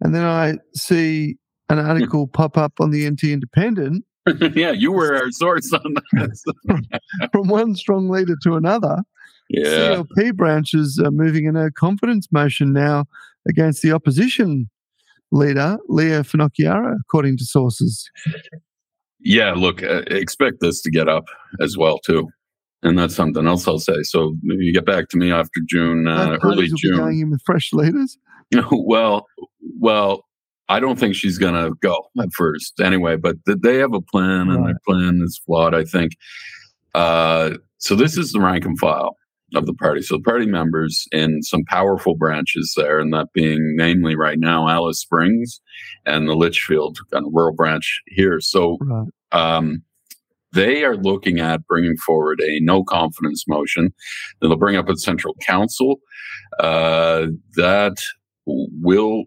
and 0.00 0.14
then 0.14 0.24
I 0.24 0.58
see 0.74 1.36
an 1.70 1.78
article 1.78 2.26
pop 2.28 2.56
up 2.56 2.74
on 2.80 2.90
the 2.90 3.08
NT 3.10 3.24
Independent 3.24 4.04
yeah, 4.54 4.72
you 4.72 4.92
were 4.92 5.16
our 5.16 5.30
source 5.30 5.72
on 5.72 5.94
that. 6.12 7.28
from 7.32 7.48
one 7.48 7.74
strong 7.74 8.08
leader 8.08 8.36
to 8.42 8.56
another. 8.56 8.98
Yeah. 9.48 10.02
CLP 10.16 10.34
branches 10.36 11.00
are 11.04 11.10
moving 11.10 11.46
in 11.46 11.56
a 11.56 11.70
confidence 11.70 12.28
motion 12.30 12.72
now 12.72 13.06
against 13.48 13.82
the 13.82 13.92
opposition 13.92 14.68
leader, 15.32 15.78
Lia 15.88 16.22
Finocchiaro, 16.22 16.94
according 17.00 17.36
to 17.38 17.44
sources. 17.44 18.10
Yeah, 19.20 19.52
look, 19.52 19.82
uh, 19.82 20.02
expect 20.08 20.60
this 20.60 20.80
to 20.82 20.90
get 20.90 21.08
up 21.08 21.24
as 21.60 21.76
well 21.76 21.98
too, 21.98 22.28
and 22.82 22.98
that's 22.98 23.14
something 23.14 23.46
else 23.46 23.66
I'll 23.66 23.78
say. 23.78 24.02
So 24.02 24.34
maybe 24.42 24.64
you 24.64 24.72
get 24.72 24.86
back 24.86 25.08
to 25.10 25.16
me 25.16 25.32
after 25.32 25.60
June, 25.68 26.06
uh, 26.06 26.38
early 26.42 26.68
be 26.68 26.90
going 26.96 27.20
in 27.20 27.30
with 27.30 27.42
fresh 27.44 27.72
leaders. 27.72 28.16
well, 28.70 29.26
well, 29.80 30.24
I 30.68 30.78
don't 30.80 30.98
think 30.98 31.14
she's 31.14 31.36
gonna 31.38 31.70
go 31.82 31.96
at 32.20 32.28
first 32.36 32.80
anyway. 32.80 33.16
But 33.16 33.36
th- 33.46 33.58
they 33.62 33.78
have 33.78 33.92
a 33.94 34.00
plan, 34.00 34.48
and 34.50 34.64
Right. 34.64 34.66
their 34.66 34.80
plan 34.86 35.20
is 35.22 35.40
flawed. 35.44 35.74
I 35.74 35.84
think. 35.84 36.12
Uh, 36.94 37.56
so 37.78 37.94
this 37.94 38.16
is 38.16 38.32
the 38.32 38.40
rank 38.40 38.64
and 38.64 38.78
file 38.78 39.16
of 39.54 39.66
the 39.66 39.74
party. 39.74 40.02
So 40.02 40.16
the 40.16 40.22
party 40.22 40.46
members 40.46 41.06
in 41.12 41.42
some 41.42 41.64
powerful 41.64 42.16
branches 42.16 42.74
there, 42.76 42.98
and 43.00 43.12
that 43.14 43.28
being 43.32 43.74
namely 43.76 44.16
right 44.16 44.38
now 44.38 44.68
Alice 44.68 45.00
Springs 45.00 45.60
and 46.06 46.28
the 46.28 46.34
Litchfield 46.34 46.98
kind 47.12 47.26
of 47.26 47.32
rural 47.34 47.54
branch 47.54 48.02
here. 48.08 48.40
So 48.40 48.76
Right. 48.80 49.08
um, 49.32 49.82
they 50.52 50.84
are 50.84 50.96
looking 50.96 51.40
at 51.40 51.66
bringing 51.66 51.96
forward 51.98 52.40
a 52.40 52.60
no 52.60 52.82
confidence 52.84 53.44
motion 53.48 53.92
that 54.40 54.48
they'll 54.48 54.56
bring 54.56 54.76
up 54.76 54.88
at 54.88 54.98
central 54.98 55.34
council 55.46 56.00
uh, 56.60 57.26
that 57.56 57.96
will 58.46 59.24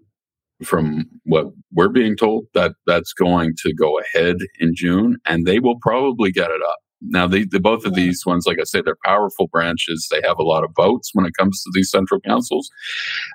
from 0.64 1.06
what 1.24 1.48
we're 1.74 1.90
being 1.90 2.16
told 2.16 2.46
that 2.54 2.74
that's 2.86 3.14
going 3.14 3.54
to 3.58 3.74
go 3.74 4.00
ahead 4.00 4.36
in 4.60 4.74
june 4.76 5.18
and 5.26 5.46
they 5.48 5.60
will 5.60 5.78
probably 5.82 6.32
get 6.32 6.52
it 6.52 6.62
up 6.62 6.78
now 7.02 7.28
the, 7.28 7.46
the 7.46 7.60
both 7.60 7.86
of 7.86 7.96
these 7.96 8.26
ones 8.26 8.46
like 8.46 8.60
i 8.60 8.64
said 8.64 8.86
they're 8.86 8.98
powerful 9.06 9.48
branches. 9.48 10.08
They 10.12 10.22
have 10.28 10.40
a 10.40 10.44
lot 10.44 10.64
of 10.64 10.72
votes 10.76 11.12
when 11.14 11.26
it 11.26 11.34
comes 11.38 11.62
to 11.64 11.72
these 11.74 11.90
central 11.90 12.20
councils. 12.22 12.70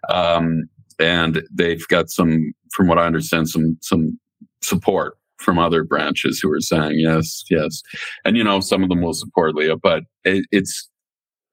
Um, 0.08 0.68
and 0.98 1.42
they've 1.52 1.86
got 1.88 2.08
some 2.08 2.52
from 2.72 2.88
what 2.88 2.98
i 2.98 3.06
understand 3.06 3.48
some 3.48 3.76
some 3.82 4.18
support 4.62 5.18
from 5.38 5.58
other 5.58 5.84
branches 5.84 6.40
who 6.42 6.50
are 6.50 6.60
saying 6.60 6.98
yes, 6.98 7.44
yes, 7.50 7.82
and 8.24 8.36
you 8.36 8.44
know 8.44 8.60
some 8.60 8.82
of 8.82 8.88
them 8.88 9.02
will 9.02 9.14
support 9.14 9.54
Lia, 9.54 9.76
but 9.76 10.04
it, 10.24 10.46
it's 10.50 10.88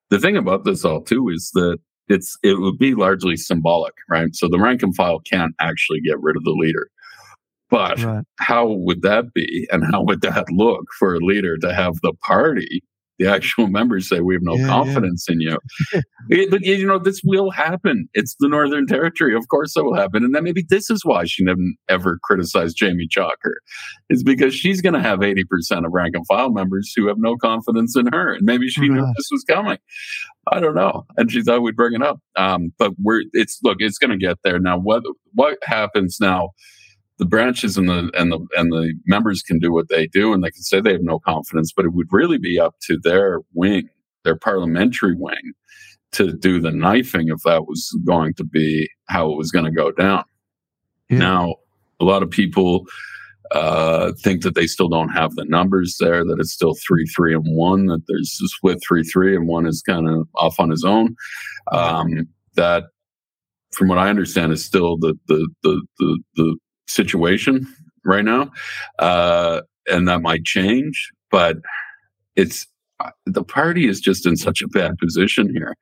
the 0.09 0.19
thing 0.19 0.37
about 0.37 0.63
this 0.63 0.85
all 0.85 1.01
too 1.01 1.29
is 1.29 1.51
that 1.53 1.77
it's 2.07 2.37
it 2.43 2.59
would 2.59 2.77
be 2.77 2.95
largely 2.95 3.35
symbolic, 3.35 3.93
right? 4.09 4.33
So 4.33 4.47
the 4.47 4.59
rank 4.59 4.83
and 4.83 4.95
file 4.95 5.19
can't 5.19 5.53
actually 5.59 6.01
get 6.01 6.21
rid 6.21 6.35
of 6.35 6.43
the 6.43 6.51
leader, 6.51 6.89
but 7.73 7.99
Right. 8.03 8.23
how 8.39 8.67
would 8.85 9.01
that 9.01 9.33
be, 9.33 9.67
and 9.71 9.83
how 9.91 10.03
would 10.03 10.21
that 10.21 10.45
look 10.51 10.85
for 10.99 11.15
a 11.15 11.19
leader 11.19 11.57
to 11.57 11.73
have 11.73 11.95
the 12.03 12.13
party? 12.25 12.83
The 13.19 13.27
actual 13.27 13.67
members 13.79 14.09
say 14.09 14.19
we 14.21 14.33
have 14.35 14.41
no 14.43 14.55
Yeah, 14.55 14.61
yeah. 14.61 14.67
confidence 14.67 15.25
in 15.29 15.39
you, 15.39 15.57
It- 16.29 16.49
but 16.51 16.61
you 16.61 16.85
know 16.85 16.99
this 16.99 17.21
will 17.23 17.51
happen. 17.51 18.07
It's 18.13 18.35
the 18.39 18.47
Northern 18.47 18.85
Territory, 18.87 19.35
of 19.35 19.47
course, 19.49 19.73
that 19.75 19.83
will 19.83 19.95
happen, 19.95 20.23
and 20.23 20.33
then 20.35 20.43
maybe 20.43 20.63
this 20.67 20.89
is 20.89 21.01
why 21.05 21.23
she 21.25 21.43
never 21.43 21.61
ever 21.89 22.19
criticized 22.23 22.75
Jamie 22.77 23.07
Chalker, 23.15 23.55
is 24.09 24.23
because 24.23 24.53
she's 24.53 24.81
going 24.81 24.93
to 24.99 25.01
have 25.09 25.21
eighty 25.23 25.43
percent 25.43 25.85
of 25.85 25.91
rank 25.93 26.15
and 26.15 26.25
file 26.27 26.51
members 26.51 26.91
who 26.95 27.07
have 27.07 27.17
no 27.19 27.35
confidence 27.37 27.95
in 27.95 28.07
her, 28.13 28.33
and 28.33 28.43
maybe 28.45 28.67
she 28.67 28.87
knew 28.89 29.05
this 29.17 29.29
was 29.31 29.43
coming. 29.47 29.77
I 30.51 30.59
don't 30.59 30.75
know, 30.75 31.05
and 31.17 31.31
she 31.31 31.41
thought 31.43 31.61
we'd 31.63 31.75
bring 31.75 31.93
it 31.93 32.03
up. 32.03 32.19
Um, 32.35 32.71
but 32.79 32.91
we're 33.01 33.21
it's 33.33 33.59
look, 33.63 33.77
it's 33.79 33.97
going 33.99 34.11
to 34.11 34.17
get 34.27 34.37
there 34.43 34.59
now. 34.59 34.77
What 34.79 35.03
what 35.33 35.57
happens 35.63 36.17
now? 36.19 36.49
The 37.23 37.29
branches 37.29 37.77
and 37.77 37.87
the 37.87 38.11
and 38.15 38.33
the 38.33 38.39
and 38.57 38.69
the 38.73 38.93
members 39.05 39.41
can 39.41 39.57
do 39.57 39.71
what 39.71 39.87
they 39.87 40.07
do, 40.07 40.33
and 40.33 40.43
they 40.43 40.51
can 40.51 40.61
say 40.61 40.81
they 40.81 40.91
have 40.91 41.03
no 41.03 41.19
confidence, 41.19 41.71
but 41.73 41.85
it 41.85 41.93
would 41.93 42.11
really 42.11 42.37
be 42.37 42.59
up 42.59 42.75
to 42.87 42.99
their 43.01 43.39
wing, 43.53 43.87
their 44.25 44.35
parliamentary 44.35 45.15
wing, 45.15 45.53
to 46.11 46.33
do 46.33 46.59
the 46.59 46.71
knifing 46.71 47.29
if 47.29 47.41
that 47.45 47.65
was 47.65 47.97
going 48.05 48.33
to 48.33 48.43
be 48.43 48.89
how 49.07 49.31
it 49.31 49.37
was 49.37 49.51
going 49.51 49.63
to 49.63 49.71
go 49.71 49.89
down. 49.89 50.25
Yeah. 51.09 51.19
Now, 51.19 51.55
a 52.01 52.03
lot 52.03 52.23
of 52.23 52.29
people 52.29 52.87
uh, 53.51 54.11
think 54.21 54.43
that 54.43 54.55
they 54.55 54.67
still 54.67 54.89
don't 54.89 55.07
have 55.07 55.35
the 55.35 55.45
numbers 55.45 55.95
there, 56.01 56.25
that 56.25 56.39
it's 56.41 56.51
still 56.51 56.75
three, 56.85 57.05
three, 57.05 57.33
and 57.33 57.55
one, 57.55 57.85
that 57.85 58.01
there's 58.09 58.37
a 58.43 58.49
split 58.49 58.79
three, 58.85 59.03
three, 59.03 59.33
and 59.33 59.47
one 59.47 59.65
is 59.65 59.81
kind 59.81 60.09
of 60.09 60.27
off 60.35 60.59
on 60.59 60.71
his 60.71 60.83
own. 60.83 61.15
Um, 61.71 62.27
that, 62.55 62.83
from 63.71 63.87
what 63.87 63.97
I 63.97 64.09
understand, 64.09 64.51
is 64.51 64.65
still 64.65 64.97
the 64.97 65.17
the 65.29 65.47
the 65.63 65.81
the, 65.99 66.19
the 66.35 66.57
situation 66.87 67.67
right 68.05 68.25
now, 68.25 68.51
uh, 68.99 69.61
and 69.87 70.07
that 70.07 70.21
might 70.21 70.43
change, 70.43 71.11
but 71.31 71.57
it's 72.35 72.67
uh, 72.99 73.09
the 73.25 73.43
party 73.43 73.87
is 73.87 73.99
just 73.99 74.25
in 74.25 74.37
such 74.37 74.61
a 74.61 74.67
bad 74.67 74.97
position 74.97 75.49
here. 75.53 75.75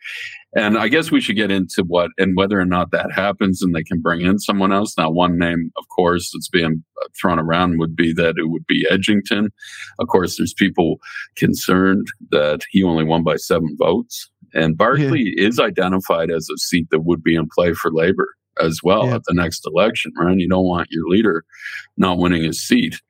And 0.55 0.77
I 0.77 0.87
guess 0.87 1.11
we 1.11 1.21
should 1.21 1.35
get 1.35 1.51
into 1.51 1.83
what 1.83 2.11
and 2.17 2.35
whether 2.35 2.59
or 2.59 2.65
not 2.65 2.91
that 2.91 3.11
happens 3.11 3.61
and 3.61 3.75
they 3.75 3.83
can 3.83 4.01
bring 4.01 4.21
in 4.21 4.39
someone 4.39 4.71
else. 4.71 4.97
Now, 4.97 5.09
one 5.09 5.37
name, 5.37 5.71
of 5.77 5.87
course, 5.89 6.31
that's 6.33 6.49
being 6.49 6.83
uh, 7.01 7.07
thrown 7.19 7.39
around 7.39 7.79
would 7.79 7.95
be 7.95 8.13
that 8.13 8.35
it 8.37 8.49
would 8.49 8.65
be 8.65 8.87
Edgington. 8.89 9.49
Of 9.99 10.07
course, 10.07 10.37
there's 10.37 10.53
people 10.53 10.97
concerned 11.35 12.07
that 12.31 12.61
he 12.69 12.83
only 12.83 13.03
won 13.03 13.23
by 13.23 13.35
seven 13.35 13.75
votes. 13.77 14.29
And 14.53 14.77
Barkly 14.77 15.33
is 15.37 15.59
identified 15.59 16.29
as 16.29 16.49
a 16.49 16.57
seat 16.57 16.87
that 16.91 17.05
would 17.05 17.23
be 17.23 17.35
in 17.35 17.47
play 17.53 17.73
for 17.73 17.91
Labor 17.91 18.35
as 18.59 18.79
well 18.83 19.05
Yeah. 19.07 19.15
at 19.15 19.21
the 19.27 19.33
next 19.33 19.65
election, 19.65 20.11
right? 20.19 20.37
You 20.37 20.49
don't 20.49 20.65
want 20.65 20.87
your 20.91 21.07
leader 21.07 21.43
not 21.97 22.17
winning 22.17 22.43
his 22.43 22.61
seat. 22.65 23.01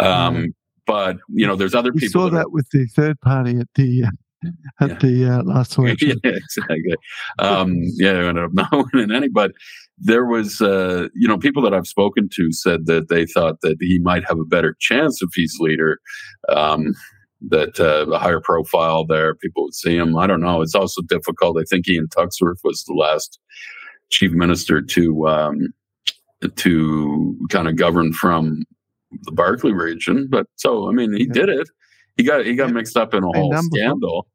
Um, 0.00 0.54
But, 0.86 1.16
you 1.28 1.44
know, 1.44 1.56
there's 1.56 1.74
other 1.74 1.90
We 1.92 1.98
people 2.02 2.20
saw 2.22 2.30
that 2.30 2.36
are- 2.36 2.40
that 2.44 2.52
with 2.52 2.68
the 2.70 2.86
third 2.86 3.20
party 3.20 3.58
at 3.58 3.66
the 3.74 4.04
uh, 4.04 4.10
at 4.80 4.90
Yeah. 4.90 4.98
the 5.00 5.24
uh, 5.26 5.42
last 5.42 5.76
election. 5.78 6.20
yeah, 6.22 6.30
exactly. 6.30 6.94
Um, 7.40 7.74
yeah, 7.98 8.12
I 8.12 8.28
ended 8.28 8.44
up 8.44 8.50
not 8.72 8.86
winning 8.94 9.10
any, 9.14 9.26
but 9.28 9.50
there 9.98 10.24
was, 10.26 10.60
uh, 10.60 11.08
you 11.14 11.26
know, 11.26 11.38
people 11.38 11.60
that 11.62 11.74
I've 11.74 11.88
spoken 11.88 12.28
to 12.34 12.52
said 12.52 12.86
that 12.86 13.08
they 13.08 13.26
thought 13.26 13.62
that 13.62 13.78
he 13.80 13.98
might 13.98 14.24
have 14.28 14.38
a 14.38 14.44
better 14.44 14.76
chance 14.78 15.20
if 15.22 15.30
he's 15.34 15.56
leader. 15.58 15.98
Um, 16.48 16.94
that 17.48 17.78
uh, 17.80 18.10
a 18.10 18.18
higher 18.18 18.40
profile 18.40 19.04
there, 19.04 19.34
people 19.34 19.64
would 19.64 19.74
see 19.74 19.94
him. 19.96 20.16
I 20.16 20.26
don't 20.26 20.40
know. 20.40 20.62
It's 20.62 20.74
also 20.74 21.02
difficult. 21.02 21.58
I 21.60 21.64
think 21.68 21.86
Ian 21.88 22.06
Tuxworth 22.08 22.60
was 22.64 22.82
the 22.84 22.94
last 22.94 23.38
chief 24.10 24.32
minister 24.32 24.80
to 24.82 25.28
um, 25.28 25.68
to 26.56 27.36
kind 27.50 27.68
of 27.68 27.76
govern 27.76 28.12
from 28.12 28.62
the 29.22 29.32
Barkly 29.32 29.72
region. 29.72 30.28
But 30.30 30.46
so, 30.56 30.88
I 30.88 30.92
mean, 30.92 31.12
he 31.16 31.24
Yeah. 31.26 31.32
did 31.32 31.48
it. 31.48 31.68
He 32.16 32.22
got 32.22 32.44
he 32.44 32.54
got 32.54 32.68
Yeah. 32.68 32.74
mixed 32.74 32.96
up 32.96 33.14
in 33.14 33.22
a 33.24 33.28
whole 33.28 33.54
scandal. 33.72 34.26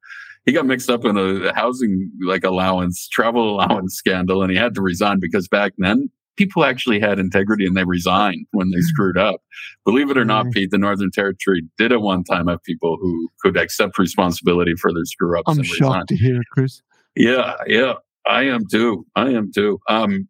He 0.46 0.52
got 0.54 0.66
mixed 0.66 0.90
up 0.90 1.06
in 1.06 1.18
a 1.18 1.54
housing 1.54 2.12
like 2.26 2.44
allowance, 2.44 3.08
travel 3.08 3.56
allowance 3.56 3.96
scandal, 3.96 4.42
and 4.42 4.52
he 4.52 4.58
had 4.58 4.74
to 4.76 4.82
resign 4.82 5.20
because 5.20 5.48
back 5.48 5.74
then 5.78 6.10
people 6.38 6.64
actually 6.66 7.00
had 7.00 7.20
integrity 7.20 7.66
and 7.66 7.78
they 7.78 7.84
resigned 7.84 8.48
when 8.52 8.72
they 8.72 8.80
screwed 8.80 9.18
up. 9.18 9.42
Believe 9.86 10.10
it 10.10 10.18
or 10.18 10.26
not. 10.26 10.50
Pete, 10.52 10.72
the 10.72 10.78
Northern 10.80 11.12
Territory 11.12 11.62
did 11.78 11.92
at 11.92 12.02
one 12.02 12.24
time 12.24 12.48
have 12.48 12.64
people 12.64 12.98
who 13.00 13.30
could 13.44 13.58
accept 13.58 14.00
responsibility 14.00 14.74
for 14.76 14.92
their 14.94 15.06
screw 15.06 15.38
ups 15.38 15.44
I'm 15.48 15.60
and 15.60 15.68
resign. 15.70 15.78
shocked 15.92 16.08
to 16.10 16.16
hear 16.18 16.38
it, 16.42 16.48
Chris. 16.52 16.82
Yeah, 17.16 17.56
yeah, 17.68 17.94
I 18.28 18.44
am 18.44 18.68
too. 18.70 19.06
I 19.16 19.30
am 19.30 19.52
too. 19.54 19.80
Um, 19.90 20.28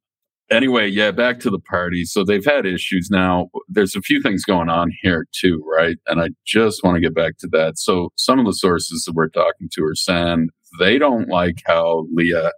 anyway, 0.49 0.88
yeah, 0.88 1.11
back 1.11 1.39
to 1.41 1.49
the 1.49 1.59
party. 1.59 2.05
So 2.05 2.23
they've 2.23 2.45
had 2.45 2.65
issues 2.65 3.09
now. 3.11 3.49
There's 3.68 3.95
a 3.95 4.01
few 4.01 4.22
things 4.22 4.43
going 4.43 4.69
on 4.69 4.91
here 5.01 5.26
too, 5.34 5.63
right? 5.65 5.97
And 6.07 6.22
I 6.22 6.30
just 6.45 6.84
want 6.84 6.95
to 6.95 7.01
get 7.01 7.15
back 7.15 7.38
to 7.39 7.47
that. 7.51 7.77
So 7.77 8.11
some 8.18 8.39
of 8.39 8.45
the 8.45 8.53
sources 8.53 9.03
that 9.05 9.15
we're 9.15 9.30
talking 9.30 9.69
to 9.73 9.84
are 9.84 9.95
saying 9.95 10.49
they 10.80 10.97
don't 10.97 11.30
like 11.30 11.61
how 11.65 12.05
Lia 12.11 12.51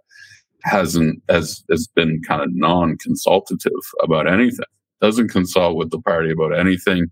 hasn't 0.62 1.22
has 1.28 1.62
has 1.70 1.88
been 1.94 2.20
kind 2.26 2.42
of 2.42 2.48
non-consultative 2.52 3.72
about 4.02 4.30
anything. 4.30 4.64
Doesn't 5.00 5.28
consult 5.28 5.76
with 5.76 5.90
the 5.90 6.00
party 6.00 6.30
about 6.30 6.58
anything. 6.58 7.06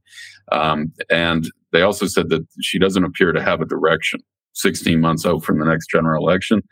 Um, 0.51 0.93
and 1.11 1.51
they 1.73 1.83
also 1.83 2.07
said 2.07 2.31
that 2.31 2.47
she 2.61 2.79
doesn't 2.79 3.05
appear 3.05 3.33
to 3.33 3.43
have 3.43 3.61
a 3.61 3.67
direction 3.67 4.21
16 4.55 5.01
months 5.01 5.27
out 5.27 5.45
from 5.45 5.59
the 5.59 5.65
next 5.65 5.89
general 5.91 6.27
election. 6.27 6.63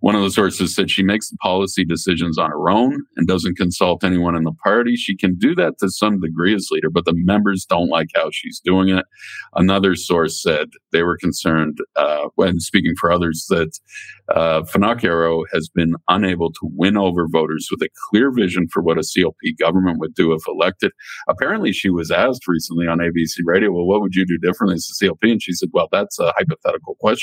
One 0.00 0.14
of 0.14 0.22
the 0.22 0.30
sources 0.30 0.74
said 0.74 0.90
she 0.90 1.02
makes 1.02 1.30
the 1.30 1.36
policy 1.38 1.84
decisions 1.84 2.38
on 2.38 2.50
her 2.50 2.70
own 2.70 3.02
and 3.16 3.26
doesn't 3.26 3.56
consult 3.56 4.04
anyone 4.04 4.36
in 4.36 4.44
the 4.44 4.52
party. 4.52 4.94
She 4.94 5.16
can 5.16 5.36
do 5.36 5.54
that 5.54 5.78
to 5.78 5.90
some 5.90 6.20
degree 6.20 6.54
as 6.54 6.68
leader, 6.70 6.90
but 6.90 7.06
the 7.06 7.14
members 7.14 7.64
don't 7.64 7.88
like 7.88 8.08
how 8.14 8.28
she's 8.30 8.60
doing 8.60 8.90
it. 8.90 9.06
Another 9.54 9.96
source 9.96 10.40
said 10.40 10.68
they 10.92 11.02
were 11.02 11.16
concerned, 11.16 11.78
uh, 11.96 12.28
when 12.34 12.60
speaking 12.60 12.94
for 13.00 13.10
others, 13.10 13.46
that 13.48 13.78
uh, 14.28 14.62
Finocchiaro 14.62 15.44
has 15.52 15.68
been 15.68 15.94
unable 16.08 16.52
to 16.52 16.70
win 16.74 16.96
over 16.96 17.26
voters 17.26 17.68
with 17.70 17.82
a 17.82 17.88
clear 18.10 18.30
vision 18.30 18.68
for 18.68 18.82
what 18.82 18.98
a 18.98 19.02
CLP 19.02 19.58
government 19.58 19.98
would 19.98 20.14
do 20.14 20.32
if 20.32 20.42
elected. 20.46 20.92
Apparently, 21.28 21.72
she 21.72 21.90
was 21.90 22.10
asked 22.10 22.46
recently 22.46 22.86
on 22.86 22.98
ABC 22.98 23.38
radio, 23.44 23.72
well, 23.72 23.86
what 23.86 24.02
would 24.02 24.14
you 24.14 24.26
do 24.26 24.38
differently 24.38 24.74
as 24.74 24.90
a 24.90 25.04
CLP? 25.04 25.32
And 25.32 25.42
she 25.42 25.52
said, 25.52 25.70
well, 25.72 25.88
that's 25.90 26.18
a 26.18 26.32
hypothetical 26.36 26.96
question. 27.00 27.15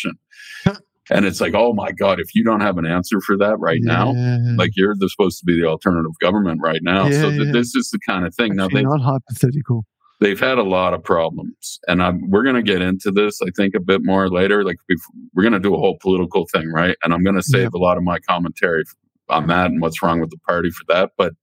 And 1.09 1.25
it's 1.25 1.41
like, 1.41 1.53
oh 1.53 1.73
my 1.73 1.91
God, 1.91 2.19
if 2.19 2.33
you 2.33 2.43
don't 2.43 2.61
have 2.61 2.77
an 2.77 2.85
answer 2.85 3.19
for 3.19 3.37
that 3.37 3.59
right 3.59 3.79
yeah. 3.83 4.05
now, 4.13 4.55
like 4.55 4.71
you're 4.75 4.95
the, 4.97 5.09
supposed 5.09 5.39
to 5.39 5.45
be 5.45 5.59
the 5.59 5.67
alternative 5.67 6.11
government 6.21 6.61
right 6.63 6.79
now. 6.81 7.07
Yeah, 7.07 7.21
so 7.21 7.29
yeah. 7.29 7.51
this 7.51 7.75
is 7.75 7.89
the 7.91 7.99
kind 8.07 8.25
of 8.25 8.33
thing. 8.33 8.55
Now 8.55 8.69
they 8.69 8.83
not 8.83 9.01
hypothetical. 9.01 9.85
They've 10.21 10.39
had 10.39 10.57
a 10.57 10.63
lot 10.63 10.93
of 10.93 11.03
problems, 11.03 11.79
and 11.87 12.01
I'm, 12.01 12.29
we're 12.29 12.43
going 12.43 12.55
to 12.55 12.63
get 12.63 12.81
into 12.81 13.11
this. 13.11 13.41
I 13.41 13.49
think 13.57 13.75
a 13.75 13.81
bit 13.81 14.01
more 14.03 14.29
later. 14.29 14.63
Like 14.63 14.77
we're 15.33 15.43
going 15.43 15.53
to 15.53 15.59
do 15.59 15.75
a 15.75 15.77
whole 15.77 15.97
political 15.99 16.45
thing, 16.53 16.71
right? 16.71 16.95
And 17.03 17.13
I'm 17.13 17.23
going 17.23 17.35
to 17.35 17.43
save 17.43 17.73
a 17.73 17.77
lot 17.77 17.97
of 17.97 18.03
my 18.03 18.19
commentary 18.19 18.83
on 19.27 19.47
that 19.47 19.67
and 19.67 19.81
what's 19.81 20.01
wrong 20.01 20.21
with 20.21 20.29
the 20.29 20.37
party 20.47 20.69
for 20.69 20.85
that. 20.93 21.11
But 21.17 21.33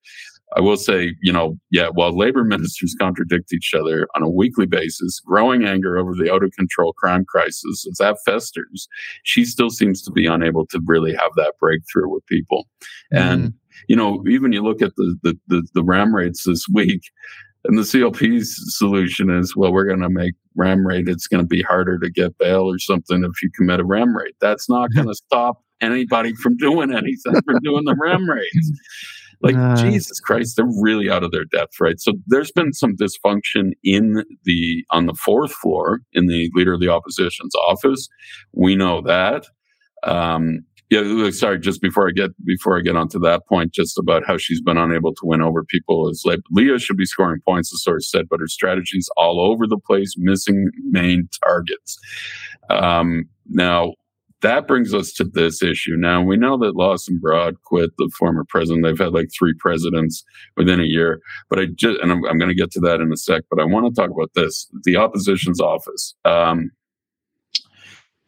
I 0.56 0.60
will 0.60 0.76
say, 0.76 1.14
you 1.22 1.32
know, 1.32 1.56
yeah, 1.70 1.88
while 1.92 2.16
labor 2.16 2.44
ministers 2.44 2.94
contradict 3.00 3.52
each 3.52 3.72
other 3.74 4.08
on 4.14 4.22
a 4.22 4.30
weekly 4.30 4.66
basis, 4.66 5.20
growing 5.20 5.64
anger 5.64 5.98
over 5.98 6.14
the 6.14 6.32
out 6.32 6.42
of 6.42 6.52
control 6.52 6.92
crime 6.92 7.24
crisis, 7.24 7.86
as 7.88 7.98
that 7.98 8.18
festers, 8.24 8.88
she 9.22 9.44
still 9.44 9.70
seems 9.70 10.02
to 10.02 10.10
be 10.10 10.26
unable 10.26 10.66
to 10.66 10.80
really 10.86 11.12
have 11.12 11.32
that 11.36 11.54
breakthrough 11.60 12.08
with 12.08 12.24
people. 12.26 12.66
Mm. 13.14 13.20
And, 13.20 13.54
you 13.88 13.96
know, 13.96 14.24
even 14.28 14.52
you 14.52 14.62
look 14.62 14.82
at 14.82 14.94
the, 14.96 15.16
the, 15.22 15.38
the, 15.48 15.66
the 15.74 15.84
ram 15.84 16.14
raids 16.14 16.44
this 16.44 16.66
week, 16.72 17.02
and 17.64 17.76
the 17.76 17.82
CLP's 17.82 18.78
solution 18.78 19.28
is, 19.28 19.54
well, 19.54 19.72
we're 19.72 19.84
going 19.84 20.00
to 20.00 20.08
make 20.08 20.34
ram 20.56 20.86
raid. 20.86 21.08
It's 21.08 21.26
going 21.26 21.42
to 21.42 21.46
be 21.46 21.62
harder 21.62 21.98
to 21.98 22.10
get 22.10 22.38
bail 22.38 22.62
or 22.62 22.78
something 22.78 23.22
if 23.22 23.42
you 23.42 23.50
commit 23.54 23.80
a 23.80 23.84
ram 23.84 24.16
raid. 24.16 24.32
That's 24.40 24.68
not 24.68 24.88
going 24.94 25.08
to 25.08 25.14
stop 25.14 25.62
anybody 25.80 26.34
from 26.34 26.56
doing 26.56 26.90
anything, 26.90 27.40
from 27.44 27.60
doing 27.62 27.84
the 27.84 27.96
RAM 28.00 28.28
rates. 28.30 28.72
Like 29.42 29.56
uh, 29.56 29.76
Jesus 29.76 30.20
Christ, 30.20 30.56
they're 30.56 30.66
really 30.80 31.08
out 31.10 31.24
of 31.24 31.30
their 31.30 31.44
depth, 31.44 31.80
right? 31.80 31.98
So 31.98 32.12
there's 32.26 32.52
been 32.52 32.72
some 32.72 32.96
dysfunction 32.96 33.72
in 33.82 34.24
the 34.44 34.84
on 34.90 35.06
the 35.06 35.14
fourth 35.14 35.52
floor 35.52 36.00
in 36.12 36.26
the 36.26 36.50
leader 36.54 36.74
of 36.74 36.80
the 36.80 36.88
opposition's 36.88 37.54
office. 37.66 38.08
We 38.52 38.76
know 38.76 39.00
that. 39.02 39.46
Um, 40.02 40.64
yeah, 40.90 41.30
sorry. 41.30 41.60
Just 41.60 41.80
before 41.80 42.08
I 42.08 42.10
get 42.10 42.30
before 42.44 42.76
I 42.76 42.80
get 42.80 42.96
onto 42.96 43.20
that 43.20 43.46
point, 43.46 43.72
just 43.72 43.96
about 43.96 44.26
how 44.26 44.36
she's 44.36 44.60
been 44.60 44.76
unable 44.76 45.14
to 45.14 45.20
win 45.22 45.40
over 45.40 45.64
people 45.64 46.08
is 46.08 46.22
like 46.24 46.40
Lia 46.50 46.80
should 46.80 46.96
be 46.96 47.06
scoring 47.06 47.40
points, 47.46 47.70
the 47.70 47.78
source 47.78 48.10
said, 48.10 48.26
but 48.28 48.40
her 48.40 48.48
strategy's 48.48 49.08
all 49.16 49.40
over 49.40 49.68
the 49.68 49.78
place, 49.78 50.14
missing 50.18 50.68
main 50.90 51.28
targets. 51.46 51.96
Um, 52.70 53.28
now, 53.48 53.94
that 54.42 54.66
brings 54.66 54.94
us 54.94 55.12
to 55.14 55.24
this 55.24 55.62
issue. 55.62 55.96
Now 55.96 56.22
we 56.22 56.36
know 56.36 56.56
that 56.58 56.76
Lawson 56.76 57.18
Broad 57.20 57.60
quit 57.62 57.90
the 57.98 58.10
former 58.18 58.44
president. 58.48 58.84
They've 58.84 58.98
had 58.98 59.12
like 59.12 59.28
three 59.36 59.54
presidents 59.58 60.24
within 60.56 60.80
a 60.80 60.84
year, 60.84 61.20
but 61.48 61.58
I 61.58 61.66
just 61.74 62.00
and 62.00 62.10
I'm, 62.10 62.24
I'm 62.26 62.38
going 62.38 62.48
to 62.48 62.54
get 62.54 62.70
to 62.72 62.80
that 62.80 63.00
in 63.00 63.12
a 63.12 63.16
sec. 63.16 63.42
But 63.50 63.60
I 63.60 63.64
want 63.64 63.86
to 63.86 64.00
talk 64.00 64.10
about 64.10 64.30
this: 64.34 64.68
the 64.84 64.96
opposition's 64.96 65.60
office. 65.60 66.14
Um, 66.24 66.70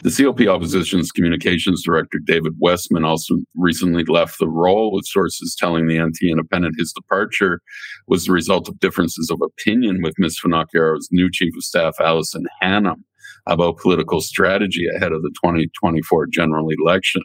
the 0.02 0.08
CLP 0.08 0.48
opposition's 0.48 1.12
communications 1.12 1.84
director, 1.84 2.18
David 2.18 2.54
Westman, 2.58 3.04
also 3.04 3.36
recently 3.54 4.02
left 4.02 4.40
the 4.40 4.48
role, 4.48 4.92
with 4.92 5.06
sources 5.06 5.54
telling 5.54 5.86
the 5.86 6.02
NT 6.02 6.22
Independent 6.22 6.74
his 6.76 6.92
departure 6.92 7.60
was 8.08 8.24
the 8.24 8.32
result 8.32 8.68
of 8.68 8.80
differences 8.80 9.30
of 9.30 9.40
opinion 9.40 10.02
with 10.02 10.14
Ms. 10.18 10.40
Finocchiaro's 10.44 11.08
new 11.12 11.30
chief 11.30 11.54
of 11.56 11.62
staff, 11.62 11.94
Allison 12.00 12.46
Hannam 12.60 13.04
about 13.46 13.78
political 13.78 14.20
strategy 14.20 14.86
ahead 14.96 15.12
of 15.12 15.22
the 15.22 15.32
2024 15.42 16.26
general 16.26 16.68
election. 16.70 17.22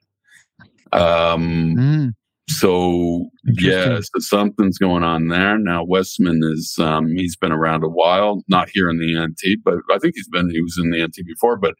Um, 0.91 1.75
mm. 1.77 2.11
So 2.49 3.29
yeah, 3.43 3.99
so 3.99 4.19
something's 4.19 4.77
going 4.77 5.03
on 5.03 5.27
there. 5.27 5.57
Now 5.57 5.83
Westman 5.83 6.39
is 6.43 6.77
um, 6.79 7.07
he's 7.07 7.35
been 7.35 7.51
around 7.51 7.83
a 7.83 7.89
while, 7.89 8.41
not 8.47 8.69
here 8.69 8.89
in 8.89 8.99
the 8.99 9.19
NT, 9.19 9.63
but 9.65 9.79
I 9.91 9.97
think 9.99 10.13
he's 10.15 10.29
been 10.29 10.49
he 10.49 10.61
was 10.61 10.79
in 10.81 10.91
the 10.91 11.05
NT 11.05 11.25
before, 11.27 11.57
but 11.57 11.75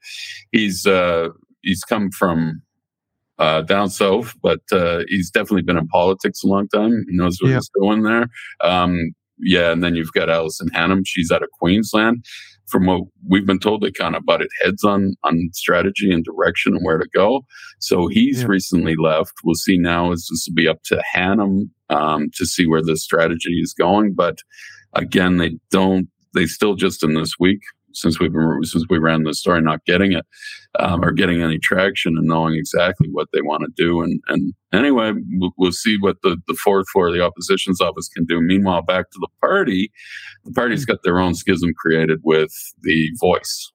he's 0.51 0.85
uh, 0.85 1.30
he's 1.61 1.84
come 1.85 2.11
from 2.11 2.61
uh, 3.39 3.61
down 3.61 3.89
south, 3.89 4.35
but 4.43 4.59
uh, 4.73 5.03
he's 5.07 5.31
definitely 5.31 5.61
been 5.61 5.77
in 5.77 5.88
politics 5.88 6.43
a 6.43 6.47
long 6.47 6.68
time. 6.68 7.05
He 7.09 7.15
knows 7.15 7.38
what 7.39 7.49
yeah. 7.49 7.55
he's 7.55 7.72
doing 7.80 8.03
there. 8.03 8.27
Um, 8.61 9.14
yeah, 9.39 9.72
and 9.72 9.81
then 9.81 9.95
you've 9.95 10.11
got 10.11 10.30
Allison 10.30 10.68
Hannam. 10.72 11.03
She's 11.05 11.31
out 11.31 11.43
of 11.43 11.49
Queensland 11.51 12.26
from 12.68 12.85
what 12.85 13.03
we've 13.27 13.45
been 13.45 13.60
told, 13.60 13.81
they 13.81 13.91
kind 13.91 14.15
of 14.15 14.26
butted 14.26 14.49
heads 14.64 14.84
on 14.84 15.15
on 15.23 15.49
strategy 15.53 16.11
and 16.11 16.23
direction 16.23 16.76
and 16.76 16.85
where 16.85 16.98
to 16.98 17.07
go. 17.14 17.41
So 17.80 18.07
he's 18.07 18.41
yeah. 18.41 18.48
recently 18.48 18.95
left. 18.95 19.34
We'll 19.44 19.56
see 19.56 19.77
now 19.77 20.11
as 20.11 20.27
this 20.30 20.48
will 20.48 20.56
be 20.56 20.68
up 20.68 20.84
to 20.85 21.02
Hannam 21.15 21.69
um, 21.89 22.30
to 22.35 22.45
see 22.45 22.68
where 22.68 22.84
the 22.84 22.98
strategy 22.98 23.60
is 23.61 23.73
going. 23.73 24.14
But 24.14 24.39
again, 24.94 25.38
they 25.38 25.57
don't. 25.72 26.10
They 26.34 26.45
still 26.45 26.76
just 26.76 27.03
in 27.03 27.14
this 27.14 27.34
week 27.39 27.61
since 27.93 28.19
we've 28.19 28.31
been 28.31 28.59
since 28.64 28.85
we 28.89 28.97
ran 28.97 29.23
the 29.23 29.34
story, 29.34 29.61
not 29.61 29.85
getting 29.85 30.14
it 30.14 30.26
um, 30.80 31.03
or 31.03 31.11
getting 31.11 31.41
any 31.41 31.57
traction 31.57 32.18
and 32.18 32.27
knowing 32.27 32.55
exactly 32.55 33.07
what 33.11 33.27
they 33.34 33.41
want 33.41 33.64
to 33.64 33.72
do. 33.76 34.01
And 34.01 34.22
and 34.27 34.53
anyway, 34.73 35.14
we'll, 35.34 35.51
we'll, 35.57 35.72
see 35.72 35.97
what 35.99 36.18
the 36.23 36.38
the 36.47 36.55
fourth 36.55 36.88
floor 36.89 37.07
of 37.07 37.14
the 37.14 37.23
opposition's 37.23 37.81
office 37.81 38.09
can 38.09 38.26
do. 38.26 38.41
Meanwhile, 38.41 38.84
back 38.84 39.09
to 39.11 39.19
the 39.19 39.30
party, 39.41 39.91
the 40.45 40.51
party's 40.51 40.85
got 40.85 41.03
their 41.03 41.19
own 41.19 41.34
schism 41.34 41.72
created 41.77 42.19
with 42.23 42.53
the 42.81 43.09
voice. 43.19 43.72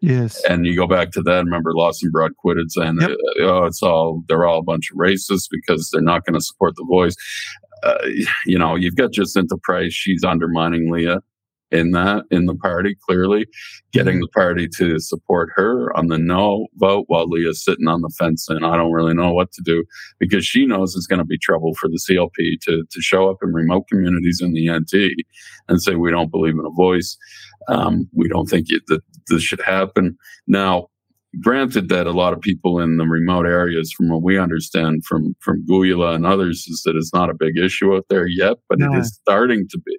Yes. 0.00 0.42
And 0.44 0.64
you 0.64 0.74
go 0.74 0.86
back 0.86 1.10
to 1.12 1.22
that. 1.22 1.44
Remember, 1.44 1.74
Lawson 1.74 2.10
Broad 2.10 2.34
quitted 2.38 2.72
saying, 2.72 2.98
yep. 3.00 3.10
"Oh, 3.40 3.64
it's 3.64 3.82
all 3.82 4.22
they're 4.28 4.46
all 4.46 4.60
a 4.60 4.62
bunch 4.62 4.90
of 4.90 4.98
racists 4.98 5.48
because 5.50 5.90
they're 5.92 6.00
not 6.00 6.24
going 6.24 6.34
to 6.34 6.40
support 6.40 6.74
the 6.76 6.86
voice." 6.88 7.16
Uh, 7.82 7.98
you 8.46 8.58
know, 8.58 8.76
you've 8.76 8.96
got 8.96 9.12
Jacinta 9.12 9.56
Price. 9.62 9.92
She's 9.92 10.24
undermining 10.24 10.90
Lia 10.90 11.20
in 11.70 11.92
that 11.92 12.24
in 12.30 12.46
the 12.46 12.54
party 12.54 12.96
clearly 13.06 13.46
getting 13.92 14.16
mm-hmm. 14.16 14.22
the 14.22 14.28
party 14.28 14.68
to 14.68 14.98
support 14.98 15.50
her 15.54 15.94
on 15.96 16.08
the 16.08 16.18
no 16.18 16.66
vote 16.76 17.04
while 17.08 17.28
Lia's 17.28 17.64
sitting 17.64 17.88
on 17.88 18.02
the 18.02 18.12
fence 18.18 18.48
and 18.48 18.64
i 18.64 18.76
don't 18.76 18.92
really 18.92 19.14
know 19.14 19.32
what 19.32 19.52
to 19.52 19.62
do 19.62 19.84
because 20.18 20.44
she 20.44 20.66
knows 20.66 20.94
it's 20.94 21.06
going 21.06 21.18
to 21.18 21.24
be 21.24 21.38
trouble 21.38 21.74
for 21.74 21.88
the 21.88 22.00
clp 22.08 22.60
to, 22.62 22.84
to 22.90 23.00
show 23.00 23.30
up 23.30 23.38
in 23.42 23.52
remote 23.52 23.86
communities 23.88 24.40
in 24.42 24.52
the 24.52 24.68
nt 24.68 25.24
and 25.68 25.82
say 25.82 25.94
we 25.94 26.10
don't 26.10 26.30
believe 26.30 26.54
in 26.54 26.64
a 26.64 26.70
voice 26.70 27.16
um, 27.68 28.08
we 28.14 28.28
don't 28.28 28.46
think 28.46 28.66
it, 28.68 28.82
that 28.88 29.02
this 29.28 29.42
should 29.42 29.60
happen 29.60 30.16
now 30.46 30.86
granted 31.38 31.88
that 31.88 32.06
a 32.06 32.12
lot 32.12 32.32
of 32.32 32.40
people 32.40 32.80
in 32.80 32.96
the 32.96 33.04
remote 33.04 33.46
areas, 33.46 33.92
from 33.92 34.08
what 34.08 34.22
we 34.22 34.38
understand 34.38 35.04
from 35.04 35.34
from 35.40 35.64
Guyula 35.66 36.14
and 36.14 36.26
others, 36.26 36.66
is 36.68 36.82
that 36.84 36.96
it's 36.96 37.14
not 37.14 37.30
a 37.30 37.34
big 37.34 37.56
issue 37.56 37.94
out 37.94 38.06
there 38.08 38.26
yet, 38.26 38.56
but 38.68 38.78
no. 38.78 38.92
it 38.92 38.98
is 38.98 39.14
starting 39.14 39.66
to 39.70 39.78
be 39.78 39.96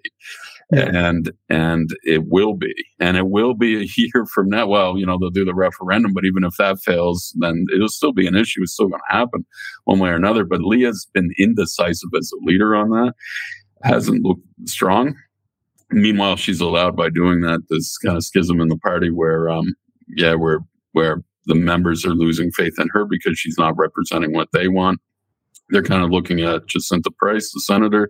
and 0.71 1.31
and 1.49 1.89
it 2.03 2.25
will 2.27 2.55
be 2.55 2.73
and 2.99 3.17
it 3.17 3.27
will 3.27 3.53
be 3.53 3.81
a 3.81 3.87
year 3.97 4.25
from 4.25 4.49
now. 4.49 4.67
Well 4.67 4.97
you 4.97 5.05
know 5.05 5.17
they'll 5.17 5.29
do 5.29 5.45
the 5.45 5.53
referendum 5.53 6.13
but 6.13 6.25
even 6.25 6.43
if 6.43 6.55
that 6.57 6.79
fails 6.79 7.33
then 7.39 7.65
it'll 7.73 7.89
still 7.89 8.13
be 8.13 8.27
an 8.27 8.35
issue. 8.35 8.61
It's 8.63 8.73
still 8.73 8.87
going 8.87 9.01
to 9.09 9.17
happen 9.17 9.45
one 9.85 9.99
way 9.99 10.09
or 10.09 10.15
another. 10.15 10.45
But 10.45 10.61
Lia's 10.61 11.07
been 11.13 11.31
indecisive 11.37 12.09
as 12.17 12.31
a 12.31 12.45
leader 12.45 12.75
on 12.75 12.89
that 12.89 13.13
hasn't 13.83 14.23
looked 14.23 14.45
strong. 14.65 15.15
Meanwhile 15.91 16.37
she's 16.37 16.61
allowed 16.61 16.95
by 16.95 17.09
doing 17.09 17.41
that 17.41 17.61
this 17.69 17.97
kind 17.97 18.17
of 18.17 18.23
schism 18.23 18.61
in 18.61 18.69
the 18.69 18.77
party 18.77 19.09
where 19.09 19.49
um 19.49 19.73
yeah 20.07 20.35
where 20.35 20.59
where 20.93 21.23
the 21.45 21.55
members 21.55 22.05
are 22.05 22.13
losing 22.13 22.51
faith 22.51 22.79
in 22.79 22.87
her 22.93 23.05
because 23.05 23.37
she's 23.37 23.57
not 23.57 23.75
representing 23.77 24.33
what 24.33 24.49
they 24.53 24.67
want 24.67 24.99
they're 25.71 25.81
kind 25.83 26.03
of 26.03 26.11
looking 26.11 26.41
at 26.41 26.67
Jacinta 26.67 27.11
Price, 27.11 27.51
the 27.51 27.61
senator, 27.61 28.09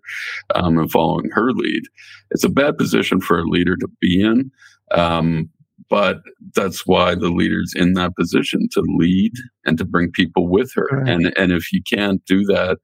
um, 0.55 0.77
and 0.77 0.91
following 0.91 1.29
her 1.31 1.51
lead. 1.51 1.83
It's 2.31 2.43
a 2.43 2.49
bad 2.49 2.77
position 2.77 3.21
for 3.21 3.39
a 3.39 3.47
leader 3.47 3.75
to 3.77 3.87
be 3.99 4.21
in. 4.21 4.51
Um, 4.91 5.49
but 5.89 6.21
that's 6.55 6.85
why 6.85 7.15
the 7.15 7.29
leader's 7.29 7.73
in 7.75 7.93
that 7.93 8.15
position 8.15 8.67
to 8.71 8.81
lead 8.97 9.33
and 9.65 9.77
to 9.77 9.85
bring 9.85 10.11
people 10.11 10.47
with 10.47 10.71
her. 10.75 10.87
Right. 10.91 11.09
And 11.09 11.33
and 11.37 11.51
if 11.51 11.71
you 11.73 11.81
can't 11.83 12.23
do 12.25 12.43
that, 12.45 12.77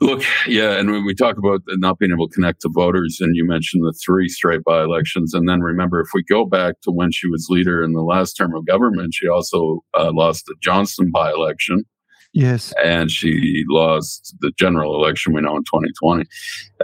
look, 0.00 0.22
yeah. 0.46 0.78
And 0.78 0.90
when 0.90 1.04
we 1.04 1.14
talk 1.14 1.38
about 1.38 1.62
not 1.68 1.98
being 1.98 2.12
able 2.12 2.28
to 2.28 2.34
connect 2.34 2.62
to 2.62 2.70
voters, 2.74 3.18
and 3.20 3.36
you 3.36 3.46
mentioned 3.46 3.84
the 3.84 3.94
three 4.04 4.28
straight 4.28 4.64
by 4.64 4.82
elections, 4.82 5.32
and 5.32 5.48
then 5.48 5.60
remember, 5.60 6.00
if 6.00 6.08
we 6.12 6.24
go 6.24 6.44
back 6.44 6.80
to 6.82 6.90
when 6.90 7.12
she 7.12 7.28
was 7.28 7.46
leader 7.48 7.82
in 7.82 7.92
the 7.92 8.02
last 8.02 8.34
term 8.34 8.54
of 8.54 8.66
government, 8.66 9.14
she 9.14 9.28
also 9.28 9.84
uh, 9.94 10.10
lost 10.12 10.46
the 10.46 10.56
Johnston 10.60 11.10
by 11.12 11.30
election. 11.30 11.84
Yes. 12.32 12.72
And 12.82 13.10
she 13.10 13.64
lost 13.68 14.34
the 14.40 14.52
general 14.58 14.94
election 14.94 15.32
we 15.34 15.40
know 15.42 15.56
in 15.56 15.64
2020. 15.64 16.24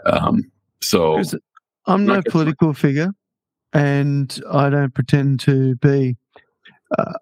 Um, 0.07 0.43
so 0.83 1.23
I'm 1.87 2.05
no 2.05 2.21
political 2.29 2.75
figure 2.75 3.13
and 3.73 4.41
I 4.51 4.69
don't 4.71 4.95
pretend 4.95 5.41
to 5.41 5.75
be. 5.77 6.17
uh, 6.99 7.13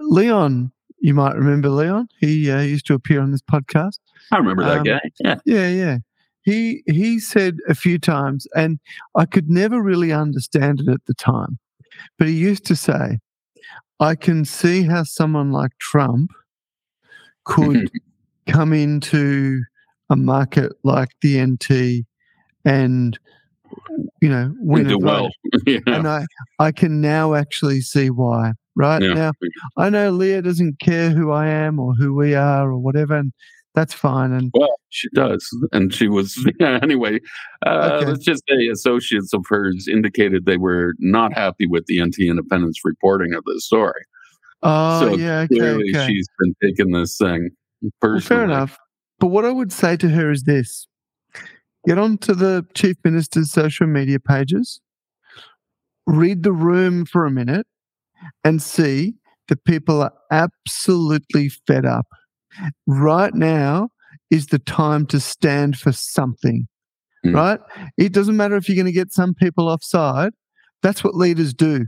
Leon, 0.00 0.72
you 0.98 1.14
might 1.14 1.34
remember 1.36 1.68
Leon. 1.68 2.08
He 2.20 2.50
uh, 2.50 2.60
used 2.60 2.86
to 2.86 2.94
appear 2.94 3.20
on 3.20 3.30
this 3.30 3.42
podcast. 3.42 3.98
I 4.32 4.36
remember 4.38 4.64
that 4.64 4.78
Um, 4.78 4.84
guy. 4.84 5.00
Yeah. 5.20 5.36
Yeah, 5.44 5.68
yeah. 5.68 5.98
He 6.42 6.82
he 6.86 7.18
said 7.18 7.56
a 7.68 7.74
few 7.74 7.98
times, 7.98 8.46
and 8.54 8.78
I 9.16 9.24
could 9.24 9.48
never 9.48 9.80
really 9.82 10.12
understand 10.12 10.80
it 10.80 10.88
at 10.88 11.04
the 11.06 11.14
time. 11.14 11.58
But 12.18 12.28
he 12.28 12.34
used 12.34 12.66
to 12.66 12.76
say, 12.76 13.18
"I 13.98 14.14
can 14.14 14.44
see 14.44 14.82
how 14.82 15.04
someone 15.04 15.52
like 15.52 15.72
Trump 15.78 16.30
could 17.44 17.90
come 18.48 18.72
into 18.72 19.60
a 20.10 20.16
market 20.16 20.72
like 20.82 21.08
the 21.22 21.40
NT 21.44 22.04
and 22.64 23.18
you 24.20 24.28
know 24.28 24.54
win 24.58 24.84
do 24.88 24.98
vote." 24.98 25.02
well. 25.02 25.30
yeah. 25.66 25.78
And 25.86 26.06
I 26.08 26.26
I 26.58 26.72
can 26.72 27.00
now 27.00 27.34
actually 27.34 27.80
see 27.80 28.10
why. 28.10 28.52
Right 28.76 29.02
Yeah. 29.02 29.14
now, 29.14 29.32
I 29.76 29.88
know 29.88 30.10
Lia 30.10 30.42
doesn't 30.42 30.80
care 30.80 31.10
who 31.10 31.30
I 31.30 31.46
am 31.46 31.78
or 31.78 31.94
who 31.94 32.12
we 32.14 32.34
are 32.34 32.68
or 32.70 32.78
whatever, 32.78 33.16
and 33.16 33.32
that's 33.74 33.94
fine. 33.94 34.32
And 34.32 34.50
Well, 34.52 34.74
she 34.90 35.08
does, 35.14 35.48
and 35.72 35.94
she 35.94 36.08
was 36.08 36.36
anyway. 36.60 37.20
Uh, 37.64 37.98
Okay. 38.00 38.06
Let's 38.10 38.24
just 38.24 38.42
say 38.48 38.66
associates 38.72 39.32
of 39.32 39.44
hers 39.48 39.86
indicated 39.88 40.44
they 40.46 40.56
were 40.56 40.94
not 40.98 41.32
happy 41.32 41.66
with 41.68 41.86
the 41.86 42.02
NT 42.04 42.16
Independent's 42.20 42.80
reporting 42.84 43.32
of 43.32 43.44
the 43.44 43.60
story. 43.60 44.02
Oh 44.64 45.00
so 45.00 45.16
yeah, 45.16 45.40
okay, 45.40 45.56
clearly, 45.56 45.84
okay. 45.94 46.06
she's 46.06 46.26
been 46.38 46.54
taking 46.62 46.92
this 46.92 47.16
thing 47.16 47.50
personally. 48.00 48.14
Well, 48.14 48.20
fair 48.20 48.44
enough. 48.44 48.76
But 49.20 49.28
what 49.28 49.44
I 49.44 49.50
would 49.50 49.72
say 49.72 49.96
to 49.98 50.08
her 50.08 50.30
is 50.30 50.42
this: 50.44 50.86
get 51.86 51.98
onto 51.98 52.34
the 52.34 52.66
chief 52.74 52.96
minister's 53.04 53.52
social 53.52 53.86
media 53.86 54.18
pages, 54.18 54.80
read 56.06 56.42
the 56.42 56.52
room 56.52 57.06
for 57.06 57.24
a 57.24 57.30
minute, 57.30 57.66
and 58.42 58.60
see 58.60 59.14
that 59.48 59.64
people 59.64 60.02
are 60.02 60.12
absolutely 60.30 61.50
fed 61.66 61.84
up. 61.84 62.06
Right 62.86 63.34
now 63.34 63.90
is 64.30 64.46
the 64.46 64.58
time 64.58 65.06
to 65.06 65.20
stand 65.20 65.78
for 65.78 65.92
something. 65.92 66.66
Mm. 67.24 67.34
Right? 67.34 67.60
It 67.96 68.12
doesn't 68.12 68.36
matter 68.36 68.56
if 68.56 68.68
you're 68.68 68.76
going 68.76 68.86
to 68.86 68.92
get 68.92 69.12
some 69.12 69.34
people 69.34 69.68
offside. 69.68 70.32
That's 70.82 71.02
what 71.02 71.14
leaders 71.14 71.54
do. 71.54 71.86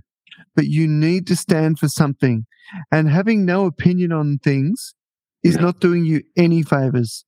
But 0.54 0.66
you 0.66 0.86
need 0.86 1.26
to 1.28 1.36
stand 1.36 1.78
for 1.78 1.88
something. 1.88 2.46
And 2.90 3.08
having 3.08 3.44
no 3.44 3.66
opinion 3.66 4.12
on 4.12 4.38
things 4.42 4.94
is 5.42 5.54
Yeah. 5.56 5.62
not 5.62 5.80
doing 5.80 6.04
you 6.04 6.22
any 6.36 6.62
favors. 6.62 7.24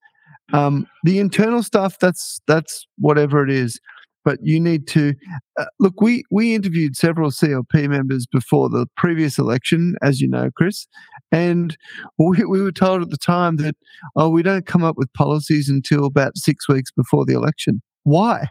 Um, 0.52 0.86
the 1.05 1.18
internal 1.18 1.62
stuff, 1.62 1.98
that's 1.98 2.40
that's 2.47 2.86
whatever 2.98 3.44
it 3.44 3.51
is. 3.51 3.78
But 4.24 4.40
you 4.43 4.60
need 4.60 4.86
to 4.89 5.14
uh, 5.59 5.66
look. 5.78 6.01
We 6.01 6.24
we 6.30 6.55
interviewed 6.55 6.97
several 6.97 7.30
CLP 7.30 7.89
members 7.89 8.26
before 8.26 8.68
the 8.68 8.86
previous 8.97 9.39
election, 9.39 9.94
as 10.02 10.20
you 10.20 10.28
know, 10.28 10.51
Chris, 10.55 10.86
and 11.32 11.76
we, 12.18 12.44
we 12.44 12.60
were 12.62 12.72
told 12.72 13.01
at 13.02 13.10
the 13.10 13.16
time 13.16 13.56
that 13.59 13.76
oh, 14.16 14.28
we 14.28 14.43
don't 14.43 14.66
come 14.66 14.82
up 14.85 14.97
with 14.98 15.10
policies 15.14 15.68
until 15.70 16.05
about 16.05 16.36
six 16.36 16.68
weeks 16.68 16.90
before 16.90 17.24
the 17.24 17.35
election. 17.35 17.80
Why? 18.02 18.48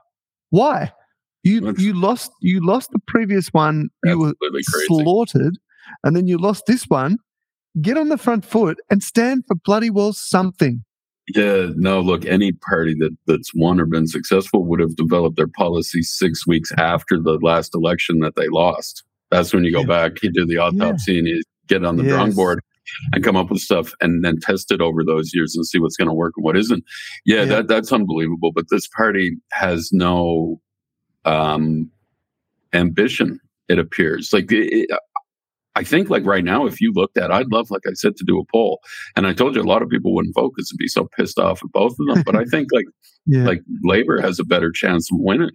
Why? 0.49 0.91
You 1.48 1.61
That's- 1.61 1.84
you 1.84 1.94
lost 1.94 2.32
you 2.41 2.65
lost 2.65 2.91
the 2.91 2.99
previous 3.07 3.48
one. 3.49 3.90
You 4.03 4.19
were 4.19 4.34
crazy. 4.52 4.65
slaughtered, 4.88 5.57
and 6.03 6.15
then 6.15 6.28
you 6.28 6.38
lost 6.38 6.65
this 6.68 6.84
one. 6.86 7.18
Get 7.82 7.98
on 7.98 8.10
the 8.10 8.18
front 8.18 8.44
foot 8.44 8.80
and 8.90 9.02
stand 9.03 9.44
for 9.48 9.56
bloody 9.64 9.90
well 9.90 10.11
something. 10.14 10.84
Yeah, 11.36 11.68
no, 11.76 11.99
look, 11.99 12.26
any 12.26 12.53
party 12.53 12.95
that, 12.99 13.15
that's 13.28 13.52
won 13.53 13.80
or 13.82 13.86
been 13.86 14.07
successful 14.07 14.64
would 14.65 14.80
have 14.80 14.95
developed 14.95 15.36
their 15.36 15.48
policy 15.49 16.02
six 16.02 16.48
weeks 16.48 16.72
after 16.78 17.19
the 17.19 17.38
last 17.41 17.76
election 17.76 18.19
that 18.19 18.36
they 18.36 18.48
lost. 18.48 19.03
That's 19.30 19.53
when 19.53 19.64
you 19.65 19.72
go 19.74 19.82
Yeah. 19.82 19.88
back, 19.88 20.24
you 20.24 20.32
do 20.32 20.45
the 20.45 20.57
autopsy, 20.57 21.19
and 21.19 21.28
you 21.28 21.41
get 21.68 21.84
on 21.86 21.98
the 21.98 22.03
drawing 22.03 22.32
board 22.32 22.61
and 23.14 23.24
come 23.24 23.36
up 23.36 23.49
with 23.52 23.60
stuff 23.60 23.94
and 23.99 24.24
then 24.24 24.40
test 24.40 24.72
it 24.72 24.80
over 24.80 25.03
those 25.03 25.32
years 25.34 25.53
and 25.56 25.65
see 25.68 25.80
what's 25.80 25.98
going 25.98 26.07
to 26.07 26.14
work 26.14 26.34
and 26.38 26.45
what 26.45 26.56
isn't. 26.57 26.84
Yeah, 27.26 27.40
Yeah. 27.40 27.45
that 27.45 27.68
that's 27.68 27.91
unbelievable. 27.91 28.53
But 28.53 28.68
this 28.72 28.88
party 28.88 29.36
has 29.52 29.90
no 29.91 30.61
um, 31.27 31.89
ambition. 32.73 33.39
It 33.69 33.79
appears 33.79 34.31
like 34.33 34.51
it, 34.51 34.89
it- 34.89 34.99
I 35.75 35.83
think 35.83 36.09
like 36.09 36.25
right 36.25 36.43
now, 36.43 36.65
if 36.65 36.81
you 36.81 36.91
looked 36.91 37.19
at, 37.19 37.31
I'd 37.31 37.51
love, 37.51 37.69
like 37.69 37.83
I 37.87 37.93
said, 37.93 38.15
to 38.17 38.23
do 38.25 38.39
a 38.39 38.43
poll. 38.51 38.79
And 39.15 39.27
I 39.27 39.33
told 39.33 39.55
you 39.55 39.61
a 39.61 39.63
lot 39.63 39.83
of 39.83 39.89
people 39.89 40.11
wouldn't 40.15 40.33
vote 40.33 40.53
because 40.55 40.69
they'd 40.69 40.77
be 40.83 40.87
so 40.87 41.07
pissed 41.15 41.37
off 41.37 41.61
at 41.63 41.71
both 41.71 41.95
of 41.99 42.07
them. 42.07 42.23
But 42.25 42.35
I 42.35 42.45
think 42.51 42.69
like 42.73 42.85
Yeah, 43.27 43.45
like 43.45 43.61
Labor 43.83 44.19
has 44.19 44.39
a 44.39 44.43
better 44.43 44.71
chance 44.71 45.07
of 45.11 45.19
winning, 45.21 45.51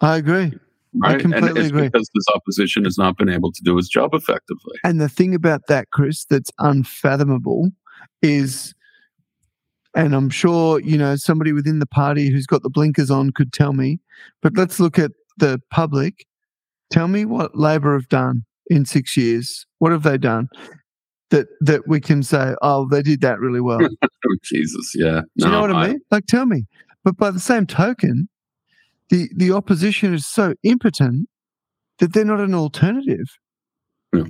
I 0.00 0.16
agree. 0.16 0.54
I 1.04 1.12
right? 1.12 1.22
and 1.22 1.32
completely 1.34 1.60
it's 1.60 1.68
agree. 1.70 1.82
because 1.82 2.10
this 2.16 2.24
opposition 2.34 2.82
has 2.84 2.98
not 2.98 3.16
been 3.16 3.28
able 3.28 3.52
to 3.52 3.62
do 3.62 3.78
its 3.78 3.88
job 3.88 4.12
effectively. 4.12 4.74
And 4.82 5.00
the 5.00 5.08
thing 5.08 5.36
about 5.36 5.60
that, 5.68 5.90
Chris, 5.92 6.24
that's 6.24 6.50
unfathomable 6.58 7.70
is, 8.22 8.74
and 9.94 10.14
I'm 10.14 10.30
sure, 10.30 10.80
you 10.80 10.98
know, 10.98 11.16
somebody 11.16 11.52
within 11.52 11.78
the 11.78 11.86
party 11.86 12.30
who's 12.30 12.46
got 12.46 12.62
the 12.62 12.70
blinkers 12.70 13.10
on 13.10 13.30
could 13.30 13.52
tell 13.52 13.72
me, 13.72 14.00
but 14.42 14.56
let's 14.56 14.80
look 14.80 14.98
at 14.98 15.12
the 15.36 15.60
public. 15.70 16.26
Tell 16.90 17.08
me 17.08 17.24
what 17.24 17.56
Labor 17.56 17.94
have 17.94 18.08
done 18.08 18.44
in 18.68 18.84
six 18.84 19.16
years. 19.16 19.66
What 19.78 19.92
have 19.92 20.02
they 20.02 20.18
done 20.18 20.48
that 21.30 21.46
that 21.60 21.86
we 21.86 22.00
can 22.00 22.22
say, 22.22 22.54
oh, 22.62 22.88
they 22.88 23.02
did 23.02 23.20
that 23.20 23.40
really 23.40 23.60
well? 23.60 23.80
Jesus, 24.44 24.92
yeah. 24.94 25.22
you 25.34 25.48
know 25.48 25.60
what 25.60 25.74
I, 25.74 25.88
mean? 25.88 26.00
Like, 26.10 26.26
tell 26.26 26.46
me. 26.46 26.66
But 27.04 27.16
by 27.16 27.30
the 27.30 27.40
same 27.40 27.66
token, 27.66 28.28
the 29.10 29.28
the 29.36 29.52
opposition 29.52 30.14
is 30.14 30.26
so 30.26 30.54
impotent 30.62 31.28
that 31.98 32.12
they're 32.12 32.24
not 32.24 32.40
an 32.40 32.54
alternative. 32.54 33.26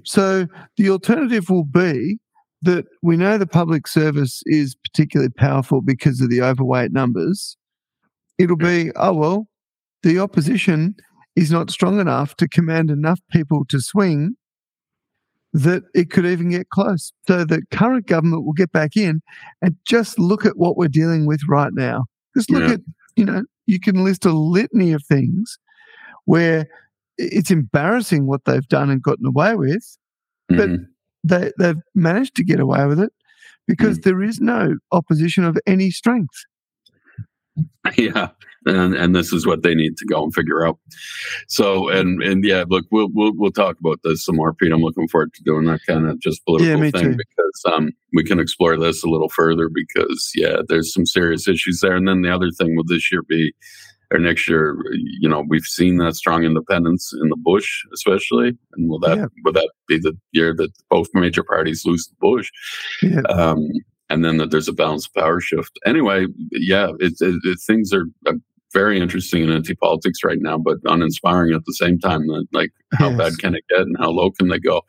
So 0.05 0.47
the 0.79 0.89
alternative 0.89 1.51
will 1.51 1.65
be 1.65 2.19
that 2.65 2.87
we 3.03 3.17
know 3.17 3.39
the 3.39 3.47
public 3.47 3.87
service 3.87 4.43
is 4.47 4.75
particularly 4.75 5.31
powerful 5.37 5.81
because 5.81 6.21
of 6.21 6.31
the 6.31 6.43
overweight 6.43 6.93
numbers. 6.93 7.57
It'll 8.39 8.57
be, 8.57 8.91
oh, 8.97 9.13
well, 9.13 9.49
the 10.03 10.19
opposition 10.19 10.97
is 11.37 11.51
not 11.51 11.71
strong 11.71 12.01
enough 12.01 12.37
to 12.37 12.49
command 12.49 12.91
enough 12.91 13.21
people 13.31 13.65
to 13.67 13.81
swing 13.81 14.37
that 15.53 15.85
it 15.95 16.11
could 16.11 16.27
even 16.27 16.51
get 16.51 16.71
close. 16.71 17.13
So 17.29 17.45
the 17.45 17.63
current 17.71 18.07
government 18.07 18.45
will 18.45 18.53
get 18.55 18.73
back 18.73 18.97
in 18.97 19.21
and 19.63 19.77
just 19.87 20.19
look 20.19 20.45
at 20.45 20.57
what 20.57 20.77
we're 20.77 20.89
dealing 20.89 21.27
with 21.27 21.41
right 21.49 21.73
now. 21.73 22.07
Just 22.37 22.51
look 22.51 22.65
Yeah. 22.65 22.75
at, 22.75 22.81
you 23.17 23.25
know, 23.25 23.45
you 23.67 23.79
can 23.79 24.03
list 24.05 24.25
a 24.25 24.33
litany 24.33 24.93
of 24.93 25.05
things 25.05 25.59
where 26.25 26.67
it's 27.19 27.51
embarrassing 27.53 28.27
what 28.27 28.45
they've 28.47 28.67
done 28.69 28.91
and 28.91 29.03
gotten 29.03 29.27
away 29.27 29.55
with. 29.55 29.97
but- 30.49 30.69
Mhm. 30.69 30.87
They, 31.25 31.53
they've 31.59 31.81
managed 31.95 32.37
to 32.37 32.45
get 32.45 32.61
away 32.61 32.85
with 32.87 33.01
it 33.01 33.13
because 33.67 34.01
there 34.01 34.23
is 34.23 34.41
no 34.41 34.77
opposition 34.93 35.45
of 35.45 35.59
any 35.67 35.91
strength. 35.91 36.45
yeah, 37.97 38.29
and 38.67 38.95
and 38.95 39.15
this 39.15 39.33
is 39.33 39.47
what 39.47 39.63
they 39.63 39.75
need 39.75 39.97
to 39.97 40.07
go 40.07 40.25
and 40.25 40.35
figure 40.35 40.67
out. 40.67 40.79
So 41.49 41.89
and 41.89 42.23
and 42.23 42.45
yeah, 42.45 42.65
look, 42.69 42.85
we'll 42.91 43.09
we'll 43.13 43.33
we'll 43.37 43.53
talk 43.53 43.79
about 43.79 44.01
this 44.03 44.25
some 44.25 44.37
more, 44.37 44.55
Pete. 44.55 44.73
I'm 44.73 44.81
looking 44.81 45.07
forward 45.09 45.33
to 45.35 45.43
doing 45.45 45.67
that 45.67 45.81
kind 45.87 46.09
of 46.09 46.21
just 46.21 46.45
political 46.45 46.81
me 46.81 46.91
thing 46.91 47.13
too. 47.13 47.17
because 47.17 47.63
um 47.73 47.91
we 48.13 48.25
can 48.25 48.41
explore 48.41 48.77
this 48.77 49.05
a 49.05 49.09
little 49.09 49.29
further 49.29 49.69
because 49.73 50.33
yeah, 50.35 50.63
there's 50.69 50.93
some 50.93 51.07
serious 51.07 51.47
issues 51.47 51.81
there. 51.81 51.95
And 51.95 52.09
then 52.09 52.23
the 52.23 52.35
other 52.35 52.51
thing 52.51 52.75
will 52.75 52.85
this 52.87 53.13
year 53.13 53.23
be 53.23 53.55
or 54.15 54.19
next 54.19 54.49
year, 54.49 54.77
you 54.93 55.29
know, 55.29 55.45
we've 55.49 55.65
seen 55.67 55.97
that 55.99 56.15
strong 56.17 56.45
independence 56.45 57.13
in 57.21 57.29
the 57.29 57.37
bush, 57.37 57.83
especially, 57.93 58.57
and 58.75 58.89
will 58.89 59.01
that 59.01 59.19
Yeah. 59.19 59.27
will 59.45 59.53
that 59.53 59.71
be 59.89 59.99
the 59.99 60.17
year 60.33 60.55
that 60.57 60.71
both 60.89 61.09
major 61.15 61.43
parties 61.43 61.85
lose 61.85 62.07
the 62.09 62.17
bush? 62.21 62.51
Yeah. 63.03 63.21
um, 63.23 63.67
and 64.11 64.25
then 64.25 64.37
that 64.37 64.51
there's 64.51 64.69
a 64.69 64.73
balanced 64.73 65.15
power 65.15 65.41
shift. 65.41 65.79
Anyway, 65.85 66.27
yeah, 66.53 66.89
it, 67.01 67.15
it, 67.21 67.41
it, 67.43 67.59
things 67.67 67.93
are 67.93 68.05
uh, 68.27 68.35
very 68.73 69.01
interesting 69.01 69.43
in 69.43 69.51
NT 69.57 69.79
politics 69.81 70.19
right 70.25 70.41
now, 70.41 70.59
but 70.59 70.77
uninspiring 70.85 71.55
at 71.55 71.65
the 71.65 71.73
same 71.75 71.99
time. 71.99 72.23
Like, 72.53 72.71
how 72.95 73.09
Yes. 73.11 73.19
bad 73.19 73.39
can 73.39 73.55
it 73.55 73.65
get, 73.71 73.81
and 73.81 73.97
how 73.99 74.11
low 74.11 74.31
can 74.33 74.49
they 74.49 74.59
go? 74.59 74.83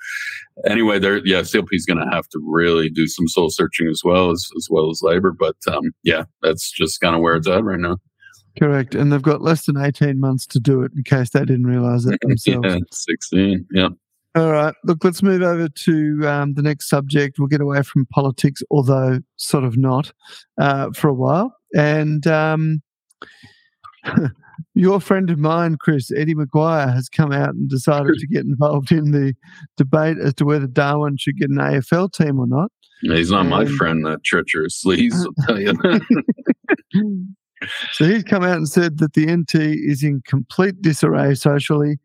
Anyway, 0.68 1.00
there, 1.00 1.26
yeah, 1.26 1.42
CLP 1.42 1.70
is 1.72 1.86
going 1.86 2.00
to 2.00 2.10
have 2.16 2.28
to 2.30 2.40
really 2.46 2.90
do 2.90 3.08
some 3.08 3.28
soul 3.28 3.50
searching 3.50 3.88
as 3.88 4.02
well 4.04 4.32
as 4.32 4.48
as 4.58 4.68
well 4.70 4.90
as 4.90 5.02
labor. 5.02 5.32
But 5.32 5.56
um, 5.68 5.92
yeah, 6.04 6.24
that's 6.42 6.72
just 6.72 7.00
kind 7.02 7.16
of 7.16 7.22
where 7.22 7.36
it's 7.36 7.48
at 7.48 7.64
right 7.64 7.80
now. 7.80 7.98
Correct. 8.60 8.96
And 8.96 9.12
they've 9.12 9.22
got 9.22 9.42
less 9.42 9.66
than 9.66 9.78
18 9.78 10.20
months 10.20 10.46
to 10.48 10.60
do 10.60 10.82
it 10.84 10.92
in 10.96 11.04
case 11.04 11.32
they 11.32 11.42
didn't 11.42 11.68
realize 11.68 12.06
it 12.06 12.20
themselves. 12.22 12.66
Yeah, 12.74 12.80
sixteen. 12.92 13.66
Yeah, 13.72 13.90
All 14.36 14.52
right. 14.52 14.74
Look, 14.86 15.04
let's 15.04 15.22
move 15.22 15.42
over 15.42 15.68
to 15.70 16.22
um, 16.28 16.54
the 16.54 16.62
next 16.62 16.88
subject. 16.90 17.38
We'll 17.38 17.48
get 17.50 17.62
away 17.62 17.82
from 17.84 18.06
politics, 18.08 18.62
although 18.72 19.20
sort 19.36 19.64
of 19.66 19.78
not, 19.78 20.12
uh, 20.58 20.92
for 20.92 21.10
a 21.10 21.14
while. 21.14 21.56
And 21.76 22.26
um, 22.28 22.82
your 24.74 25.02
friend 25.02 25.30
of 25.30 25.38
mine, 25.40 25.76
Chris, 25.80 26.12
Eddie 26.16 26.36
McGuire, 26.36 26.94
has 26.94 27.10
come 27.10 27.32
out 27.34 27.50
and 27.50 27.70
decided 27.70 28.16
to 28.18 28.28
get 28.28 28.46
involved 28.46 28.92
in 28.92 29.12
the 29.12 29.34
debate 29.78 30.18
as 30.18 30.34
to 30.36 30.46
whether 30.46 30.68
Darwin 30.68 31.18
should 31.18 31.38
get 31.38 31.50
an 31.50 31.58
AFL 31.58 32.12
team 32.14 32.40
or 32.40 32.48
not. 32.48 32.72
he's 33.02 33.32
not 33.32 33.48
my 33.48 33.62
Um, 33.66 33.76
friend, 33.78 34.06
that 34.06 34.24
treacherous 34.24 34.82
sleaze. 34.86 35.14
I'll 35.14 35.46
tell 35.46 35.60
you. 35.60 35.74
So 37.94 38.06
he's 38.06 38.24
come 38.24 38.44
out 38.44 38.58
and 38.58 38.68
said 38.68 38.98
that 38.98 39.14
the 39.14 39.26
NT 39.26 39.56
is 39.56 40.04
in 40.04 40.22
complete 40.28 40.82
disarray 40.82 41.36
socially, 41.36 41.98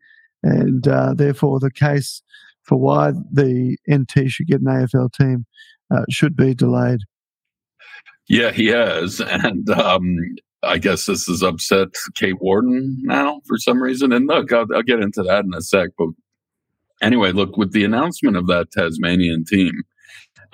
and 0.43 0.87
uh, 0.87 1.13
therefore 1.13 1.59
the 1.59 1.71
case 1.71 2.21
for 2.63 2.79
why 2.79 3.11
the 3.31 3.77
NT 3.91 4.29
should 4.29 4.47
get 4.47 4.61
an 4.61 4.67
AFL 4.67 5.11
team 5.13 5.45
uh, 5.93 6.03
should 6.09 6.35
be 6.35 6.53
delayed. 6.53 7.01
Yeah, 8.27 8.51
he 8.51 8.67
has, 8.67 9.19
and 9.19 9.69
um, 9.71 10.17
I 10.63 10.77
guess 10.77 11.05
this 11.05 11.25
has 11.25 11.41
upset 11.41 11.89
Kate 12.15 12.39
Worden 12.39 12.97
now 13.01 13.41
for 13.45 13.57
some 13.57 13.81
reason. 13.81 14.11
And 14.11 14.27
look, 14.27 14.53
I'll, 14.53 14.67
I'll, 14.73 14.83
get 14.83 14.99
into 14.99 15.23
that 15.23 15.43
in 15.43 15.53
a 15.53 15.61
sec. 15.61 15.89
But 15.97 16.09
anyway, 17.01 17.31
look, 17.31 17.57
with 17.57 17.73
the 17.73 17.83
announcement 17.83 18.37
of 18.37 18.47
that 18.47 18.71
Tasmanian 18.71 19.43
team, 19.43 19.73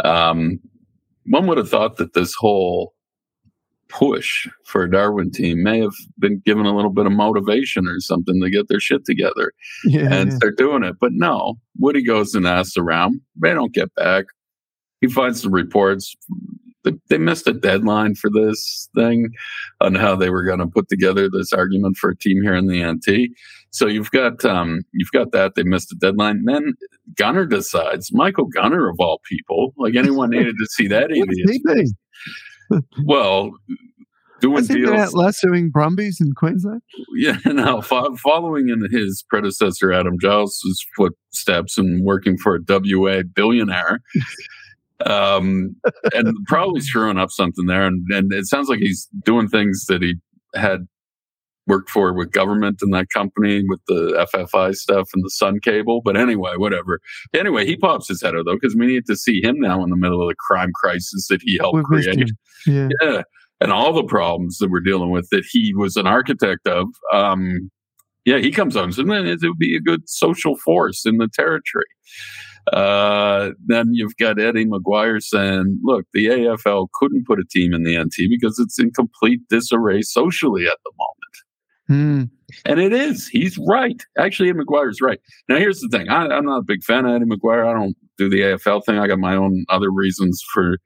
um, 0.04 0.60
one 1.26 1.46
would 1.48 1.58
have 1.58 1.70
thought 1.70 1.98
that 1.98 2.14
this 2.14 2.34
whole 2.34 2.94
push 3.90 4.48
for 4.66 4.84
a 4.84 4.92
Darwin 4.92 5.32
team 5.32 5.64
may 5.64 5.80
have 5.80 5.94
been 6.20 6.42
given 6.46 6.66
a 6.66 6.76
little 6.76 6.92
bit 6.92 7.06
of 7.06 7.12
motivation 7.12 7.88
or 7.88 8.00
something 8.00 8.42
to 8.42 8.50
get 8.50 8.68
their 8.68 8.80
shit 8.80 9.06
together 9.06 9.54
yeah, 9.86 10.12
and 10.12 10.32
yeah. 10.32 10.36
start 10.38 10.58
doing 10.58 10.84
it. 10.84 10.96
But 11.00 11.14
no, 11.14 11.56
Woody 11.80 12.04
goes 12.04 12.34
and 12.36 12.48
asks 12.48 12.78
around. 12.78 13.22
They 13.42 13.54
don't 13.54 13.74
get 13.74 13.94
back. 13.96 14.26
He 15.02 15.08
finds 15.08 15.42
the 15.42 15.50
reports 15.50 16.16
they, 16.88 16.98
they 17.10 17.18
missed 17.18 17.48
a 17.48 17.54
deadline 17.54 18.16
for 18.16 18.30
this 18.30 18.90
thing 18.96 19.30
on 19.82 19.96
how 19.96 20.16
they 20.16 20.30
were 20.30 20.44
going 20.44 20.60
to 20.60 20.68
put 20.68 20.88
together 20.90 21.30
this 21.30 21.54
argument 21.54 21.98
for 21.98 22.12
a 22.12 22.18
team 22.18 22.42
here 22.42 22.56
in 22.56 22.68
the 22.68 22.84
NT. 22.84 23.32
So 23.72 23.88
you've 23.88 24.12
got 24.12 24.44
um, 24.46 24.82
you've 24.94 25.12
got 25.12 25.32
that 25.34 25.56
they 25.56 25.64
missed 25.64 25.92
a 25.92 25.96
deadline. 25.96 26.38
And 26.38 26.48
then 26.48 26.74
Gunner 27.16 27.46
decides, 27.46 28.14
Michael 28.14 28.46
Gunner 28.46 28.90
of 28.90 28.96
all 29.00 29.20
people, 29.28 29.74
like 29.78 29.96
anyone 29.96 30.30
needed 30.30 30.56
to 30.60 30.66
see 30.68 30.88
that 30.88 31.04
idiot. 31.12 31.92
Well, 33.04 33.52
doing 34.42 34.66
deals. 34.66 35.42
doing 35.44 35.70
Brumbies 35.70 36.20
in 36.20 36.34
Queensland. 36.34 36.82
Yeah, 37.16 37.38
now 37.46 37.82
fo- 37.82 38.16
following 38.16 38.70
in 38.70 38.88
his 38.92 39.24
predecessor 39.30 39.92
Adam 39.92 40.18
Giles's 40.20 40.86
footsteps 40.96 41.78
and 41.78 42.04
working 42.04 42.38
for 42.38 42.56
a 42.56 42.60
WA 42.68 43.22
billionaire, 43.34 44.02
um, 45.06 45.76
and 46.14 46.36
probably 46.48 46.82
screwing 46.82 47.18
up 47.18 47.32
something 47.32 47.66
there. 47.66 47.86
And, 47.86 48.06
and 48.10 48.32
it 48.34 48.46
sounds 48.46 48.70
like 48.70 48.80
he's 48.80 49.08
doing 49.26 49.48
things 49.48 49.86
that 49.88 50.02
he 50.02 50.16
had 50.56 50.88
worked 51.68 51.90
for 51.90 52.14
with 52.14 52.32
government 52.32 52.80
in 52.82 52.92
that 52.92 53.10
company 53.10 53.64
with 53.68 53.82
the 53.88 54.28
FFI 54.34 54.74
stuff 54.76 55.10
and 55.14 55.24
the 55.24 55.30
Sun 55.30 55.60
Cable. 55.62 56.02
But 56.04 56.18
anyway, 56.18 56.54
whatever. 56.56 57.00
Anyway, 57.34 57.66
he 57.66 57.76
pops 57.76 58.08
his 58.08 58.22
head 58.22 58.36
out 58.36 58.46
though 58.46 58.56
because 58.56 58.76
we 58.76 58.88
need 58.88 59.06
to 59.08 59.16
see 59.16 59.42
him 59.44 59.60
now 59.60 59.84
in 59.84 59.90
the 59.90 59.98
middle 59.98 60.22
of 60.22 60.30
the 60.30 60.36
crime 60.36 60.72
crisis 60.74 61.28
that 61.30 61.42
he 61.44 61.58
helped 61.58 61.84
create. 61.84 62.30
Yeah. 62.66 62.90
yeah. 63.02 63.22
And 63.60 63.72
all 63.72 63.94
the 63.94 64.04
problems 64.04 64.58
that 64.60 64.70
we're 64.70 64.82
dealing 64.82 65.10
with 65.10 65.30
that 65.32 65.46
he 65.50 65.74
was 65.74 65.98
an 65.98 66.08
architect 66.08 66.68
of. 66.68 66.88
Um, 67.12 67.72
yeah, 68.26 68.40
he 68.40 68.52
comes 68.52 68.76
on 68.76 68.86
and 68.86 68.94
says, 68.94 69.06
man, 69.06 69.26
it 69.26 69.40
would 69.42 69.58
be 69.58 69.76
a 69.76 69.82
good 69.82 70.08
social 70.10 70.58
force 70.58 71.06
in 71.06 71.18
the 71.18 71.30
territory. 71.30 71.86
Uh, 72.74 73.52
then 73.66 73.94
you've 73.94 74.18
got 74.18 74.40
Eddie 74.40 74.66
McGuire 74.66 75.22
saying, 75.22 75.80
look, 75.84 76.06
the 76.14 76.26
AFL 76.26 76.88
couldn't 76.94 77.26
put 77.26 77.40
a 77.40 77.46
team 77.50 77.74
in 77.74 77.84
the 77.84 77.98
NT 77.98 78.30
because 78.30 78.60
it's 78.60 78.78
in 78.78 78.92
complete 78.92 79.40
disarray 79.50 80.02
socially 80.02 80.66
at 80.66 80.78
the 80.84 80.92
moment. 80.98 81.17
Mm. 81.90 82.30
And 82.66 82.80
it 82.80 82.94
is. 82.94 83.28
He's 83.28 83.58
right. 83.58 84.02
Actually, 84.18 84.50
Eddie 84.50 84.60
McGuire's 84.60 85.02
right. 85.02 85.20
Now, 85.50 85.58
here's 85.58 85.80
the 85.80 85.90
thing 85.90 86.10
I, 86.10 86.38
am 86.38 86.46
not 86.46 86.60
a 86.60 86.64
big 86.64 86.84
fan 86.84 87.06
of 87.06 87.16
Eddie 87.16 87.26
McGuire. 87.26 87.68
I 87.68 87.74
don't 87.74 87.96
do 88.18 88.30
the 88.30 88.42
AFL 88.42 88.86
thing. 88.86 88.98
I 88.98 89.08
got 89.08 89.20
my 89.20 89.36
own 89.36 89.66
other 89.70 89.92
reasons 89.92 90.44
for 90.54 90.78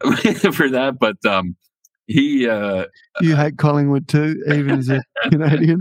for 0.52 0.68
that. 0.68 0.96
But 0.98 1.24
um, 1.24 1.56
he. 2.06 2.48
Uh, 2.48 2.86
you 3.20 3.36
hate 3.36 3.58
Collingwood 3.58 4.08
too, 4.08 4.42
even 4.48 4.78
as 4.78 4.88
a 4.88 5.02
Canadian? 5.30 5.80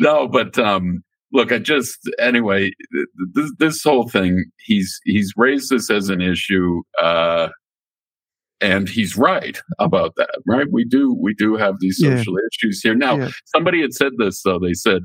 no, 0.00 0.28
but 0.28 0.58
um, 0.58 1.02
look, 1.32 1.52
I 1.52 1.58
just 1.58 1.98
anyway, 2.18 2.72
this, 3.34 3.52
this, 3.58 3.82
whole 3.82 4.08
thing, 4.08 4.44
he's 4.58 5.00
he's 5.04 5.32
raised 5.36 5.70
this 5.70 5.90
as 5.90 6.08
an 6.08 6.20
issue, 6.20 6.82
uh, 7.00 7.48
and 8.60 8.88
he's 8.88 9.16
right 9.16 9.58
about 9.78 10.14
that. 10.16 10.40
Right? 10.46 10.66
We 10.70 10.84
do 10.84 11.14
we 11.14 11.34
do 11.34 11.56
have 11.56 11.76
these 11.80 11.98
social 11.98 12.34
yeah. 12.34 12.46
issues 12.52 12.80
here. 12.82 12.94
Now, 12.94 13.16
yeah. 13.16 13.30
somebody 13.46 13.80
had 13.80 13.94
said 13.94 14.12
this 14.18 14.42
though. 14.42 14.58
They 14.58 14.74
said 14.74 15.02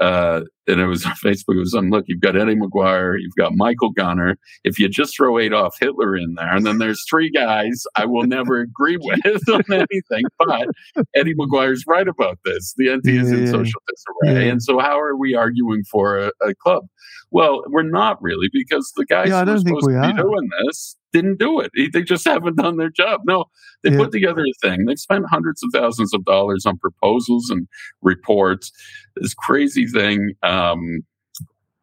uh, 0.00 0.42
and 0.70 0.80
it 0.80 0.86
was 0.86 1.04
on 1.04 1.12
Facebook. 1.24 1.56
It 1.56 1.58
was 1.58 1.74
on 1.74 1.90
look, 1.90 2.04
you've 2.08 2.20
got 2.20 2.36
Eddie 2.36 2.56
McGuire, 2.56 3.16
you've 3.20 3.34
got 3.36 3.54
Michael 3.54 3.90
Gunner. 3.90 4.36
If 4.64 4.78
you 4.78 4.88
just 4.88 5.16
throw 5.16 5.38
Adolf 5.38 5.76
Hitler 5.78 6.16
in 6.16 6.34
there, 6.34 6.54
and 6.54 6.66
then 6.66 6.78
there's 6.78 7.04
three 7.08 7.30
guys 7.30 7.84
I 7.96 8.06
will 8.06 8.24
never 8.24 8.60
agree 8.60 8.96
with 9.00 9.48
on 9.48 9.62
anything. 9.72 10.24
But 10.38 10.68
Eddie 11.14 11.34
McGuire's 11.34 11.84
right 11.86 12.08
about 12.08 12.38
this. 12.44 12.74
The 12.76 12.96
NT 12.96 13.06
is 13.06 13.32
in 13.32 13.46
social 13.46 13.82
disarray. 13.88 14.46
Yeah. 14.46 14.52
And 14.52 14.62
so 14.62 14.78
how 14.78 14.98
are 14.98 15.16
we 15.16 15.34
arguing 15.34 15.82
for 15.90 16.18
a, 16.18 16.32
a, 16.42 16.54
club? 16.54 16.84
Well, 17.30 17.62
we're 17.68 17.82
not 17.82 18.20
really 18.22 18.48
because 18.52 18.92
the 18.96 19.04
guys 19.04 19.28
yeah, 19.28 19.44
who 19.44 19.52
are 19.52 19.58
supposed 19.58 19.88
to 19.88 19.96
are. 19.96 20.12
be 20.12 20.22
doing 20.22 20.48
this 20.66 20.96
didn't 21.12 21.38
do 21.38 21.60
it. 21.60 21.70
They 21.92 22.02
just 22.02 22.26
haven't 22.26 22.56
done 22.56 22.76
their 22.76 22.90
job. 22.90 23.22
No, 23.24 23.46
they 23.82 23.90
yeah. 23.90 23.98
put 23.98 24.12
together 24.12 24.42
a 24.42 24.68
thing. 24.68 24.84
They've 24.84 24.98
spent 24.98 25.24
hundreds 25.28 25.62
of 25.62 25.70
thousands 25.72 26.14
of 26.14 26.24
dollars 26.24 26.66
on 26.66 26.78
proposals 26.78 27.50
and 27.50 27.66
reports. 28.02 28.70
This 29.16 29.34
crazy 29.34 29.86
thing 29.86 30.34
um, 30.42 30.59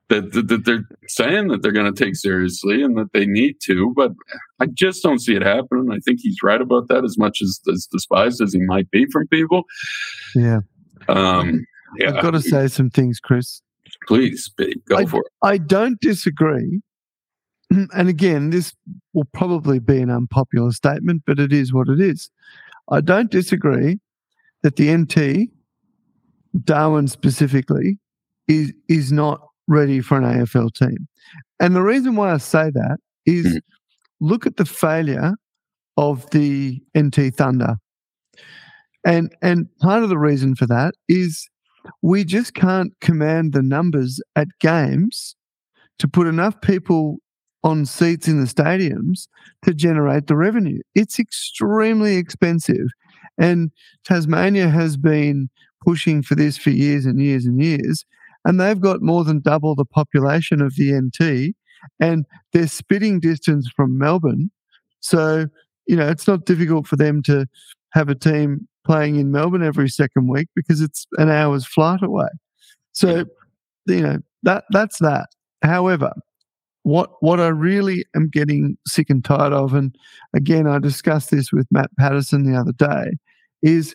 that, 0.10 0.32
that, 0.32 0.48
that, 0.48 0.66
they're 0.66 0.88
saying 1.08 1.50
that 1.50 1.62
they're 1.62 1.72
going 1.72 1.94
to 1.94 2.04
take 2.04 2.16
seriously 2.16 2.82
and 2.82 2.98
that 2.98 3.12
they 3.14 3.26
need 3.26 3.58
to, 3.64 3.94
but 3.96 4.12
I 4.60 4.68
just 4.68 5.04
don't 5.04 5.20
see 5.20 5.36
it 5.36 5.42
happening. 5.42 5.90
I 5.92 6.00
think 6.00 6.20
he's 6.22 6.38
right 6.44 6.62
about 6.62 6.88
that 6.88 7.04
as 7.04 7.18
much 7.18 7.42
as, 7.42 7.60
as 7.72 7.88
despised 7.92 8.42
as 8.42 8.54
he 8.54 8.60
might 8.60 8.90
be 8.92 9.06
from 9.12 9.28
people. 9.28 9.64
Yeah. 10.34 10.60
Um, 11.10 11.66
yeah. 11.98 12.16
I've 12.16 12.22
got 12.22 12.32
to 12.32 12.42
say 12.42 12.68
some 12.68 12.90
things, 12.90 13.20
Chris. 13.20 13.62
Please, 14.08 14.50
go 14.88 14.98
I, 14.98 15.06
for 15.06 15.22
it. 15.22 15.28
I 15.44 15.58
don't 15.58 16.00
disagree 16.00 16.82
and 17.94 18.10
again, 18.10 18.50
this 18.50 18.74
will 19.14 19.28
probably 19.34 19.80
be 19.80 20.00
an 20.00 20.10
unpopular 20.10 20.72
statement, 20.72 21.24
but 21.26 21.40
it 21.40 21.52
is 21.52 21.74
what 21.74 21.90
it 21.90 22.00
is. 22.00 22.30
I 22.90 23.02
don't 23.02 23.30
disagree 23.30 24.00
that 24.64 24.78
the 24.78 24.96
NT, 24.96 25.50
Darwin 26.64 27.08
specifically, 27.08 28.00
is 28.48 28.74
is 28.88 29.12
not 29.12 29.42
ready 29.68 30.02
for 30.02 30.18
an 30.18 30.24
AFL 30.24 30.74
team. 30.74 31.08
And 31.60 31.76
the 31.76 31.82
reason 31.82 32.16
why 32.16 32.34
I 32.34 32.38
say 32.38 32.70
that 32.72 32.98
is 33.26 33.46
mm. 33.46 33.60
look 34.22 34.46
at 34.46 34.58
the 34.58 34.66
failure 34.66 35.34
of 35.98 36.30
the 36.30 36.82
NT 36.98 37.36
Thunder. 37.36 37.76
And 39.06 39.34
and 39.42 39.68
part 39.80 40.04
of 40.04 40.10
the 40.10 40.18
reason 40.18 40.56
for 40.56 40.68
that 40.68 40.94
is 41.08 41.48
we 42.02 42.24
just 42.24 42.54
can't 42.54 42.94
command 43.02 43.54
the 43.54 43.64
numbers 43.64 44.20
at 44.36 44.48
games 44.60 45.36
to 46.00 46.08
put 46.08 46.28
enough 46.28 46.60
people 46.62 47.18
on 47.64 47.86
seats 47.86 48.28
in 48.28 48.40
the 48.40 48.48
stadiums 48.48 49.28
to 49.64 49.74
generate 49.74 50.28
the 50.28 50.36
revenue. 50.36 50.80
It's 50.96 51.20
extremely 51.20 52.18
expensive. 52.18 52.88
And 53.38 53.72
Tasmania 54.04 54.70
has 54.70 54.98
been 54.98 55.50
pushing 55.84 56.22
for 56.22 56.36
this 56.36 56.58
for 56.58 56.70
years 56.70 57.06
and 57.06 57.22
years 57.22 57.46
and 57.46 57.62
years. 57.62 58.06
And 58.48 58.62
they've 58.62 58.80
got 58.80 59.02
more 59.02 59.26
than 59.26 59.42
double 59.42 59.76
the 59.76 59.86
population 59.86 60.62
of 60.62 60.76
the 60.76 60.94
NT. 60.94 61.54
And 62.00 62.26
they're 62.54 62.68
spitting 62.68 63.20
distance 63.20 63.70
from 63.76 63.98
Melbourne. 63.98 64.50
So, 65.02 65.48
you 65.86 65.98
know, 65.98 66.08
it's 66.08 66.28
not 66.30 66.46
difficult 66.46 66.88
for 66.88 66.96
them 66.96 67.22
to 67.24 67.46
have 67.92 68.08
a 68.08 68.16
team 68.16 68.66
playing 68.86 69.18
in 69.18 69.32
Melbourne 69.32 69.64
every 69.64 69.90
second 69.90 70.30
week 70.30 70.48
because 70.56 70.80
it's 70.80 71.06
an 71.18 71.30
hour's 71.30 71.66
flight 71.66 72.02
away. 72.02 72.30
So, 72.94 73.26
you 73.86 74.02
know, 74.02 74.20
that 74.44 74.64
that's 74.70 75.00
that. 75.00 75.28
However, 75.62 76.14
what 76.84 77.12
what 77.20 77.42
I 77.42 77.50
really 77.50 78.06
am 78.16 78.30
getting 78.30 78.78
sick 78.88 79.10
and 79.10 79.26
tired 79.26 79.52
of, 79.52 79.74
and 79.74 79.94
again 80.34 80.68
I 80.68 80.80
discussed 80.80 81.32
this 81.32 81.52
with 81.52 81.68
Matt 81.70 81.92
Patterson 82.00 82.44
the 82.44 82.58
other 82.58 82.72
day, 82.72 83.18
is 83.62 83.94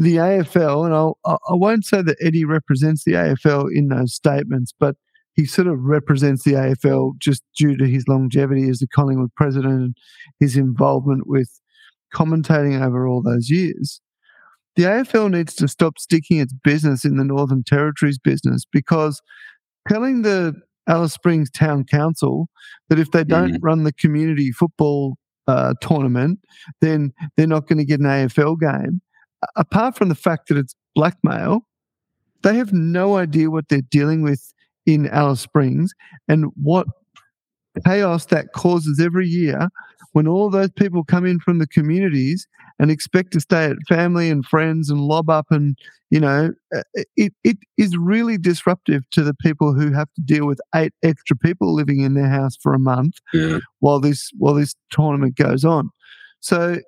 the 0.00 0.16
AFL, 0.16 0.84
and 0.84 0.94
I'll, 0.94 1.18
I 1.24 1.54
won't 1.54 1.84
say 1.84 2.02
that 2.02 2.16
Eddie 2.20 2.44
represents 2.44 3.04
the 3.04 3.12
AFL 3.12 3.68
in 3.74 3.88
those 3.88 4.14
statements, 4.14 4.72
but 4.78 4.96
he 5.34 5.46
sort 5.46 5.68
of 5.68 5.80
represents 5.80 6.42
the 6.42 6.52
AFL 6.52 7.18
just 7.18 7.42
due 7.56 7.76
to 7.76 7.86
his 7.86 8.06
longevity 8.08 8.68
as 8.68 8.80
the 8.80 8.88
Collingwood 8.88 9.34
president 9.36 9.72
and 9.72 9.96
his 10.40 10.56
involvement 10.56 11.26
with 11.26 11.48
commentating 12.12 12.80
over 12.84 13.06
all 13.06 13.22
those 13.22 13.48
years. 13.48 14.00
The 14.76 14.84
AFL 14.84 15.30
needs 15.30 15.54
to 15.56 15.68
stop 15.68 15.98
sticking 15.98 16.38
its 16.38 16.52
business 16.64 17.04
in 17.04 17.16
the 17.16 17.24
Northern 17.24 17.62
Territories 17.64 18.18
business 18.18 18.64
because 18.70 19.20
telling 19.88 20.22
the 20.22 20.54
Alice 20.88 21.12
Springs 21.12 21.50
Town 21.50 21.84
Council 21.84 22.48
that 22.88 22.98
if 22.98 23.10
they 23.10 23.24
don't 23.24 23.54
mm. 23.54 23.58
run 23.60 23.84
the 23.84 23.92
community 23.92 24.50
football 24.50 25.18
uh, 25.46 25.74
tournament, 25.80 26.40
then 26.80 27.12
they're 27.36 27.46
not 27.46 27.66
going 27.66 27.78
to 27.78 27.84
get 27.84 28.00
an 28.00 28.06
AFL 28.06 28.58
game. 28.60 29.00
Apart 29.56 29.96
from 29.96 30.08
the 30.08 30.14
fact 30.14 30.48
that 30.48 30.56
it's 30.58 30.74
blackmail, 30.94 31.60
they 32.42 32.56
have 32.56 32.72
no 32.72 33.16
idea 33.16 33.50
what 33.50 33.68
they're 33.68 33.82
dealing 33.82 34.22
with 34.22 34.52
in 34.86 35.06
Alice 35.08 35.40
Springs 35.40 35.92
and 36.28 36.46
what 36.62 36.86
chaos 37.84 38.26
that 38.26 38.52
causes 38.54 38.98
every 39.00 39.26
year 39.28 39.68
when 40.12 40.26
all 40.26 40.50
those 40.50 40.70
people 40.70 41.04
come 41.04 41.24
in 41.24 41.38
from 41.38 41.58
the 41.58 41.66
communities 41.66 42.48
and 42.80 42.90
expect 42.90 43.32
to 43.32 43.40
stay 43.40 43.66
at 43.66 43.76
family 43.88 44.30
and 44.30 44.44
friends 44.46 44.90
and 44.90 45.00
lob 45.00 45.30
up 45.30 45.46
and 45.50 45.76
you 46.10 46.18
know 46.18 46.50
uh, 46.74 46.82
it, 47.16 47.32
it 47.44 47.56
is 47.76 47.96
really 47.96 48.36
disruptive 48.38 49.02
to 49.10 49.22
the 49.22 49.34
people 49.34 49.74
who 49.74 49.92
have 49.92 50.08
to 50.14 50.22
deal 50.22 50.46
with 50.46 50.58
eight 50.74 50.92
extra 51.04 51.36
people 51.36 51.72
living 51.74 52.00
in 52.00 52.14
their 52.14 52.28
house 52.28 52.56
for 52.60 52.74
a 52.74 52.78
month 52.80 53.14
Yeah. 53.32 53.58
while 53.78 54.00
this 54.00 54.30
while 54.38 54.54
this 54.54 54.74
tournament 54.90 55.36
goes 55.36 55.64
on 55.64 55.90
so 56.40 56.78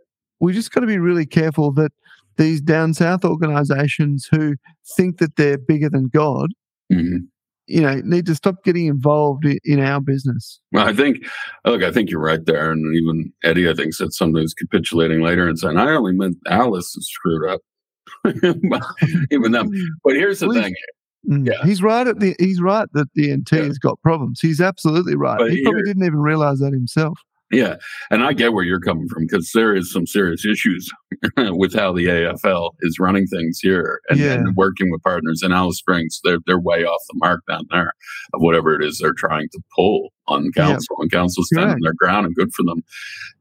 we 0.40 0.52
just 0.52 0.72
got 0.72 0.80
to 0.80 0.86
be 0.86 0.98
really 0.98 1.26
careful 1.26 1.70
that 1.74 1.92
these 2.40 2.60
down 2.60 2.92
south 2.94 3.24
organizations 3.24 4.26
who 4.32 4.54
think 4.96 5.18
that 5.18 5.36
they're 5.36 5.58
bigger 5.58 5.88
than 5.88 6.08
god 6.08 6.48
Mhm. 6.92 7.18
you 7.66 7.80
know 7.80 7.94
need 8.04 8.26
to 8.26 8.34
stop 8.34 8.64
getting 8.64 8.86
involved 8.86 9.44
in, 9.44 9.58
in 9.64 9.78
our 9.80 10.00
business 10.00 10.60
Well, 10.72 10.88
I 10.88 10.92
think, 10.92 11.18
look, 11.64 11.82
I 11.84 11.92
think 11.92 12.10
you're 12.10 12.20
right 12.32 12.44
there. 12.44 12.72
And 12.72 12.82
even 12.96 13.32
Eddie, 13.44 13.68
I 13.70 13.74
think, 13.74 13.94
said 13.94 14.12
something 14.12 14.42
was 14.42 14.54
capitulating 14.54 15.20
later 15.22 15.46
and 15.48 15.56
saying, 15.58 15.76
I 15.76 15.90
only 15.90 16.12
meant 16.12 16.38
Alice 16.48 16.96
is 16.96 17.08
screwed 17.08 17.48
up. 17.48 17.60
But 18.70 18.82
even 19.30 19.52
them. 19.52 19.70
But 20.04 20.14
here's 20.14 20.40
the 20.40 20.48
Well, 20.48 20.62
thing. 20.62 20.74
Mm. 21.28 21.46
Yeah. 21.46 21.62
He's 21.64 21.82
right 21.82 22.06
at 22.06 22.18
the 22.18 22.34
he's 22.40 22.60
right 22.60 22.88
that 22.94 23.08
the 23.14 23.30
NT 23.36 23.52
Yeah. 23.52 23.62
has 23.64 23.78
got 23.78 24.00
problems. 24.02 24.40
He's 24.40 24.60
absolutely 24.60 25.14
right. 25.14 25.38
But 25.38 25.50
he 25.52 25.62
probably 25.62 25.82
didn't 25.82 26.04
even 26.04 26.20
realize 26.20 26.58
that 26.60 26.72
himself. 26.72 27.20
Yeah. 27.50 27.76
And 28.10 28.22
I 28.22 28.32
get 28.32 28.52
where 28.52 28.64
you're 28.64 28.80
coming 28.80 29.08
from 29.08 29.26
because 29.26 29.50
there 29.54 29.74
is 29.74 29.92
some 29.92 30.06
serious 30.06 30.46
issues 30.46 30.88
with 31.36 31.74
how 31.74 31.92
the 31.92 32.06
AFL 32.06 32.70
is 32.82 32.98
running 33.00 33.26
things 33.26 33.58
here 33.60 34.00
and, 34.08 34.18
Yeah. 34.20 34.34
and 34.34 34.54
working 34.56 34.90
with 34.90 35.02
partners 35.02 35.42
in 35.42 35.50
Alice 35.52 35.78
Springs. 35.78 36.20
They're, 36.22 36.38
they're 36.46 36.60
way 36.60 36.84
off 36.84 37.00
the 37.08 37.18
mark 37.18 37.42
down 37.48 37.64
there 37.70 37.92
of 38.34 38.40
whatever 38.40 38.74
it 38.80 38.84
is 38.86 38.98
they're 38.98 39.14
trying 39.14 39.48
to 39.52 39.60
pull 39.74 40.10
on 40.30 40.50
Yeah. 40.56 40.66
council 40.68 40.96
and 41.00 41.10
council 41.10 41.44
standing 41.44 41.68
Correct. 41.70 41.82
their 41.82 41.94
ground 41.98 42.26
and 42.26 42.34
good 42.34 42.52
for 42.54 42.62
them. 42.64 42.82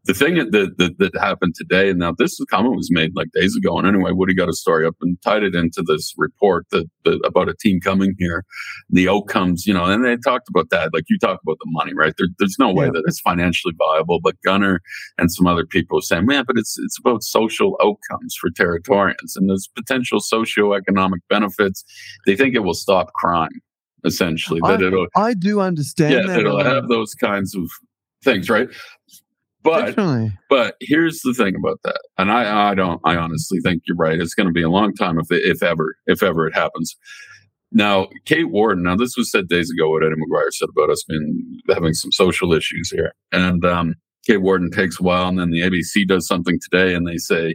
The 0.05 0.13
thing 0.13 0.35
that, 0.35 0.51
that, 0.77 0.97
that 0.97 1.19
happened 1.19 1.53
today, 1.55 1.89
and 1.89 1.99
now 1.99 2.13
this 2.17 2.39
comment 2.49 2.75
was 2.75 2.89
made 2.91 3.11
like 3.15 3.27
days 3.33 3.55
ago. 3.55 3.77
And 3.77 3.87
anyway, 3.87 4.11
Woody 4.11 4.33
got 4.33 4.49
a 4.49 4.53
story 4.53 4.85
up 4.87 4.95
and 5.01 5.21
tied 5.21 5.43
it 5.43 5.53
into 5.55 5.83
this 5.85 6.13
report 6.17 6.65
that, 6.71 6.85
that 7.05 7.19
about 7.25 7.47
a 7.49 7.53
team 7.53 7.79
coming 7.79 8.15
here, 8.17 8.43
the 8.89 9.07
outcomes, 9.07 9.67
you 9.67 9.73
know, 9.73 9.85
and 9.85 10.03
they 10.03 10.17
talked 10.17 10.49
about 10.49 10.69
that. 10.71 10.93
Like 10.93 11.03
you 11.09 11.19
talk 11.19 11.39
about 11.43 11.57
the 11.59 11.69
money, 11.69 11.93
right? 11.93 12.13
There, 12.17 12.27
there's 12.39 12.57
no 12.57 12.73
way 12.73 12.85
Yeah. 12.85 12.91
that 12.93 13.03
it's 13.05 13.19
financially 13.19 13.73
viable. 13.77 14.19
But 14.23 14.35
Gunner 14.43 14.81
and 15.19 15.31
some 15.31 15.45
other 15.45 15.65
people 15.65 15.99
are 15.99 16.01
saying, 16.01 16.25
man, 16.25 16.43
but 16.47 16.57
it's 16.57 16.77
it's 16.79 16.97
about 16.97 17.21
social 17.23 17.77
outcomes 17.83 18.35
for 18.39 18.49
Territorians 18.49 19.35
and 19.35 19.47
there's 19.49 19.69
potential 19.75 20.19
socioeconomic 20.21 21.19
benefits. 21.29 21.83
They 22.25 22.35
think 22.35 22.55
it 22.55 22.59
will 22.63 22.73
stop 22.73 23.13
crime, 23.13 23.61
essentially. 24.05 24.59
That 24.63 24.81
I- 24.81 24.87
it'll 24.87 25.07
I 25.15 25.33
do 25.33 25.59
understand 25.61 26.13
yeah, 26.13 26.21
that. 26.27 26.39
it'll 26.39 26.59
Alan. 26.59 26.75
have 26.75 26.87
those 26.89 27.13
kinds 27.15 27.55
of 27.55 27.69
things, 28.23 28.49
right? 28.49 28.67
But 29.61 29.87
Definitely. 29.87 30.31
but 30.49 30.75
here's 30.79 31.19
the 31.21 31.33
thing 31.33 31.53
about 31.55 31.79
that, 31.83 31.99
and 32.17 32.31
I 32.31 32.71
I 32.71 32.75
don't 32.75 33.01
I 33.03 33.15
honestly 33.17 33.59
think 33.59 33.83
you're 33.85 33.97
right. 33.97 34.19
It's 34.19 34.33
going 34.33 34.47
to 34.47 34.53
be 34.53 34.61
a 34.63 34.69
long 34.69 34.93
time 34.93 35.19
if 35.19 35.27
if 35.31 35.61
ever 35.61 35.95
if 36.07 36.23
ever 36.23 36.47
it 36.47 36.55
happens. 36.55 36.95
Now, 37.71 38.07
Kate 38.25 38.49
Worden. 38.49 38.83
Now, 38.83 38.95
this 38.95 39.15
was 39.15 39.29
said 39.29 39.47
days 39.47 39.69
ago. 39.69 39.91
What 39.91 40.03
Eddie 40.03 40.15
McGuire 40.15 40.51
said 40.51 40.69
about 40.75 40.89
us 40.89 41.03
being 41.07 41.59
having 41.69 41.93
some 41.93 42.11
social 42.11 42.53
issues 42.53 42.89
here, 42.89 43.11
and 43.33 43.63
um, 43.65 43.95
Kate 44.25 44.41
Worden 44.41 44.71
takes 44.71 44.99
a 44.99 45.03
while, 45.03 45.27
and 45.27 45.37
then 45.37 45.51
the 45.51 45.61
ABC 45.61 46.07
does 46.07 46.25
something 46.25 46.57
today, 46.71 46.95
and 46.95 47.05
they 47.05 47.17
say, 47.17 47.53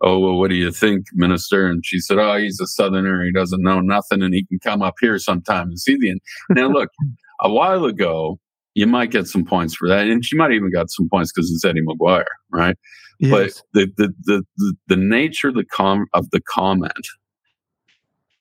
"Oh, 0.00 0.18
well, 0.18 0.38
what 0.38 0.50
do 0.50 0.56
you 0.56 0.72
think, 0.72 1.06
Minister?" 1.12 1.66
And 1.66 1.84
she 1.84 1.98
said, 1.98 2.18
"Oh, 2.18 2.36
he's 2.36 2.60
a 2.60 2.66
Southerner. 2.66 3.24
He 3.24 3.32
doesn't 3.32 3.62
know 3.62 3.80
nothing, 3.80 4.22
and 4.22 4.34
he 4.34 4.44
can 4.44 4.58
come 4.58 4.82
up 4.82 4.94
here 5.00 5.18
sometime 5.18 5.68
and 5.68 5.78
see 5.78 5.96
the." 5.98 6.10
End. 6.10 6.20
Now, 6.50 6.68
look, 6.68 6.90
a 7.40 7.50
while 7.50 7.84
ago, 7.84 8.38
you 8.74 8.86
might 8.86 9.10
get 9.10 9.26
some 9.26 9.44
points 9.44 9.74
for 9.74 9.88
that, 9.88 10.06
and 10.06 10.24
she 10.24 10.36
might 10.36 10.52
even 10.52 10.70
got 10.70 10.90
some 10.90 11.08
points 11.08 11.32
because 11.32 11.50
it's 11.50 11.64
Eddie 11.64 11.82
McGuire, 11.82 12.24
right? 12.50 12.76
Yes. 13.18 13.62
But 13.72 13.86
the 13.96 14.12
the, 14.24 14.42
the 14.56 14.74
the 14.88 14.96
nature 14.96 15.48
of 15.48 15.54
the 15.54 15.64
com 15.64 16.06
of 16.12 16.30
the 16.30 16.40
comment 16.40 17.08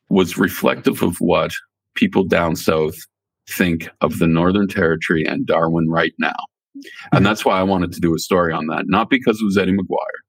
was 0.09 0.37
reflective 0.37 1.01
of 1.01 1.17
what 1.17 1.51
people 1.95 2.23
down 2.23 2.55
south 2.55 2.95
think 3.49 3.89
of 4.01 4.19
the 4.19 4.27
Northern 4.27 4.67
Territory 4.67 5.25
and 5.25 5.45
Darwin 5.45 5.89
right 5.89 6.13
now. 6.19 6.33
And 6.75 6.83
mm-hmm. 6.83 7.23
that's 7.23 7.45
why 7.45 7.59
I 7.59 7.63
wanted 7.63 7.91
to 7.93 7.99
do 7.99 8.13
a 8.13 8.19
story 8.19 8.53
on 8.53 8.67
that, 8.67 8.85
not 8.87 9.09
because 9.09 9.39
it 9.41 9.45
was 9.45 9.57
Eddie 9.57 9.71
McGuire, 9.71 10.21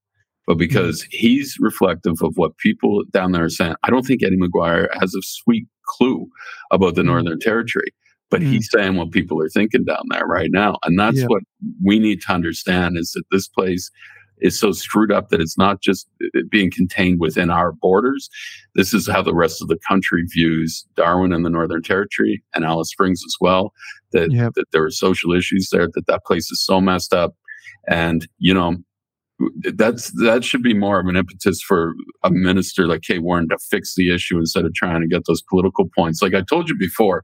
but 0.46 0.58
because 0.58 1.02
he's 1.10 1.56
reflective 1.60 2.16
of 2.22 2.32
what 2.36 2.56
people 2.58 3.02
down 3.10 3.32
there 3.32 3.44
are 3.44 3.48
saying. 3.48 3.74
I 3.82 3.90
don't 3.90 4.04
think 4.06 4.22
Eddie 4.22 4.36
McGuire 4.38 4.88
has 5.00 5.14
a 5.14 5.22
sweet 5.22 5.66
clue 5.86 6.26
about 6.70 6.94
the 6.94 7.02
Mm. 7.02 7.06
Northern 7.06 7.38
Territory, 7.40 7.90
but 8.30 8.42
he's 8.42 8.68
saying 8.70 8.96
what 8.96 9.10
people 9.12 9.40
are 9.42 9.48
thinking 9.48 9.84
down 9.84 10.04
there 10.10 10.26
right 10.26 10.50
now. 10.50 10.76
And 10.84 10.98
that's 10.98 11.18
Yeah. 11.20 11.26
what 11.26 11.42
we 11.82 11.98
need 11.98 12.20
to 12.22 12.32
understand 12.32 12.96
is 12.98 13.12
that 13.12 13.24
this 13.30 13.48
place 13.48 13.90
is 14.38 14.58
so 14.58 14.70
screwed 14.70 15.10
up 15.10 15.30
that 15.30 15.40
it's 15.40 15.56
not 15.56 15.80
just 15.80 16.06
being 16.50 16.70
contained 16.70 17.18
within 17.20 17.48
our 17.50 17.72
borders. 17.72 18.28
This 18.74 18.92
is 18.92 19.08
how 19.08 19.22
the 19.22 19.34
rest 19.34 19.62
of 19.62 19.68
the 19.68 19.78
country 19.88 20.24
views 20.30 20.84
Darwin 20.94 21.32
and 21.32 21.42
the 21.44 21.48
Northern 21.50 21.82
Territory 21.82 22.42
and 22.54 22.62
Alice 22.64 22.90
Springs 22.90 23.22
as 23.26 23.34
well. 23.40 23.72
That, 24.12 24.30
Yep. 24.30 24.52
that 24.54 24.66
there 24.72 24.84
are 24.84 24.90
social 24.90 25.32
issues 25.32 25.70
there, 25.70 25.88
that 25.94 26.06
that 26.06 26.24
place 26.26 26.50
is 26.50 26.62
so 26.62 26.80
messed 26.82 27.14
up. 27.14 27.34
And, 27.88 28.28
you 28.38 28.52
know, 28.52 28.76
that's 29.74 30.10
that 30.22 30.44
should 30.44 30.62
be 30.62 30.72
more 30.72 30.98
of 30.98 31.06
an 31.06 31.16
impetus 31.16 31.60
for 31.60 31.94
a 32.24 32.30
minister 32.30 32.86
like 32.86 33.02
Kate 33.02 33.22
Worden 33.22 33.48
to 33.50 33.58
fix 33.58 33.94
the 33.94 34.12
issue 34.14 34.38
instead 34.38 34.64
of 34.64 34.72
trying 34.74 35.02
to 35.02 35.06
get 35.06 35.24
those 35.26 35.42
political 35.42 35.88
points. 35.94 36.22
Like 36.22 36.34
I 36.34 36.42
told 36.42 36.68
you 36.68 36.76
before, 36.76 37.22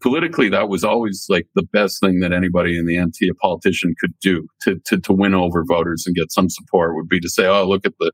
politically 0.00 0.48
that 0.48 0.68
was 0.68 0.82
always 0.82 1.24
like 1.28 1.46
the 1.54 1.62
best 1.62 2.00
thing 2.00 2.20
that 2.20 2.32
anybody 2.32 2.76
in 2.76 2.86
the 2.86 2.98
NT, 2.98 3.30
a 3.30 3.34
politician, 3.34 3.94
could 4.00 4.12
do 4.20 4.48
to 4.62 4.80
to 4.86 4.98
to 4.98 5.12
win 5.12 5.34
over 5.34 5.64
voters 5.64 6.04
and 6.06 6.16
get 6.16 6.32
some 6.32 6.48
support 6.50 6.96
would 6.96 7.08
be 7.08 7.20
to 7.20 7.28
say, 7.28 7.46
"Oh, 7.46 7.68
look 7.68 7.86
at 7.86 7.94
the 8.00 8.10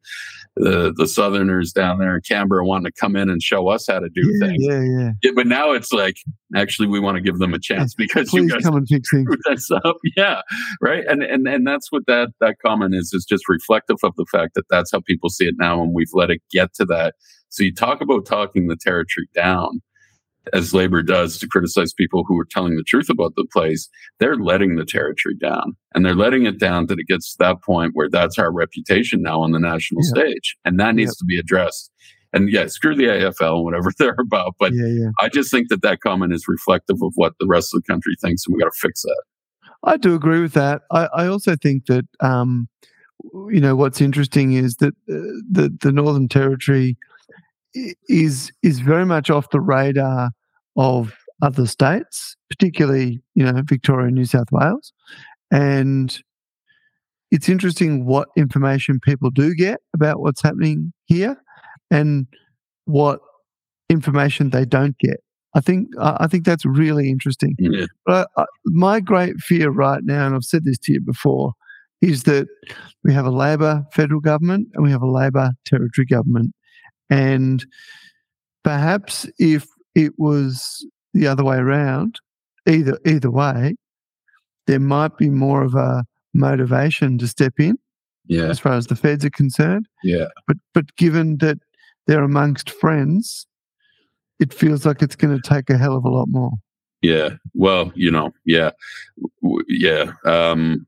the, 0.56 0.92
the 0.94 1.06
Southerners 1.06 1.72
down 1.72 1.98
there 1.98 2.16
in 2.16 2.22
Canberra 2.28 2.66
wanting 2.66 2.92
to 2.92 3.00
come 3.00 3.16
in 3.16 3.30
and 3.30 3.42
show 3.42 3.68
us 3.68 3.86
how 3.86 3.98
to 3.98 4.08
do 4.10 4.22
yeah, 4.40 4.46
things." 4.46 4.64
yeah, 4.66 4.82
yeah. 4.82 5.10
Yeah, 5.22 5.30
but 5.34 5.46
now 5.46 5.72
it's 5.72 5.92
like, 5.92 6.16
actually, 6.54 6.88
we 6.88 7.00
want 7.00 7.16
to 7.16 7.22
give 7.22 7.38
them 7.38 7.54
a 7.54 7.58
chance 7.58 7.94
because 7.96 8.32
you 8.32 8.48
guys 8.48 8.62
come 8.62 8.76
and 8.76 8.88
fix 8.88 9.08
things. 9.10 9.28
this 9.48 9.70
up. 9.70 9.96
Yeah, 10.16 10.42
right. 10.82 11.04
And 11.08 11.22
and 11.22 11.48
and 11.48 11.66
that's 11.66 11.90
what 11.90 12.04
that 12.06 12.30
that 12.40 12.56
comment 12.64 12.94
is. 12.94 13.12
Is 13.12 13.24
just 13.24 13.37
reflective 13.48 13.96
of 14.02 14.14
the 14.16 14.26
fact 14.30 14.54
that 14.54 14.64
that's 14.70 14.90
how 14.92 15.00
people 15.06 15.28
see 15.30 15.44
it 15.46 15.54
now, 15.58 15.82
and 15.82 15.92
we've 15.94 16.08
let 16.14 16.30
it 16.30 16.40
get 16.50 16.74
to 16.74 16.84
that. 16.86 17.14
So 17.48 17.62
you 17.64 17.74
talk 17.74 18.00
about 18.00 18.26
talking 18.26 18.66
the 18.68 18.76
territory 18.80 19.28
down, 19.34 19.80
as 20.52 20.72
Labor 20.74 21.02
does 21.02 21.38
to 21.38 21.46
criticize 21.48 21.92
people 21.92 22.24
who 22.26 22.38
are 22.40 22.46
telling 22.50 22.76
the 22.76 22.84
truth 22.86 23.10
about 23.10 23.32
the 23.36 23.46
place. 23.52 23.88
They're 24.18 24.36
letting 24.36 24.76
the 24.76 24.84
territory 24.84 25.34
down, 25.40 25.76
and 25.94 26.04
they're 26.04 26.14
letting 26.14 26.46
it 26.46 26.58
down 26.58 26.86
that 26.86 26.98
it 26.98 27.06
gets 27.06 27.32
to 27.32 27.36
that 27.44 27.62
point 27.62 27.90
where 27.94 28.08
that's 28.10 28.38
our 28.38 28.52
reputation 28.52 29.22
now 29.22 29.40
on 29.42 29.52
the 29.52 29.58
national 29.60 30.02
Yeah. 30.04 30.22
stage, 30.22 30.56
and 30.64 30.78
that 30.80 30.94
needs 30.94 31.10
Yep. 31.10 31.18
to 31.18 31.24
be 31.26 31.38
addressed. 31.38 31.90
And 32.34 32.50
yeah, 32.52 32.66
screw 32.66 32.94
the 32.94 33.04
AFL 33.08 33.56
and 33.56 33.64
whatever 33.64 33.90
they're 33.98 34.16
about, 34.20 34.54
but 34.58 34.72
yeah, 34.74 34.86
yeah. 34.86 35.10
I 35.20 35.28
just 35.30 35.50
think 35.50 35.68
that 35.70 35.80
that 35.82 36.00
comment 36.00 36.32
is 36.34 36.44
reflective 36.48 36.96
of 37.02 37.12
what 37.14 37.32
the 37.40 37.46
rest 37.46 37.74
of 37.74 37.82
the 37.82 37.90
country 37.92 38.14
thinks, 38.20 38.44
and 38.46 38.54
we 38.54 38.60
got 38.62 38.70
to 38.72 38.78
fix 38.78 39.02
that. 39.02 39.22
I 39.84 39.96
do 39.96 40.14
agree 40.14 40.40
with 40.40 40.54
that. 40.54 40.82
I, 40.90 41.06
I 41.14 41.26
also 41.26 41.54
think 41.56 41.86
that 41.86 42.04
um, 42.20 42.68
you 43.50 43.60
know 43.60 43.76
what's 43.76 44.00
interesting 44.00 44.52
is 44.52 44.76
that 44.76 44.94
uh, 45.08 45.34
the 45.50 45.76
the 45.80 45.92
Northern 45.92 46.28
Territory 46.28 46.96
is 48.08 48.52
is 48.62 48.80
very 48.80 49.06
much 49.06 49.30
off 49.30 49.50
the 49.50 49.60
radar 49.60 50.30
of 50.76 51.14
other 51.42 51.66
states, 51.66 52.36
particularly 52.50 53.20
you 53.34 53.44
know 53.44 53.62
Victoria 53.64 54.06
and 54.06 54.14
New 54.14 54.24
South 54.24 54.50
Wales, 54.52 54.92
and 55.50 56.20
it's 57.30 57.48
interesting 57.48 58.06
what 58.06 58.28
information 58.36 59.00
people 59.00 59.30
do 59.30 59.54
get 59.54 59.80
about 59.94 60.20
what's 60.20 60.42
happening 60.42 60.92
here, 61.06 61.36
and 61.90 62.26
what 62.84 63.20
information 63.90 64.50
they 64.50 64.64
don't 64.64 64.98
get. 64.98 65.20
I 65.54 65.60
think 65.60 65.88
I 66.00 66.16
I 66.20 66.26
think 66.26 66.44
that's 66.44 66.64
really 66.64 67.10
interesting. 67.10 67.54
Yeah. 67.58 67.86
But 68.06 68.28
uh, 68.36 68.46
my 68.66 69.00
great 69.00 69.36
fear 69.38 69.70
right 69.70 70.02
now, 70.04 70.26
and 70.26 70.34
I've 70.34 70.44
said 70.44 70.64
this 70.64 70.78
to 70.78 70.92
you 70.92 71.00
before, 71.00 71.52
is 72.00 72.24
that 72.24 72.46
we 73.04 73.12
have 73.12 73.26
a 73.26 73.30
Labor 73.30 73.84
federal 73.92 74.20
government 74.20 74.68
and 74.74 74.84
we 74.84 74.90
have 74.90 75.02
a 75.02 75.10
Labor 75.10 75.50
territory 75.64 76.04
government. 76.06 76.52
And 77.10 77.64
perhaps 78.64 79.26
if 79.38 79.66
it 79.94 80.12
was 80.18 80.86
the 81.14 81.26
other 81.26 81.44
way 81.44 81.56
around, 81.56 82.20
either 82.68 82.98
either 83.06 83.30
way, 83.30 83.74
there 84.66 84.80
might 84.80 85.16
be 85.16 85.30
more 85.30 85.62
of 85.62 85.74
a 85.74 86.04
motivation 86.34 87.18
to 87.18 87.26
step 87.26 87.54
in 87.58 87.78
Yeah, 88.26 88.44
as 88.44 88.58
far 88.60 88.74
as 88.74 88.86
the 88.86 88.96
feds 88.96 89.24
are 89.24 89.30
concerned. 89.30 89.86
yeah, 90.04 90.26
But 90.46 90.58
but 90.74 90.94
given 90.96 91.38
that 91.38 91.58
they're 92.06 92.22
amongst 92.22 92.70
friends, 92.70 93.46
it 94.38 94.52
feels 94.54 94.84
like 94.86 95.02
it's 95.02 95.16
going 95.16 95.36
to 95.40 95.48
take 95.48 95.68
a 95.70 95.78
hell 95.78 95.96
of 95.96 96.04
a 96.04 96.10
lot 96.10 96.26
more. 96.28 96.52
yeah. 97.02 97.30
Well, 97.54 97.90
you 97.94 98.10
know, 98.10 98.30
yeah, 98.44 98.70
W- 99.42 99.64
yeah. 99.68 100.12
Um, 100.24 100.86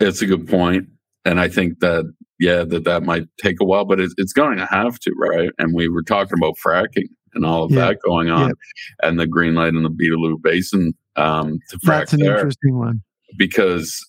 it's 0.00 0.22
a 0.22 0.26
good 0.26 0.48
point, 0.48 0.88
and 1.24 1.40
I 1.40 1.48
think 1.48 1.80
that 1.80 2.04
yeah, 2.40 2.64
that 2.64 2.84
that 2.84 3.02
might 3.04 3.24
take 3.40 3.56
a 3.60 3.64
while, 3.64 3.84
but 3.84 4.00
it's 4.00 4.14
it's 4.18 4.32
going 4.32 4.58
to 4.58 4.66
have 4.66 4.98
to, 5.00 5.12
right? 5.18 5.50
And 5.58 5.74
we 5.74 5.88
were 5.88 6.02
talking 6.02 6.36
about 6.38 6.56
fracking 6.64 7.08
and 7.34 7.44
all 7.46 7.64
of 7.64 7.70
Yeah. 7.70 7.86
that 7.88 7.98
going 8.04 8.28
on, 8.30 8.48
Yeah. 8.48 9.08
and 9.08 9.18
the 9.20 9.26
green 9.26 9.54
light 9.54 9.74
in 9.74 9.82
the 9.82 9.90
Beetaloo 9.90 10.40
Basin 10.42 10.92
um, 11.16 11.58
to 11.70 11.76
frack 11.78 12.00
That's 12.00 12.12
an 12.14 12.20
there. 12.20 12.34
interesting 12.36 12.76
one. 12.78 13.02
because 13.38 14.04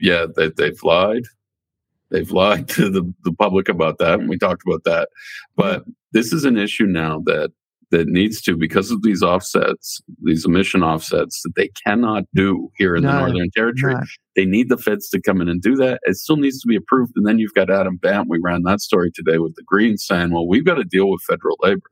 yeah, 0.00 0.26
they, 0.36 0.50
they've 0.56 0.82
lied. 0.82 1.22
They've 2.10 2.30
lied 2.30 2.68
to 2.76 2.90
the, 2.90 3.10
the 3.24 3.32
public 3.32 3.68
about 3.68 3.98
that, 3.98 4.20
and 4.20 4.28
we 4.28 4.36
talked 4.38 4.62
about 4.66 4.84
that. 4.84 5.08
But 5.56 5.84
this 6.12 6.32
is 6.32 6.44
an 6.44 6.58
issue 6.58 6.86
now 6.86 7.20
that 7.26 7.52
that 7.92 8.08
needs 8.08 8.40
to 8.40 8.56
because 8.56 8.90
of 8.90 9.02
these 9.02 9.22
offsets, 9.22 10.02
these 10.22 10.46
emission 10.46 10.82
offsets 10.82 11.42
that 11.42 11.52
they 11.56 11.68
cannot 11.86 12.24
do 12.34 12.70
here 12.76 12.96
in 12.96 13.02
no, 13.02 13.12
the 13.12 13.18
Northern 13.18 13.50
Territory. 13.54 13.94
They 14.34 14.46
need 14.46 14.70
the 14.70 14.78
feds 14.78 15.10
to 15.10 15.20
come 15.20 15.42
in 15.42 15.48
and 15.50 15.60
do 15.60 15.76
that. 15.76 16.00
It 16.04 16.16
still 16.16 16.38
needs 16.38 16.58
to 16.62 16.66
be 16.66 16.74
approved. 16.74 17.12
And 17.16 17.26
then 17.26 17.38
you've 17.38 17.52
got 17.52 17.70
Adam 17.70 17.98
Bandt. 17.98 18.30
We 18.30 18.40
ran 18.42 18.62
that 18.62 18.80
story 18.80 19.10
today 19.14 19.36
with 19.36 19.54
the 19.56 19.62
Greens 19.62 20.06
saying, 20.06 20.32
well, 20.32 20.48
we've 20.48 20.64
got 20.64 20.76
to 20.76 20.84
deal 20.84 21.10
with 21.10 21.20
federal 21.28 21.58
labor. 21.60 21.82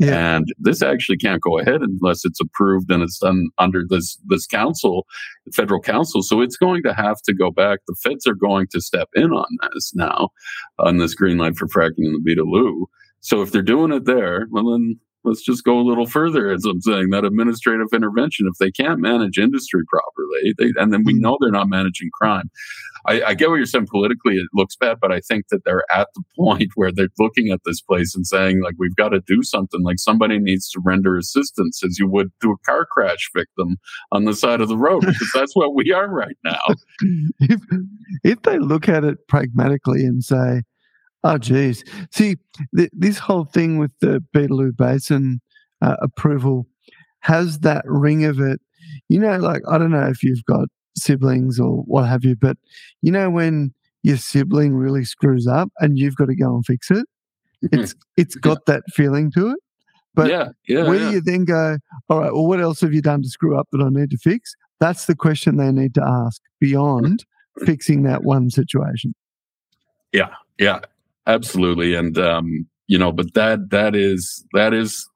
Yeah. 0.00 0.36
And 0.36 0.46
this 0.58 0.82
actually 0.82 1.18
can't 1.18 1.42
go 1.42 1.58
ahead 1.58 1.82
unless 1.82 2.24
it's 2.24 2.40
approved 2.40 2.90
and 2.90 3.02
it's 3.02 3.18
done 3.18 3.48
under 3.58 3.82
this 3.86 4.18
this 4.26 4.46
council, 4.46 5.06
the 5.44 5.52
federal 5.52 5.80
council. 5.80 6.22
So 6.22 6.40
it's 6.40 6.56
going 6.56 6.82
to 6.84 6.94
have 6.94 7.20
to 7.26 7.34
go 7.34 7.50
back. 7.50 7.80
The 7.86 7.96
feds 8.02 8.26
are 8.26 8.34
going 8.34 8.68
to 8.72 8.80
step 8.80 9.10
in 9.14 9.30
on 9.32 9.46
this 9.74 9.92
now, 9.94 10.30
on 10.78 10.96
this 10.96 11.14
green 11.14 11.36
light 11.36 11.56
for 11.56 11.68
fracking 11.68 12.06
in 12.06 12.14
the 12.14 12.34
Beetaloo. 12.34 12.86
So 13.20 13.42
if 13.42 13.52
they're 13.52 13.62
doing 13.62 13.92
it 13.92 14.06
there, 14.06 14.46
well 14.50 14.72
then 14.72 14.98
let's 15.24 15.42
just 15.42 15.64
go 15.64 15.78
a 15.78 15.82
little 15.82 16.06
further 16.06 16.50
as 16.50 16.64
i'm 16.64 16.80
saying 16.80 17.10
that 17.10 17.24
administrative 17.24 17.88
intervention 17.92 18.46
if 18.50 18.58
they 18.58 18.70
can't 18.70 19.00
manage 19.00 19.38
industry 19.38 19.82
properly 19.88 20.54
they, 20.58 20.80
and 20.80 20.92
then 20.92 21.02
we 21.04 21.14
hmm. 21.14 21.20
know 21.20 21.38
they're 21.40 21.50
not 21.50 21.68
managing 21.68 22.10
crime 22.12 22.50
I, 23.06 23.22
I, 23.22 23.34
get 23.34 23.50
what 23.50 23.56
you're 23.56 23.66
saying 23.66 23.88
politically 23.90 24.36
it 24.36 24.46
looks 24.54 24.76
bad 24.76 24.98
but 25.00 25.12
i 25.12 25.20
think 25.20 25.46
that 25.50 25.64
they're 25.64 25.84
at 25.92 26.08
the 26.14 26.22
point 26.36 26.70
where 26.74 26.92
they're 26.92 27.08
looking 27.18 27.50
at 27.50 27.60
this 27.64 27.80
place 27.80 28.14
and 28.14 28.26
saying 28.26 28.62
like 28.62 28.74
we've 28.78 28.96
got 28.96 29.10
to 29.10 29.20
do 29.26 29.42
something 29.42 29.82
like 29.82 29.98
somebody 29.98 30.38
needs 30.38 30.70
to 30.70 30.80
render 30.84 31.16
assistance 31.16 31.82
as 31.84 31.98
you 31.98 32.08
would 32.08 32.30
to 32.42 32.50
a 32.50 32.58
car 32.64 32.86
crash 32.90 33.30
victim 33.34 33.76
on 34.12 34.24
the 34.24 34.34
side 34.34 34.60
of 34.60 34.68
the 34.68 34.78
road 34.78 35.00
because 35.06 35.30
that's 35.34 35.54
what 35.54 35.74
we 35.74 35.92
are 35.92 36.08
right 36.08 36.36
now 36.44 36.62
if, 37.40 37.60
if 38.22 38.42
they 38.42 38.58
look 38.58 38.88
at 38.88 39.04
it 39.04 39.26
pragmatically 39.28 40.04
and 40.04 40.22
say 40.22 40.62
Oh, 41.24 41.38
geez. 41.38 41.82
See, 42.12 42.36
th- 42.76 42.90
this 42.92 43.18
whole 43.18 43.46
thing 43.46 43.78
with 43.78 43.92
the 44.00 44.22
Beetaloo 44.34 44.76
Basin 44.76 45.40
uh, 45.80 45.96
approval 46.02 46.66
has 47.20 47.60
that 47.60 47.82
ring 47.86 48.26
of 48.26 48.38
it. 48.38 48.60
You 49.08 49.20
know, 49.20 49.38
like, 49.38 49.62
I 49.68 49.78
don't 49.78 49.90
know 49.90 50.06
if 50.06 50.22
you've 50.22 50.44
got 50.44 50.68
siblings 50.96 51.58
or 51.58 51.78
what 51.86 52.02
have 52.02 52.24
you, 52.24 52.36
but 52.36 52.58
you 53.00 53.10
know, 53.10 53.30
when 53.30 53.72
your 54.02 54.18
sibling 54.18 54.76
really 54.76 55.04
screws 55.04 55.46
up 55.46 55.70
and 55.80 55.98
you've 55.98 56.16
got 56.16 56.26
to 56.26 56.36
go 56.36 56.54
and 56.54 56.64
fix 56.66 56.90
it, 56.90 57.06
mm-hmm. 57.64 57.80
it's 57.80 57.94
it's 58.18 58.34
got 58.36 58.58
yeah. 58.68 58.74
that 58.74 58.82
feeling 58.92 59.32
to 59.32 59.48
it. 59.48 59.58
But 60.14 60.28
yeah, 60.28 60.50
yeah, 60.68 60.86
where 60.86 61.00
yeah. 61.00 61.10
you 61.10 61.20
then 61.22 61.46
go, 61.46 61.78
all 62.10 62.20
right, 62.20 62.32
well, 62.32 62.46
what 62.46 62.60
else 62.60 62.82
have 62.82 62.92
you 62.92 63.02
done 63.02 63.22
to 63.22 63.28
screw 63.28 63.58
up 63.58 63.66
that 63.72 63.80
I 63.80 63.88
need 63.88 64.10
to 64.10 64.18
fix? 64.18 64.54
That's 64.78 65.06
the 65.06 65.16
question 65.16 65.56
they 65.56 65.72
need 65.72 65.94
to 65.94 66.04
ask 66.04 66.40
beyond 66.60 67.24
fixing 67.64 68.02
that 68.02 68.22
one 68.24 68.50
situation. 68.50 69.14
Yeah, 70.12 70.28
yeah 70.58 70.80
absolutely 71.26 71.94
and 71.94 72.18
um 72.18 72.66
you 72.86 72.98
know 72.98 73.12
but 73.12 73.32
that 73.34 73.70
that 73.70 73.94
is 73.94 74.44
that 74.52 74.74
is 74.74 75.08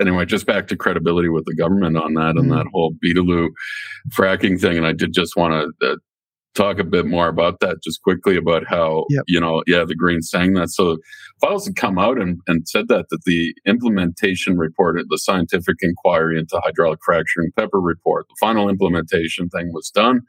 anyway 0.00 0.24
just 0.24 0.46
back 0.46 0.68
to 0.68 0.76
credibility 0.76 1.28
with 1.28 1.44
the 1.46 1.54
government 1.54 1.96
on 1.96 2.14
that 2.14 2.34
mm. 2.34 2.40
and 2.40 2.52
that 2.52 2.66
whole 2.72 2.92
beetaloo 3.04 3.48
fracking 4.10 4.60
thing 4.60 4.76
and 4.76 4.86
i 4.86 4.92
did 4.92 5.12
just 5.12 5.36
want 5.36 5.72
to 5.80 5.90
uh, 5.90 5.96
talk 6.54 6.80
a 6.80 6.84
bit 6.84 7.06
more 7.06 7.28
about 7.28 7.60
that 7.60 7.76
just 7.84 8.02
quickly 8.02 8.36
about 8.36 8.66
how 8.66 9.04
yep. 9.10 9.22
you 9.28 9.40
know 9.40 9.62
yeah 9.66 9.84
the 9.84 9.94
greens 9.94 10.28
saying 10.30 10.54
that 10.54 10.68
so 10.68 10.96
Fyles 11.40 11.66
had 11.66 11.76
come 11.76 12.00
out 12.00 12.20
and, 12.20 12.40
and 12.48 12.68
said 12.68 12.88
that 12.88 13.06
that 13.10 13.22
the 13.24 13.54
implementation 13.64 14.58
report 14.58 14.98
the 15.08 15.18
scientific 15.18 15.76
inquiry 15.82 16.36
into 16.38 16.58
hydraulic 16.60 16.98
fracturing 17.04 17.52
pepper 17.56 17.80
report 17.80 18.26
the 18.28 18.34
final 18.40 18.68
implementation 18.68 19.48
thing 19.50 19.72
was 19.72 19.90
done 19.90 20.22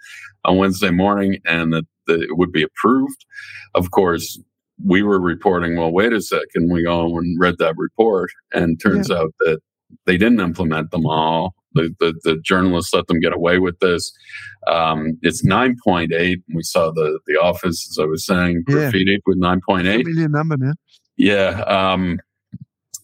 on 0.46 0.58
wednesday 0.58 0.92
morning 0.92 1.40
and 1.46 1.74
that, 1.74 1.86
that 2.06 2.22
it 2.22 2.38
would 2.38 2.52
be 2.52 2.64
approved 2.64 3.26
of 3.74 3.90
course 3.90 4.40
we 4.86 5.04
were 5.04 5.20
reporting, 5.20 5.78
well, 5.78 5.92
wait 5.92 6.14
a 6.14 6.22
second, 6.22 6.72
we 6.72 6.84
go 6.84 7.18
and 7.18 7.40
read 7.40 7.56
that 7.60 7.76
report, 7.78 8.32
and 8.54 8.80
turns 8.80 9.10
yeah. 9.10 9.18
out 9.18 9.34
that 9.40 9.60
they 10.06 10.18
didn't 10.18 10.40
implement 10.40 10.92
them 10.92 11.06
all. 11.06 11.54
The, 11.74 11.94
the, 12.00 12.20
the, 12.24 12.38
journalists 12.44 12.94
let 12.96 13.06
them 13.08 13.20
get 13.20 13.32
away 13.32 13.60
with 13.60 13.78
this. 13.80 14.12
Um, 14.66 15.20
it's 15.22 15.46
9.8. 15.46 16.10
We 16.54 16.64
saw 16.64 16.92
the, 16.92 17.20
the 17.28 17.40
office, 17.40 17.88
as 17.92 18.00
I 18.02 18.06
was 18.06 18.26
saying, 18.26 18.64
graffiti 18.66 19.12
yeah. 19.12 19.18
with 19.28 19.40
9.8. 19.40 19.84
Million 20.04 20.32
number, 20.32 20.58
man. 20.58 20.74
Yeah. 21.16 21.62
Um, 21.68 22.20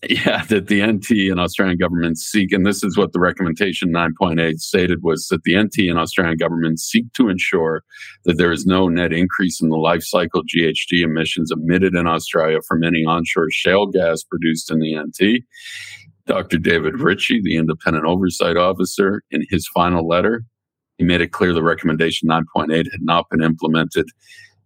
yeah, 0.10 0.44
that 0.46 0.68
the 0.68 0.86
NT 0.86 1.32
and 1.32 1.40
Australian 1.40 1.78
governments 1.78 2.22
seek, 2.22 2.52
and 2.52 2.66
this 2.66 2.84
is 2.84 2.98
what 2.98 3.14
the 3.14 3.20
recommendation 3.20 3.92
9.8 3.92 4.60
stated 4.60 5.04
was 5.04 5.28
that 5.28 5.44
the 5.44 5.58
NT 5.58 5.90
and 5.90 5.98
Australian 5.98 6.38
governments 6.38 6.84
seek 6.84 7.12
to 7.14 7.30
ensure 7.30 7.84
that 8.26 8.38
there 8.38 8.52
is 8.52 8.66
no 8.66 8.88
net 8.88 9.14
increase 9.14 9.62
in 9.62 9.70
the 9.70 9.78
life 9.78 10.04
cycle 10.04 10.44
GHG 10.44 11.04
emissions 11.04 11.52
emitted 11.52 11.96
in 11.96 12.08
Australia 12.08 12.60
from 12.68 12.84
any 12.84 13.06
onshore 13.06 13.50
shale 13.52 13.88
gas 13.88 14.24
produced 14.24 14.72
in 14.72 14.80
the 14.80 14.96
NT. 14.98 15.44
Dr. 16.28 16.58
David 16.58 17.00
Ritchie, 17.00 17.42
the 17.44 17.56
independent 17.56 18.06
oversight 18.06 18.58
officer, 18.58 19.22
in 19.32 19.46
his 19.50 19.68
final 19.68 20.08
letter, 20.08 20.44
he 20.98 21.04
made 21.04 21.22
it 21.22 21.32
clear 21.32 21.54
the 21.54 21.64
recommendation 21.64 22.30
9.8 22.30 22.70
had 22.70 23.02
not 23.02 23.30
been 23.30 23.44
implemented 23.44 24.08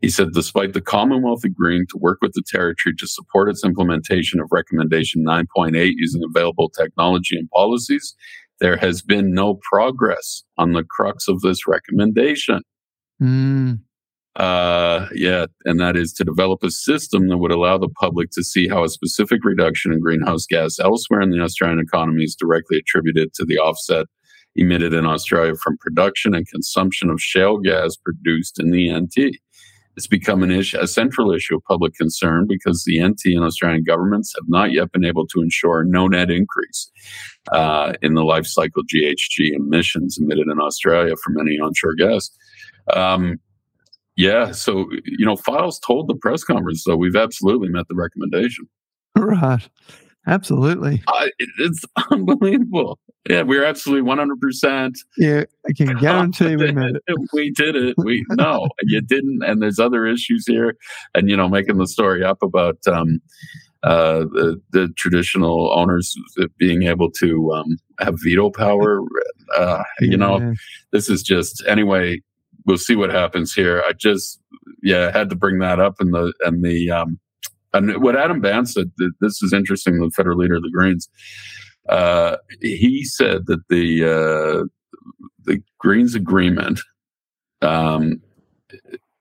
he 0.02 0.10
said, 0.10 0.30
despite 0.34 0.74
the 0.74 0.82
Commonwealth 0.82 1.44
agreeing 1.44 1.86
to 1.90 1.98
work 1.98 2.20
with 2.22 2.32
the 2.34 2.44
Territory 2.48 2.96
to 2.98 3.08
support 3.08 3.50
its 3.50 3.66
implementation 3.66 4.40
of 4.40 4.48
Recommendation 4.52 5.26
9.8 5.26 5.92
using 5.96 6.22
available 6.24 6.70
technology 6.70 7.38
and 7.38 7.50
policies, 7.50 8.16
there 8.60 8.78
has 8.78 9.02
been 9.02 9.34
no 9.34 9.60
progress 9.70 10.44
on 10.58 10.74
the 10.74 10.84
crux 10.84 11.28
of 11.28 11.42
this 11.42 11.68
recommendation. 11.68 12.62
Mm. 13.22 13.80
Uh, 14.36 15.08
yeah, 15.14 15.48
and 15.66 15.80
that 15.82 15.98
is 15.98 16.14
to 16.14 16.24
develop 16.24 16.64
a 16.64 16.72
system 16.72 17.28
that 17.28 17.38
would 17.38 17.52
allow 17.52 17.78
the 17.78 17.90
public 17.90 18.30
to 18.32 18.44
see 18.44 18.70
how 18.70 18.86
a 18.86 18.90
specific 18.90 19.44
reduction 19.44 19.92
in 19.92 20.00
greenhouse 20.00 20.46
gas 20.46 20.80
elsewhere 20.80 21.20
in 21.20 21.32
the 21.32 21.42
Australian 21.42 21.80
economy 21.80 22.24
is 22.24 22.36
directly 22.36 22.78
attributed 22.78 23.34
to 23.34 23.44
the 23.44 23.58
offset 23.58 24.06
emitted 24.56 24.94
in 24.94 25.06
Australia 25.06 25.56
from 25.62 25.78
production 25.80 26.34
and 26.34 26.48
consumption 26.48 27.10
of 27.10 27.22
shale 27.22 27.58
gas 27.58 27.96
produced 27.98 28.60
in 28.60 28.72
the 28.72 28.92
NT 28.94 29.38
it's 30.00 30.08
become 30.08 30.44
an 30.44 30.50
issue, 30.50 30.80
a 30.80 30.88
central 30.88 31.34
issue 31.34 31.58
of 31.58 31.64
public 31.66 31.94
concern 31.94 32.46
because 32.48 32.86
the 32.86 33.06
NT 33.06 33.36
and 33.36 33.44
Australian 33.44 33.84
governments 33.84 34.34
have 34.34 34.46
not 34.48 34.72
yet 34.72 34.94
been 34.94 35.04
able 35.04 35.28
to 35.28 35.42
ensure 35.42 35.84
no 35.84 36.08
net 36.08 36.32
increase 36.32 36.90
uh, 37.52 37.92
in 38.02 38.14
the 38.14 38.24
life 38.24 38.46
cycle 38.46 38.82
GHG 38.84 39.52
emissions 39.54 40.18
emitted 40.18 40.48
in 40.48 40.58
Australia 40.58 41.16
from 41.22 41.38
any 41.38 41.60
onshore 41.60 41.96
gas. 41.96 42.30
Um, 42.94 43.42
yeah, 44.16 44.54
so 44.54 44.90
you 45.04 45.26
know, 45.26 45.36
Fyles 45.36 45.80
told 45.86 46.08
the 46.08 46.16
press 46.16 46.46
conference, 46.46 46.82
so 46.82 46.96
we've 46.96 47.18
absolutely 47.18 47.68
met 47.68 47.90
the 47.90 47.96
recommendation. 47.96 48.70
Right. 49.18 49.68
Absolutely. 50.30 51.02
Uh, 51.08 51.28
it's 51.58 51.84
unbelievable. 52.12 53.00
Yeah, 53.28 53.42
we're 53.42 53.66
absolutely 53.66 54.10
100%. 54.10 54.94
Yeah, 55.18 55.44
I 55.68 55.74
can 55.74 55.98
guarantee 56.00 56.56
we 56.56 56.72
made 56.72 56.96
it. 56.96 57.04
We 57.34 57.52
did 57.52 57.76
it. 57.76 57.96
We 57.98 58.24
No, 58.32 58.68
you 58.84 59.02
didn't. 59.02 59.44
And 59.44 59.62
there's 59.62 59.80
other 59.80 60.06
issues 60.06 60.46
here. 60.48 60.78
And, 61.16 61.30
you 61.30 61.36
know, 61.36 61.50
making 61.50 61.78
the 61.78 61.88
story 61.88 62.24
up 62.24 62.42
about 62.44 62.78
um, 62.88 63.20
uh, 63.84 64.20
the, 64.20 64.62
the, 64.72 64.90
traditional 64.98 65.72
owners 65.74 66.16
being 66.58 66.84
able 66.84 67.10
to 67.12 67.52
um, 67.54 67.78
have 68.00 68.16
veto 68.24 68.52
power. 68.52 69.02
Uh, 69.58 69.84
you 70.00 70.18
know, 70.18 70.54
this 70.92 71.10
is 71.10 71.24
just, 71.24 71.64
anyway, 71.68 72.22
we'll 72.66 72.78
see 72.78 72.96
what 72.96 73.10
happens 73.10 73.54
here. 73.54 73.84
I 73.88 73.94
just, 73.94 74.40
yeah, 74.84 75.12
had 75.12 75.30
to 75.30 75.36
bring 75.36 75.60
that 75.60 75.80
up. 75.80 75.96
And 76.00 76.14
the, 76.14 76.34
and 76.42 76.64
the, 76.64 76.92
um, 76.92 77.20
and 77.74 78.02
what 78.02 78.16
Adam 78.16 78.42
Bandt 78.42 78.70
said, 78.70 78.92
this 79.22 79.42
is 79.42 79.54
interesting, 79.54 80.00
the 80.00 80.12
federal 80.16 80.38
leader 80.38 80.56
of 80.56 80.64
the 80.64 80.72
Greens, 80.72 81.10
uh, 81.88 82.38
he 82.62 83.04
said 83.04 83.46
that 83.48 83.62
the 83.70 84.04
uh, 84.06 84.66
the 85.46 85.62
Greens 85.80 86.16
agreement, 86.16 86.82
um, 87.62 88.22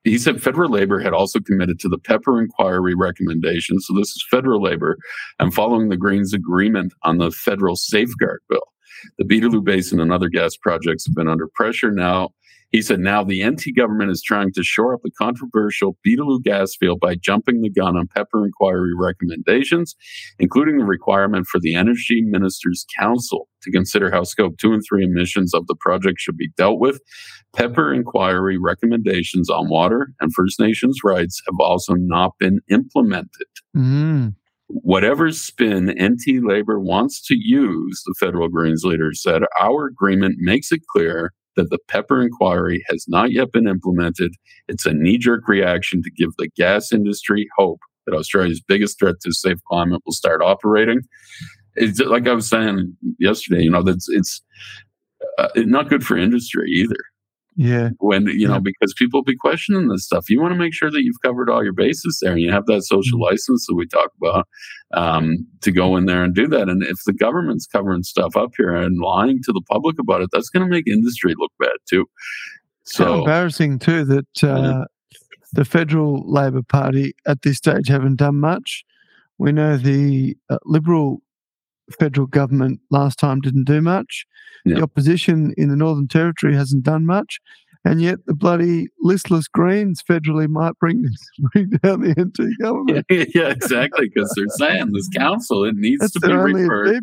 he 0.04 0.18
said 0.18 0.42
federal 0.42 0.70
labor 0.70 1.00
had 1.00 1.12
also 1.12 1.40
committed 1.40 1.78
to 1.80 1.88
the 1.88 1.98
Pepper 1.98 2.40
inquiry 2.40 2.94
recommendation. 2.94 3.80
So 3.80 3.94
this 3.94 4.10
is 4.10 4.24
federal 4.30 4.62
labor, 4.62 4.98
and 5.38 5.54
following 5.54 5.88
the 5.88 5.96
Greens 5.96 6.34
agreement 6.34 6.92
on 7.02 7.18
the 7.18 7.30
federal 7.30 7.76
safeguard 7.76 8.40
bill. 8.48 8.62
The 9.18 9.24
Beetaloo 9.24 9.62
Basin 9.62 10.00
and 10.00 10.12
other 10.12 10.28
gas 10.28 10.56
projects 10.56 11.06
have 11.06 11.14
been 11.14 11.28
under 11.28 11.48
pressure 11.54 11.92
now 11.92 12.30
he 12.70 12.82
said 12.82 13.01
now 13.01 13.24
the 13.24 13.45
NT 13.45 13.77
government 13.77 14.11
is 14.11 14.23
trying 14.23 14.53
to 14.53 14.62
shore 14.62 14.95
up 14.95 15.01
the 15.03 15.11
controversial 15.11 15.97
Beetaloo 16.07 16.43
gas 16.43 16.77
field 16.78 17.01
by 17.01 17.15
jumping 17.15 17.62
the 17.62 17.70
gun 17.70 17.97
on 17.97 18.09
Pepper 18.15 18.45
inquiry 18.45 18.93
recommendations, 18.99 19.97
including 20.39 20.78
the 20.78 20.85
requirement 20.85 21.47
for 21.47 21.59
the 21.61 21.74
Energy 21.74 22.23
Ministers 22.23 22.85
Council 22.99 23.49
to 23.62 23.70
consider 23.70 24.11
how 24.11 24.23
Scope 24.23 24.59
2 24.59 24.73
and 24.73 24.82
3 24.89 25.05
emissions 25.05 25.55
of 25.55 25.66
the 25.66 25.77
project 25.81 26.20
should 26.20 26.36
be 26.36 26.51
dealt 26.57 26.78
with. 26.78 27.01
Pepper 27.57 27.93
inquiry 27.93 28.59
recommendations 28.59 29.49
on 29.49 29.70
water 29.70 30.09
and 30.20 30.32
First 30.35 30.61
Nations 30.61 30.99
rights 31.03 31.40
have 31.47 31.57
also 31.61 31.95
not 31.95 32.32
been 32.39 32.61
implemented. 32.70 33.28
Mm. 33.77 34.35
Whatever 34.69 35.32
spin 35.32 35.95
NT 35.99 36.45
Labor 36.45 36.78
wants 36.78 37.27
to 37.27 37.35
use, 37.35 38.03
the 38.05 38.15
federal 38.20 38.51
Greens 38.51 38.82
leader 38.85 39.15
said, 39.15 39.43
our 39.59 39.86
agreement 39.86 40.36
makes 40.39 40.70
it 40.70 40.82
clear 40.93 41.32
that 41.59 41.70
the 41.70 41.78
Pepper 41.89 42.22
inquiry 42.22 42.85
has 42.89 43.05
not 43.09 43.32
yet 43.32 43.51
been 43.52 43.66
implemented. 43.66 44.32
It's 44.68 44.86
a 44.86 44.94
knee 44.94 45.18
jerk 45.18 45.48
reaction 45.48 46.02
to 46.05 46.10
give 46.10 46.30
the 46.39 46.48
gas 46.56 46.93
industry 46.93 47.48
hope 47.56 47.80
that 48.06 48.14
Australia's 48.14 48.60
biggest 48.60 48.98
threat 48.98 49.16
to 49.22 49.32
safe 49.32 49.59
climate 49.68 50.01
will 50.06 50.12
start 50.12 50.40
operating. 50.40 51.01
It's 51.74 51.98
like 52.01 52.28
I 52.28 52.32
was 52.32 52.48
saying 52.48 52.97
yesterday, 53.18 53.62
you 53.62 53.70
know, 53.70 53.82
that's 53.82 54.09
it's 54.09 54.40
uh, 55.36 55.48
not 55.56 55.89
good 55.89 56.06
for 56.06 56.16
industry 56.16 56.70
either. 56.70 56.97
Yeah. 57.60 57.90
When, 57.98 58.28
you 58.28 58.47
know, 58.47 58.60
because 58.60 58.94
people 58.97 59.24
be 59.24 59.36
questioning 59.36 59.89
this 59.89 60.05
stuff. 60.05 60.30
You 60.30 60.40
want 60.40 60.52
to 60.52 60.59
make 60.59 60.72
sure 60.72 60.93
that 60.93 61.02
you've 61.02 61.20
covered 61.24 61.51
all 61.51 61.64
your 61.64 61.72
bases 61.72 62.20
there 62.22 62.30
and 62.30 62.40
you 62.40 62.52
have 62.52 62.66
that 62.66 62.82
social 62.85 63.18
Mm-hmm. 63.18 63.32
license 63.32 63.66
that 63.66 63.74
we 63.74 63.85
talk 63.89 64.10
about 64.22 64.47
um, 64.94 65.44
to 65.62 65.72
go 65.72 65.97
in 65.97 66.06
there 66.06 66.22
and 66.22 66.36
do 66.36 66.47
that. 66.47 66.68
And 66.68 66.85
if 66.85 66.98
the 67.05 67.12
government's 67.12 67.66
covering 67.66 68.05
stuff 68.05 68.36
up 68.36 68.52
here 68.56 68.76
and 68.76 69.01
lying 69.01 69.40
to 69.43 69.52
the 69.52 69.62
public 69.68 69.98
about 69.98 70.22
it, 70.22 70.30
that's 70.32 70.51
going 70.51 70.64
to 70.64 70.70
make 70.70 70.86
industry 70.86 71.35
look 71.36 71.51
bad 71.59 71.72
too. 71.90 72.06
So 72.85 73.05
So, 73.05 73.18
embarrassing 73.18 73.80
too 73.80 74.05
that 74.05 74.44
uh, 74.44 74.85
the 75.52 75.64
federal 75.64 76.22
Labor 76.30 76.62
Party 76.62 77.12
at 77.26 77.43
this 77.43 77.56
stage 77.56 77.89
haven't 77.89 78.16
done 78.16 78.36
much. 78.36 78.85
We 79.36 79.51
know 79.51 79.76
the 79.76 80.36
uh, 80.48 80.59
Liberal 80.64 81.22
federal 81.98 82.27
government 82.27 82.81
last 82.90 83.19
time 83.19 83.40
didn't 83.40 83.65
do 83.65 83.81
much. 83.81 84.27
Yeah. 84.65 84.77
The 84.77 84.82
opposition 84.82 85.55
in 85.56 85.69
the 85.69 85.77
Northern 85.77 86.09
Territory 86.09 86.55
hasn't 86.55 86.82
done 86.82 87.06
much. 87.06 87.39
And 87.85 88.02
yet 88.02 88.19
the 88.27 88.35
bloody 88.35 88.89
listless 89.01 89.48
Greens 89.48 90.02
federally 90.02 90.48
might 90.48 90.78
bring, 90.78 91.05
bring 91.52 91.70
down 91.82 92.01
the 92.01 92.15
NT 92.20 92.59
government. 92.60 93.06
yeah, 93.35 93.51
exactly. 93.51 94.09
Because 94.09 94.32
they're 94.36 94.47
saying 94.56 94.93
this 94.93 95.09
council, 95.09 95.65
it 95.65 95.74
needs 95.77 96.01
That's 96.01 96.12
to 96.15 96.20
be 96.20 96.32
referred 96.32 97.02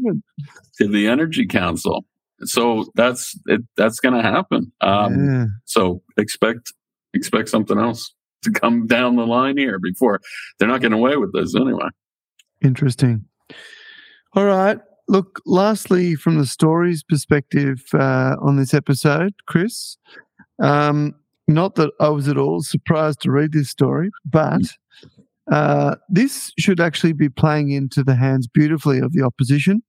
to 0.80 0.88
the 0.88 1.07
Energy 1.07 1.48
Council. 1.48 2.06
So 2.44 2.86
that's 2.95 3.40
it, 3.48 3.62
that's 3.78 3.99
going 3.99 4.16
to 4.16 4.22
happen. 4.22 4.72
Um, 4.82 5.34
yeah. 5.34 5.45
So 5.64 6.02
expect 6.18 6.74
expect 7.14 7.48
something 7.48 7.80
else 7.80 8.14
to 8.44 8.52
come 8.52 8.88
down 8.88 9.16
the 9.16 9.26
line 9.26 9.57
here 9.57 9.80
before 9.80 10.20
they're 10.60 10.68
not 10.68 10.82
getting 10.82 10.98
away 10.98 11.16
with 11.16 11.34
this 11.34 11.56
anyway. 11.56 11.88
Interesting. 12.62 13.26
All 14.36 14.45
right. 14.45 14.80
Look, 15.07 15.41
lastly, 15.45 16.16
from 16.16 16.38
the 16.38 16.45
stories 16.45 17.03
perspective 17.03 17.84
uh, 17.94 18.36
on 18.41 18.57
this 18.57 18.74
episode, 18.74 19.34
Chris, 19.45 19.98
um, 20.62 21.14
not 21.48 21.76
that 21.76 21.91
I 21.99 22.10
was 22.10 22.28
at 22.28 22.38
all 22.38 22.62
surprised 22.62 23.22
to 23.22 23.32
read 23.32 23.53
this 23.53 23.70
story, 23.70 24.10
but 24.26 24.62
uh, 25.52 25.95
this 26.10 26.52
should 26.57 26.80
actually 26.80 27.14
be 27.14 27.30
playing 27.30 27.70
into 27.72 28.03
the 28.03 28.16
hands 28.16 28.48
beautifully 28.48 28.99
of 28.99 29.14
the 29.14 29.24
opposition 29.24 29.84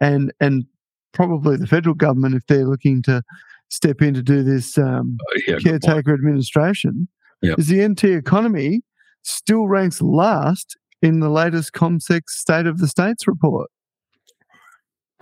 and 0.00 0.32
and 0.40 0.64
probably 1.12 1.56
the 1.56 1.66
federal 1.66 1.94
government 1.94 2.36
if 2.36 2.46
they're 2.46 2.64
looking 2.64 3.02
to 3.02 3.22
step 3.68 4.00
in 4.00 4.14
to 4.14 4.22
do 4.22 4.42
this 4.42 4.78
um, 4.78 5.18
Uh, 5.20 5.40
yeah, 5.48 5.58
caretaker 5.58 6.14
administration. 6.14 7.08
Yep. 7.42 7.58
Is 7.58 7.66
the 7.66 7.86
NT 7.86 8.04
economy 8.04 8.82
still 9.22 9.66
ranks 9.66 10.00
last 10.00 10.76
in 11.02 11.18
the 11.18 11.28
latest 11.28 11.72
CommSec 11.72 12.22
State 12.28 12.66
of 12.66 12.78
the 12.78 12.86
States 12.86 13.26
report? 13.26 13.68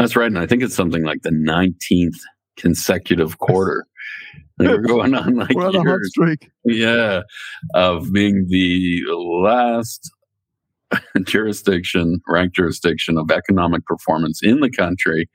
That's 0.01 0.17
right, 0.17 0.27
and 0.27 0.39
I 0.39 0.47
think 0.47 0.63
it's 0.63 0.75
something 0.75 1.05
like 1.05 1.21
the 1.23 1.31
nineteenth 1.31 2.17
consecutive 2.57 3.39
quarter. 3.39 3.87
We're 4.59 4.79
going 4.79 5.15
on 5.15 5.37
like 5.37 5.55
We're 5.55 5.69
on 5.69 5.75
a 5.75 5.79
hot 5.79 5.87
years. 5.87 6.11
streak. 6.11 6.51
yeah, 6.65 7.23
of 7.75 8.11
being 8.13 8.47
the 8.49 9.03
last 9.15 10.11
jurisdiction, 11.25 12.21
ranked 12.27 12.57
jurisdiction 12.57 13.19
of 13.19 13.31
economic 13.31 13.85
performance 13.87 14.41
in 14.43 14.61
the 14.61 14.71
country. 14.71 15.29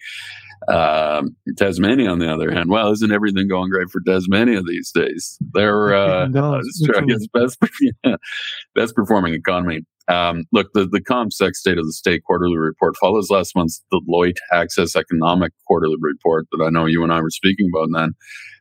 Um, 0.68 1.36
Tasmania, 1.58 2.10
on 2.10 2.18
the 2.18 2.32
other 2.32 2.52
hand, 2.52 2.72
well, 2.72 2.92
isn't 2.92 3.12
everything 3.12 3.48
going 3.48 3.70
great 3.70 3.90
for 3.92 4.02
Tasmania 4.02 4.64
these 4.64 4.92
days? 4.92 5.38
They're 5.54 5.94
uh, 5.94 6.28
Australia's 6.34 7.28
best, 7.34 7.60
yeah, 8.04 8.16
best 8.76 8.96
performing 8.96 9.36
economy. 9.36 9.82
Um, 10.08 10.46
look, 10.52 10.68
the, 10.74 10.86
the 10.86 11.02
CommSec 11.02 11.54
State 11.54 11.78
of 11.78 11.86
the 11.86 11.94
State 11.94 12.24
quarterly 12.24 12.58
report 12.58 12.96
follows 12.98 13.30
last 13.30 13.56
month's 13.56 13.82
Deloitte 13.92 14.38
Access 14.52 14.96
Economic 14.96 15.52
quarterly 15.68 15.98
report 16.00 16.48
that 16.52 16.64
I 16.64 16.70
know 16.70 16.86
you 16.86 17.04
and 17.04 17.12
I 17.12 17.22
were 17.22 17.32
speaking 17.32 17.70
about. 17.74 17.90
Then 17.92 18.14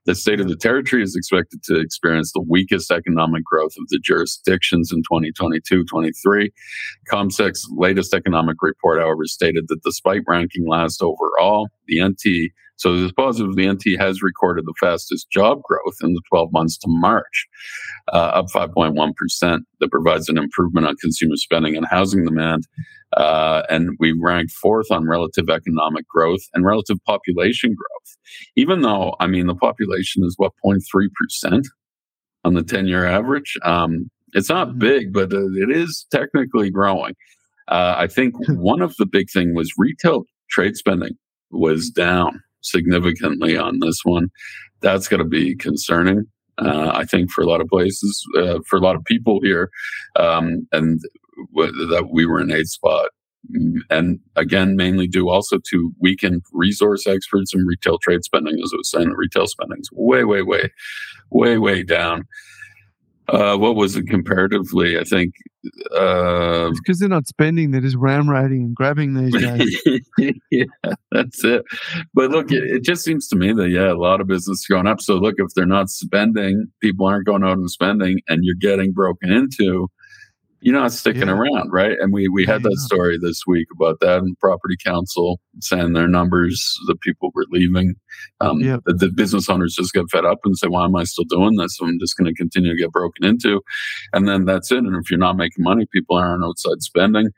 the 0.06 0.14
state 0.14 0.40
of 0.40 0.48
the 0.48 0.56
territory 0.56 1.02
is 1.02 1.16
expected 1.16 1.62
to 1.64 1.80
experience 1.80 2.32
the 2.32 2.44
weakest 2.48 2.90
economic 2.90 3.44
growth 3.44 3.72
of 3.78 3.88
the 3.88 3.98
jurisdictions 4.02 4.92
in 4.92 4.98
2022 5.02 5.84
23. 5.84 6.52
CommSec's 7.10 7.68
latest 7.76 8.14
economic 8.14 8.56
report, 8.60 9.00
however, 9.00 9.24
stated 9.24 9.64
that 9.68 9.82
despite 9.82 10.22
ranking 10.26 10.66
last 10.68 11.02
overall, 11.02 11.68
the 11.86 12.02
NT 12.02 12.52
so 12.76 12.92
it 12.92 13.00
is 13.00 13.12
positive 13.12 13.54
the 13.54 13.70
NT 13.70 14.00
has 14.00 14.22
recorded 14.22 14.64
the 14.66 14.74
fastest 14.80 15.30
job 15.30 15.62
growth 15.62 15.96
in 16.02 16.12
the 16.12 16.22
12 16.28 16.52
months 16.52 16.76
to 16.78 16.86
March, 16.88 17.46
uh, 18.12 18.16
up 18.16 18.46
5.1%. 18.46 19.60
That 19.80 19.90
provides 19.90 20.28
an 20.28 20.38
improvement 20.38 20.86
on 20.86 20.96
consumer 20.96 21.36
spending 21.36 21.76
and 21.76 21.86
housing 21.86 22.24
demand. 22.24 22.66
Uh, 23.16 23.62
and 23.70 23.90
we 24.00 24.12
ranked 24.20 24.52
fourth 24.52 24.90
on 24.90 25.06
relative 25.08 25.48
economic 25.48 26.06
growth 26.08 26.40
and 26.54 26.64
relative 26.64 26.98
population 27.06 27.74
growth. 27.74 28.16
Even 28.56 28.82
though, 28.82 29.14
I 29.20 29.26
mean, 29.26 29.46
the 29.46 29.54
population 29.54 30.24
is 30.24 30.34
what, 30.36 30.52
0.3% 30.64 31.62
on 32.44 32.54
the 32.54 32.62
10 32.62 32.86
year 32.86 33.06
average? 33.06 33.56
Um, 33.62 34.10
it's 34.32 34.48
not 34.50 34.68
Mhm. 34.70 34.78
big, 34.78 35.12
but 35.12 35.32
uh, 35.32 35.46
it 35.54 35.70
is 35.70 36.06
technically 36.10 36.70
growing. 36.70 37.14
Uh, 37.68 37.94
I 37.96 38.06
think 38.08 38.34
one 38.48 38.82
of 38.82 38.94
the 38.98 39.06
big 39.06 39.30
thing 39.30 39.54
was 39.54 39.72
retail 39.78 40.24
trade 40.50 40.76
spending 40.76 41.12
was 41.50 41.88
down 41.90 42.40
significantly 42.62 43.56
on 43.56 43.78
this 43.80 44.00
one. 44.04 44.28
That's 44.82 45.08
going 45.08 45.22
to 45.22 45.28
be 45.28 45.54
concerning. 45.54 46.24
Uh, 46.58 46.90
I 46.94 47.04
think 47.04 47.30
for 47.30 47.42
a 47.42 47.46
lot 47.46 47.60
of 47.60 47.68
places, 47.68 48.24
uh, 48.38 48.58
for 48.68 48.76
a 48.76 48.80
lot 48.80 48.96
of 48.96 49.04
people 49.04 49.40
here, 49.42 49.70
um, 50.16 50.66
and 50.72 51.00
that 51.54 52.08
we 52.10 52.26
were 52.26 52.40
in 52.40 52.52
eighth 52.52 52.70
spot. 52.70 53.10
And 53.90 54.20
again, 54.36 54.74
mainly 54.74 55.06
due 55.06 55.28
also 55.28 55.58
to 55.70 55.92
weakened 56.00 56.42
resource 56.52 57.06
experts 57.06 57.52
and 57.52 57.66
retail 57.66 57.98
trade 57.98 58.24
spending. 58.24 58.54
As 58.54 58.70
I 58.72 58.76
was 58.78 58.90
saying, 58.90 59.10
retail 59.10 59.46
spending 59.46 59.78
is 59.80 59.90
way, 59.92 60.24
way, 60.24 60.42
way, 60.42 60.70
way, 61.30 61.58
way 61.58 61.82
down. 61.82 62.24
Uh, 63.28 63.56
what 63.56 63.74
was 63.74 63.96
it 63.96 64.06
comparatively? 64.06 64.98
I 64.98 65.04
think 65.04 65.34
uh, 65.96 66.70
because 66.72 66.98
they're 66.98 67.08
not 67.08 67.26
spending, 67.26 67.70
they're 67.70 67.80
just 67.80 67.96
ram 67.96 68.28
raiding 68.28 68.64
and 68.64 68.74
grabbing 68.74 69.14
these 69.14 69.32
days. 69.32 70.10
yeah, 70.50 70.64
that's 71.10 71.42
it. 71.42 71.64
But 72.12 72.30
look, 72.30 72.52
it, 72.52 72.64
it 72.64 72.82
just 72.82 73.02
seems 73.02 73.26
to 73.28 73.36
me 73.36 73.54
that 73.54 73.70
yeah, 73.70 73.90
a 73.90 73.94
lot 73.94 74.20
of 74.20 74.26
business 74.26 74.60
is 74.60 74.66
going 74.66 74.86
up. 74.86 75.00
So 75.00 75.14
look, 75.14 75.36
if 75.38 75.54
they're 75.54 75.64
not 75.64 75.88
spending, 75.88 76.66
people 76.82 77.06
aren't 77.06 77.26
going 77.26 77.44
out 77.44 77.56
and 77.56 77.70
spending, 77.70 78.20
and 78.28 78.40
you're 78.42 78.56
getting 78.60 78.92
broken 78.92 79.32
into. 79.32 79.88
You're 80.64 80.74
not 80.80 80.92
sticking 80.92 81.28
Yeah. 81.28 81.34
around, 81.34 81.70
right? 81.72 81.96
And 82.00 82.10
we 82.10 82.26
we 82.28 82.46
had 82.46 82.62
Yeah, 82.62 82.68
that 82.70 82.76
yeah. 82.78 82.86
story 82.86 83.18
this 83.20 83.42
week 83.46 83.68
about 83.78 84.00
that, 84.00 84.20
and 84.22 84.38
property 84.38 84.76
council 84.82 85.38
saying 85.60 85.92
their 85.92 86.08
numbers, 86.08 86.74
the 86.86 86.96
people 86.96 87.30
were 87.34 87.44
leaving. 87.50 87.94
Um, 88.40 88.60
Yep. 88.60 88.80
the, 88.86 88.94
the 88.94 89.12
business 89.12 89.50
owners 89.50 89.74
just 89.74 89.92
get 89.92 90.10
fed 90.10 90.24
up 90.24 90.38
and 90.44 90.56
say, 90.56 90.68
"Why 90.68 90.84
am 90.86 90.96
I 90.96 91.04
still 91.04 91.26
doing 91.28 91.56
this? 91.56 91.78
I'm 91.82 91.98
just 92.00 92.16
going 92.16 92.32
to 92.32 92.34
continue 92.34 92.70
to 92.70 92.76
get 92.80 92.92
broken 92.92 93.24
into." 93.26 93.60
And 94.14 94.26
then 94.26 94.46
that's 94.46 94.72
it. 94.72 94.78
And 94.78 94.96
if 94.96 95.10
you're 95.10 95.18
not 95.18 95.36
making 95.36 95.62
money, 95.62 95.86
people 95.92 96.16
aren't 96.16 96.42
outside 96.42 96.80
spending. 96.80 97.28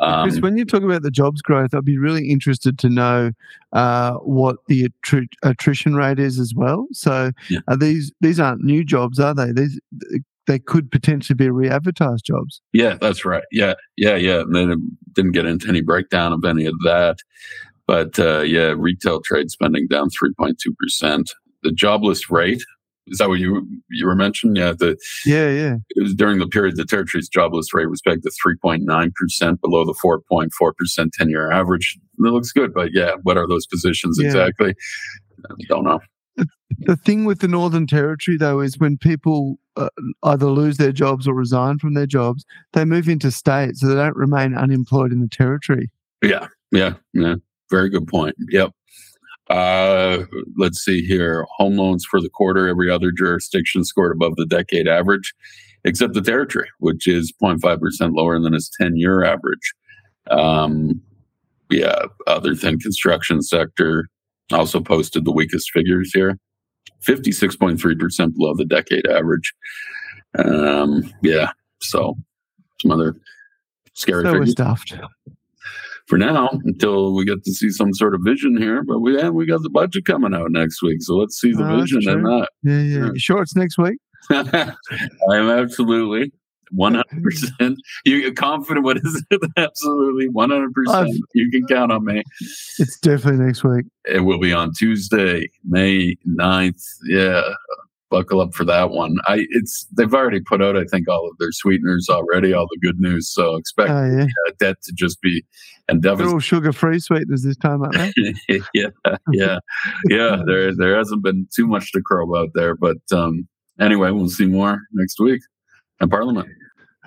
Um, 0.00 0.28
Chris, 0.28 0.40
when 0.40 0.56
you 0.56 0.64
talk 0.64 0.82
about 0.82 1.02
the 1.02 1.10
jobs 1.12 1.40
growth, 1.42 1.74
I'd 1.74 1.84
be 1.84 1.96
really 1.98 2.28
interested 2.28 2.76
to 2.80 2.88
know 2.88 3.30
uh, 3.72 4.14
what 4.14 4.56
the 4.66 4.88
attri- 4.88 5.28
attrition 5.44 5.94
rate 5.94 6.18
is 6.18 6.40
as 6.40 6.52
well. 6.56 6.88
So, 6.90 7.30
are 7.68 7.76
these 7.76 8.10
these 8.20 8.40
aren't 8.40 8.64
new 8.64 8.82
jobs, 8.84 9.20
are 9.20 9.32
they? 9.34 9.52
These 9.52 9.80
they 10.46 10.58
could 10.58 10.90
potentially 10.90 11.34
be 11.36 11.50
re-advertised 11.50 12.24
jobs. 12.24 12.60
Yeah, 12.72 12.96
that's 13.00 13.24
right. 13.24 13.44
Yeah, 13.50 13.74
yeah, 13.96 14.16
yeah. 14.16 14.40
And 14.40 14.54
then 14.54 14.70
it 14.70 14.78
didn't 15.14 15.32
get 15.32 15.46
into 15.46 15.68
any 15.68 15.80
breakdown 15.80 16.32
of 16.32 16.44
any 16.44 16.66
of 16.66 16.74
that. 16.84 17.16
But 17.86 18.18
uh, 18.18 18.40
yeah, 18.40 18.74
retail 18.76 19.20
trade 19.22 19.50
spending 19.50 19.86
down 19.88 20.08
3.2%. 20.10 21.24
The 21.62 21.72
jobless 21.72 22.30
rate, 22.30 22.62
is 23.06 23.18
that 23.18 23.28
what 23.28 23.38
you 23.38 23.66
you 23.90 24.06
were 24.06 24.14
mentioning? 24.14 24.56
Yeah, 24.56 24.72
the 24.72 24.96
Yeah, 25.26 25.50
yeah. 25.50 25.76
it 25.90 26.02
was 26.02 26.14
during 26.14 26.38
the 26.38 26.46
period 26.46 26.76
the 26.76 26.84
territory's 26.84 27.28
jobless 27.28 27.72
rate 27.74 27.90
was 27.90 28.00
pegged 28.06 28.22
to 28.22 28.30
3.9% 28.64 29.60
below 29.60 29.84
the 29.84 29.94
4.4% 30.04 31.10
10 31.12 31.28
year 31.30 31.50
average. 31.50 31.98
That 32.18 32.30
looks 32.30 32.52
good, 32.52 32.72
but 32.74 32.90
yeah, 32.92 33.12
what 33.22 33.36
are 33.36 33.46
those 33.48 33.66
positions 33.66 34.18
Yeah. 34.20 34.26
exactly? 34.28 34.74
I 35.50 35.54
don't 35.68 35.84
know. 35.84 36.00
The 36.80 36.96
thing 36.96 37.24
with 37.24 37.40
the 37.40 37.48
Northern 37.48 37.86
Territory, 37.86 38.36
though, 38.36 38.60
is 38.60 38.78
when 38.78 38.96
people 38.98 39.58
uh, 39.76 39.88
either 40.22 40.46
lose 40.46 40.76
their 40.76 40.92
jobs 40.92 41.26
or 41.26 41.34
resign 41.34 41.78
from 41.78 41.94
their 41.94 42.06
jobs, 42.06 42.44
they 42.72 42.84
move 42.84 43.08
into 43.08 43.30
state, 43.30 43.76
so 43.76 43.86
they 43.86 43.94
don't 43.94 44.16
remain 44.16 44.54
unemployed 44.54 45.12
in 45.12 45.20
the 45.20 45.28
territory. 45.28 45.90
Yeah, 46.22 46.48
yeah, 46.72 46.94
yeah. 47.12 47.36
Very 47.70 47.88
good 47.90 48.06
point. 48.06 48.36
Yep. 48.50 48.70
Uh, 49.50 50.24
let's 50.56 50.82
see 50.82 51.04
here. 51.04 51.46
Home 51.56 51.76
loans 51.76 52.04
for 52.04 52.20
the 52.20 52.30
quarter, 52.30 52.68
every 52.68 52.90
other 52.90 53.10
jurisdiction 53.10 53.84
scored 53.84 54.12
above 54.12 54.36
the 54.36 54.46
decade 54.46 54.88
average, 54.88 55.34
except 55.84 56.14
the 56.14 56.22
territory, 56.22 56.68
which 56.78 57.06
is 57.06 57.32
0.5% 57.42 58.14
lower 58.14 58.38
than 58.40 58.54
its 58.54 58.70
10 58.80 58.96
year 58.96 59.22
average. 59.24 59.74
Um, 60.30 61.02
yeah, 61.70 62.06
other 62.26 62.54
than 62.54 62.78
construction 62.78 63.42
sector 63.42 64.08
also 64.52 64.80
posted 64.80 65.24
the 65.24 65.32
weakest 65.32 65.70
figures 65.72 66.10
here. 66.12 66.38
56.3% 67.04 68.34
below 68.34 68.54
the 68.54 68.64
decade 68.64 69.06
average. 69.06 69.52
Um, 70.38 71.12
yeah, 71.22 71.50
so 71.80 72.16
some 72.80 72.90
other 72.90 73.14
scary 73.94 74.24
So 74.24 74.44
stuffed. 74.46 74.94
for 76.06 76.18
now 76.18 76.48
until 76.64 77.14
we 77.14 77.24
get 77.24 77.44
to 77.44 77.52
see 77.54 77.70
some 77.70 77.92
sort 77.94 78.14
of 78.14 78.20
vision 78.24 78.56
here. 78.56 78.82
But 78.82 79.00
we 79.00 79.16
yeah, 79.16 79.28
we 79.28 79.46
got 79.46 79.62
the 79.62 79.70
budget 79.70 80.04
coming 80.06 80.34
out 80.34 80.50
next 80.50 80.82
week, 80.82 80.98
so 81.02 81.16
let's 81.16 81.40
see 81.40 81.52
the 81.52 81.64
Oh, 81.70 81.80
vision 81.80 82.08
in 82.08 82.22
that. 82.24 82.48
Yeah, 82.62 82.80
yeah. 82.80 83.10
Sure. 83.16 83.42
It's 83.42 83.54
next 83.54 83.78
week? 83.78 83.98
I 84.30 84.72
am 85.30 85.50
absolutely 85.50 86.32
100%. 86.72 87.76
You're 88.04 88.32
confident. 88.32 88.84
What 88.84 88.98
is 88.98 89.24
it? 89.30 89.40
Absolutely 89.56 90.28
100%. 90.28 90.68
I've- 90.88 91.20
You 91.34 91.50
can 91.50 91.66
count 91.66 91.92
on 91.92 92.04
me. 92.04 92.22
It's 92.78 92.98
definitely 93.00 93.44
next 93.44 93.64
week. 93.64 93.84
It 94.06 94.20
will 94.20 94.38
be 94.38 94.52
on 94.52 94.72
Tuesday, 94.76 95.48
May 95.64 96.16
9th. 96.28 96.82
Yeah. 97.06 97.42
Buckle 98.10 98.40
up 98.40 98.54
for 98.54 98.64
that 98.66 98.90
one. 98.90 99.16
I 99.26 99.44
it's 99.50 99.88
they've 99.96 100.12
already 100.14 100.38
put 100.38 100.62
out, 100.62 100.76
I 100.76 100.84
think, 100.84 101.08
all 101.08 101.26
of 101.28 101.36
their 101.38 101.50
sweeteners 101.50 102.08
already, 102.08 102.52
all 102.52 102.68
the 102.70 102.78
good 102.80 103.00
news. 103.00 103.28
So 103.32 103.56
expect 103.56 103.90
Oh, 103.90 104.04
yeah. 104.04 104.24
uh, 104.46 104.52
that 104.60 104.80
to 104.82 104.92
just 104.92 105.20
be 105.20 105.44
and 105.88 106.00
They're 106.02 106.28
all 106.28 106.38
sugar 106.38 106.72
free 106.72 107.00
sweeteners 107.00 107.42
this 107.42 107.56
time, 107.56 107.82
aren't 107.82 108.14
they? 108.14 108.34
yeah, 108.74 108.90
yeah, 109.32 109.58
yeah. 110.08 110.36
There, 110.46 110.74
there 110.76 110.96
hasn't 110.96 111.24
been 111.24 111.48
too 111.54 111.66
much 111.66 111.90
to 111.92 112.02
crow 112.02 112.24
about 112.30 112.50
there, 112.54 112.76
but 112.76 112.98
um, 113.10 113.48
anyway, 113.80 114.12
we'll 114.12 114.28
see 114.28 114.46
more 114.46 114.78
next 114.92 115.18
week 115.18 115.40
in 116.00 116.08
Parliament. 116.08 116.48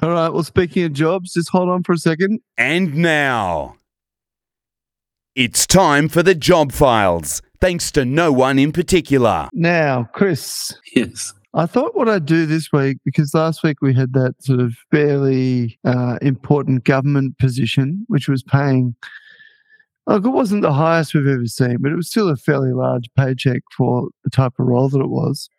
All 0.02 0.10
right. 0.12 0.30
Well, 0.30 0.44
speaking 0.44 0.84
of 0.84 0.94
jobs, 0.94 1.34
just 1.34 1.50
hold 1.50 1.70
on 1.70 1.84
for 1.84 1.94
a 1.94 1.98
second. 1.98 2.40
And 2.58 2.96
now, 2.96 3.76
it's 5.36 5.66
time 5.66 6.08
for 6.08 6.22
the 6.22 6.36
job 6.36 6.72
files, 6.72 7.42
thanks 7.60 7.92
to 7.92 8.06
no 8.06 8.32
one 8.32 8.60
in 8.60 8.72
particular. 8.72 9.50
Now, 9.54 10.10
Chris, 10.14 10.74
Yes. 10.96 11.34
I 11.54 11.66
thought 11.66 11.96
what 11.96 12.08
I'd 12.08 12.28
do 12.28 12.46
this 12.46 12.72
week, 12.72 12.98
because 13.04 13.34
last 13.34 13.64
week 13.64 13.78
we 13.82 13.92
had 13.92 14.14
that 14.14 14.36
sort 14.42 14.60
of 14.60 14.76
fairly 14.92 15.80
uh, 15.84 16.20
important 16.22 16.84
government 16.84 17.40
position, 17.40 18.06
which 18.08 18.28
was 18.28 18.44
paying, 18.44 18.96
look, 20.06 20.24
it 20.24 20.30
wasn't 20.30 20.62
the 20.62 20.74
highest 20.74 21.16
we've 21.16 21.26
ever 21.26 21.48
seen, 21.48 21.78
but 21.80 21.92
it 21.92 21.96
was 21.96 22.10
still 22.10 22.30
a 22.30 22.36
fairly 22.36 22.74
large 22.74 23.10
paycheck 23.18 23.64
for 23.76 24.10
the 24.24 24.30
type 24.30 24.54
of 24.60 24.68
role 24.68 24.90
that 24.90 25.00
it 25.00 25.10
was. 25.10 25.50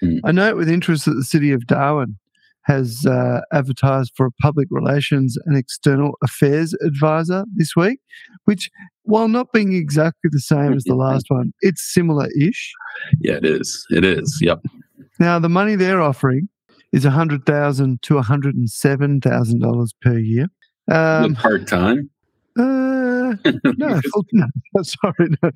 Hmm. 0.00 0.18
I 0.24 0.32
note 0.32 0.56
with 0.56 0.70
interest 0.70 1.04
that 1.04 1.14
the 1.14 1.24
city 1.24 1.52
of 1.52 1.66
Darwin 1.66 2.16
has 2.64 3.04
uh, 3.06 3.40
advertised 3.52 4.12
for 4.16 4.26
a 4.26 4.30
public 4.40 4.68
relations 4.70 5.36
and 5.46 5.56
external 5.56 6.12
affairs 6.22 6.74
advisor 6.84 7.44
this 7.56 7.74
week, 7.76 7.98
which, 8.44 8.70
while 9.02 9.28
not 9.28 9.52
being 9.52 9.72
exactly 9.72 10.30
the 10.32 10.38
same 10.40 10.72
as 10.72 10.84
the 10.84 10.94
last 11.06 11.26
one, 11.28 11.52
it's 11.60 11.82
similar 11.92 12.28
ish. 12.40 12.72
Yeah, 13.20 13.34
it 13.34 13.44
is. 13.44 13.84
It 13.90 14.04
is. 14.04 14.38
Yep. 14.40 14.62
Now, 15.18 15.38
the 15.38 15.48
money 15.48 15.74
they're 15.76 16.00
offering 16.02 16.48
is 16.92 17.04
$100,000 17.04 18.00
to 18.02 18.14
$107,000 18.14 19.88
per 20.02 20.18
year. 20.18 20.46
Um, 20.90 21.34
Part 21.34 21.66
time. 21.66 22.10
uh, 22.58 23.34
no, 23.76 24.00
full, 24.12 24.26
no, 24.32 24.46
sorry, 24.82 25.14
no. 25.42 25.50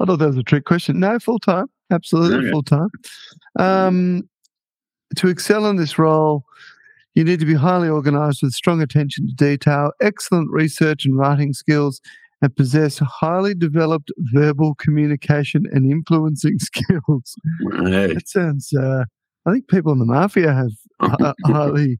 I 0.00 0.04
thought 0.04 0.18
that 0.18 0.26
was 0.28 0.36
a 0.36 0.42
trick 0.42 0.64
question. 0.64 1.00
No, 1.00 1.18
full 1.18 1.38
time, 1.38 1.66
absolutely 1.90 2.38
Okay. 2.38 2.50
full 2.50 2.62
time. 2.62 2.88
Um, 3.58 4.28
to 5.16 5.28
excel 5.28 5.66
in 5.66 5.76
this 5.76 5.98
role, 5.98 6.44
you 7.14 7.24
need 7.24 7.40
to 7.40 7.46
be 7.46 7.54
highly 7.54 7.88
organized 7.88 8.40
with 8.42 8.52
strong 8.52 8.82
attention 8.82 9.26
to 9.26 9.34
detail, 9.34 9.92
excellent 10.02 10.50
research 10.50 11.06
and 11.06 11.16
writing 11.16 11.52
skills, 11.52 12.00
and 12.42 12.54
possess 12.54 12.98
highly 12.98 13.54
developed 13.54 14.12
verbal 14.34 14.74
communication 14.74 15.64
and 15.72 15.90
influencing 15.90 16.58
skills. 16.58 17.34
Hey. 17.84 18.14
That 18.14 18.28
sounds. 18.28 18.70
Uh, 18.72 19.04
I 19.46 19.52
think 19.52 19.68
people 19.68 19.92
in 19.92 19.98
the 19.98 20.04
mafia 20.04 20.52
have 20.52 20.72
hi- 21.20 21.34
highly, 21.44 21.98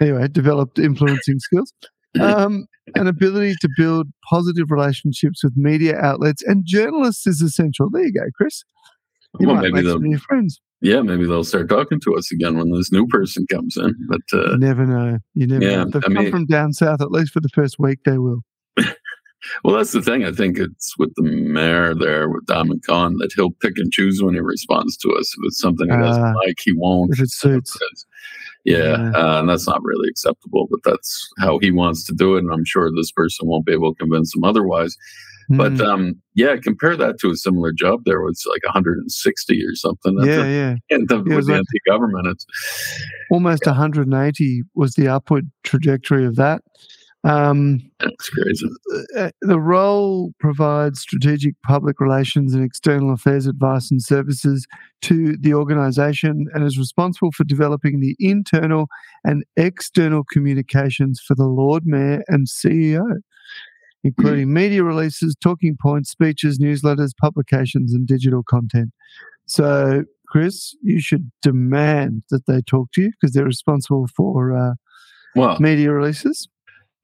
anyway, 0.00 0.28
developed 0.28 0.78
influencing 0.78 1.40
skills. 1.40 1.72
Um, 2.20 2.66
an 2.94 3.08
ability 3.08 3.54
to 3.60 3.68
build 3.76 4.06
positive 4.28 4.70
relationships 4.70 5.42
with 5.42 5.54
media 5.56 5.98
outlets 5.98 6.42
and 6.44 6.64
journalists 6.64 7.26
is 7.26 7.40
essential. 7.40 7.90
There 7.90 8.04
you 8.04 8.12
go, 8.12 8.26
Chris. 8.36 8.62
Well, 9.40 9.56
maybe 9.56 9.82
they'll- 9.82 10.00
new 10.00 10.18
friends. 10.18 10.60
Yeah, 10.80 11.00
maybe 11.00 11.24
they'll 11.24 11.44
start 11.44 11.70
talking 11.70 11.98
to 12.00 12.14
us 12.16 12.30
again 12.30 12.58
when 12.58 12.70
this 12.70 12.92
new 12.92 13.06
person 13.06 13.46
comes 13.50 13.76
in. 13.78 13.94
But 14.08 14.20
uh, 14.34 14.50
You 14.52 14.58
never 14.58 14.84
know. 14.84 15.18
You 15.32 15.46
never 15.46 15.64
yeah, 15.64 15.76
know. 15.84 15.90
They've 15.90 16.02
I 16.04 16.06
come 16.06 16.12
mean- 16.14 16.30
from 16.30 16.46
down 16.46 16.72
south. 16.74 17.00
At 17.00 17.10
least 17.10 17.32
for 17.32 17.40
the 17.40 17.48
first 17.54 17.76
week, 17.78 18.00
they 18.04 18.18
will. 18.18 18.40
well, 19.64 19.76
that's 19.76 19.92
the 19.92 20.02
thing. 20.02 20.24
I 20.24 20.32
think 20.32 20.58
it's 20.58 20.98
with 20.98 21.14
the 21.16 21.22
mayor 21.22 21.94
there 21.94 22.28
with 22.28 22.44
Diamond 22.46 22.82
Khan 22.86 23.16
that 23.18 23.32
he'll 23.34 23.52
pick 23.62 23.74
and 23.76 23.90
choose 23.92 24.20
when 24.22 24.34
he 24.34 24.40
responds 24.40 24.96
to 24.98 25.10
us. 25.12 25.34
If 25.38 25.44
it's 25.46 25.58
something 25.58 25.88
he 25.90 25.96
doesn't 25.96 26.22
Ah. 26.22 26.34
like, 26.44 26.56
he 26.62 26.72
won't. 26.76 27.12
If 27.14 27.20
it 27.20 27.30
suits. 27.30 27.78
Yeah, 28.64 28.78
Yeah. 28.78 29.10
Uh, 29.14 29.40
and 29.40 29.48
that's 29.48 29.66
not 29.66 29.82
really 29.82 30.08
acceptable, 30.10 30.66
but 30.70 30.80
that's 30.84 31.28
how 31.38 31.58
he 31.60 31.70
wants 31.70 32.04
to 32.06 32.14
do 32.14 32.36
it. 32.36 32.40
And 32.44 32.52
I'm 32.52 32.64
sure 32.66 32.90
this 32.94 33.12
person 33.12 33.46
won't 33.48 33.64
be 33.66 33.72
able 33.72 33.94
to 33.94 33.98
convince 33.98 34.34
him 34.34 34.44
otherwise. 34.44 34.96
But 35.50 35.72
Mm. 35.74 35.86
um, 35.86 36.14
yeah, 36.34 36.56
compare 36.56 36.96
that 36.96 37.18
to 37.20 37.30
a 37.30 37.36
similar 37.36 37.72
job. 37.72 38.00
There 38.04 38.20
was 38.22 38.42
like 38.48 38.64
160 38.64 39.64
or 39.64 39.74
something. 39.74 40.14
That's 40.16 40.26
yeah, 40.28 40.44
yeah. 40.46 40.74
and 40.90 41.08
the, 41.08 41.16
Yeah, 41.16 41.20
it 41.20 41.24
with 41.28 41.36
was 41.36 41.46
the 41.46 41.52
like- 41.52 41.58
anti-government, 41.60 42.26
it's 42.28 42.46
Almost 43.30 43.66
180 43.66 44.62
was 44.74 44.94
the 44.94 45.08
upward 45.08 45.50
trajectory 45.62 46.24
of 46.26 46.36
that. 46.36 46.62
Um, 47.26 47.80
it's 48.00 48.28
crazy. 48.28 48.68
uh, 49.16 49.30
the 49.40 49.58
role 49.58 50.32
provides 50.38 51.00
strategic 51.00 51.54
public 51.62 51.98
relations 51.98 52.52
and 52.52 52.62
external 52.62 53.14
affairs 53.14 53.46
advice 53.46 53.90
and 53.90 54.02
services 54.02 54.66
to 55.02 55.34
the 55.38 55.54
organization 55.54 56.48
and 56.52 56.64
is 56.64 56.76
responsible 56.78 57.32
for 57.32 57.44
developing 57.44 58.00
the 58.00 58.14
internal 58.18 58.88
and 59.24 59.42
external 59.56 60.22
communications 60.30 61.18
for 61.26 61.34
the 61.34 61.46
Lord 61.46 61.86
Mayor 61.86 62.22
and 62.28 62.46
CEO, 62.46 63.02
including 64.04 64.52
media 64.52 64.84
releases, 64.84 65.34
talking 65.42 65.76
points, 65.80 66.10
speeches, 66.10 66.58
newsletters, 66.58 67.10
publications, 67.20 67.92
and 67.94 68.06
digital 68.06 68.42
content. 68.48 68.90
So, 69.46 70.04
Chris, 70.28 70.74
you 70.82 71.00
should 71.00 71.30
demand 71.42 72.22
that 72.30 72.46
they 72.46 72.60
talk 72.62 72.90
to 72.92 73.02
you 73.02 73.10
because 73.10 73.34
they're 73.34 73.44
responsible 73.44 74.06
for 74.16 74.56
uh, 74.56 74.74
Well, 75.34 75.58
media 75.60 75.90
releases. 75.92 76.48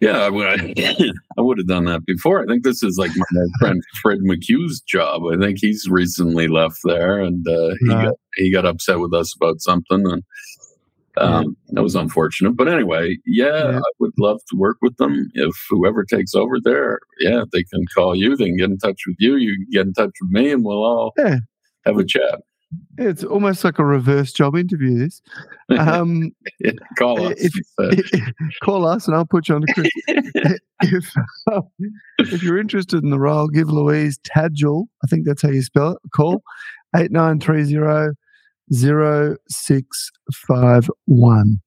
yeah, 0.01 0.19
I 0.21 0.31
would, 0.31 0.47
I 0.79 1.41
would 1.41 1.59
have 1.59 1.67
done 1.67 1.85
that 1.87 2.05
before. 2.07 2.43
I 2.43 2.47
think 2.47 2.65
this 2.65 2.83
is 2.83 2.97
like 2.99 3.11
my 3.17 3.25
friend 3.61 3.83
Fred 4.03 4.19
McHugh's 4.21 4.81
job. 4.81 5.23
I 5.33 5.37
think 5.37 5.59
he's 5.61 5.87
recently 5.89 6.49
left 6.49 6.79
there, 6.85 7.21
and 7.21 7.47
uh, 7.49 7.71
he 7.81 7.87
got 7.89 8.15
he 8.37 8.53
got 8.53 8.67
upset 8.67 8.99
with 9.01 9.13
us 9.15 9.35
about 9.35 9.61
something, 9.61 10.03
and 10.07 10.23
um, 11.21 11.57
that 11.69 11.83
was 11.83 11.95
unfortunate. 11.95 12.57
But 12.57 12.69
anyway, 12.69 13.17
yeah, 13.27 13.71
Yeah. 13.73 13.79
I 13.79 13.91
would 14.01 14.13
love 14.19 14.41
to 14.51 14.57
work 14.57 14.79
with 14.83 14.97
them. 14.97 15.31
If 15.35 15.55
whoever 15.69 16.05
takes 16.05 16.35
over 16.35 16.57
there, 16.63 16.99
yeah, 17.21 17.45
they 17.53 17.63
can 17.65 17.85
call 17.95 18.15
you. 18.17 18.37
They 18.37 18.47
can 18.47 18.57
get 18.57 18.71
in 18.71 18.79
touch 18.79 19.01
with 19.07 19.17
you. 19.19 19.37
You 19.37 19.55
can 19.57 19.67
get 19.71 19.87
in 19.87 19.93
touch 19.95 20.13
with 20.21 20.31
me, 20.31 20.51
and 20.53 20.65
we'll 20.65 20.85
all 20.85 21.13
Yeah. 21.19 21.37
have 21.87 21.99
a 21.99 22.05
chat. 22.05 22.41
It's 22.99 23.25
almost 23.25 23.65
like 23.65 23.81
a 23.81 23.85
reverse 23.85 24.33
job 24.33 24.55
interview. 24.57 24.97
This. 24.99 25.21
Um, 25.79 26.31
Yeah, 26.61 26.73
call 26.99 27.27
us. 27.27 27.35
if- 27.39 27.53
Uh, 27.79 27.95
call 28.65 28.87
us 28.87 29.07
and 29.09 29.17
I'll 29.17 29.25
put 29.27 29.49
you 29.49 29.57
on 29.57 29.63
the 29.63 29.73
Chris. 29.75 30.59
if, 30.83 31.13
if 32.33 32.43
you're 32.43 32.59
interested 32.61 33.03
in 33.03 33.11
the 33.11 33.19
role, 33.19 33.49
give 33.49 33.71
Louise 33.71 34.19
Tadgel, 34.21 34.87
I 35.05 35.07
think 35.09 35.27
that's 35.27 35.43
how 35.43 35.51
you 35.51 35.63
spell 35.63 35.93
it, 35.93 35.99
call 36.15 36.43
8930 36.97 38.15
0651. 38.73 41.61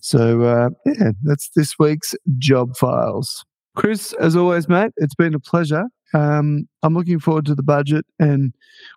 So, 0.00 0.42
uh, 0.42 0.70
yeah, 0.86 1.12
that's 1.22 1.50
this 1.56 1.78
week's 1.78 2.14
job 2.38 2.76
files. 2.76 3.44
Chris, 3.76 4.12
as 4.14 4.34
always, 4.36 4.68
mate, 4.68 4.92
it's 4.96 5.14
been 5.14 5.34
a 5.34 5.40
pleasure. 5.40 5.84
Um, 6.12 6.68
I'm 6.82 6.94
looking 6.94 7.18
forward 7.18 7.46
to 7.46 7.54
the 7.54 7.62
budget 7.62 8.04
and 8.18 8.52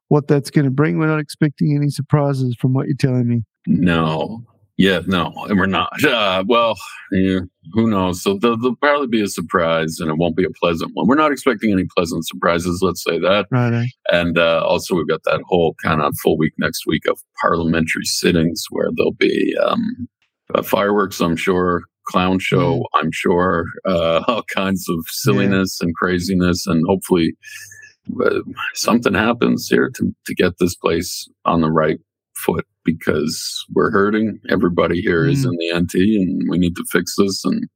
what 0.09 0.27
that's 0.27 0.51
going 0.51 0.65
to 0.65 0.71
bring. 0.71 0.99
We're 0.99 1.07
not 1.07 1.19
expecting 1.19 1.75
any 1.75 1.89
surprises 1.89 2.55
from 2.59 2.73
what 2.73 2.87
you're 2.87 2.97
telling 2.97 3.27
me. 3.27 3.43
No. 3.65 4.43
Yeah, 4.77 5.01
no, 5.07 5.33
and 5.49 5.57
we're 5.57 5.65
not. 5.65 5.89
Uh, 6.07 6.43
well, 6.47 6.75
yeah, 7.11 7.39
who 7.73 7.89
knows? 7.89 8.21
So 8.21 8.37
there'll, 8.37 8.57
there'll 8.57 8.75
probably 8.77 9.07
be 9.07 9.21
a 9.21 9.27
surprise, 9.27 9.97
and 9.99 10.09
it 10.09 10.17
won't 10.17 10.37
be 10.37 10.45
a 10.45 10.49
pleasant 10.51 10.91
one. 10.93 11.07
We're 11.07 11.15
not 11.15 11.31
expecting 11.31 11.71
any 11.71 11.85
pleasant 11.95 12.25
surprises. 12.27 12.79
Let's 12.81 13.03
say 13.03 13.19
that. 13.19 13.47
Right. 13.51 13.89
And 14.11 14.37
uh, 14.37 14.63
also, 14.65 14.95
we've 14.95 15.07
got 15.07 15.23
that 15.25 15.41
whole 15.47 15.75
kind 15.83 16.01
of 16.01 16.13
full 16.23 16.37
week 16.37 16.53
next 16.57 16.85
week 16.87 17.05
of 17.07 17.19
parliamentary 17.41 18.05
sittings 18.05 18.65
where 18.69 18.89
there'll 18.95 19.13
be 19.13 19.55
um, 19.63 20.07
uh, 20.55 20.61
fireworks, 20.61 21.19
I'm 21.19 21.35
sure, 21.35 21.83
clown 22.07 22.39
show, 22.39 22.85
I'm 22.93 23.11
sure, 23.11 23.65
uh, 23.85 24.23
all 24.27 24.43
kinds 24.43 24.87
of 24.89 25.05
silliness 25.07 25.79
and 25.81 25.93
craziness, 25.95 26.65
and 26.67 26.83
hopefully 26.87 27.35
uh, 28.23 28.39
something 28.73 29.13
happens 29.13 29.67
here 29.67 29.91
to, 29.95 30.15
to 30.25 30.35
get 30.35 30.53
this 30.59 30.75
place 30.75 31.27
on 31.45 31.61
the 31.61 31.71
right 31.71 31.99
foot 32.35 32.65
because 32.87 33.65
we're 33.75 33.91
hurting. 33.91 34.39
Everybody 34.49 35.01
here 35.01 35.25
is 35.25 35.45
Mm. 35.45 35.49
in 35.51 35.57
the 35.59 35.79
NT, 35.81 35.95
and 36.15 36.49
we 36.49 36.57
need 36.57 36.75
to 36.77 36.85
fix 36.89 37.15
this, 37.17 37.43
and 37.45 37.67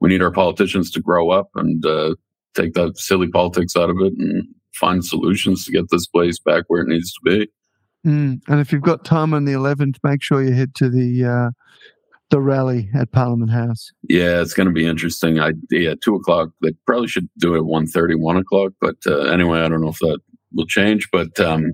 we 0.00 0.10
need 0.10 0.22
our 0.22 0.30
politicians 0.30 0.90
to 0.92 1.00
grow 1.00 1.30
up 1.30 1.48
and 1.56 1.84
uh, 1.84 2.14
take 2.54 2.74
that 2.74 2.98
silly 2.98 3.28
politics 3.28 3.74
out 3.76 3.90
of 3.90 3.96
it 4.00 4.12
and 4.18 4.44
find 4.74 5.04
solutions 5.04 5.64
to 5.64 5.72
get 5.72 5.90
this 5.90 6.06
place 6.06 6.38
back 6.38 6.64
where 6.68 6.82
it 6.82 6.88
needs 6.88 7.12
to 7.12 7.20
be. 7.24 7.48
Mm. 8.06 8.40
And 8.48 8.60
if 8.60 8.72
you've 8.72 8.82
got 8.82 9.04
time 9.04 9.34
on 9.34 9.44
the 9.46 9.52
11th, 9.52 9.96
make 10.04 10.22
sure 10.22 10.42
you 10.42 10.52
head 10.52 10.74
to 10.76 10.88
the 10.90 11.24
uh, 11.24 11.50
the 12.30 12.40
rally 12.40 12.88
at 12.94 13.10
Parliament 13.12 13.50
House. 13.50 13.90
Yeah, 14.08 14.40
it's 14.40 14.54
going 14.54 14.68
to 14.68 14.72
be 14.72 14.86
interesting. 14.86 15.40
I 15.40 15.52
yeah, 15.70 15.94
two 16.02 16.14
o'clock. 16.14 16.50
They 16.62 16.72
probably 16.86 17.08
should 17.08 17.28
do 17.38 17.54
it 17.54 17.58
at 17.58 17.64
1.30, 17.64 18.18
1 18.20 18.36
o'clock. 18.36 18.72
But 18.80 18.96
uh, 19.06 19.22
anyway, 19.22 19.60
I 19.60 19.68
don't 19.68 19.80
know 19.80 19.88
if 19.88 19.98
that 19.98 20.20
will 20.52 20.66
change. 20.66 21.08
But 21.10 21.38
um, 21.40 21.72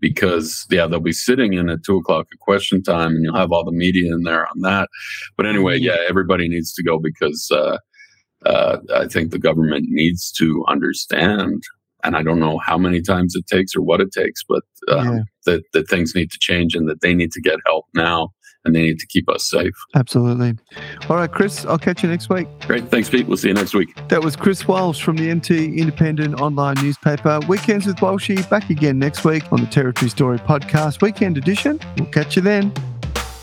because 0.00 0.66
yeah, 0.70 0.86
they'll 0.86 1.00
be 1.00 1.12
sitting 1.12 1.54
in 1.54 1.68
at 1.68 1.84
two 1.84 1.96
o'clock 1.96 2.26
at 2.32 2.38
question 2.38 2.82
time, 2.82 3.12
and 3.12 3.24
you'll 3.24 3.36
have 3.36 3.52
all 3.52 3.64
the 3.64 3.72
media 3.72 4.14
in 4.14 4.22
there 4.22 4.46
on 4.46 4.60
that. 4.62 4.88
But 5.36 5.46
anyway, 5.46 5.78
yeah, 5.78 5.96
everybody 6.08 6.48
needs 6.48 6.72
to 6.74 6.82
go 6.82 6.98
because 6.98 7.48
uh, 7.50 7.78
uh, 8.46 8.78
I 8.94 9.06
think 9.06 9.30
the 9.30 9.38
government 9.38 9.86
needs 9.88 10.32
to 10.32 10.64
understand. 10.68 11.62
And 12.04 12.16
I 12.16 12.22
don't 12.24 12.40
know 12.40 12.58
how 12.58 12.76
many 12.76 13.00
times 13.00 13.36
it 13.36 13.46
takes 13.46 13.76
or 13.76 13.82
what 13.82 14.00
it 14.00 14.10
takes, 14.12 14.42
but 14.48 14.62
um, 14.88 15.06
yeah. 15.06 15.20
that, 15.46 15.62
that 15.72 15.88
things 15.88 16.16
need 16.16 16.32
to 16.32 16.38
change 16.40 16.74
and 16.74 16.88
that 16.88 17.00
they 17.00 17.14
need 17.14 17.30
to 17.30 17.40
get 17.40 17.60
help 17.64 17.84
now 17.94 18.30
and 18.64 18.74
they 18.74 18.82
need 18.82 18.98
to 18.98 19.06
keep 19.06 19.28
us 19.28 19.48
safe. 19.48 19.74
Absolutely. 19.94 20.54
All 21.08 21.16
right, 21.16 21.30
Chris, 21.30 21.64
I'll 21.64 21.78
catch 21.78 22.02
you 22.02 22.08
next 22.08 22.28
week. 22.28 22.46
Great. 22.60 22.88
Thanks, 22.88 23.08
Pete. 23.08 23.26
We'll 23.26 23.36
see 23.36 23.48
you 23.48 23.54
next 23.54 23.74
week. 23.74 23.88
That 24.08 24.22
was 24.22 24.36
Chris 24.36 24.66
Walsh 24.66 25.02
from 25.02 25.16
the 25.16 25.32
NT 25.32 25.50
Independent 25.50 26.40
online 26.40 26.76
newspaper. 26.82 27.40
Weekends 27.48 27.86
with 27.86 27.96
Walshy 27.96 28.48
back 28.48 28.70
again 28.70 28.98
next 28.98 29.24
week 29.24 29.50
on 29.52 29.60
the 29.60 29.66
Territory 29.66 30.10
Story 30.10 30.38
podcast, 30.38 31.02
weekend 31.02 31.38
edition. 31.38 31.80
We'll 31.98 32.06
catch 32.06 32.36
you 32.36 32.42
then. 32.42 32.72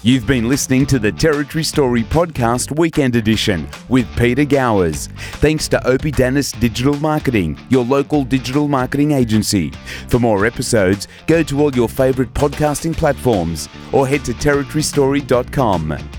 You've 0.02 0.26
been 0.26 0.48
listening 0.48 0.86
to 0.86 0.98
the 0.98 1.12
Territory 1.12 1.62
Story 1.62 2.04
Podcast 2.04 2.78
Weekend 2.80 3.18
Edition 3.18 3.68
with 3.90 4.08
Peter 4.16 4.46
Gowers. 4.46 5.08
Thanks 5.42 5.68
to 5.68 5.78
Oppidanus 5.80 6.58
Digital 6.58 6.96
Marketing, 7.02 7.60
your 7.68 7.84
local 7.84 8.24
digital 8.24 8.70
marketing 8.70 9.12
agency. 9.12 9.72
For 10.08 10.18
more 10.18 10.46
episodes, 10.46 11.10
go 11.28 11.44
to 11.44 11.60
all 11.60 11.76
your 11.76 11.90
favourite 11.90 12.34
podcasting 12.34 12.96
platforms 12.96 13.68
or 13.92 14.08
head 14.08 14.24
to 14.24 14.32
territorystory.com. 14.32 16.19